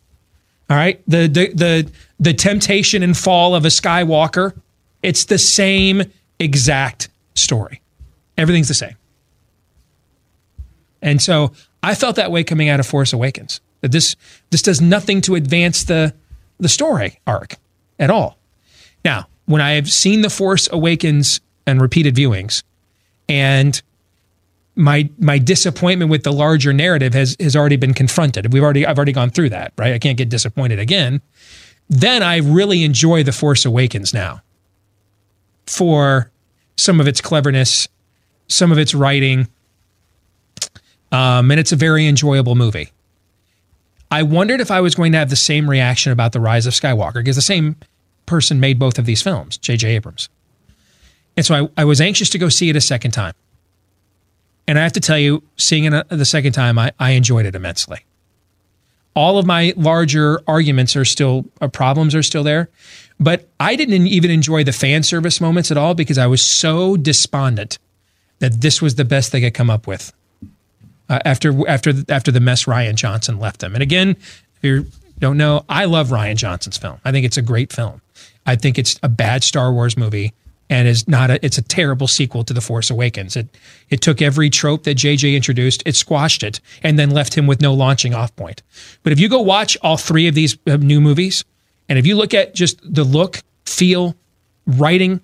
All 0.71 0.77
right, 0.77 1.03
the 1.07 1.27
the 1.27 1.53
the 1.53 1.93
the 2.19 2.35
temptation 2.35 3.03
and 3.03 3.17
fall 3.17 3.55
of 3.55 3.65
a 3.65 3.69
Skywalker. 3.69 4.59
It's 5.03 5.27
the 5.27 5.39
same 5.39 6.03
exact 6.39 7.09
story. 7.35 7.81
Everything's 8.39 8.69
the 8.69 8.75
same. 8.75 8.97
And 11.03 11.21
so 11.21 11.53
I 11.83 11.95
felt 11.95 12.17
that 12.17 12.33
way 12.33 12.45
coming 12.45 12.71
out 12.71 12.81
of 12.81 12.87
Force 12.87 13.13
Awakens. 13.13 13.61
That 13.83 13.93
this 13.93 14.17
this 14.51 14.63
does 14.63 14.81
nothing 14.81 15.21
to 15.23 15.35
advance 15.35 15.85
the 15.85 16.15
the 16.59 16.69
story 16.69 17.21
arc 17.27 17.57
at 17.99 18.11
all. 18.11 18.39
Now, 19.05 19.29
when 19.47 19.61
I 19.61 19.73
have 19.73 19.91
seen 19.91 20.23
The 20.23 20.31
Force 20.31 20.69
Awakens 20.73 21.41
and 21.67 21.81
repeated 21.81 22.15
viewings, 22.15 22.63
and 23.29 23.81
my 24.77 25.09
my 25.19 25.39
disappointment 25.39 26.11
with 26.11 26.25
the 26.25 26.33
larger 26.33 26.73
narrative 26.73 27.15
has 27.15 27.37
has 27.41 27.55
already 27.55 27.77
been 27.77 27.95
confronted. 27.95 28.53
We've 28.53 28.63
already 28.63 28.87
I've 28.87 28.99
already 28.99 29.13
gone 29.13 29.31
through 29.31 29.51
that, 29.51 29.73
right? 29.79 29.95
I 29.95 29.99
can't 29.99 30.19
get 30.19 30.29
disappointed 30.29 30.79
again. 30.79 31.21
Then 31.89 32.23
I 32.23 32.39
really 32.39 32.83
enjoy 32.83 33.23
The 33.23 33.33
Force 33.33 33.65
Awakens 33.65 34.15
now 34.15 34.43
for 35.67 36.31
some 36.77 37.01
of 37.01 37.07
its 37.07 37.21
cleverness, 37.21 37.89
some 38.49 38.73
of 38.73 38.79
its 38.79 38.95
writing, 38.95 39.49
um, 41.13 41.51
and 41.51 41.61
it's 41.61 41.73
a 41.73 41.77
very 41.77 42.07
enjoyable 42.07 42.55
movie. 42.55 42.91
I 44.11 44.23
wondered 44.23 44.61
if 44.61 44.71
I 44.71 44.81
was 44.81 44.95
going 44.95 45.13
to 45.13 45.19
have 45.19 45.31
the 45.31 45.37
same 45.37 45.69
reaction 45.69 46.13
about 46.13 46.33
The 46.33 46.41
Rise 46.41 46.67
of 46.67 46.73
Skywalker 46.73 47.15
because 47.15 47.37
the 47.37 47.43
same 47.43 47.77
person 48.27 48.61
made 48.61 48.79
both 48.79 48.99
of 48.99 49.07
these 49.07 49.23
films, 49.23 49.57
J.J. 49.59 49.97
Abrams. 49.97 50.29
And 51.37 51.45
so 51.45 51.67
I, 51.77 51.83
I 51.83 51.85
was 51.85 52.01
anxious 52.01 52.31
to 52.31 52.39
go 52.39 52.49
see 52.49 52.71
it 52.71 52.77
a 52.77 52.81
second 52.81 53.11
time. 53.11 53.35
And 54.67 54.79
I 54.79 54.83
have 54.83 54.93
to 54.93 55.01
tell 55.01 55.19
you, 55.19 55.43
seeing 55.57 55.85
it 55.85 55.93
uh, 55.93 56.05
the 56.09 56.25
second 56.25 56.53
time, 56.53 56.79
I, 56.79 56.93
I 56.99 57.11
enjoyed 57.11 57.47
it 57.47 57.55
immensely. 57.55 58.01
All 59.15 59.39
of 59.39 59.47
my 59.47 59.73
larger 59.77 60.41
arguments 60.49 60.97
are 60.97 61.05
still, 61.05 61.45
uh, 61.61 61.69
problems 61.69 62.15
are 62.15 62.23
still 62.23 62.43
there. 62.43 62.69
But 63.21 63.49
I 63.61 63.77
didn't 63.77 64.07
even 64.09 64.31
enjoy 64.31 64.65
the 64.65 64.73
fan 64.73 65.03
service 65.03 65.41
moments 65.41 65.71
at 65.71 65.77
all 65.77 65.95
because 65.95 66.19
I 66.19 66.27
was 66.27 66.45
so 66.45 66.97
despondent 66.97 67.79
that 68.41 68.61
this 68.61 68.83
was 68.83 68.97
the 68.97 69.05
best 69.05 69.33
they 69.33 69.41
could 69.41 69.55
come 69.55 69.71
up 69.71 69.87
with 69.87 70.13
uh, 71.09 71.21
after 71.25 71.69
after 71.69 71.93
after 72.09 72.33
the 72.33 72.41
mess 72.41 72.65
Rian 72.65 72.97
Johnson 72.97 73.39
left 73.39 73.61
them. 73.61 73.75
And 73.75 73.83
again, 73.83 74.11
if 74.11 74.59
you 74.63 74.87
don't 75.19 75.37
know, 75.37 75.65
I 75.69 75.85
love 75.85 76.09
Rian 76.09 76.37
Johnson's 76.37 76.77
film. 76.77 76.99
I 77.05 77.13
think 77.13 77.25
it's 77.25 77.37
a 77.37 77.43
great 77.43 77.73
film. 77.73 78.01
I 78.47 78.57
think 78.57 78.79
it's 78.79 78.99
a 79.03 79.09
bad 79.09 79.45
Star 79.45 79.73
Wars 79.73 79.97
movie 79.97 80.33
and 80.71 80.89
is 80.89 81.07
not 81.07 81.31
a 81.31 81.45
it's 81.45 81.59
a 81.59 81.63
terrible 81.63 82.09
sequel 82.09 82.45
to 82.45 82.55
The 82.55 82.61
Force 82.61 82.91
Awakens. 82.91 83.37
It 83.37 83.57
it 83.91 84.01
took 84.01 84.23
every 84.23 84.51
trope 84.51 84.85
that 84.85 84.97
JJ 84.97 85.35
introduced, 85.35 85.83
it 85.87 85.97
squashed 85.97 86.43
it 86.43 86.61
and 86.83 86.99
then 86.99 87.11
left 87.11 87.35
him 87.35 87.47
with 87.47 87.61
no 87.61 87.75
launching 87.75 88.15
off 88.15 88.35
point. 88.37 88.63
But 89.03 89.13
if 89.13 89.21
you 89.21 89.29
go 89.29 89.41
watch 89.41 89.77
all 89.83 89.97
three 89.97 90.29
of 90.29 90.35
these 90.35 90.57
uh, 90.67 90.77
new 90.77 91.01
movies 91.01 91.45
and 91.89 91.99
if 91.99 92.07
you 92.07 92.17
look 92.17 92.35
at 92.35 92.55
just 92.55 92.81
the 92.83 93.05
look, 93.05 93.41
feel, 93.67 94.17
writing, 94.67 95.21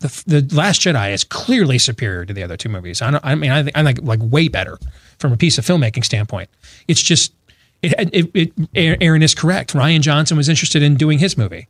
the, 0.00 0.22
the 0.26 0.54
Last 0.54 0.80
Jedi 0.80 1.12
is 1.12 1.24
clearly 1.24 1.78
superior 1.78 2.24
to 2.24 2.32
the 2.32 2.42
other 2.42 2.56
two 2.56 2.68
movies. 2.68 3.02
I, 3.02 3.18
I 3.22 3.34
mean, 3.34 3.50
I 3.50 3.62
think 3.62 3.76
I 3.76 3.82
like 3.82 4.00
like 4.02 4.20
way 4.22 4.48
better 4.48 4.78
from 5.18 5.32
a 5.32 5.36
piece 5.36 5.58
of 5.58 5.64
filmmaking 5.64 6.04
standpoint. 6.04 6.48
It's 6.86 7.02
just, 7.02 7.34
it, 7.82 7.94
it, 8.12 8.52
it, 8.74 8.98
Aaron 9.02 9.22
is 9.22 9.34
correct. 9.34 9.74
Rian 9.74 10.00
Johnson 10.00 10.36
was 10.36 10.48
interested 10.48 10.82
in 10.82 10.96
doing 10.96 11.18
his 11.18 11.36
movie, 11.36 11.68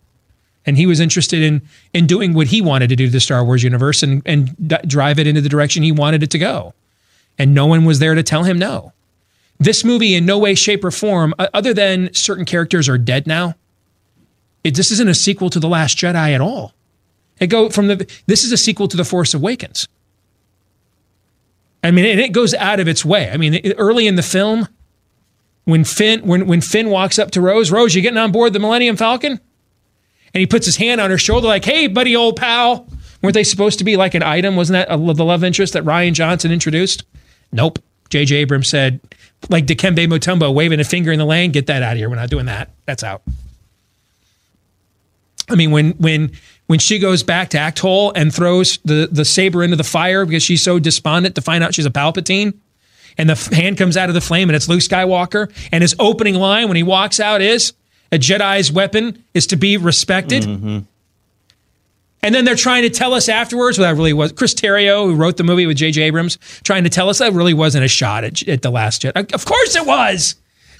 and 0.68 0.76
he 0.76 0.84
was 0.84 1.00
interested 1.00 1.40
in 1.42 1.62
in 1.94 2.06
doing 2.06 2.34
what 2.34 2.48
he 2.48 2.60
wanted 2.60 2.88
to 2.90 2.96
do 2.96 3.06
to 3.06 3.10
the 3.10 3.20
Star 3.20 3.42
Wars 3.42 3.62
universe 3.62 4.02
and 4.02 4.20
and 4.26 4.54
d- 4.68 4.76
drive 4.86 5.18
it 5.18 5.26
into 5.26 5.40
the 5.40 5.48
direction 5.48 5.82
he 5.82 5.90
wanted 5.90 6.22
it 6.22 6.30
to 6.32 6.38
go, 6.38 6.74
and 7.38 7.54
no 7.54 7.64
one 7.64 7.86
was 7.86 8.00
there 8.00 8.14
to 8.14 8.22
tell 8.22 8.44
him 8.44 8.58
no. 8.58 8.92
This 9.58 9.82
movie, 9.82 10.14
in 10.14 10.26
no 10.26 10.38
way, 10.38 10.54
shape, 10.54 10.84
or 10.84 10.90
form, 10.90 11.34
other 11.38 11.72
than 11.72 12.12
certain 12.12 12.44
characters 12.44 12.88
are 12.88 12.98
dead 12.98 13.26
now, 13.26 13.54
it, 14.62 14.76
this 14.76 14.92
isn't 14.92 15.08
a 15.08 15.14
sequel 15.14 15.50
to 15.50 15.58
The 15.58 15.68
Last 15.68 15.96
Jedi 15.96 16.34
at 16.34 16.40
all. 16.40 16.74
It 17.40 17.46
go 17.46 17.70
from 17.70 17.88
the 17.88 18.06
this 18.26 18.44
is 18.44 18.52
a 18.52 18.58
sequel 18.58 18.88
to 18.88 18.96
The 18.96 19.04
Force 19.06 19.32
Awakens. 19.32 19.88
I 21.82 21.90
mean, 21.92 22.04
and 22.04 22.20
it 22.20 22.32
goes 22.32 22.52
out 22.52 22.78
of 22.78 22.88
its 22.88 23.06
way. 23.06 23.30
I 23.30 23.38
mean, 23.38 23.72
early 23.78 24.06
in 24.06 24.16
the 24.16 24.22
film, 24.22 24.68
when 25.64 25.84
Finn 25.84 26.26
when 26.26 26.46
when 26.46 26.60
Finn 26.60 26.90
walks 26.90 27.18
up 27.18 27.30
to 27.30 27.40
Rose, 27.40 27.70
Rose, 27.70 27.94
you 27.94 28.02
getting 28.02 28.18
on 28.18 28.32
board 28.32 28.52
the 28.52 28.58
Millennium 28.58 28.96
Falcon? 28.96 29.40
And 30.34 30.40
he 30.40 30.46
puts 30.46 30.66
his 30.66 30.76
hand 30.76 31.00
on 31.00 31.10
her 31.10 31.18
shoulder, 31.18 31.46
like, 31.46 31.64
"Hey, 31.64 31.86
buddy, 31.86 32.14
old 32.14 32.36
pal." 32.36 32.88
Weren't 33.22 33.34
they 33.34 33.44
supposed 33.44 33.78
to 33.78 33.84
be 33.84 33.96
like 33.96 34.14
an 34.14 34.22
item? 34.22 34.54
Wasn't 34.54 34.74
that 34.74 34.92
a, 34.92 34.96
the 35.14 35.24
love 35.24 35.42
interest 35.42 35.72
that 35.72 35.84
Rian 35.84 36.12
Johnson 36.12 36.52
introduced? 36.52 37.02
Nope. 37.50 37.80
J.J. 38.10 38.36
Abrams 38.36 38.68
said, 38.68 39.00
like 39.48 39.66
Dikembe 39.66 40.06
Mutombo 40.06 40.52
waving 40.52 40.80
a 40.80 40.84
finger 40.84 41.12
in 41.12 41.18
the 41.18 41.24
lane, 41.24 41.50
get 41.52 41.66
that 41.66 41.82
out 41.82 41.92
of 41.92 41.98
here. 41.98 42.08
We're 42.08 42.16
not 42.16 42.30
doing 42.30 42.46
that. 42.46 42.70
That's 42.86 43.02
out. 43.02 43.22
I 45.50 45.54
mean, 45.54 45.70
when 45.70 45.92
when 45.92 46.32
when 46.66 46.78
she 46.78 46.98
goes 46.98 47.22
back 47.22 47.50
to 47.50 47.58
Ahch-To 47.58 48.12
and 48.14 48.34
throws 48.34 48.78
the 48.84 49.08
the 49.10 49.24
saber 49.24 49.62
into 49.62 49.76
the 49.76 49.84
fire 49.84 50.26
because 50.26 50.42
she's 50.42 50.62
so 50.62 50.78
despondent 50.78 51.34
to 51.36 51.40
find 51.40 51.64
out 51.64 51.74
she's 51.74 51.86
a 51.86 51.90
Palpatine, 51.90 52.54
and 53.16 53.30
the 53.30 53.54
hand 53.54 53.78
comes 53.78 53.96
out 53.96 54.08
of 54.08 54.14
the 54.14 54.20
flame 54.20 54.48
and 54.48 54.56
it's 54.56 54.68
Luke 54.68 54.80
Skywalker, 54.80 55.50
and 55.72 55.82
his 55.82 55.94
opening 55.98 56.34
line 56.34 56.68
when 56.68 56.76
he 56.76 56.82
walks 56.82 57.20
out 57.20 57.40
is, 57.40 57.72
"A 58.12 58.18
Jedi's 58.18 58.72
weapon 58.72 59.24
is 59.34 59.46
to 59.48 59.56
be 59.56 59.76
respected." 59.76 60.44
Mm-hmm. 60.44 60.78
And 62.20 62.34
then 62.34 62.44
they're 62.44 62.56
trying 62.56 62.82
to 62.82 62.90
tell 62.90 63.14
us 63.14 63.28
afterwards, 63.28 63.78
well, 63.78 63.88
that 63.88 63.96
really 63.96 64.12
was 64.12 64.32
Chris 64.32 64.52
Terrio, 64.52 65.04
who 65.04 65.14
wrote 65.14 65.36
the 65.36 65.44
movie 65.44 65.66
with 65.66 65.76
J.J. 65.76 66.02
Abrams, 66.02 66.36
trying 66.64 66.82
to 66.82 66.90
tell 66.90 67.08
us 67.08 67.18
that 67.18 67.32
really 67.32 67.54
wasn't 67.54 67.84
a 67.84 67.88
shot 67.88 68.24
at, 68.24 68.46
at 68.48 68.62
the 68.62 68.70
Last 68.70 69.02
Jedi. 69.02 69.32
Of 69.32 69.44
course 69.44 69.76
it 69.76 69.86
was. 69.86 70.34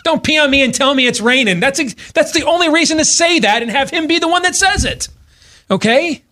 Don't 0.05 0.23
pee 0.25 0.39
on 0.39 0.51
me 0.51 0.63
and 0.63 0.75
tell 0.75 0.95
me 0.95 1.07
it's 1.07 1.21
raining. 1.21 1.61
That's 1.61 1.79
that's 2.13 2.33
the 2.33 2.45
only 2.45 2.69
reason 2.69 2.99
to 2.99 3.05
say 3.05 3.39
that 3.41 3.63
and 3.63 3.71
have 3.71 3.91
him 3.91 4.07
be 4.07 4.19
the 4.19 4.29
one 4.29 4.43
that 4.43 4.57
says 4.57 4.85
it. 4.85 5.09
Okay? 5.71 6.23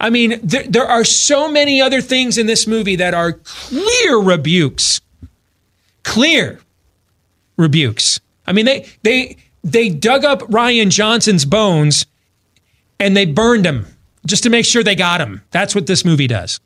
I 0.00 0.10
mean, 0.10 0.40
there, 0.42 0.64
there 0.64 0.86
are 0.86 1.04
so 1.04 1.50
many 1.50 1.80
other 1.80 2.00
things 2.00 2.38
in 2.38 2.46
this 2.46 2.66
movie 2.66 2.96
that 2.96 3.14
are 3.14 3.32
clear 3.32 4.18
rebukes. 4.18 5.00
Clear 6.02 6.60
rebukes. 7.56 8.20
I 8.46 8.52
mean, 8.52 8.66
they 8.66 8.86
they 9.02 9.36
they 9.62 9.88
dug 9.88 10.24
up 10.24 10.40
Rian 10.42 10.90
Johnson's 10.90 11.44
bones 11.44 12.06
and 13.00 13.16
they 13.16 13.24
burned 13.24 13.66
him 13.66 13.86
just 14.26 14.42
to 14.44 14.50
make 14.50 14.64
sure 14.64 14.82
they 14.82 14.94
got 14.94 15.20
him. 15.20 15.42
That's 15.50 15.74
what 15.74 15.86
this 15.86 16.04
movie 16.04 16.26
does. 16.26 16.60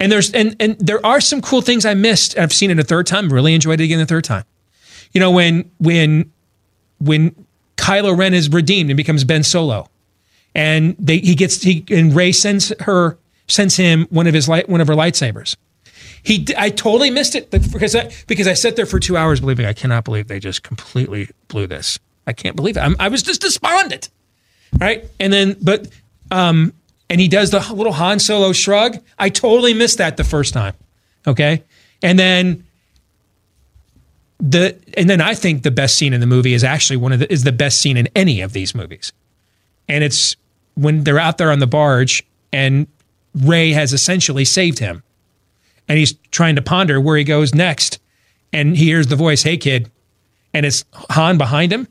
And 0.00 0.10
there's 0.10 0.32
and 0.32 0.56
and 0.58 0.76
there 0.78 1.04
are 1.06 1.20
some 1.20 1.40
cool 1.40 1.62
things 1.62 1.86
I 1.86 1.94
missed. 1.94 2.36
I've 2.36 2.52
seen 2.52 2.70
it 2.70 2.78
a 2.78 2.84
third 2.84 3.06
time. 3.06 3.32
Really 3.32 3.54
enjoyed 3.54 3.80
it 3.80 3.84
again 3.84 3.98
the 3.98 4.06
third 4.06 4.24
time. 4.24 4.44
You 5.12 5.20
know 5.20 5.30
when 5.30 5.70
when 5.78 6.32
when 6.98 7.34
Kylo 7.76 8.16
Ren 8.16 8.34
is 8.34 8.48
redeemed 8.48 8.90
and 8.90 8.96
becomes 8.96 9.22
Ben 9.22 9.44
Solo, 9.44 9.88
and 10.54 10.96
they 10.98 11.18
he 11.18 11.36
gets 11.36 11.62
he 11.62 11.84
and 11.88 12.14
Rey 12.14 12.32
sends 12.32 12.72
her 12.80 13.16
sends 13.46 13.76
him 13.76 14.06
one 14.10 14.26
of 14.26 14.34
his 14.34 14.48
light 14.48 14.68
one 14.68 14.80
of 14.80 14.88
her 14.88 14.94
lightsabers. 14.94 15.56
He 16.22 16.46
I 16.56 16.70
totally 16.70 17.10
missed 17.10 17.34
it 17.34 17.50
because 17.50 17.96
I 17.96 18.12
because 18.26 18.46
I 18.46 18.54
sat 18.54 18.76
there 18.76 18.86
for 18.86 19.00
two 19.00 19.16
hours 19.16 19.40
believing 19.40 19.66
I 19.66 19.72
cannot 19.72 20.04
believe 20.04 20.28
they 20.28 20.38
just 20.38 20.62
completely 20.62 21.28
blew 21.48 21.66
this. 21.66 21.98
I 22.26 22.32
can't 22.32 22.54
believe 22.54 22.76
it. 22.76 22.80
I'm, 22.80 22.94
I 23.00 23.08
was 23.08 23.22
just 23.22 23.40
despondent, 23.40 24.08
right? 24.78 25.04
And 25.18 25.32
then 25.32 25.56
but 25.60 25.88
um 26.30 26.72
and 27.10 27.20
he 27.20 27.28
does 27.28 27.50
the 27.50 27.60
little 27.74 27.92
Han 27.92 28.20
Solo 28.20 28.52
shrug. 28.52 28.98
I 29.18 29.28
totally 29.28 29.74
missed 29.74 29.98
that 29.98 30.16
the 30.16 30.24
first 30.24 30.54
time. 30.54 30.74
Okay. 31.26 31.64
And 32.02 32.18
then 32.18 32.64
the 34.38 34.76
and 34.96 35.10
then 35.10 35.20
I 35.20 35.34
think 35.34 35.62
the 35.62 35.70
best 35.70 35.96
scene 35.96 36.12
in 36.12 36.20
the 36.20 36.26
movie 36.26 36.54
is 36.54 36.64
actually 36.64 36.96
one 36.96 37.12
of 37.12 37.18
the 37.18 37.32
is 37.32 37.44
the 37.44 37.52
best 37.52 37.80
scene 37.80 37.96
in 37.96 38.08
any 38.14 38.40
of 38.40 38.52
these 38.52 38.74
movies. 38.74 39.12
And 39.88 40.04
it's 40.04 40.36
when 40.74 41.04
they're 41.04 41.18
out 41.18 41.38
there 41.38 41.50
on 41.50 41.58
the 41.58 41.66
barge 41.66 42.24
and 42.52 42.86
Rey 43.34 43.72
has 43.72 43.92
essentially 43.92 44.44
saved 44.44 44.78
him. 44.78 45.02
And 45.92 45.98
he's 45.98 46.14
trying 46.30 46.56
to 46.56 46.62
ponder 46.62 46.98
where 46.98 47.18
he 47.18 47.24
goes 47.24 47.54
next. 47.54 47.98
And 48.50 48.74
he 48.74 48.86
hears 48.86 49.08
the 49.08 49.16
voice, 49.16 49.42
"Hey 49.42 49.58
kid." 49.58 49.90
And 50.54 50.64
it's 50.64 50.86
Han 51.10 51.36
behind 51.36 51.70
him 51.70 51.86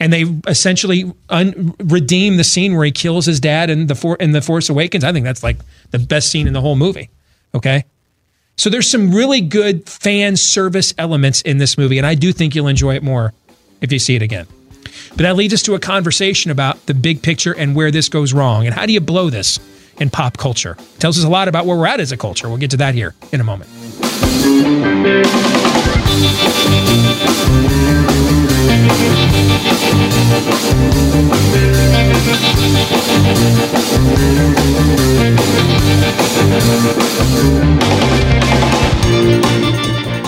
and 0.00 0.12
they 0.12 0.24
essentially 0.48 1.12
un- 1.28 1.74
redeem 1.84 2.38
the 2.38 2.44
scene 2.44 2.74
where 2.74 2.86
he 2.86 2.90
kills 2.90 3.26
his 3.26 3.38
dad 3.38 3.68
in 3.68 3.86
the 3.86 3.94
For- 3.94 4.16
in 4.16 4.32
the 4.32 4.40
Force 4.40 4.70
Awakens. 4.70 5.04
I 5.04 5.12
think 5.12 5.24
that's 5.24 5.42
like 5.42 5.58
the 5.90 5.98
best 5.98 6.30
scene 6.30 6.46
in 6.46 6.54
the 6.54 6.60
whole 6.62 6.74
movie. 6.74 7.10
Okay, 7.54 7.84
so 8.56 8.70
there's 8.70 8.90
some 8.90 9.14
really 9.14 9.40
good 9.40 9.88
fan 9.88 10.36
service 10.36 10.94
elements 10.96 11.42
in 11.42 11.58
this 11.58 11.76
movie, 11.76 11.98
and 11.98 12.06
I 12.06 12.14
do 12.14 12.32
think 12.32 12.54
you'll 12.54 12.68
enjoy 12.68 12.94
it 12.94 13.02
more 13.02 13.34
if 13.80 13.92
you 13.92 13.98
see 13.98 14.16
it 14.16 14.22
again. 14.22 14.46
But 15.10 15.18
that 15.18 15.36
leads 15.36 15.52
us 15.52 15.62
to 15.62 15.74
a 15.74 15.78
conversation 15.78 16.50
about 16.50 16.86
the 16.86 16.94
big 16.94 17.22
picture 17.22 17.52
and 17.52 17.74
where 17.74 17.90
this 17.90 18.08
goes 18.08 18.32
wrong, 18.32 18.66
and 18.66 18.74
how 18.74 18.86
do 18.86 18.92
you 18.92 19.00
blow 19.00 19.28
this 19.28 19.58
in 20.00 20.10
pop 20.10 20.36
culture? 20.36 20.76
It 20.78 21.00
tells 21.00 21.18
us 21.18 21.24
a 21.24 21.28
lot 21.28 21.48
about 21.48 21.66
where 21.66 21.76
we're 21.76 21.86
at 21.86 22.00
as 22.00 22.10
a 22.10 22.16
culture. 22.16 22.48
We'll 22.48 22.58
get 22.58 22.70
to 22.72 22.78
that 22.78 22.94
here 22.94 23.14
in 23.32 23.40
a 23.40 23.44
moment. 23.44 23.70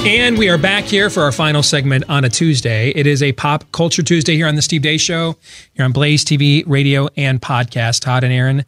And 0.05 0.37
we 0.37 0.49
are 0.49 0.59
back 0.59 0.85
here 0.85 1.11
for 1.11 1.23
our 1.23 1.33
final 1.33 1.63
segment 1.63 2.05
on 2.09 2.25
a 2.25 2.29
Tuesday. 2.29 2.91
It 2.91 3.07
is 3.07 3.23
a 3.23 3.33
Pop 3.33 3.71
Culture 3.73 4.03
Tuesday 4.03 4.35
here 4.35 4.47
on 4.47 4.57
the 4.57 4.63
Steve 4.63 4.83
Deace 4.83 5.01
Show. 5.01 5.37
You're 5.75 5.85
on 5.85 5.93
Blaze 5.93 6.25
TV, 6.25 6.65
radio, 6.67 7.09
and 7.17 7.41
podcast. 7.41 8.01
Todd 8.01 8.25
and 8.25 8.33
Aaron. 8.33 8.65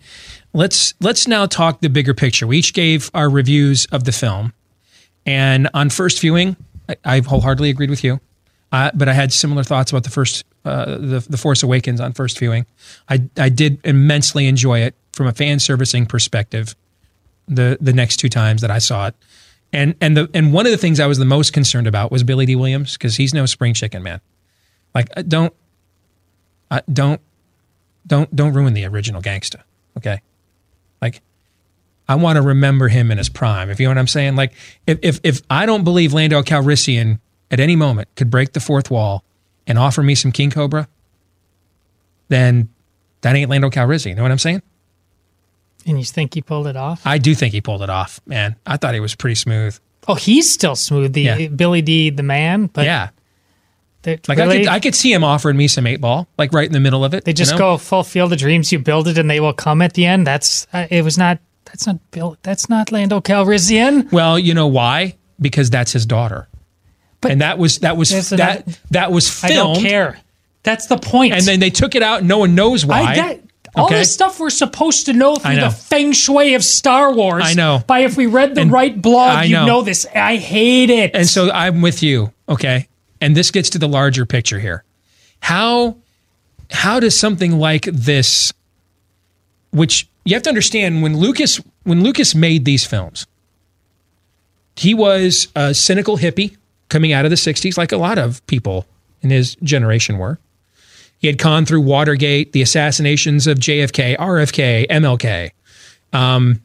Let's 0.54 0.94
let's 1.00 1.26
now 1.28 1.46
talk 1.46 1.80
the 1.80 1.90
bigger 1.90 2.14
picture. 2.14 2.46
We 2.46 2.58
each 2.58 2.72
gave 2.72 3.10
our 3.12 3.28
reviews 3.28 3.86
of 3.86 4.04
the 4.04 4.12
film, 4.12 4.52
and 5.26 5.68
on 5.74 5.90
first 5.90 6.20
viewing, 6.20 6.56
I, 6.88 6.96
I 7.04 7.20
wholeheartedly 7.20 7.70
agreed 7.70 7.90
with 7.90 8.04
you. 8.04 8.20
Uh, 8.70 8.90
but 8.94 9.08
I 9.08 9.12
had 9.12 9.32
similar 9.32 9.62
thoughts 9.62 9.90
about 9.90 10.04
the 10.04 10.10
first, 10.10 10.44
uh, 10.64 10.96
the 10.96 11.26
the 11.28 11.36
Force 11.36 11.62
Awakens 11.62 12.00
on 12.00 12.12
first 12.12 12.38
viewing. 12.38 12.66
I 13.08 13.28
I 13.36 13.48
did 13.48 13.80
immensely 13.84 14.46
enjoy 14.46 14.80
it 14.80 14.94
from 15.12 15.26
a 15.26 15.32
fan 15.32 15.58
servicing 15.58 16.06
perspective. 16.06 16.74
the 17.48 17.76
the 17.80 17.92
next 17.92 18.16
two 18.18 18.28
times 18.28 18.60
that 18.62 18.70
I 18.70 18.78
saw 18.78 19.08
it. 19.08 19.14
And 19.72 19.94
and 20.00 20.16
the 20.16 20.30
and 20.32 20.52
one 20.52 20.66
of 20.66 20.72
the 20.72 20.78
things 20.78 21.00
I 21.00 21.06
was 21.06 21.18
the 21.18 21.24
most 21.24 21.52
concerned 21.52 21.86
about 21.86 22.12
was 22.12 22.22
Billy 22.22 22.46
Dee 22.46 22.56
Williams 22.56 22.94
because 22.94 23.16
he's 23.16 23.34
no 23.34 23.46
spring 23.46 23.74
chicken 23.74 24.02
man. 24.02 24.20
Like 24.94 25.08
uh, 25.16 25.22
don't 25.22 25.52
uh, 26.70 26.80
don't 26.92 27.20
don't 28.06 28.34
don't 28.34 28.52
ruin 28.52 28.74
the 28.74 28.84
original 28.84 29.20
gangsta. 29.20 29.62
Okay, 29.96 30.20
like 31.00 31.20
I 32.08 32.16
want 32.16 32.36
to 32.36 32.42
remember 32.42 32.88
him 32.88 33.10
in 33.10 33.18
his 33.18 33.28
prime. 33.28 33.70
If 33.70 33.80
you 33.80 33.86
know 33.86 33.90
what 33.90 33.98
I'm 33.98 34.06
saying. 34.08 34.36
Like 34.36 34.52
if 34.86 34.98
if 35.02 35.20
if 35.22 35.42
I 35.48 35.66
don't 35.66 35.84
believe 35.84 36.12
Lando 36.12 36.42
Calrissian 36.42 37.18
at 37.50 37.60
any 37.60 37.76
moment 37.76 38.08
could 38.16 38.30
break 38.30 38.52
the 38.52 38.60
fourth 38.60 38.90
wall 38.90 39.24
and 39.66 39.78
offer 39.78 40.02
me 40.02 40.14
some 40.14 40.32
King 40.32 40.50
Cobra, 40.50 40.88
then 42.28 42.68
that 43.22 43.34
ain't 43.34 43.50
Lando 43.50 43.70
Calrissian. 43.70 44.10
You 44.10 44.14
know 44.16 44.22
what 44.22 44.32
I'm 44.32 44.38
saying? 44.38 44.62
And 45.86 45.98
you 45.98 46.04
think 46.04 46.34
he 46.34 46.42
pulled 46.42 46.66
it 46.66 46.76
off? 46.76 47.02
I 47.06 47.18
do 47.18 47.34
think 47.34 47.52
he 47.52 47.60
pulled 47.60 47.82
it 47.82 47.90
off, 47.90 48.20
man. 48.26 48.56
I 48.66 48.76
thought 48.78 48.94
he 48.94 49.00
was 49.00 49.14
pretty 49.14 49.34
smooth. 49.34 49.78
Oh, 50.08 50.14
he's 50.14 50.52
still 50.52 50.76
smooth. 50.76 51.12
The 51.12 51.22
Yeah. 51.22 51.48
Billy 51.48 51.82
Dee, 51.82 52.10
the 52.10 52.22
man. 52.22 52.66
But 52.66 52.86
yeah. 52.86 53.10
Like 54.06 54.38
I 54.38 54.46
could 54.58 54.66
I 54.68 54.80
could 54.80 54.94
see 54.94 55.12
him 55.12 55.24
offering 55.24 55.56
me 55.56 55.68
some 55.68 55.86
eight 55.86 56.00
ball, 56.00 56.28
like 56.38 56.52
right 56.52 56.66
in 56.66 56.72
the 56.72 56.80
middle 56.80 57.04
of 57.04 57.14
it. 57.14 57.24
They 57.24 57.30
you 57.30 57.34
just 57.34 57.52
know? 57.52 57.58
go 57.58 57.78
full 57.78 58.04
field 58.04 58.32
of 58.32 58.38
dreams. 58.38 58.70
You 58.72 58.78
build 58.78 59.08
it, 59.08 59.18
and 59.18 59.28
they 59.30 59.40
will 59.40 59.52
come 59.52 59.82
at 59.82 59.94
the 59.94 60.06
end. 60.06 60.26
That's 60.26 60.66
uh, 60.72 60.86
it. 60.90 61.02
Was 61.02 61.18
not. 61.18 61.38
That's 61.64 61.86
not 61.86 61.98
Bill. 62.10 62.36
That's 62.42 62.68
not 62.68 62.92
Lando 62.92 63.20
Calrissian. 63.20 64.10
Well, 64.12 64.38
you 64.38 64.54
know 64.54 64.66
why? 64.68 65.16
Because 65.40 65.70
that's 65.70 65.92
his 65.92 66.06
daughter. 66.06 66.48
and 67.22 67.40
that 67.40 67.58
was 67.58 67.78
that 67.80 67.96
was 67.96 68.10
that 68.10 68.32
another- 68.32 68.64
that 68.90 69.10
was 69.12 69.28
filmed. 69.28 69.52
I 69.52 69.56
don't 69.56 69.82
care. 69.82 70.18
That's 70.62 70.86
the 70.86 70.96
point. 70.98 71.34
And 71.34 71.42
then 71.42 71.60
they 71.60 71.70
took 71.70 71.94
it 71.94 72.02
out. 72.02 72.20
and 72.20 72.28
No 72.28 72.38
one 72.38 72.54
knows 72.54 72.86
why. 72.86 73.02
I 73.02 73.14
get 73.14 73.44
all 73.76 73.86
Okay? 73.86 73.98
this 73.98 74.12
stuff 74.14 74.38
we're 74.40 74.50
supposed 74.50 75.06
to 75.06 75.12
know 75.12 75.34
through 75.36 75.56
know. 75.56 75.68
the 75.68 75.74
feng 75.74 76.12
shui 76.12 76.54
of 76.54 76.64
Star 76.64 77.12
Wars. 77.12 77.42
I 77.44 77.54
know. 77.54 77.82
By 77.86 78.00
if 78.00 78.16
we 78.16 78.26
read 78.26 78.54
the 78.54 78.62
And 78.62 78.72
right 78.72 79.00
blog, 79.00 79.36
I 79.36 79.44
you 79.44 79.54
know. 79.54 79.66
know 79.66 79.82
this. 79.82 80.06
I 80.14 80.36
hate 80.36 80.90
it. 80.90 81.10
And 81.14 81.26
so 81.28 81.50
I'm 81.50 81.82
with 81.82 82.02
you. 82.02 82.32
Okay. 82.48 82.88
And 83.24 83.34
this 83.34 83.50
gets 83.50 83.70
to 83.70 83.78
the 83.78 83.88
larger 83.88 84.26
picture 84.26 84.60
here. 84.60 84.84
How 85.40 85.96
how 86.70 87.00
does 87.00 87.18
something 87.18 87.58
like 87.58 87.84
this 87.84 88.52
which 89.70 90.06
you 90.26 90.34
have 90.34 90.42
to 90.42 90.50
understand 90.50 91.02
when 91.02 91.16
Lucas 91.16 91.58
when 91.84 92.02
Lucas 92.02 92.34
made 92.34 92.66
these 92.66 92.84
films, 92.84 93.26
he 94.76 94.92
was 94.92 95.48
a 95.56 95.72
cynical 95.72 96.18
hippie 96.18 96.58
coming 96.90 97.14
out 97.14 97.24
of 97.24 97.30
the 97.30 97.36
60s 97.36 97.78
like 97.78 97.92
a 97.92 97.96
lot 97.96 98.18
of 98.18 98.46
people 98.46 98.84
in 99.22 99.30
his 99.30 99.54
generation 99.62 100.18
were. 100.18 100.38
He 101.18 101.26
had 101.26 101.38
gone 101.38 101.64
through 101.64 101.80
Watergate, 101.80 102.52
the 102.52 102.60
assassinations 102.60 103.46
of 103.46 103.58
JFK, 103.58 104.18
RFK, 104.18 104.86
MLK. 104.88 105.50
Um, 106.12 106.60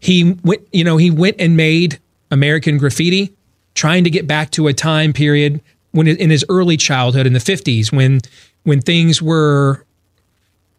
he 0.00 0.32
went, 0.42 0.66
you 0.72 0.82
know, 0.82 0.96
he 0.96 1.12
went 1.12 1.36
and 1.38 1.56
made 1.56 2.00
American 2.32 2.78
Graffiti, 2.78 3.32
trying 3.80 4.04
to 4.04 4.10
get 4.10 4.26
back 4.26 4.50
to 4.50 4.66
a 4.66 4.74
time 4.74 5.10
period 5.10 5.58
when 5.92 6.06
in 6.06 6.28
his 6.28 6.44
early 6.50 6.76
childhood 6.76 7.26
in 7.26 7.32
the 7.32 7.38
50s 7.38 7.90
when 7.90 8.20
when 8.64 8.78
things 8.78 9.22
were 9.22 9.86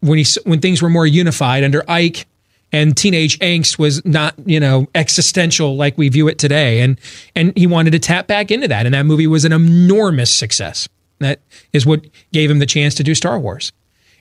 when 0.01 0.19
he 0.19 0.25
when 0.43 0.59
things 0.59 0.83
were 0.83 0.89
more 0.89 1.07
unified 1.07 1.63
under 1.63 1.83
Ike 1.89 2.27
and 2.71 2.95
teenage 2.95 3.39
angst 3.39 3.79
was 3.79 4.05
not 4.05 4.35
you 4.45 4.59
know 4.59 4.85
existential 4.93 5.75
like 5.75 5.97
we 5.97 6.09
view 6.09 6.27
it 6.27 6.37
today. 6.37 6.81
And 6.81 6.99
and 7.35 7.57
he 7.57 7.65
wanted 7.65 7.89
to 7.93 7.99
tap 7.99 8.27
back 8.27 8.51
into 8.51 8.67
that. 8.67 8.85
And 8.85 8.93
that 8.93 9.07
movie 9.07 9.25
was 9.25 9.45
an 9.45 9.51
enormous 9.51 10.31
success. 10.31 10.87
That 11.17 11.39
is 11.73 11.87
what 11.87 12.05
gave 12.31 12.51
him 12.51 12.59
the 12.59 12.67
chance 12.67 12.93
to 12.95 13.03
do 13.03 13.15
Star 13.15 13.39
Wars. 13.39 13.71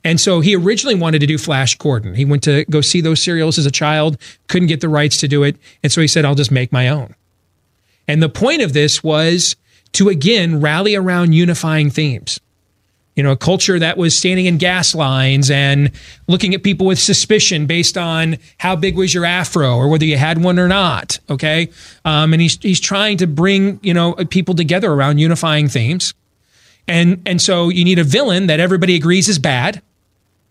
And 0.05 0.19
so 0.19 0.41
he 0.41 0.57
originally 0.57 0.95
wanted 0.95 1.19
to 1.19 1.27
do 1.27 1.37
Flash 1.37 1.77
Gordon. 1.77 2.15
He 2.15 2.25
went 2.25 2.43
to 2.45 2.65
go 2.71 2.81
see 2.81 3.03
those 3.03 3.23
serials 3.23 3.59
as 3.59 3.67
a 3.67 3.71
child 3.71 4.17
couldn't 4.49 4.69
get 4.69 4.81
the 4.81 4.89
rights 4.89 5.19
to 5.19 5.29
do 5.29 5.43
it. 5.43 5.57
And 5.83 5.93
so 5.93 6.01
he 6.01 6.09
said 6.09 6.25
I'll 6.25 6.35
just 6.35 6.51
make 6.51 6.73
my 6.73 6.89
own 6.89 7.15
and 8.11 8.23
the 8.23 8.29
point 8.29 8.63
of 8.63 8.73
this 8.73 9.03
was 9.03 9.57
to 9.93 10.09
again 10.09 10.61
rally 10.61 10.95
around 10.95 11.33
unifying 11.33 11.91
themes 11.91 12.41
you 13.21 13.25
know, 13.25 13.33
a 13.33 13.37
culture 13.37 13.79
that 13.79 13.99
was 13.99 14.17
standing 14.17 14.47
in 14.47 14.57
gas 14.57 14.95
lines 14.95 15.51
and 15.51 15.91
looking 16.27 16.55
at 16.55 16.63
people 16.63 16.87
with 16.87 16.99
suspicion 16.99 17.67
based 17.67 17.99
on 17.99 18.39
how 18.57 18.75
big 18.77 18.97
was 18.97 19.13
your 19.13 19.27
afro 19.27 19.77
or 19.77 19.89
whether 19.89 20.05
you 20.07 20.17
had 20.17 20.43
one 20.43 20.59
or 20.59 20.69
not. 20.69 21.19
Okay, 21.29 21.69
um, 22.07 22.33
and 22.33 22.41
he's 22.41 22.59
he's 22.63 22.81
trying 22.81 23.19
to 23.19 23.27
bring 23.27 23.79
you 23.83 23.93
know 23.93 24.15
people 24.31 24.55
together 24.55 24.91
around 24.91 25.19
unifying 25.19 25.69
themes, 25.69 26.15
and 26.89 27.21
and 27.27 27.43
so 27.43 27.69
you 27.69 27.85
need 27.85 27.99
a 27.99 28.05
villain 28.05 28.47
that 28.47 28.59
everybody 28.59 28.95
agrees 28.95 29.29
is 29.29 29.39
bad. 29.39 29.83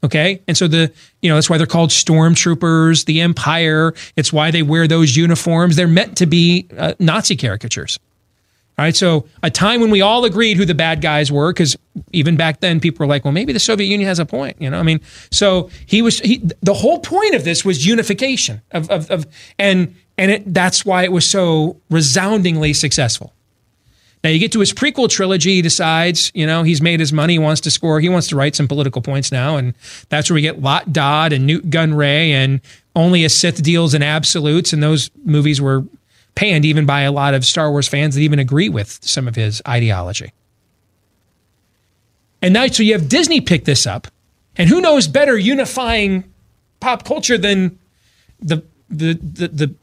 Okay, 0.02 0.42
and 0.48 0.56
so 0.56 0.68
the 0.68 0.92
you 1.22 1.30
know 1.30 1.36
that's 1.36 1.50
why 1.50 1.58
they're 1.58 1.68
called 1.68 1.90
stormtroopers, 1.90 3.06
the 3.06 3.20
Empire. 3.20 3.94
It's 4.16 4.32
why 4.32 4.50
they 4.50 4.64
wear 4.64 4.88
those 4.88 5.18
uniforms. 5.18 5.76
They're 5.76 5.88
meant 5.88 6.18
to 6.18 6.26
be 6.26 6.68
uh, 6.78 6.94
Nazi 7.00 7.36
caricatures. 7.36 8.00
All 8.78 8.86
right, 8.86 8.96
so 8.96 9.26
a 9.44 9.52
time 9.52 9.82
when 9.82 9.92
we 9.92 10.00
all 10.00 10.24
agreed 10.24 10.56
who 10.56 10.64
the 10.64 10.74
bad 10.74 11.02
guys 11.02 11.30
were, 11.30 11.52
because 11.52 11.78
even 12.14 12.38
back 12.38 12.62
then 12.62 12.80
people 12.80 13.06
were 13.06 13.10
like, 13.10 13.26
well, 13.26 13.34
maybe 13.34 13.52
the 13.52 13.60
Soviet 13.60 13.88
Union 13.88 14.08
has 14.08 14.20
a 14.20 14.26
point, 14.26 14.56
you 14.62 14.70
know. 14.70 14.80
I 14.80 14.84
mean, 14.84 15.02
so 15.32 15.70
he 15.86 16.02
was 16.02 16.22
he, 16.22 16.38
the 16.62 16.76
whole 16.76 17.00
point 17.00 17.36
of 17.36 17.44
this 17.44 17.66
was 17.66 17.86
unification 17.86 18.62
of 18.72 18.90
of, 18.90 19.12
of 19.12 19.28
and 19.58 19.94
and 20.18 20.32
it, 20.32 20.54
that's 20.54 20.86
why 20.86 21.04
it 21.04 21.12
was 21.12 21.30
so 21.30 21.76
resoundingly 21.90 22.72
successful. 22.72 23.34
Now 24.24 24.32
you 24.32 24.40
get 24.40 24.52
to 24.52 24.60
his 24.60 24.74
prequel 24.74 25.10
trilogy, 25.10 25.56
he 25.56 25.62
decides, 25.62 26.32
you 26.36 26.46
know, 26.46 26.64
he's 26.64 26.82
made 26.82 27.00
his 27.00 27.14
money, 27.14 27.34
he 27.34 27.40
wants 27.40 27.62
to 27.62 27.72
score, 27.72 28.02
he 28.02 28.10
wants 28.10 28.28
to 28.28 28.36
write 28.36 28.56
some 28.56 28.68
political 28.68 29.02
points 29.02 29.32
now, 29.32 29.56
and 29.56 29.74
that's 30.10 30.30
where 30.30 30.36
we 30.36 30.42
get 30.42 30.62
Lott 30.62 30.92
Dod 30.92 31.32
and 31.32 31.48
Nute 31.48 31.70
Gunray 31.70 32.32
and 32.32 32.60
only 32.96 33.24
a 33.24 33.30
Sith 33.30 33.64
deals 33.64 33.94
in 33.94 34.04
absolutes, 34.04 34.74
and 34.74 34.84
those 34.84 35.10
movies 35.24 35.62
were 35.62 35.86
panned 36.36 36.66
even 36.66 36.86
by 36.86 37.02
a 37.02 37.12
lot 37.12 37.34
of 37.34 37.46
Star 37.46 37.72
Wars 37.72 37.88
fans 37.88 38.16
that 38.16 38.22
even 38.22 38.40
agree 38.40 38.68
with 38.68 39.00
some 39.02 39.28
of 39.28 39.36
his 39.36 39.62
ideology. 39.68 40.34
And 42.42 42.54
now, 42.54 42.68
so 42.68 42.84
you 42.84 42.94
have 42.94 43.10
Disney 43.10 43.42
pick 43.42 43.66
this 43.66 43.88
up, 43.88 44.08
and 44.58 44.70
who 44.70 44.82
knows 44.82 45.08
better 45.08 45.38
unifying 45.38 46.26
pop 46.80 47.06
culture 47.06 47.38
than 47.38 47.80
the 48.42 48.64
the 48.90 49.14
the, 49.14 49.48
the 49.48 49.76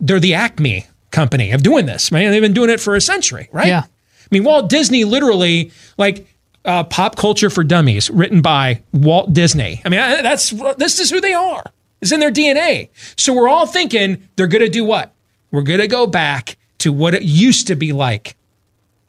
they're 0.00 0.20
the 0.20 0.34
Acme 0.34 0.86
company 1.10 1.52
of 1.52 1.62
doing 1.62 1.86
this. 1.86 2.10
Man, 2.12 2.30
they've 2.30 2.42
been 2.42 2.52
doing 2.52 2.70
it 2.70 2.80
for 2.80 2.94
a 2.96 3.00
century, 3.00 3.48
right? 3.52 3.66
Yeah. 3.68 3.82
I 3.84 4.26
mean, 4.30 4.44
Walt 4.44 4.68
Disney 4.68 5.04
literally 5.04 5.72
like 5.96 6.26
uh, 6.64 6.84
pop 6.84 7.16
culture 7.16 7.48
for 7.50 7.64
dummies, 7.64 8.10
written 8.10 8.42
by 8.42 8.82
Walt 8.92 9.32
Disney. 9.32 9.80
I 9.84 9.88
mean, 9.88 10.00
I- 10.00 10.22
that's 10.22 10.50
this 10.76 10.98
is 11.00 11.10
who 11.10 11.20
they 11.20 11.32
are. 11.32 11.64
It's 12.00 12.12
in 12.12 12.20
their 12.20 12.30
DNA. 12.30 12.90
So 13.16 13.32
we're 13.32 13.48
all 13.48 13.66
thinking 13.66 14.28
they're 14.36 14.46
going 14.46 14.64
to 14.64 14.68
do 14.70 14.84
what? 14.84 15.14
We're 15.50 15.62
going 15.62 15.80
to 15.80 15.88
go 15.88 16.06
back 16.06 16.56
to 16.78 16.92
what 16.92 17.14
it 17.14 17.22
used 17.22 17.66
to 17.68 17.74
be 17.74 17.92
like. 17.92 18.36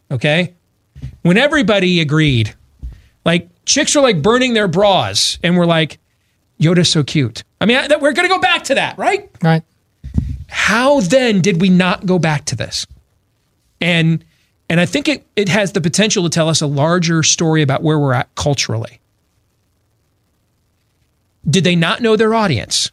Okay? 0.09 0.55
When 1.21 1.38
everybody 1.38 1.99
agreed, 1.99 2.55
like 3.26 3.49
chicks 3.65 3.95
are 3.95 4.01
like 4.01 4.21
burning 4.21 4.53
their 4.53 4.67
bras, 4.67 5.38
and 5.43 5.55
we're 5.57 5.65
like, 5.67 5.99
Yoda's 6.59 6.89
so 6.89 7.03
cute. 7.03 7.43
I 7.61 7.65
mean, 7.65 7.77
I, 7.77 7.88
we're 7.97 8.13
going 8.13 8.27
to 8.27 8.34
go 8.34 8.39
back 8.39 8.63
to 8.65 8.76
that, 8.76 8.97
right? 8.97 9.30
Right. 9.43 9.63
How 10.49 10.99
then 10.99 11.41
did 11.41 11.61
we 11.61 11.69
not 11.69 12.05
go 12.05 12.19
back 12.19 12.45
to 12.45 12.55
this? 12.55 12.85
And 13.80 14.23
and 14.69 14.80
I 14.80 14.85
think 14.85 15.07
it, 15.07 15.26
it 15.35 15.49
has 15.49 15.71
the 15.71 15.81
potential 15.81 16.23
to 16.23 16.30
tell 16.30 16.47
us 16.47 16.61
a 16.61 16.67
larger 16.67 17.23
story 17.23 17.63
about 17.63 17.81
where 17.81 17.97
we're 17.97 18.13
at 18.13 18.34
culturally. 18.35 18.99
Did 21.49 21.63
they 21.63 21.76
not 21.76 22.01
know 22.01 22.15
their 22.15 22.35
audience? 22.35 22.91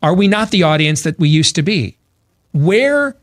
Are 0.00 0.14
we 0.14 0.28
not 0.28 0.50
the 0.50 0.62
audience 0.62 1.02
that 1.02 1.18
we 1.18 1.28
used 1.28 1.56
to 1.56 1.62
be? 1.62 1.96
Where 2.52 3.16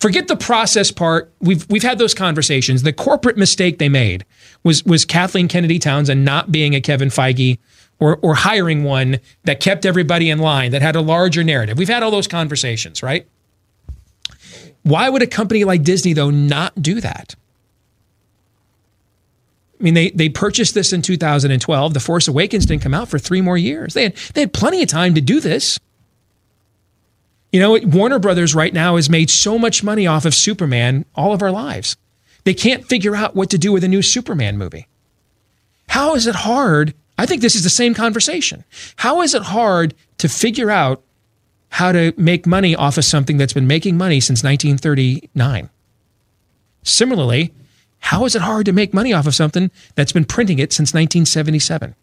forget 0.00 0.28
the 0.28 0.36
process 0.36 0.90
part. 0.90 1.32
We've 1.40 1.66
we've 1.70 1.82
had 1.82 1.98
those 1.98 2.14
conversations. 2.14 2.82
The 2.82 2.92
corporate 2.92 3.36
mistake 3.36 3.78
they 3.78 3.88
made 3.88 4.24
was 4.64 4.84
was 4.84 5.04
Kathleen 5.04 5.46
Kennedy 5.46 5.78
Townsend 5.78 6.24
not 6.24 6.50
being 6.50 6.74
a 6.74 6.80
Kevin 6.80 7.08
Feige 7.08 7.58
or 8.00 8.18
or 8.22 8.34
hiring 8.34 8.82
one 8.82 9.20
that 9.44 9.60
kept 9.60 9.86
everybody 9.86 10.30
in 10.30 10.38
line 10.38 10.72
that 10.72 10.82
had 10.82 10.96
a 10.96 11.00
larger 11.00 11.44
narrative. 11.44 11.78
We've 11.78 11.88
had 11.88 12.02
all 12.02 12.10
those 12.10 12.26
conversations, 12.26 13.02
right? 13.02 13.26
Why 14.82 15.08
would 15.08 15.22
a 15.22 15.26
company 15.26 15.64
like 15.64 15.82
Disney 15.82 16.14
though 16.14 16.30
not 16.30 16.80
do 16.80 17.00
that? 17.00 17.36
I 19.78 19.82
mean, 19.82 19.94
they 19.94 20.10
they 20.10 20.28
purchased 20.28 20.74
this 20.74 20.92
in 20.92 21.02
2012. 21.02 21.94
The 21.94 22.00
Force 22.00 22.28
Awakens 22.28 22.66
didn't 22.66 22.82
come 22.82 22.94
out 22.94 23.08
for 23.08 23.18
three 23.18 23.40
more 23.40 23.56
years. 23.56 23.94
They 23.94 24.04
had 24.04 24.16
they 24.34 24.42
had 24.42 24.52
plenty 24.52 24.82
of 24.82 24.88
time 24.88 25.14
to 25.14 25.20
do 25.20 25.40
this. 25.40 25.78
You 27.52 27.60
know, 27.60 27.78
Warner 27.82 28.18
Brothers 28.18 28.54
right 28.54 28.72
now 28.72 28.96
has 28.96 29.10
made 29.10 29.28
so 29.28 29.58
much 29.58 29.82
money 29.82 30.06
off 30.06 30.24
of 30.24 30.34
Superman 30.34 31.04
all 31.14 31.32
of 31.32 31.42
our 31.42 31.50
lives. 31.50 31.96
They 32.44 32.54
can't 32.54 32.86
figure 32.86 33.16
out 33.16 33.34
what 33.34 33.50
to 33.50 33.58
do 33.58 33.72
with 33.72 33.82
a 33.82 33.88
new 33.88 34.02
Superman 34.02 34.56
movie. 34.56 34.86
How 35.88 36.14
is 36.14 36.26
it 36.26 36.36
hard? 36.36 36.94
I 37.20 37.26
think 37.26 37.42
this 37.42 37.54
is 37.54 37.62
the 37.62 37.68
same 37.68 37.92
conversation. 37.92 38.64
How 38.96 39.20
is 39.20 39.34
it 39.34 39.42
hard 39.42 39.92
to 40.16 40.26
figure 40.26 40.70
out 40.70 41.02
how 41.68 41.92
to 41.92 42.14
make 42.16 42.46
money 42.46 42.74
off 42.74 42.96
of 42.96 43.04
something 43.04 43.36
that's 43.36 43.52
been 43.52 43.66
making 43.66 43.98
money 43.98 44.20
since 44.20 44.42
1939? 44.42 45.68
Similarly, 46.82 47.52
how 47.98 48.24
is 48.24 48.34
it 48.34 48.40
hard 48.40 48.64
to 48.64 48.72
make 48.72 48.94
money 48.94 49.12
off 49.12 49.26
of 49.26 49.34
something 49.34 49.70
that's 49.96 50.12
been 50.12 50.24
printing 50.24 50.60
it 50.60 50.72
since 50.72 50.94
1977? 50.94 51.94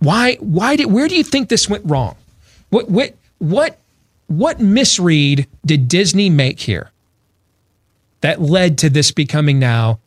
Why 0.00 0.34
why 0.40 0.74
did 0.74 0.86
where 0.86 1.06
do 1.06 1.14
you 1.14 1.22
think 1.22 1.48
this 1.48 1.68
went 1.68 1.84
wrong? 1.86 2.16
What 2.70 2.90
what 2.90 3.14
what 3.38 3.78
what 4.26 4.58
misread 4.58 5.46
did 5.64 5.86
Disney 5.86 6.30
make 6.30 6.58
here 6.58 6.90
that 8.22 8.42
led 8.42 8.76
to 8.78 8.90
this 8.90 9.12
becoming 9.12 9.60
now 9.60 10.00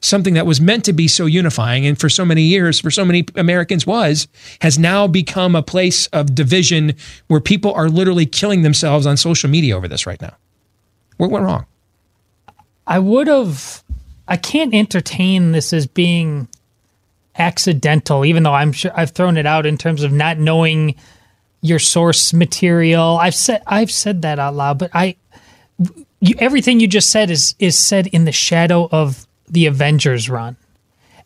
something 0.00 0.34
that 0.34 0.46
was 0.46 0.60
meant 0.60 0.84
to 0.84 0.92
be 0.92 1.08
so 1.08 1.26
unifying 1.26 1.86
and 1.86 1.98
for 1.98 2.08
so 2.08 2.24
many 2.24 2.42
years 2.42 2.80
for 2.80 2.90
so 2.90 3.04
many 3.04 3.24
Americans 3.34 3.86
was 3.86 4.28
has 4.60 4.78
now 4.78 5.06
become 5.06 5.54
a 5.54 5.62
place 5.62 6.06
of 6.08 6.34
division 6.34 6.94
where 7.26 7.40
people 7.40 7.72
are 7.74 7.88
literally 7.88 8.26
killing 8.26 8.62
themselves 8.62 9.06
on 9.06 9.16
social 9.16 9.50
media 9.50 9.76
over 9.76 9.88
this 9.88 10.06
right 10.06 10.20
now. 10.20 10.36
What 11.16 11.30
went 11.30 11.44
wrong? 11.44 11.66
I 12.86 12.98
would 12.98 13.26
have. 13.26 13.84
I 14.26 14.36
can't 14.36 14.74
entertain 14.74 15.52
this 15.52 15.72
as 15.72 15.86
being 15.86 16.48
accidental, 17.36 18.24
even 18.24 18.42
though 18.42 18.54
I'm 18.54 18.72
sure 18.72 18.90
I've 18.94 19.10
thrown 19.10 19.36
it 19.36 19.46
out 19.46 19.66
in 19.66 19.78
terms 19.78 20.02
of 20.02 20.12
not 20.12 20.38
knowing 20.38 20.94
your 21.60 21.78
source 21.78 22.32
material. 22.32 23.18
I've 23.20 23.34
said 23.34 23.62
I've 23.66 23.90
said 23.90 24.22
that 24.22 24.38
out 24.38 24.54
loud, 24.54 24.78
but 24.78 24.90
I 24.94 25.16
you, 26.20 26.34
everything 26.38 26.80
you 26.80 26.88
just 26.88 27.10
said 27.10 27.30
is 27.30 27.54
is 27.58 27.76
said 27.76 28.06
in 28.08 28.24
the 28.24 28.32
shadow 28.32 28.88
of 28.90 29.27
the 29.50 29.66
Avengers 29.66 30.28
run. 30.30 30.56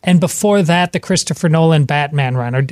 And 0.05 0.19
before 0.19 0.61
that, 0.63 0.91
the 0.91 0.99
Christopher 0.99 1.47
Nolan 1.47 1.85
Batman 1.85 2.35
run, 2.35 2.55
or 2.55 2.67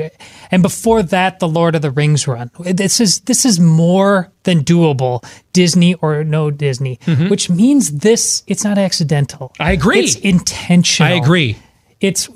and 0.52 0.62
before 0.62 1.02
that, 1.02 1.40
the 1.40 1.48
Lord 1.48 1.76
of 1.76 1.82
the 1.82 1.90
Rings 1.90 2.28
run. 2.28 2.52
This 2.60 3.00
is 3.00 3.22
this 3.22 3.46
is 3.46 3.58
more 3.58 4.30
than 4.44 4.66
doable, 4.66 5.24
Disney 5.54 5.94
or 5.96 6.26
no 6.26 6.52
Disney, 6.52 7.00
which 7.30 7.50
means 7.50 8.00
this 8.00 8.44
it's 8.48 8.66
not 8.66 8.78
accidental. 8.78 9.50
Mm-hmm. 9.54 9.64
I 9.64 9.72
agree. 9.72 10.00
It's 10.02 10.16
intentional. 10.16 11.14
I 11.14 11.16
agree. 11.16 11.58
It's 12.02 12.28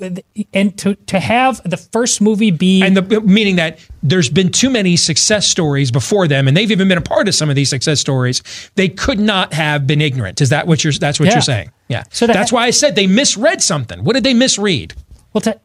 and 0.54 0.78
to 0.78 0.94
to 0.94 1.18
have 1.18 1.60
the 1.68 1.76
first 1.76 2.20
movie 2.20 2.52
be 2.52 2.82
and 2.82 2.96
the 2.96 3.20
meaning 3.22 3.56
that 3.56 3.80
there's 4.00 4.28
been 4.30 4.50
too 4.52 4.70
many 4.70 4.96
success 4.96 5.48
stories 5.48 5.90
before 5.90 6.28
them, 6.28 6.46
and 6.46 6.56
they've 6.56 6.70
even 6.70 6.86
been 6.86 6.98
a 6.98 7.02
part 7.02 7.26
of 7.26 7.34
some 7.34 7.50
of 7.50 7.56
these 7.56 7.68
success 7.68 7.98
stories. 8.00 8.42
They 8.76 8.88
could 8.88 9.18
not 9.18 9.52
have 9.54 9.84
been 9.84 10.00
ignorant. 10.00 10.40
Is 10.40 10.50
that 10.50 10.68
what 10.68 10.84
you're? 10.84 10.92
That's 10.92 11.18
what 11.18 11.26
Yeah. 11.26 11.34
you're 11.34 11.42
saying? 11.42 11.72
Yeah. 11.88 12.04
So 12.10 12.28
that's 12.28 12.50
ha- 12.50 12.56
why 12.56 12.66
I 12.66 12.70
said 12.70 12.94
they 12.94 13.08
misread 13.08 13.60
something. 13.60 14.04
What 14.04 14.14
did 14.14 14.22
they 14.22 14.34
misread? 14.34 14.94
Well, 15.32 15.40
to, 15.42 15.60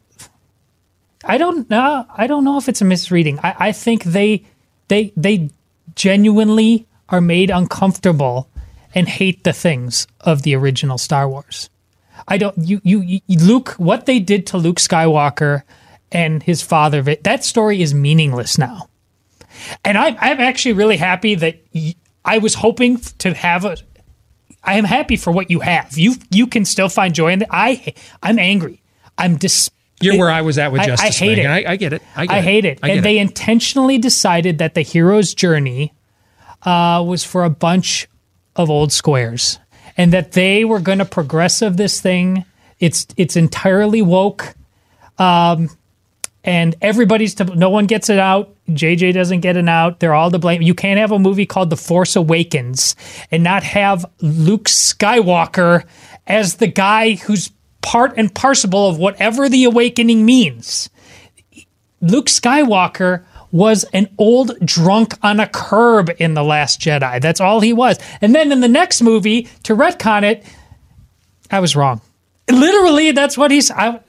I 1.24 1.38
don't 1.38 1.70
know. 1.70 2.06
I 2.18 2.26
don't 2.26 2.44
know 2.44 2.58
if 2.58 2.68
it's 2.68 2.82
a 2.82 2.86
misreading. 2.86 3.40
I, 3.44 3.56
I 3.68 3.72
think 3.72 4.04
they 4.04 4.44
they 4.88 5.14
they 5.16 5.50
genuinely 5.96 6.88
are 7.10 7.22
made 7.22 7.52
uncomfortable 7.52 8.50
and 8.96 9.08
hate 9.08 9.44
the 9.44 9.54
things 9.54 10.08
of 10.22 10.42
the 10.42 10.56
original 10.56 10.98
Star 10.98 11.30
Wars. 11.30 11.70
I 12.28 12.38
don't. 12.38 12.56
You 12.58 12.82
you, 12.84 13.02
you 13.02 13.22
Luke. 13.40 13.76
What 13.78 14.06
they 14.06 14.20
did 14.20 14.48
to 14.48 14.58
Luke 14.58 14.78
Skywalker 14.78 15.64
and 16.12 16.42
his 16.44 16.62
father. 16.62 17.02
That 17.02 17.44
story 17.44 17.82
is 17.82 17.94
meaningless 17.94 18.58
now. 18.58 18.90
And 19.84 19.98
I'm 19.98 20.16
I'm 20.20 20.40
actually 20.40 20.74
really 20.74 20.98
happy 20.98 21.36
that 21.36 21.60
y- 21.74 21.96
I 22.24 22.38
was 22.38 22.54
hoping 22.56 22.98
to 23.20 23.34
have 23.34 23.66
a. 23.66 23.78
I 24.64 24.76
am 24.76 24.86
happy 24.86 25.18
for 25.18 25.32
what 25.32 25.50
you 25.50 25.60
have. 25.62 25.98
You 25.98 26.16
you 26.30 26.48
can 26.48 26.66
still 26.66 26.90
find 26.90 27.14
joy 27.16 27.32
in 27.34 27.42
it. 27.42 27.48
I 27.52 27.94
I'm 28.22 28.38
angry. 28.40 28.82
I'm 29.18 29.38
dis. 29.38 29.70
You're 30.02 30.18
where 30.18 30.32
I 30.32 30.42
was 30.42 30.58
at 30.58 30.72
with 30.72 30.82
I- 30.82 30.86
Justice 30.88 31.22
I 31.22 31.26
hate 31.26 31.38
League, 31.38 31.46
it. 31.46 31.48
I- 31.68 31.72
I 31.74 31.76
get 31.76 31.94
it. 31.94 32.02
I 32.16 32.26
get 32.26 32.38
it. 32.40 32.44
hate 32.44 32.66
it. 32.66 32.80
I 32.82 32.88
get 32.88 32.92
and 32.98 33.00
it. 33.00 33.04
they 33.04 33.18
intentionally 33.20 33.98
decided 34.00 34.58
that 34.58 34.74
the 34.74 34.82
hero's 34.82 35.34
journey 35.36 35.94
uh, 36.64 37.04
was 37.06 37.24
for 37.24 37.44
a 37.44 37.50
bunch 37.52 38.08
of 38.56 38.70
old 38.70 38.92
squares, 38.92 39.60
and 39.98 40.14
that 40.14 40.34
they 40.34 40.66
were 40.66 40.80
going 40.80 41.00
to 41.00 41.06
progressive 41.06 41.78
this 41.78 42.02
thing. 42.02 42.46
It's 42.80 43.06
it's 43.18 43.36
entirely 43.36 44.02
woke, 44.02 44.56
um, 45.18 45.70
and 46.44 46.76
everybody's 46.82 47.36
to. 47.36 47.46
No 47.46 47.70
one 47.70 47.86
gets 47.86 48.10
it 48.10 48.20
out. 48.20 48.56
JJ 48.70 49.14
doesn't 49.14 49.42
get 49.42 49.58
it 49.58 49.68
out. 49.68 50.00
They're 50.00 50.14
all 50.14 50.32
to 50.32 50.40
blame. 50.40 50.62
You 50.62 50.74
can't 50.74 51.00
have 51.00 51.12
a 51.12 51.20
movie 51.20 51.46
called 51.46 51.70
The 51.70 51.78
Force 51.78 52.16
Awakens 52.16 52.96
and 53.30 53.44
not 53.44 53.64
have 53.64 54.06
Luke 54.22 54.66
Skywalker 54.66 55.86
as 56.26 56.56
the 56.56 56.68
guy 56.68 57.16
who's 57.16 57.52
part 57.82 58.14
and 58.18 58.34
parcel 58.34 58.88
of 58.88 58.98
whatever 58.98 59.50
the 59.50 59.66
awakening 59.66 60.26
means. 60.26 60.90
Luke 62.02 62.28
Skywalker 62.28 63.24
was 63.52 63.84
an 63.94 64.10
old 64.18 64.58
drunk 64.66 65.14
on 65.22 65.40
a 65.40 65.48
curb 65.48 66.12
in 66.20 66.34
The 66.34 66.44
Last 66.44 66.80
Jedi. 66.80 67.22
That's 67.22 67.42
all 67.42 67.60
he 67.60 67.74
was. 67.74 67.98
And 68.22 68.34
then 68.34 68.52
in 68.52 68.62
the 68.62 68.68
next 68.68 69.02
movie, 69.02 69.44
to 69.64 69.76
retcon 69.76 70.24
it, 70.24 70.46
I 71.50 71.60
was 71.60 71.76
wrong. 71.76 72.02
Literally, 72.50 73.12
that's 73.12 73.38
what 73.38 73.52
he's. 73.52 73.72
I, 73.72 74.00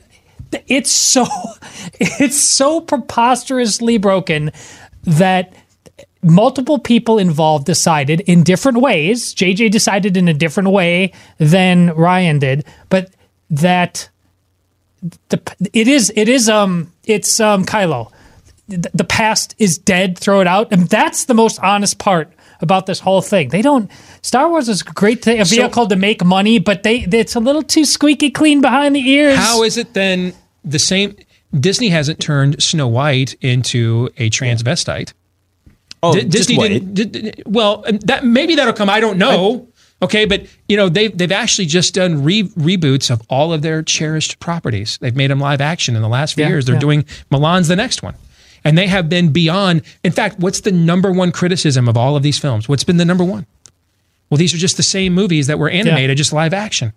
it's 0.66 0.90
so, 0.90 1.26
it's 1.94 2.40
so 2.40 2.80
preposterously 2.80 3.98
broken 3.98 4.52
that 5.04 5.52
multiple 6.22 6.78
people 6.78 7.18
involved 7.18 7.66
decided 7.66 8.20
in 8.22 8.42
different 8.42 8.78
ways. 8.78 9.34
JJ 9.34 9.70
decided 9.70 10.16
in 10.16 10.28
a 10.28 10.34
different 10.34 10.70
way 10.70 11.12
than 11.38 11.90
Rian 11.90 12.38
did, 12.38 12.64
but 12.88 13.10
that 13.50 14.08
the 15.28 15.40
it 15.72 15.88
is 15.88 16.12
it 16.14 16.28
is 16.28 16.48
um 16.48 16.92
it's 17.04 17.40
um 17.40 17.64
Kylo. 17.64 18.10
The, 18.68 18.90
the 18.94 19.04
past 19.04 19.54
is 19.58 19.76
dead. 19.78 20.18
Throw 20.18 20.40
it 20.40 20.46
out, 20.46 20.72
and 20.72 20.88
that's 20.88 21.24
the 21.26 21.34
most 21.34 21.58
honest 21.60 21.98
part 21.98 22.32
about 22.60 22.86
this 22.86 23.00
whole 23.00 23.20
thing. 23.20 23.48
They 23.48 23.60
don't. 23.62 23.90
Star 24.22 24.48
Wars 24.48 24.68
is 24.68 24.82
a 24.82 24.84
great 24.84 25.22
thing, 25.22 25.40
a 25.40 25.44
So- 25.44 25.56
vehicle 25.56 25.88
to 25.88 25.96
make 25.96 26.24
money, 26.24 26.58
but 26.58 26.82
they 26.84 27.00
it's 27.00 27.34
a 27.34 27.40
little 27.40 27.62
too 27.62 27.84
squeaky 27.84 28.30
clean 28.30 28.60
behind 28.60 28.94
the 28.96 29.00
ears. 29.08 29.36
How 29.36 29.62
is 29.64 29.76
it 29.76 29.94
then 29.94 30.32
the 30.64 30.78
same? 30.78 31.16
Disney 31.58 31.88
hasn't 31.90 32.18
turned 32.20 32.62
Snow 32.62 32.88
White 32.88 33.34
into 33.42 34.08
a 34.16 34.30
transvestite. 34.30 35.12
Oh, 36.02 36.14
Di- 36.14 36.20
just 36.20 36.48
Disney 36.48 36.58
wait. 36.58 36.94
didn't. 36.94 37.12
did- 37.12 37.42
well, 37.46 37.84
um, 37.86 37.98
that 38.04 38.24
maybe 38.24 38.54
that'll 38.54 38.72
come. 38.72 38.88
I 38.88 39.00
don't 39.00 39.18
know. 39.18 39.68
Okay, 40.00 40.24
but 40.24 40.46
you 40.68 40.76
know 40.76 40.88
they've 40.88 41.16
they've 41.16 41.30
actually 41.32 41.66
just 41.66 41.94
done 41.94 42.24
re- 42.24 42.44
reboots 42.44 43.10
of 43.10 43.22
all 43.28 43.52
of 43.52 43.62
their 43.62 43.82
cherished 43.82 44.38
properties. 44.40 44.98
They've 45.00 45.14
made 45.14 45.30
them 45.30 45.40
live 45.40 45.60
action 45.60 45.94
in 45.94 46.02
the 46.02 46.08
last 46.08 46.34
few 46.34 46.42
Yeah, 46.44 46.48
years. 46.50 46.64
They're 46.64 46.74
yeah. 46.76 46.80
doing 46.80 47.04
Mulan's 47.30 47.68
the 47.68 47.76
next 47.76 48.02
one, 48.02 48.14
and 48.64 48.76
they 48.78 48.86
have 48.86 49.08
been 49.08 49.32
beyond. 49.32 49.82
In 50.04 50.12
fact, 50.12 50.38
what's 50.38 50.60
the 50.60 50.72
number 50.72 51.10
one 51.12 51.32
criticism 51.32 51.88
of 51.88 51.96
all 51.96 52.16
of 52.16 52.22
these 52.22 52.38
films? 52.38 52.68
What's 52.68 52.84
been 52.84 52.96
the 52.98 53.04
number 53.04 53.24
one? 53.24 53.46
Well, 54.30 54.38
these 54.38 54.54
are 54.54 54.58
just 54.58 54.76
the 54.76 54.82
same 54.82 55.12
movies 55.12 55.46
that 55.48 55.58
were 55.58 55.68
animated, 55.68 56.16
just 56.16 56.32
live 56.32 56.54
action. 56.54 56.88
I 56.88 56.92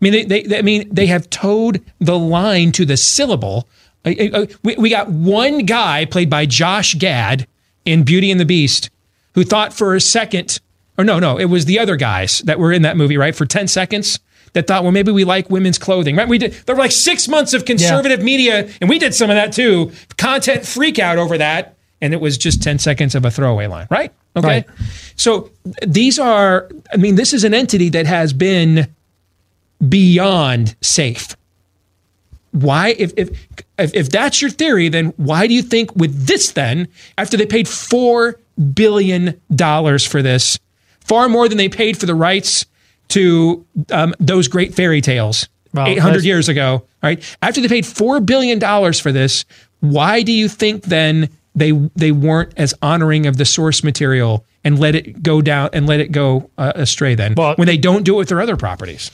mean, 0.00 0.12
they, 0.12 0.24
they, 0.24 0.42
they- 0.44 0.58
I 0.58 0.62
mean, 0.62 0.88
they 0.92 1.06
have 1.06 1.28
towed 1.30 1.82
the 1.98 2.18
line 2.18 2.72
to 2.72 2.84
the 2.84 2.96
syllable. 2.96 3.68
We, 4.04 4.76
we 4.78 4.88
got 4.90 5.10
one 5.10 5.66
guy 5.66 6.04
played 6.06 6.30
by 6.30 6.46
Josh 6.46 6.94
Gad 6.94 7.46
in 7.84 8.04
Beauty 8.04 8.30
and 8.30 8.40
the 8.40 8.44
Beast 8.46 8.90
who 9.34 9.44
thought 9.44 9.72
for 9.72 9.94
a 9.94 10.00
second, 10.00 10.60
or 10.96 11.04
no, 11.04 11.18
no, 11.18 11.38
it 11.38 11.46
was 11.46 11.64
the 11.66 11.78
other 11.78 11.96
guys 11.96 12.38
that 12.40 12.58
were 12.58 12.72
in 12.72 12.82
that 12.82 12.96
movie, 12.96 13.16
right? 13.16 13.34
For 13.36 13.44
10 13.44 13.68
seconds 13.68 14.18
that 14.52 14.66
thought, 14.66 14.82
well, 14.82 14.92
maybe 14.92 15.12
we 15.12 15.24
like 15.24 15.50
women's 15.50 15.78
clothing, 15.78 16.16
right? 16.16 16.28
We 16.28 16.38
did, 16.38 16.52
there 16.66 16.74
were 16.74 16.80
like 16.80 16.92
six 16.92 17.28
months 17.28 17.54
of 17.54 17.64
conservative 17.64 18.22
media, 18.22 18.70
and 18.80 18.88
we 18.88 18.98
did 18.98 19.14
some 19.14 19.30
of 19.30 19.36
that 19.36 19.52
too, 19.52 19.92
content 20.16 20.66
freak 20.66 20.98
out 20.98 21.18
over 21.18 21.38
that. 21.38 21.76
And 22.00 22.14
it 22.14 22.20
was 22.20 22.38
just 22.38 22.62
10 22.62 22.78
seconds 22.78 23.16
of 23.16 23.24
a 23.24 23.30
throwaway 23.30 23.66
line, 23.66 23.88
right? 23.90 24.12
Okay. 24.36 24.46
Right. 24.46 24.66
So 25.16 25.50
these 25.84 26.18
are, 26.18 26.68
I 26.92 26.96
mean, 26.96 27.16
this 27.16 27.32
is 27.32 27.42
an 27.42 27.54
entity 27.54 27.88
that 27.88 28.06
has 28.06 28.32
been 28.32 28.86
beyond 29.86 30.76
safe. 30.80 31.36
Why, 32.52 32.94
if, 32.98 33.12
if, 33.16 33.30
if, 33.78 33.94
if 33.94 34.10
that's 34.10 34.40
your 34.40 34.50
theory, 34.50 34.88
then 34.88 35.06
why 35.16 35.46
do 35.46 35.54
you 35.54 35.62
think 35.62 35.94
with 35.96 36.26
this 36.26 36.52
then, 36.52 36.88
after 37.16 37.36
they 37.36 37.46
paid 37.46 37.66
$4 37.66 38.34
billion 38.74 39.40
for 39.98 40.22
this, 40.22 40.58
far 41.00 41.28
more 41.28 41.48
than 41.48 41.58
they 41.58 41.68
paid 41.68 41.96
for 41.96 42.06
the 42.06 42.14
rights 42.14 42.66
to 43.08 43.64
um, 43.90 44.14
those 44.20 44.48
great 44.48 44.74
fairy 44.74 45.00
tales 45.00 45.48
Well, 45.72 45.86
800 45.86 46.24
years 46.24 46.48
ago, 46.48 46.84
right? 47.02 47.22
After 47.42 47.60
they 47.60 47.68
paid 47.68 47.84
$4 47.84 48.24
billion 48.24 48.60
for 48.94 49.12
this, 49.12 49.44
why 49.80 50.22
do 50.22 50.32
you 50.32 50.48
think 50.48 50.84
then 50.84 51.28
they, 51.54 51.72
they 51.96 52.12
weren't 52.12 52.52
as 52.56 52.74
honoring 52.82 53.26
of 53.26 53.36
the 53.36 53.44
source 53.44 53.82
material 53.82 54.44
and 54.64 54.78
let 54.78 54.94
it 54.94 55.22
go 55.22 55.40
down 55.40 55.70
and 55.72 55.86
let 55.86 56.00
it 56.00 56.12
go 56.12 56.50
uh, 56.58 56.72
astray 56.74 57.14
then 57.14 57.34
when 57.34 57.66
they 57.66 57.76
don't 57.76 58.04
do 58.04 58.14
it 58.14 58.18
with 58.18 58.28
their 58.28 58.40
other 58.40 58.56
properties? 58.56 59.10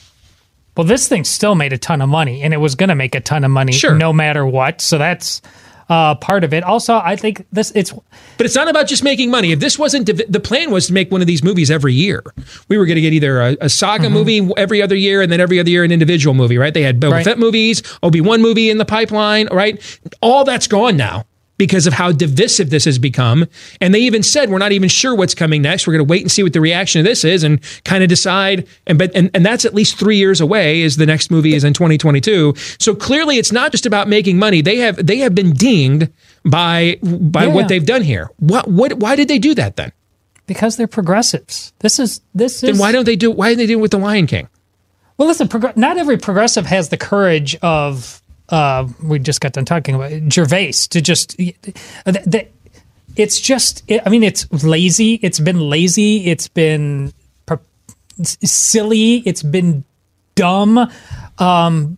Well, 0.75 0.85
this 0.85 1.07
thing 1.07 1.23
still 1.23 1.55
made 1.55 1.71
a 1.71 1.77
ton 1.77 2.01
of 2.01 2.09
money, 2.09 2.41
and 2.41 2.53
it 2.53 2.57
was 2.57 2.75
going 2.75 2.89
to 2.89 2.95
make 2.95 3.15
a 3.15 3.21
ton 3.21 3.45
of 3.45 3.51
money 3.51 3.71
Sure. 3.71 3.95
no 3.95 4.11
matter 4.11 4.45
what. 4.45 4.81
So 4.81 4.97
that's 4.97 5.41
uh, 5.89 6.15
part 6.15 6.43
of 6.43 6.53
it. 6.53 6.63
Also, 6.63 6.95
I 6.95 7.15
think 7.15 7.45
this 7.51 7.71
it's 7.75 7.91
But 8.37 8.45
it's 8.45 8.55
not 8.55 8.67
about 8.67 8.87
just 8.87 9.03
making 9.03 9.29
money. 9.31 9.51
If 9.51 9.59
this 9.59 9.77
wasn't 9.77 10.05
the 10.07 10.39
plan 10.39 10.71
was 10.71 10.87
to 10.87 10.93
make 10.93 11.11
one 11.11 11.21
of 11.21 11.27
these 11.27 11.43
movies 11.43 11.69
every 11.69 11.93
year. 11.93 12.23
We 12.69 12.77
were 12.77 12.85
going 12.85 12.95
to 12.95 13.01
get 13.01 13.13
either 13.13 13.41
a, 13.41 13.57
a 13.61 13.69
saga 13.69 14.09
movie 14.09 14.49
every 14.57 14.81
other 14.81 14.95
year 14.95 15.21
and 15.21 15.31
then 15.31 15.39
every 15.39 15.59
other 15.59 15.69
year 15.69 15.83
an 15.83 15.91
individual 15.91 16.33
movie, 16.33 16.57
right? 16.57 16.73
They 16.73 16.83
had 16.83 16.99
Boba 16.99 17.11
Right. 17.11 17.25
Fett 17.25 17.39
movies, 17.39 17.81
Obi 18.03 18.19
Wan 18.21 18.41
movie 18.41 18.69
in 18.69 18.77
the 18.77 18.85
pipeline, 18.85 19.47
right? 19.51 19.81
All 20.21 20.43
that's 20.43 20.67
gone 20.67 20.97
now. 20.97 21.25
Because 21.57 21.87
of 21.87 21.93
how 21.93 22.11
divisive 22.11 22.69
this 22.69 22.85
has 22.85 22.99
become. 22.99 23.45
And 23.79 23.93
they 23.93 23.99
even 23.99 24.23
said, 24.23 24.49
we're 24.49 24.57
not 24.57 24.71
even 24.73 24.89
sure 24.89 25.15
what's 25.15 25.33
coming 25.33 25.61
next. 25.61 25.87
We're 25.87 25.93
going 25.93 26.05
to 26.05 26.09
wait 26.09 26.21
and 26.21 26.31
see 26.31 26.43
what 26.43 26.53
the 26.53 26.59
reaction 26.61 26.99
of 26.99 27.05
this 27.05 27.23
is 27.23 27.43
and 27.43 27.61
kind 27.85 28.03
of 28.03 28.09
decide. 28.09 28.67
And, 28.87 28.97
but, 28.97 29.11
and, 29.15 29.29
and 29.33 29.45
that's 29.45 29.63
at 29.65 29.73
least 29.73 29.97
three 29.97 30.17
years 30.17 30.41
away 30.41 30.81
is 30.81 30.97
the 30.97 31.05
next 31.05 31.31
movie 31.31 31.53
is 31.55 31.63
in 31.63 31.73
2022. 31.73 32.53
So 32.79 32.93
clearly 32.93 33.37
it's 33.37 33.51
not 33.51 33.71
just 33.71 33.85
about 33.85 34.07
making 34.09 34.37
money. 34.37 34.61
They 34.61 34.77
have, 34.77 35.05
they 35.05 35.17
have 35.19 35.33
been 35.33 35.53
dinged 35.53 36.09
by, 36.43 36.99
by 37.01 37.45
Yeah. 37.45 37.53
what 37.53 37.67
they've 37.69 37.85
done 37.85 38.01
here. 38.01 38.29
What, 38.37 38.67
what, 38.67 38.93
why 38.93 39.15
did 39.15 39.27
they 39.27 39.39
do 39.39 39.53
that 39.55 39.75
then? 39.77 39.91
because 40.47 40.77
they're 40.77 40.85
progressives. 40.85 41.73
This 41.79 41.97
is 41.97 42.21
this 42.35 42.55
is 42.63 42.69
Then 42.69 42.77
why 42.77 42.91
don't 42.91 43.05
they 43.05 43.15
do, 43.15 43.31
why 43.31 43.49
did 43.49 43.57
they 43.57 43.65
do 43.65 43.79
it 43.79 43.81
with 43.81 43.89
the 43.89 43.97
Lion 43.97 44.27
King? 44.27 44.47
Well, 45.17 45.27
listen, 45.27 45.47
prog- 45.47 45.75
not 45.75 45.97
every 45.97 46.17
progressive 46.17 46.67
has 46.67 46.89
the 46.89 46.97
courage 46.97 47.55
of. 47.63 48.21
Uh, 48.49 48.87
we 49.01 49.19
just 49.19 49.41
got 49.41 49.53
done 49.53 49.65
talking 49.65 49.95
about 49.95 50.11
Gervais 50.31 50.73
to 50.91 51.01
just. 51.01 51.35
It's 53.15 53.39
just. 53.39 53.83
I 54.05 54.09
mean, 54.09 54.23
it's 54.23 54.51
lazy. 54.63 55.15
It's 55.21 55.39
been 55.39 55.59
lazy. 55.59 56.25
It's 56.27 56.47
been 56.47 57.13
per- 57.45 57.59
silly. 58.23 59.17
It's 59.25 59.43
been 59.43 59.83
dumb. 60.35 60.91
Um, 61.39 61.97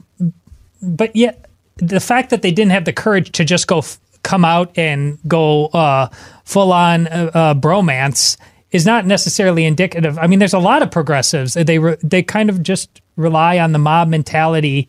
but 0.81 1.15
yet, 1.15 1.49
the 1.77 1.99
fact 1.99 2.29
that 2.29 2.41
they 2.41 2.51
didn't 2.51 2.71
have 2.71 2.85
the 2.85 2.93
courage 2.93 3.31
to 3.33 3.45
just 3.45 3.67
go 3.67 3.79
f- 3.79 3.99
come 4.23 4.45
out 4.45 4.77
and 4.77 5.17
go 5.27 5.67
uh, 5.67 6.09
full 6.43 6.71
on 6.71 7.07
uh, 7.07 7.31
uh, 7.33 7.53
bromance 7.53 8.37
is 8.71 8.85
not 8.85 9.05
necessarily 9.05 9.65
indicative. 9.65 10.17
I 10.19 10.27
mean, 10.27 10.39
there's 10.39 10.53
a 10.53 10.59
lot 10.59 10.81
of 10.81 10.91
progressives. 10.91 11.53
They 11.53 11.79
re- 11.79 11.97
they 12.03 12.23
kind 12.23 12.49
of 12.49 12.61
just 12.61 13.01
rely 13.15 13.59
on 13.59 13.71
the 13.71 13.79
mob 13.79 14.07
mentality, 14.09 14.87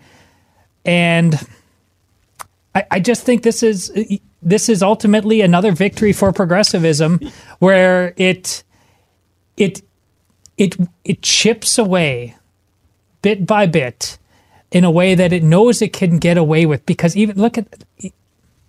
and 0.88 1.38
I, 2.74 2.86
I 2.92 3.00
just 3.00 3.24
think 3.24 3.42
this 3.42 3.62
is 3.62 3.92
this 4.40 4.70
is 4.70 4.82
ultimately 4.82 5.42
another 5.42 5.72
victory 5.72 6.14
for 6.14 6.32
progressivism, 6.32 7.20
where 7.58 8.14
it 8.16 8.64
it 9.58 9.82
it 10.56 10.76
it 11.04 11.20
chips 11.20 11.76
away 11.76 12.36
bit 13.20 13.46
by 13.46 13.66
bit 13.66 14.16
in 14.70 14.82
a 14.82 14.90
way 14.90 15.14
that 15.14 15.30
it 15.30 15.42
knows 15.42 15.82
it 15.82 15.92
can 15.92 16.18
get 16.18 16.38
away 16.38 16.64
with. 16.64 16.86
Because 16.86 17.14
even 17.18 17.36
look 17.36 17.58
at 17.58 17.66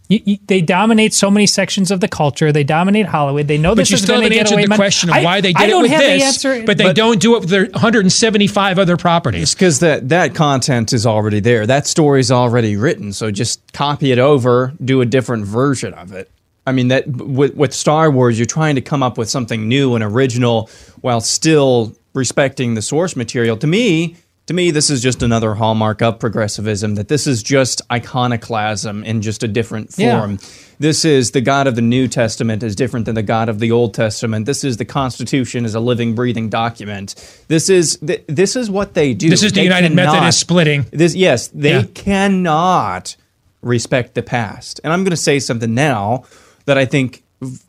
you, 0.10 0.20
you, 0.26 0.38
they 0.48 0.60
dominate 0.62 1.14
so 1.14 1.30
many 1.32 1.46
sections 1.48 1.92
of 1.92 2.00
the 2.02 2.08
culture. 2.08 2.52
They 2.52 2.64
dominate 2.64 3.06
Hollywood. 3.06 3.48
They 3.48 3.58
know 3.60 3.72
But 3.72 3.82
this 3.84 3.92
you 3.92 3.96
is 3.96 4.02
still 4.02 4.20
going 4.20 4.32
to 4.32 4.36
haven't 4.38 4.38
get 4.38 4.40
answered 4.42 4.54
away. 4.56 4.64
the 4.64 4.70
money. 4.70 4.78
question 4.78 5.10
of 5.12 5.16
I- 5.16 5.24
why 5.24 5.40
they 5.42 5.54
I 5.56 5.62
did 5.62 5.68
it 5.68 5.72
don't 5.72 5.82
with 5.84 5.92
have 5.92 6.00
this, 6.02 6.20
the 6.22 6.26
answer, 6.26 6.66
but 6.66 6.78
they 6.80 6.94
don't 6.94 7.22
do 7.22 7.36
it 7.36 7.42
with 7.42 7.50
their 7.50 7.66
175 7.66 8.80
other 8.80 8.98
properties. 8.98 9.54
because 9.54 9.80
that 9.80 10.10
that 10.10 10.34
content 10.36 10.94
is 10.94 11.06
already 11.06 11.40
there. 11.40 11.66
That 11.68 11.86
story's 11.88 12.32
already 12.32 12.76
written. 12.76 13.14
So 13.14 13.30
just 13.32 13.72
copy 13.74 14.12
it 14.12 14.20
over, 14.20 14.74
do 14.84 15.02
a 15.02 15.06
different 15.06 15.46
version 15.46 15.94
of 15.94 16.12
it. 16.12 16.30
I 16.66 16.72
mean 16.72 16.90
that 16.90 17.08
with, 17.08 17.56
with 17.56 17.74
Star 17.74 18.12
Wars, 18.12 18.38
you're 18.38 18.46
trying 18.46 18.76
to 18.76 18.82
come 18.82 19.02
up 19.04 19.18
with 19.18 19.30
something 19.30 19.68
new 19.68 19.96
and 19.96 20.04
original 20.04 20.70
while 21.02 21.22
still 21.22 21.96
respecting 22.14 22.74
the 22.74 22.82
source 22.82 23.16
material. 23.16 23.58
To 23.58 23.68
me, 23.68 24.16
to 24.50 24.54
me, 24.56 24.72
this 24.72 24.90
is 24.90 25.00
just 25.00 25.22
another 25.22 25.54
hallmark 25.54 26.02
of 26.02 26.18
progressivism. 26.18 26.96
That 26.96 27.08
this 27.08 27.28
is 27.28 27.44
just 27.44 27.84
iconoclasm 27.92 29.04
in 29.04 29.22
just 29.22 29.44
a 29.44 29.48
different 29.48 29.94
Yeah. 29.96 30.18
form. 30.20 30.40
This 30.80 31.06
is 31.06 31.30
the 31.32 31.42
God 31.42 31.68
of 31.68 31.76
the 31.76 31.84
New 31.84 32.08
Testament 32.08 32.64
is 32.64 32.76
different 32.76 33.06
than 33.06 33.14
the 33.14 33.22
God 33.22 33.48
of 33.48 33.60
the 33.60 33.72
Old 33.72 33.94
Testament. 33.94 34.48
This 34.48 34.64
is 34.64 34.78
the 34.78 34.86
Constitution 34.86 35.66
is 35.66 35.76
a 35.76 35.80
living, 35.80 36.16
breathing 36.16 36.50
document. 36.50 37.14
This 37.48 37.70
is 37.70 38.00
th- 38.04 38.24
this 38.26 38.56
is 38.56 38.72
what 38.72 38.96
they 38.96 39.14
do. 39.14 39.30
This 39.30 39.44
is 39.44 39.52
the 39.52 39.58
They 39.60 39.64
United 39.66 39.90
cannot- 39.90 40.14
Methodist 40.14 40.40
splitting. 40.40 40.88
This 40.92 41.14
yes, 41.14 41.50
they 41.54 41.74
Yeah. 41.74 41.84
cannot 41.94 43.16
respect 43.62 44.16
the 44.16 44.24
past. 44.24 44.82
And 44.84 44.92
I'm 44.92 45.04
going 45.04 45.12
to 45.12 45.16
say 45.18 45.38
something 45.38 45.76
now 45.76 46.24
that 46.66 46.76
I 46.76 46.86
think 46.86 47.22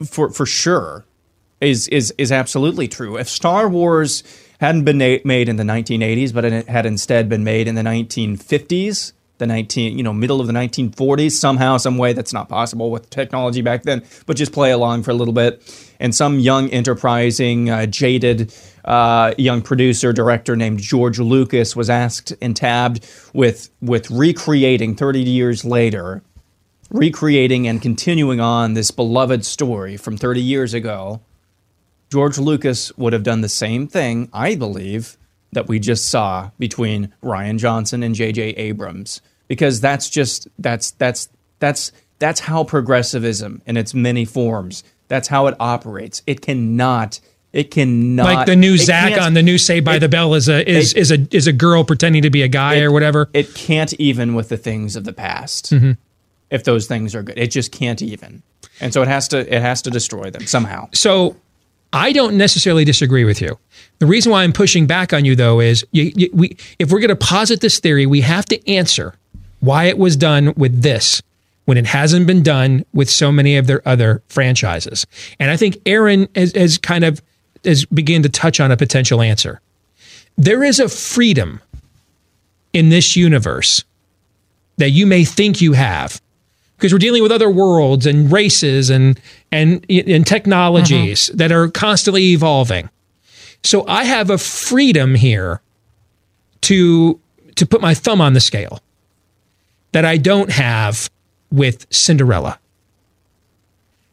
for 0.08 0.30
for 0.30 0.46
sure 0.46 1.04
is 1.60 1.88
is 1.88 2.14
is 2.16 2.32
absolutely 2.32 2.88
true. 2.88 3.18
If 3.18 3.28
Star 3.28 3.68
Wars 3.68 4.22
hadn't 4.60 4.84
been 4.84 4.98
na- 4.98 5.18
made 5.24 5.48
in 5.48 5.56
the 5.56 5.64
1980s, 5.64 6.32
but 6.32 6.44
it 6.44 6.68
had 6.68 6.86
instead 6.86 7.28
been 7.28 7.42
made 7.42 7.66
in 7.66 7.74
the 7.74 7.82
1950s, 7.82 9.12
the 9.38 9.46
19 9.46 9.96
you 9.96 10.04
know 10.04 10.12
middle 10.12 10.40
of 10.40 10.46
the 10.46 10.52
1940s, 10.52 11.32
somehow, 11.32 11.78
some 11.78 11.96
way 11.96 12.12
that's 12.12 12.32
not 12.32 12.48
possible 12.48 12.90
with 12.90 13.08
technology 13.10 13.62
back 13.62 13.82
then. 13.84 14.04
But 14.26 14.36
just 14.36 14.52
play 14.52 14.70
along 14.70 15.02
for 15.02 15.10
a 15.10 15.14
little 15.14 15.34
bit, 15.34 15.62
and 15.98 16.14
some 16.14 16.38
young, 16.38 16.68
enterprising, 16.70 17.70
uh, 17.70 17.86
jaded 17.86 18.54
uh, 18.84 19.34
young 19.38 19.62
producer 19.62 20.12
director 20.12 20.56
named 20.56 20.78
George 20.78 21.18
Lucas 21.18 21.74
was 21.74 21.88
asked 21.90 22.34
and 22.42 22.54
tabbed 22.54 23.08
with 23.32 23.70
with 23.80 24.10
recreating 24.10 24.94
30 24.94 25.20
years 25.20 25.64
later 25.64 26.22
recreating 26.90 27.68
and 27.68 27.80
continuing 27.80 28.40
on 28.40 28.74
this 28.74 28.90
beloved 28.90 29.44
story 29.44 29.96
from 29.96 30.16
30 30.16 30.40
years 30.40 30.74
ago, 30.74 31.20
George 32.10 32.38
Lucas 32.38 32.96
would 32.98 33.12
have 33.12 33.22
done 33.22 33.40
the 33.40 33.48
same 33.48 33.86
thing, 33.86 34.28
I 34.32 34.54
believe, 34.56 35.16
that 35.52 35.68
we 35.68 35.78
just 35.78 36.06
saw 36.06 36.50
between 36.58 37.12
Rian 37.22 37.58
Johnson 37.58 38.02
and 38.02 38.14
J.J. 38.14 38.50
Abrams, 38.50 39.20
because 39.48 39.80
that's 39.80 40.08
just 40.10 40.48
that's 40.58 40.90
that's 40.92 41.28
that's 41.60 41.92
that's 42.18 42.40
how 42.40 42.64
progressivism 42.64 43.62
in 43.66 43.76
its 43.76 43.94
many 43.94 44.24
forms. 44.24 44.82
That's 45.08 45.28
how 45.28 45.46
it 45.46 45.54
operates. 45.58 46.22
It 46.26 46.40
cannot. 46.42 47.20
It 47.52 47.70
cannot. 47.72 48.24
like 48.24 48.46
the 48.46 48.54
new 48.54 48.76
Zach 48.78 49.20
on 49.20 49.34
the 49.34 49.42
new 49.42 49.58
Say 49.58 49.80
by 49.80 49.96
it- 49.96 50.00
the 50.00 50.08
Bell 50.08 50.34
is 50.34 50.48
a 50.48 50.68
is 50.68 50.92
it- 50.92 50.98
is 50.98 51.10
a 51.10 51.26
is 51.32 51.46
a 51.48 51.52
girl 51.52 51.82
pretending 51.84 52.22
to 52.22 52.30
be 52.30 52.42
a 52.42 52.48
guy 52.48 52.80
or 52.80 52.92
whatever. 52.92 53.28
It 53.32 53.54
can't 53.54 53.92
even 53.94 54.34
with 54.34 54.48
the 54.50 54.56
things 54.56 54.94
of 54.94 55.02
the 55.04 55.12
past. 55.12 55.72
Mhm. 55.72 55.96
If 56.50 56.62
those 56.64 56.86
things 56.86 57.14
are 57.14 57.22
good, 57.22 57.38
it 57.38 57.50
just 57.50 57.70
can't 57.72 58.02
even. 58.02 58.42
And 58.80 58.92
so 58.92 59.02
it 59.02 59.08
has 59.08 59.26
to 59.28 59.38
it 59.52 59.62
has 59.62 59.82
to 59.82 59.90
destroy 59.90 60.30
them 60.30 60.46
somehow. 60.46 60.88
So 60.92 61.34
I 61.92 62.12
don't 62.12 62.36
necessarily 62.36 62.84
disagree 62.84 63.24
with 63.24 63.40
you. 63.40 63.58
The 63.98 64.06
reason 64.06 64.32
why 64.32 64.44
I'm 64.44 64.52
pushing 64.52 64.86
back 64.86 65.12
on 65.12 65.24
you, 65.24 65.34
though, 65.34 65.60
is 65.60 65.84
you, 65.90 66.12
you, 66.14 66.30
we, 66.32 66.56
if 66.78 66.90
we're 66.90 67.00
going 67.00 67.08
to 67.08 67.16
posit 67.16 67.60
this 67.60 67.80
theory, 67.80 68.06
we 68.06 68.20
have 68.20 68.44
to 68.46 68.70
answer 68.70 69.14
why 69.60 69.84
it 69.84 69.98
was 69.98 70.16
done 70.16 70.54
with 70.56 70.82
this 70.82 71.20
when 71.64 71.76
it 71.76 71.86
hasn't 71.86 72.26
been 72.26 72.42
done 72.42 72.84
with 72.92 73.10
so 73.10 73.30
many 73.30 73.56
of 73.56 73.66
their 73.66 73.86
other 73.86 74.22
franchises. 74.28 75.06
And 75.38 75.50
I 75.50 75.56
think 75.56 75.78
Aaron 75.86 76.28
has, 76.34 76.52
has 76.52 76.78
kind 76.78 77.04
of 77.04 77.20
has 77.64 77.84
begun 77.84 78.22
to 78.22 78.28
touch 78.28 78.58
on 78.60 78.72
a 78.72 78.76
potential 78.76 79.20
answer. 79.20 79.60
There 80.36 80.64
is 80.64 80.80
a 80.80 80.88
freedom 80.88 81.60
in 82.72 82.88
this 82.88 83.16
universe 83.16 83.84
that 84.78 84.90
you 84.90 85.06
may 85.06 85.24
think 85.24 85.60
you 85.60 85.74
have 85.74 86.22
because 86.80 86.94
we're 86.94 86.98
dealing 86.98 87.22
with 87.22 87.30
other 87.30 87.50
worlds 87.50 88.06
and 88.06 88.32
races 88.32 88.88
and 88.88 89.20
and 89.52 89.84
and 89.90 90.26
technologies 90.26 91.30
that 91.34 91.52
are 91.52 91.68
constantly 91.68 92.32
evolving. 92.32 92.88
So 93.62 93.86
I 93.86 94.04
have 94.04 94.30
a 94.30 94.38
freedom 94.38 95.14
here 95.14 95.60
to 96.62 97.20
to 97.56 97.66
put 97.66 97.82
my 97.82 97.92
thumb 97.92 98.22
on 98.22 98.32
the 98.32 98.40
scale 98.40 98.80
that 99.92 100.06
I 100.06 100.16
don't 100.16 100.50
have 100.50 101.10
with 101.52 101.86
Cinderella. 101.90 102.58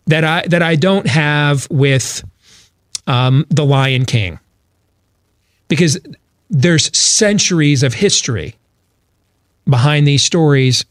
That 0.07 0.25
I 0.25 0.45
that 0.47 0.61
I 0.61 0.75
don't 0.75 1.07
have 1.07 1.67
with 1.71 2.23
um, 3.07 3.45
the 3.49 3.63
Lion 3.63 4.05
King. 4.05 4.39
Because 5.69 5.99
there's 6.49 6.97
centuries 6.97 7.83
of 7.83 7.93
history 7.93 8.55
behind 9.65 10.07
these 10.07 10.23
stories 10.23 10.85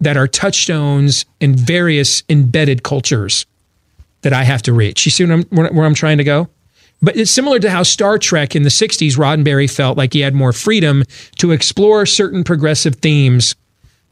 that 0.00 0.16
are 0.16 0.28
touchstones 0.28 1.24
in 1.40 1.54
various 1.56 2.22
embedded 2.28 2.82
cultures 2.82 3.46
that 4.22 4.32
I 4.32 4.44
have 4.44 4.62
to 4.62 4.72
reach. 4.72 5.04
You 5.04 5.10
see 5.10 5.24
I'm, 5.24 5.42
where 5.44 5.84
I'm 5.84 5.94
trying 5.94 6.18
to 6.18 6.24
go? 6.24 6.48
But 7.00 7.16
it's 7.16 7.30
similar 7.30 7.58
to 7.60 7.70
how 7.70 7.84
Star 7.84 8.18
Trek 8.18 8.56
in 8.56 8.64
the 8.64 8.70
60s, 8.70 9.16
Roddenberry 9.16 9.70
felt 9.70 9.96
like 9.96 10.12
he 10.12 10.20
had 10.20 10.34
more 10.34 10.52
freedom 10.52 11.04
to 11.38 11.52
explore 11.52 12.06
certain 12.06 12.42
progressive 12.42 12.96
themes 12.96 13.54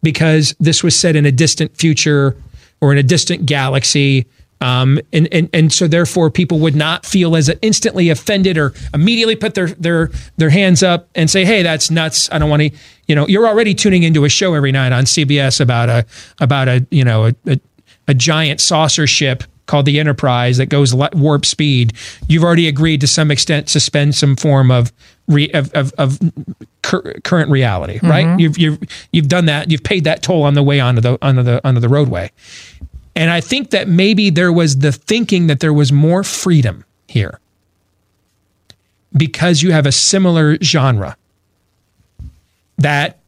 because 0.02 0.54
this 0.60 0.84
was 0.84 0.98
set 0.98 1.16
in 1.16 1.26
a 1.26 1.32
distant 1.32 1.76
future 1.76 2.36
or 2.80 2.92
in 2.92 2.98
a 2.98 3.02
distant 3.02 3.46
galaxy. 3.46 4.26
Um, 4.60 4.98
and, 5.12 5.28
and, 5.32 5.50
and 5.52 5.70
so 5.72 5.86
therefore 5.86 6.30
people 6.30 6.58
would 6.60 6.74
not 6.74 7.04
feel 7.04 7.36
as 7.36 7.50
instantly 7.60 8.08
offended 8.08 8.56
or 8.56 8.72
immediately 8.94 9.36
put 9.36 9.54
their, 9.54 9.68
their, 9.68 10.10
their 10.38 10.48
hands 10.50 10.82
up 10.82 11.08
and 11.14 11.28
say, 11.28 11.44
Hey, 11.44 11.62
that's 11.62 11.90
nuts. 11.90 12.30
I 12.32 12.38
don't 12.38 12.48
want 12.48 12.62
to, 12.62 12.70
you 13.06 13.14
know, 13.14 13.26
you're 13.26 13.46
already 13.46 13.74
tuning 13.74 14.02
into 14.02 14.24
a 14.24 14.28
show 14.30 14.54
every 14.54 14.72
night 14.72 14.92
on 14.92 15.04
CBS 15.04 15.60
about 15.60 15.88
a, 15.90 16.06
about 16.40 16.68
a, 16.68 16.86
you 16.90 17.04
know, 17.04 17.26
a, 17.26 17.34
a, 17.46 17.60
a 18.08 18.14
giant 18.14 18.60
saucer 18.60 19.06
ship 19.06 19.42
called 19.66 19.84
the 19.84 19.98
Enterprise 20.00 20.56
that 20.58 20.66
goes 20.66 20.94
warp 20.94 21.44
speed. 21.44 21.92
You've 22.28 22.44
already 22.44 22.68
agreed 22.68 23.00
to 23.02 23.06
some 23.08 23.30
extent 23.30 23.68
suspend 23.68 24.14
some 24.14 24.36
form 24.36 24.70
of 24.70 24.92
re, 25.26 25.50
of, 25.50 25.72
of, 25.74 25.92
of 25.98 26.18
cur- 26.82 27.14
current 27.24 27.50
reality, 27.50 27.98
right? 28.04 28.26
Mhm. 28.26 28.40
You've 28.40 28.58
you've 28.58 28.78
you've 29.10 29.28
done 29.28 29.46
that. 29.46 29.68
You've 29.70 29.82
paid 29.82 30.04
that 30.04 30.22
toll 30.22 30.44
on 30.44 30.54
the 30.54 30.62
way 30.62 30.78
onto 30.78 31.00
the 31.00 31.18
onto 31.20 31.42
the 31.42 31.60
onto 31.66 31.80
the 31.80 31.88
roadway. 31.88 32.30
And 33.16 33.30
I 33.30 33.40
think 33.40 33.70
that 33.70 33.88
maybe 33.88 34.28
there 34.28 34.52
was 34.52 34.78
the 34.78 34.92
thinking 34.92 35.46
that 35.46 35.60
there 35.60 35.72
was 35.72 35.90
more 35.90 36.22
freedom 36.22 36.84
here 37.08 37.40
because 39.16 39.62
you 39.62 39.72
have 39.72 39.86
a 39.86 39.92
similar 39.92 40.58
genre 40.62 41.16
that 42.76 43.18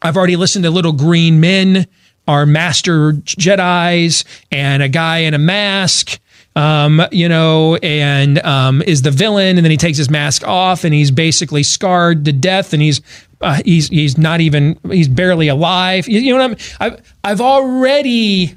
I've 0.00 0.16
already 0.16 0.36
listened 0.36 0.64
to 0.64 0.70
Little 0.70 0.92
Green 0.92 1.40
Men 1.40 1.88
are 2.28 2.46
master 2.46 3.14
Jedi's 3.14 4.24
and 4.52 4.80
a 4.80 4.88
guy 4.88 5.18
in 5.18 5.34
a 5.34 5.38
mask. 5.38 6.20
Um, 6.54 7.02
you 7.12 7.28
know, 7.28 7.76
and 7.76 8.44
um, 8.44 8.82
is 8.82 9.02
the 9.02 9.12
villain, 9.12 9.58
and 9.58 9.64
then 9.64 9.70
he 9.70 9.76
takes 9.76 9.96
his 9.96 10.10
mask 10.10 10.44
off, 10.44 10.82
and 10.82 10.92
he's 10.92 11.12
basically 11.12 11.62
scarred 11.62 12.24
to 12.24 12.32
death, 12.32 12.72
and 12.72 12.82
he's 12.82 13.00
uh, 13.40 13.60
he's 13.64 13.88
he's 13.88 14.18
not 14.18 14.40
even 14.40 14.76
he's 14.90 15.06
barely 15.06 15.46
alive. 15.46 16.08
You, 16.08 16.18
you 16.18 16.36
know 16.36 16.48
what 16.48 16.50
I'm? 16.50 16.92
I've 16.92 17.14
I've 17.22 17.40
already 17.40 18.56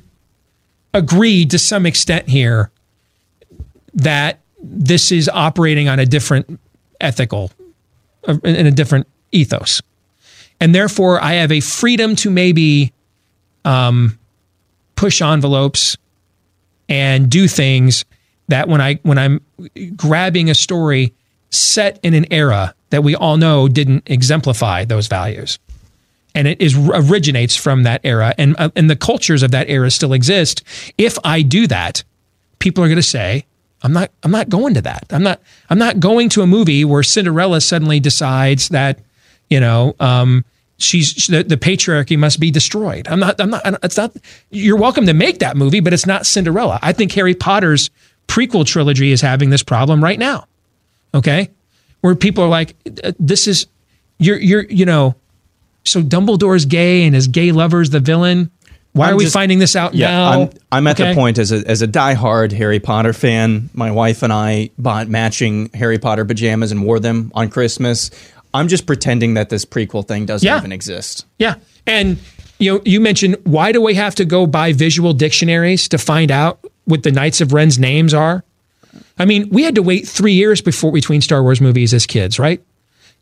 agreed 0.94 1.52
to 1.52 1.60
some 1.60 1.86
extent 1.86 2.28
here 2.28 2.72
that 3.94 4.40
this 4.62 5.12
is 5.12 5.30
operating 5.30 5.88
on 5.88 6.00
a 6.00 6.06
different 6.06 6.60
ethical, 7.00 7.52
uh, 8.28 8.38
in 8.44 8.68
a 8.68 8.72
different 8.72 9.08
ethos, 9.32 9.82
and 10.60 10.76
therefore 10.76 11.22
I 11.22 11.34
have 11.34 11.52
a 11.52 11.60
freedom 11.60 12.16
to 12.18 12.30
maybe 12.30 12.94
um, 13.66 14.20
push 14.96 15.22
envelopes 15.22 15.98
and 16.88 17.30
do 17.30 17.48
things 17.48 18.06
that 18.50 18.68
when 18.68 18.82
I 18.82 18.96
when 19.04 19.18
I'm 19.18 19.42
grabbing 19.96 20.50
a 20.50 20.56
story 20.56 21.14
set 21.50 22.00
in 22.04 22.14
an 22.14 22.32
era 22.32 22.76
that 22.90 23.04
we 23.04 23.16
all 23.16 23.38
know 23.38 23.68
didn't 23.68 24.04
exemplify 24.06 24.86
those 24.86 25.08
values 25.08 25.58
and 26.34 26.48
it 26.48 26.62
is 26.62 26.76
originates 26.76 27.56
from 27.56 27.84
that 27.84 28.02
era. 28.04 28.34
And 28.38 28.56
uh, 28.58 28.70
and 28.76 28.90
the 28.90 28.96
cultures 28.96 29.44
of 29.44 29.52
that 29.52 29.70
era 29.70 29.92
still 29.92 30.14
exist. 30.14 30.64
If 30.98 31.18
i 31.24 31.42
do 31.42 31.68
that 31.68 32.04
people 32.60 32.84
are 32.84 32.88
going 32.88 32.96
to 32.98 33.04
say 33.04 33.46
i'm 33.82 33.94
not 33.94 34.12
i'm 34.24 34.32
not 34.32 34.50
going 34.50 34.74
to 34.76 34.82
that. 34.82 35.06
I'm 35.10 35.24
not 35.24 35.42
i'm 35.70 35.80
not 35.80 36.00
going 36.00 36.30
to 36.30 36.42
a 36.42 36.48
movie 36.48 36.86
where 36.86 37.04
cinderella 37.04 37.62
suddenly 37.62 38.00
decides 38.00 38.70
that 38.70 39.00
you 39.50 39.60
know 39.60 39.96
um, 40.00 40.46
she's 40.78 41.28
the, 41.28 41.44
the 41.44 41.58
patriarchy 41.58 42.18
must 42.18 42.40
be 42.40 42.52
destroyed. 42.52 43.08
I'm 43.08 43.20
not 43.20 43.40
i'm 43.42 43.50
not 43.50 43.62
it's 43.84 43.98
not 43.98 44.16
you're 44.50 44.78
welcome 44.78 45.06
to 45.08 45.14
make 45.14 45.40
that 45.40 45.58
movie 45.58 45.80
but 45.80 45.94
it's 45.94 46.06
not 46.06 46.26
cinderella. 46.26 46.80
I 46.82 46.94
think 46.94 47.12
harry 47.12 47.36
potter's 47.36 47.90
prequel 48.28 48.66
trilogy 48.66 49.12
is 49.12 49.22
having 49.22 49.50
this 49.50 49.64
problem 49.64 50.04
right 50.04 50.20
now. 50.20 50.46
Okay? 51.14 51.50
Where 52.00 52.16
people 52.16 52.44
are 52.44 52.50
like 52.50 52.76
this 53.20 53.48
is 53.48 53.68
you're 54.20 54.38
you're 54.38 54.64
you 54.64 54.86
know 54.86 55.16
so 55.84 56.02
Dumbledore's 56.02 56.66
gay 56.66 57.04
and 57.04 57.16
his 57.16 57.28
gay 57.28 57.52
lover's 57.52 57.90
the 57.90 58.00
villain. 58.00 58.52
Why 58.94 59.08
I'm 59.08 59.14
are 59.14 59.18
we 59.18 59.24
just- 59.24 59.34
finding 59.34 59.60
this 59.60 59.76
out 59.76 59.94
yeah, 59.96 60.08
now? 60.12 60.32
I'm, 60.44 60.50
I'm 60.72 60.88
at 60.88 61.00
Okay. 61.00 61.10
the 61.10 61.16
point 61.16 61.38
as 61.38 61.52
a, 61.52 61.64
as 61.68 61.82
a 61.82 61.88
diehard 61.88 62.52
Harry 62.52 62.80
Potter 62.82 63.14
fan. 63.14 63.70
My 63.74 63.90
wife 63.92 64.22
and 64.22 64.34
I 64.34 64.70
bought 64.78 65.08
matching 65.08 65.70
Harry 65.74 65.98
Potter 65.98 66.26
pajamas 66.26 66.72
and 66.74 66.84
wore 66.84 67.00
them 67.00 67.32
on 67.34 67.50
Christmas. 67.50 68.12
I'm 68.54 68.68
just 68.68 68.86
pretending 68.86 69.36
that 69.36 69.50
this 69.50 69.64
prequel 69.64 70.06
thing 70.06 70.26
doesn't 70.26 70.46
Yeah. 70.46 70.58
even 70.58 70.74
exist. 70.74 71.26
Yeah. 71.40 71.56
And 71.88 72.18
you 72.60 72.74
know, 72.74 72.82
you 72.86 73.00
mentioned 73.00 73.38
why 73.46 73.72
do 73.72 73.82
we 73.82 73.94
have 73.96 74.14
to 74.16 74.26
go 74.26 74.46
buy 74.46 74.74
visual 74.74 75.14
dictionaries 75.14 75.88
to 75.88 75.98
find 75.98 76.30
out 76.30 76.60
what 76.84 77.04
the 77.04 77.12
Knights 77.12 77.40
of 77.42 77.54
Ren's 77.54 77.80
names 77.80 78.14
are? 78.14 78.44
I 79.18 79.24
mean, 79.26 79.50
we 79.50 79.64
had 79.64 79.76
to 79.76 79.82
wait 79.82 80.06
three 80.08 80.34
years 80.34 80.62
before 80.62 80.92
between 80.92 81.22
Star 81.22 81.42
Wars 81.44 81.62
movies 81.62 81.94
as 81.94 82.06
kids, 82.06 82.38
right? 82.40 82.62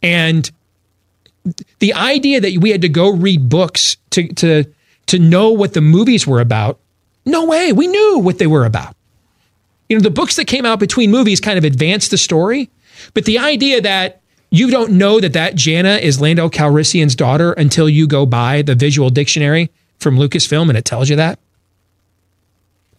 And 0.01 0.49
the 1.79 1.93
idea 1.93 2.41
that 2.41 2.57
we 2.57 2.71
had 2.71 2.81
to 2.81 2.89
go 2.89 3.09
read 3.09 3.49
books 3.49 3.97
to 4.11 4.27
to 4.35 4.65
to 5.07 5.19
know 5.19 5.51
what 5.51 5.73
the 5.73 5.81
movies 5.81 6.27
were 6.27 6.39
about, 6.39 6.79
no 7.25 7.45
way. 7.45 7.73
We 7.73 7.87
knew 7.87 8.19
what 8.19 8.37
they 8.37 8.47
were 8.47 8.65
about. 8.65 8.95
You 9.87 9.97
know, 9.97 10.03
the 10.03 10.11
books 10.11 10.35
that 10.35 10.45
came 10.45 10.65
out 10.65 10.79
between 10.79 11.09
movies 11.09 11.39
kind 11.39 11.57
of 11.57 11.63
advanced 11.63 12.11
the 12.11 12.17
story, 12.17 12.69
but 13.13 13.25
the 13.25 13.39
idea 13.39 13.81
that 13.81 14.21
you 14.51 14.69
don't 14.69 14.91
know 14.91 15.19
that 15.19 15.33
that 15.33 15.55
Jannah 15.55 15.97
is 15.97 16.21
Lando 16.21 16.49
Calrissian's 16.49 17.15
daughter 17.15 17.53
until 17.53 17.89
you 17.89 18.07
go 18.07 18.25
buy 18.25 18.61
the 18.61 18.75
visual 18.75 19.09
dictionary 19.09 19.69
from 19.99 20.17
Lucasfilm 20.17 20.69
and 20.69 20.77
it 20.77 20.85
tells 20.85 21.09
you 21.09 21.15
that. 21.15 21.39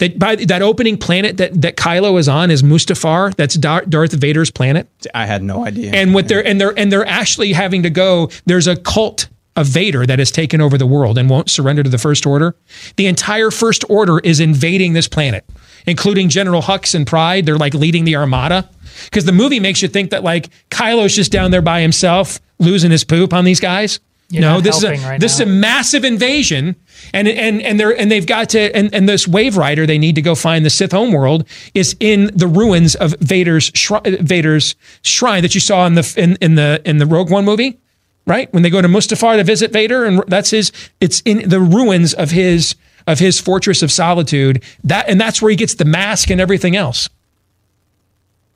That 0.01 0.19
by 0.19 0.35
that 0.37 0.61
opening 0.63 0.99
planet 0.99 1.37
that 1.37 1.63
that 1.63 1.77
Kylo 1.77 2.19
is 2.19 2.29
on 2.29 2.51
is 2.51 2.63
Mustafar. 2.63 3.35
That's 3.37 3.55
Dar- 3.55 3.85
Darth 3.85 4.13
Vader's 4.13 4.51
planet. 4.51 4.89
I 5.15 5.27
had 5.27 5.43
no 5.43 5.65
idea. 5.65 5.93
And 5.93 6.13
what 6.13 6.29
they're 6.29 6.45
and 6.45 6.61
they're 6.61 6.77
and 6.79 6.91
they're 6.91 7.07
actually 7.07 7.53
having 7.53 7.85
to 7.85 7.91
go. 7.91 8.31
There's 8.47 8.67
a 8.67 8.77
cult 8.77 9.29
of 9.57 9.67
Vader 9.67 10.07
that 10.07 10.19
has 10.19 10.31
taken 10.31 10.61
over 10.61 10.79
the 10.79 10.87
world 10.87 11.19
and 11.19 11.29
won't 11.29 11.51
surrender 11.51 11.83
to 11.83 11.91
the 11.91 11.99
First 11.99 12.25
Order. 12.25 12.55
The 12.97 13.07
entire 13.07 13.51
First 13.51 13.85
Order 13.89 14.19
is 14.21 14.41
invading 14.41 14.93
this 14.95 15.09
planet, 15.09 15.45
including 15.87 16.29
General 16.29 16.63
Hux 16.63 16.95
and 16.95 17.07
Pryde. 17.07 17.47
They're 17.47 17.59
like 17.59 17.75
leading 17.75 18.05
the 18.05 18.17
Armada 18.17 18.69
because 19.05 19.25
the 19.25 19.33
movie 19.33 19.61
makes 19.61 19.83
you 19.83 19.89
think 19.89 20.11
that 20.11 20.25
like 20.25 20.49
Kylo's 20.71 21.15
just 21.15 21.31
down 21.33 21.51
there 21.51 21.63
by 21.63 21.81
himself 21.81 22.41
losing 22.59 22.91
his 22.91 23.05
poop 23.05 23.33
on 23.35 23.45
these 23.45 23.61
guys. 23.61 24.01
You're 24.33 24.43
no, 24.43 24.61
this 24.61 24.77
is 24.77 24.85
a 24.85 24.91
right 25.09 25.21
this 25.21 25.41
now. 25.41 25.45
is 25.45 25.51
a 25.51 25.53
massive 25.53 26.05
invasion, 26.05 26.77
and 27.13 27.29
and 27.29 27.63
and 27.63 27.79
they're 27.79 27.99
and 27.99 28.11
they've 28.11 28.27
got 28.27 28.51
to 28.51 28.75
and, 28.77 28.95
and 28.95 29.09
this 29.09 29.27
Wayfinder 29.27 29.87
they 29.87 29.99
need 29.99 30.15
to 30.15 30.23
go 30.23 30.35
find 30.35 30.65
the 30.65 30.71
Sith 30.71 30.93
homeworld 30.93 31.47
is 31.75 31.97
in 32.01 32.31
the 32.35 32.47
ruins 32.47 32.95
of 32.95 33.15
Vader's 33.21 33.71
shri- 33.75 34.17
Vader's 34.21 34.75
shrine 35.03 35.43
that 35.43 35.55
you 35.55 35.61
saw 35.61 35.87
in 35.87 35.95
the 35.95 36.15
in, 36.17 36.37
in 36.41 36.55
the 36.55 36.81
in 36.85 36.99
the 36.99 37.07
Rogue 37.07 37.31
One 37.31 37.45
movie, 37.45 37.79
right? 38.27 38.53
When 38.53 38.63
they 38.63 38.71
go 38.71 38.83
to 38.83 38.89
Mustafar 38.89 39.37
to 39.37 39.45
visit 39.45 39.73
Vader, 39.73 40.05
and 40.05 40.23
that's 40.29 40.51
his. 40.51 40.73
It's 41.01 41.21
in 41.25 41.49
the 41.49 41.61
ruins 41.61 42.15
of 42.15 42.31
his 42.31 42.75
of 43.07 43.19
his 43.19 43.41
fortress 43.41 43.83
of 43.83 43.91
solitude. 43.91 44.63
That 44.85 45.09
and 45.09 45.21
that's 45.21 45.41
where 45.43 45.51
he 45.51 45.57
gets 45.57 45.75
the 45.75 45.85
mask 45.85 46.31
and 46.31 46.41
everything 46.41 46.77
else. 46.77 47.09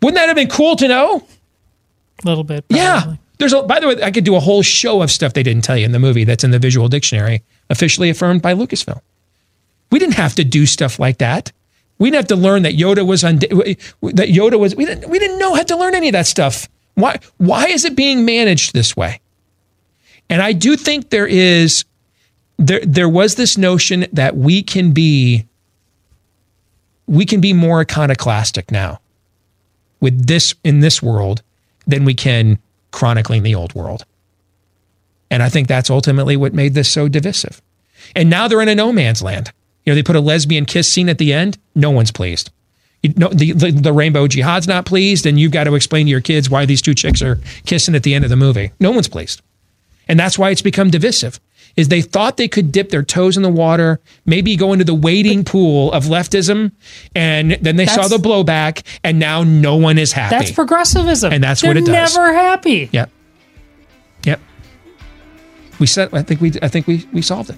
Wouldn't 0.02 0.16
that 0.16 0.26
have 0.26 0.36
been 0.36 0.48
cool 0.48 0.76
to 0.76 0.88
know? 0.88 1.26
A 2.22 2.28
little 2.28 2.44
bit. 2.44 2.64
Yeah. 2.68 3.16
There's 3.38 3.52
a, 3.52 3.62
by 3.62 3.80
the 3.80 3.88
way, 3.88 4.02
I 4.02 4.10
could 4.10 4.24
do 4.24 4.36
a 4.36 4.40
whole 4.40 4.62
show 4.62 5.02
of 5.02 5.10
stuff 5.10 5.32
they 5.32 5.42
didn't 5.42 5.64
tell 5.64 5.76
you 5.76 5.84
in 5.84 5.92
the 5.92 5.98
movie 5.98 6.24
that's 6.24 6.44
in 6.44 6.50
the 6.50 6.58
visual 6.58 6.88
dictionary, 6.88 7.42
officially 7.70 8.11
affirmed 8.11 8.43
by 8.43 8.55
Lucasfilm. 8.55 9.01
We 9.91 9.99
didn't 9.99 10.15
have 10.15 10.35
to 10.36 10.45
do 10.45 10.66
stuff 10.66 10.99
like 10.99 11.19
that. 11.19 11.53
We 11.99 12.11
didn't 12.11 12.28
have 12.28 12.39
to 12.39 12.43
learn 12.43 12.62
that 12.62 12.74
Yoda 12.74 13.07
was 13.07 13.23
on 13.23 13.36
that 13.36 13.51
Yoda 14.01 14.59
was 14.59 14.74
we 14.74 14.85
didn't 14.85 15.09
we 15.09 15.19
didn't 15.19 15.39
know 15.39 15.55
how 15.55 15.62
to 15.62 15.77
learn 15.77 15.95
any 15.95 16.09
of 16.09 16.12
that 16.12 16.27
stuff. 16.27 16.69
Why 16.95 17.19
why 17.36 17.66
is 17.69 17.85
it 17.85 17.95
being 17.95 18.24
managed 18.24 18.74
this 18.74 18.97
way? 18.97 19.20
And 20.28 20.43
I 20.43 20.53
do 20.53 20.77
think 20.77 21.11
there 21.11 21.27
is 21.27 21.85
there 22.59 22.81
there 22.81 23.09
was 23.09 23.36
this 23.36 23.57
notion 23.57 24.07
that 24.12 24.36
we 24.36 24.62
can 24.62 24.93
be 24.93 25.47
we 27.07 27.24
can 27.27 27.41
be 27.41 27.53
more 27.53 27.81
iconoclastic 27.81 28.70
now 28.70 29.01
with 30.01 30.27
this 30.27 30.55
in 30.65 30.81
this 30.81 31.03
world 31.03 31.43
than 31.86 32.05
we 32.05 32.15
can 32.15 32.59
chronicling 32.91 33.43
the 33.43 33.55
old 33.55 33.74
world. 33.74 34.05
And 35.35 35.43
I 35.43 35.48
think 35.48 35.66
that's 35.66 35.90
ultimately 35.90 36.36
what 36.36 36.55
made 36.55 36.74
this 36.74 36.89
so 36.89 37.09
divisive. 37.09 37.61
And 38.15 38.31
now 38.31 38.47
they're 38.47 38.61
in 38.61 38.69
a 38.69 38.74
no 38.77 38.93
man's 38.93 39.20
land. 39.20 39.51
You 39.85 39.90
know, 39.90 39.97
they 39.97 40.02
put 40.05 40.15
a 40.15 40.20
lesbian 40.20 40.65
kiss 40.65 40.89
scene 40.89 41.09
at 41.09 41.19
the 41.19 41.32
end. 41.32 41.59
No 41.74 41.90
one's 41.90 42.12
pleased. 42.12 42.52
You 43.02 43.15
know, 43.16 43.31
the, 43.31 43.51
the, 43.51 43.73
the 43.73 43.93
rainbow 43.93 44.28
jihad's 44.28 44.69
not 44.69 44.86
pleased, 44.86 45.27
and 45.27 45.39
you've 45.40 45.51
got 45.51 45.65
to 45.65 45.74
explain 45.74 46.06
to 46.06 46.11
your 46.11 46.20
kids 46.20 46.48
why 46.48 46.66
these 46.66 46.81
two 46.81 46.94
chicks 46.94 47.20
are 47.20 47.40
kissing 47.66 47.97
at 47.97 48.05
the 48.05 48.15
end 48.15 48.23
of 48.23 48.31
the 48.31 48.36
movie. 48.36 48.70
No 48.78 48.93
one's 48.93 49.09
pleased. 49.09 49.43
And 50.06 50.20
that's 50.20 50.39
why 50.39 50.51
it's 50.51 50.62
become 50.62 50.89
divisive. 50.89 51.40
Is 51.77 51.89
they 51.89 52.01
thought 52.01 52.36
they 52.36 52.47
could 52.47 52.70
dip 52.70 52.90
their 52.90 53.02
toes 53.02 53.36
in 53.36 53.43
the 53.43 53.51
water, 53.51 53.98
maybe 54.24 54.55
go 54.55 54.73
into 54.73 54.85
the 54.85 54.94
wading 54.94 55.43
pool 55.43 55.90
of 55.90 56.05
leftism, 56.05 56.70
and 57.16 57.59
then 57.61 57.74
they 57.74 57.86
saw 57.86 58.06
the 58.06 58.19
blowback, 58.19 58.86
and 59.02 59.19
now 59.19 59.43
no 59.43 59.74
one 59.74 59.98
is 59.98 60.12
happy. 60.12 60.36
That's 60.36 60.52
progressivism. 60.52 61.32
And 61.32 61.43
that's 61.43 61.62
They're 61.62 61.70
what 61.70 61.77
it 61.77 61.86
does. 61.86 62.15
They're 62.15 62.24
never 62.24 62.32
happy. 62.32 62.89
Yep. 62.93 63.11
We 65.78 65.86
said 65.86 66.12
I 66.14 66.22
think 66.22 66.40
we 66.40 66.52
I 66.62 66.68
think 66.68 66.86
we 66.86 67.06
we 67.12 67.22
solved 67.22 67.51
it. 67.51 67.56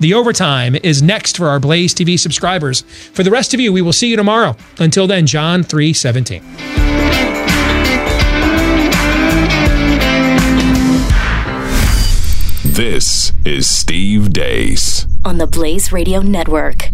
The 0.00 0.14
overtime 0.14 0.76
is 0.76 1.02
next 1.02 1.36
for 1.36 1.48
our 1.48 1.58
Blaze 1.58 1.92
TV 1.94 2.18
subscribers. 2.18 2.82
For 2.82 3.24
the 3.24 3.30
rest 3.32 3.52
of 3.52 3.58
you, 3.60 3.72
we 3.72 3.82
will 3.82 3.92
see 3.92 4.08
you 4.08 4.16
tomorrow. 4.16 4.56
Until 4.78 5.08
then, 5.08 5.26
John 5.26 5.64
317. 5.64 6.42
This 12.64 13.32
is 13.44 13.68
Steve 13.68 14.32
Deace. 14.32 15.06
on 15.24 15.38
the 15.38 15.46
Blaze 15.48 15.90
Radio 15.90 16.20
Network. 16.20 16.90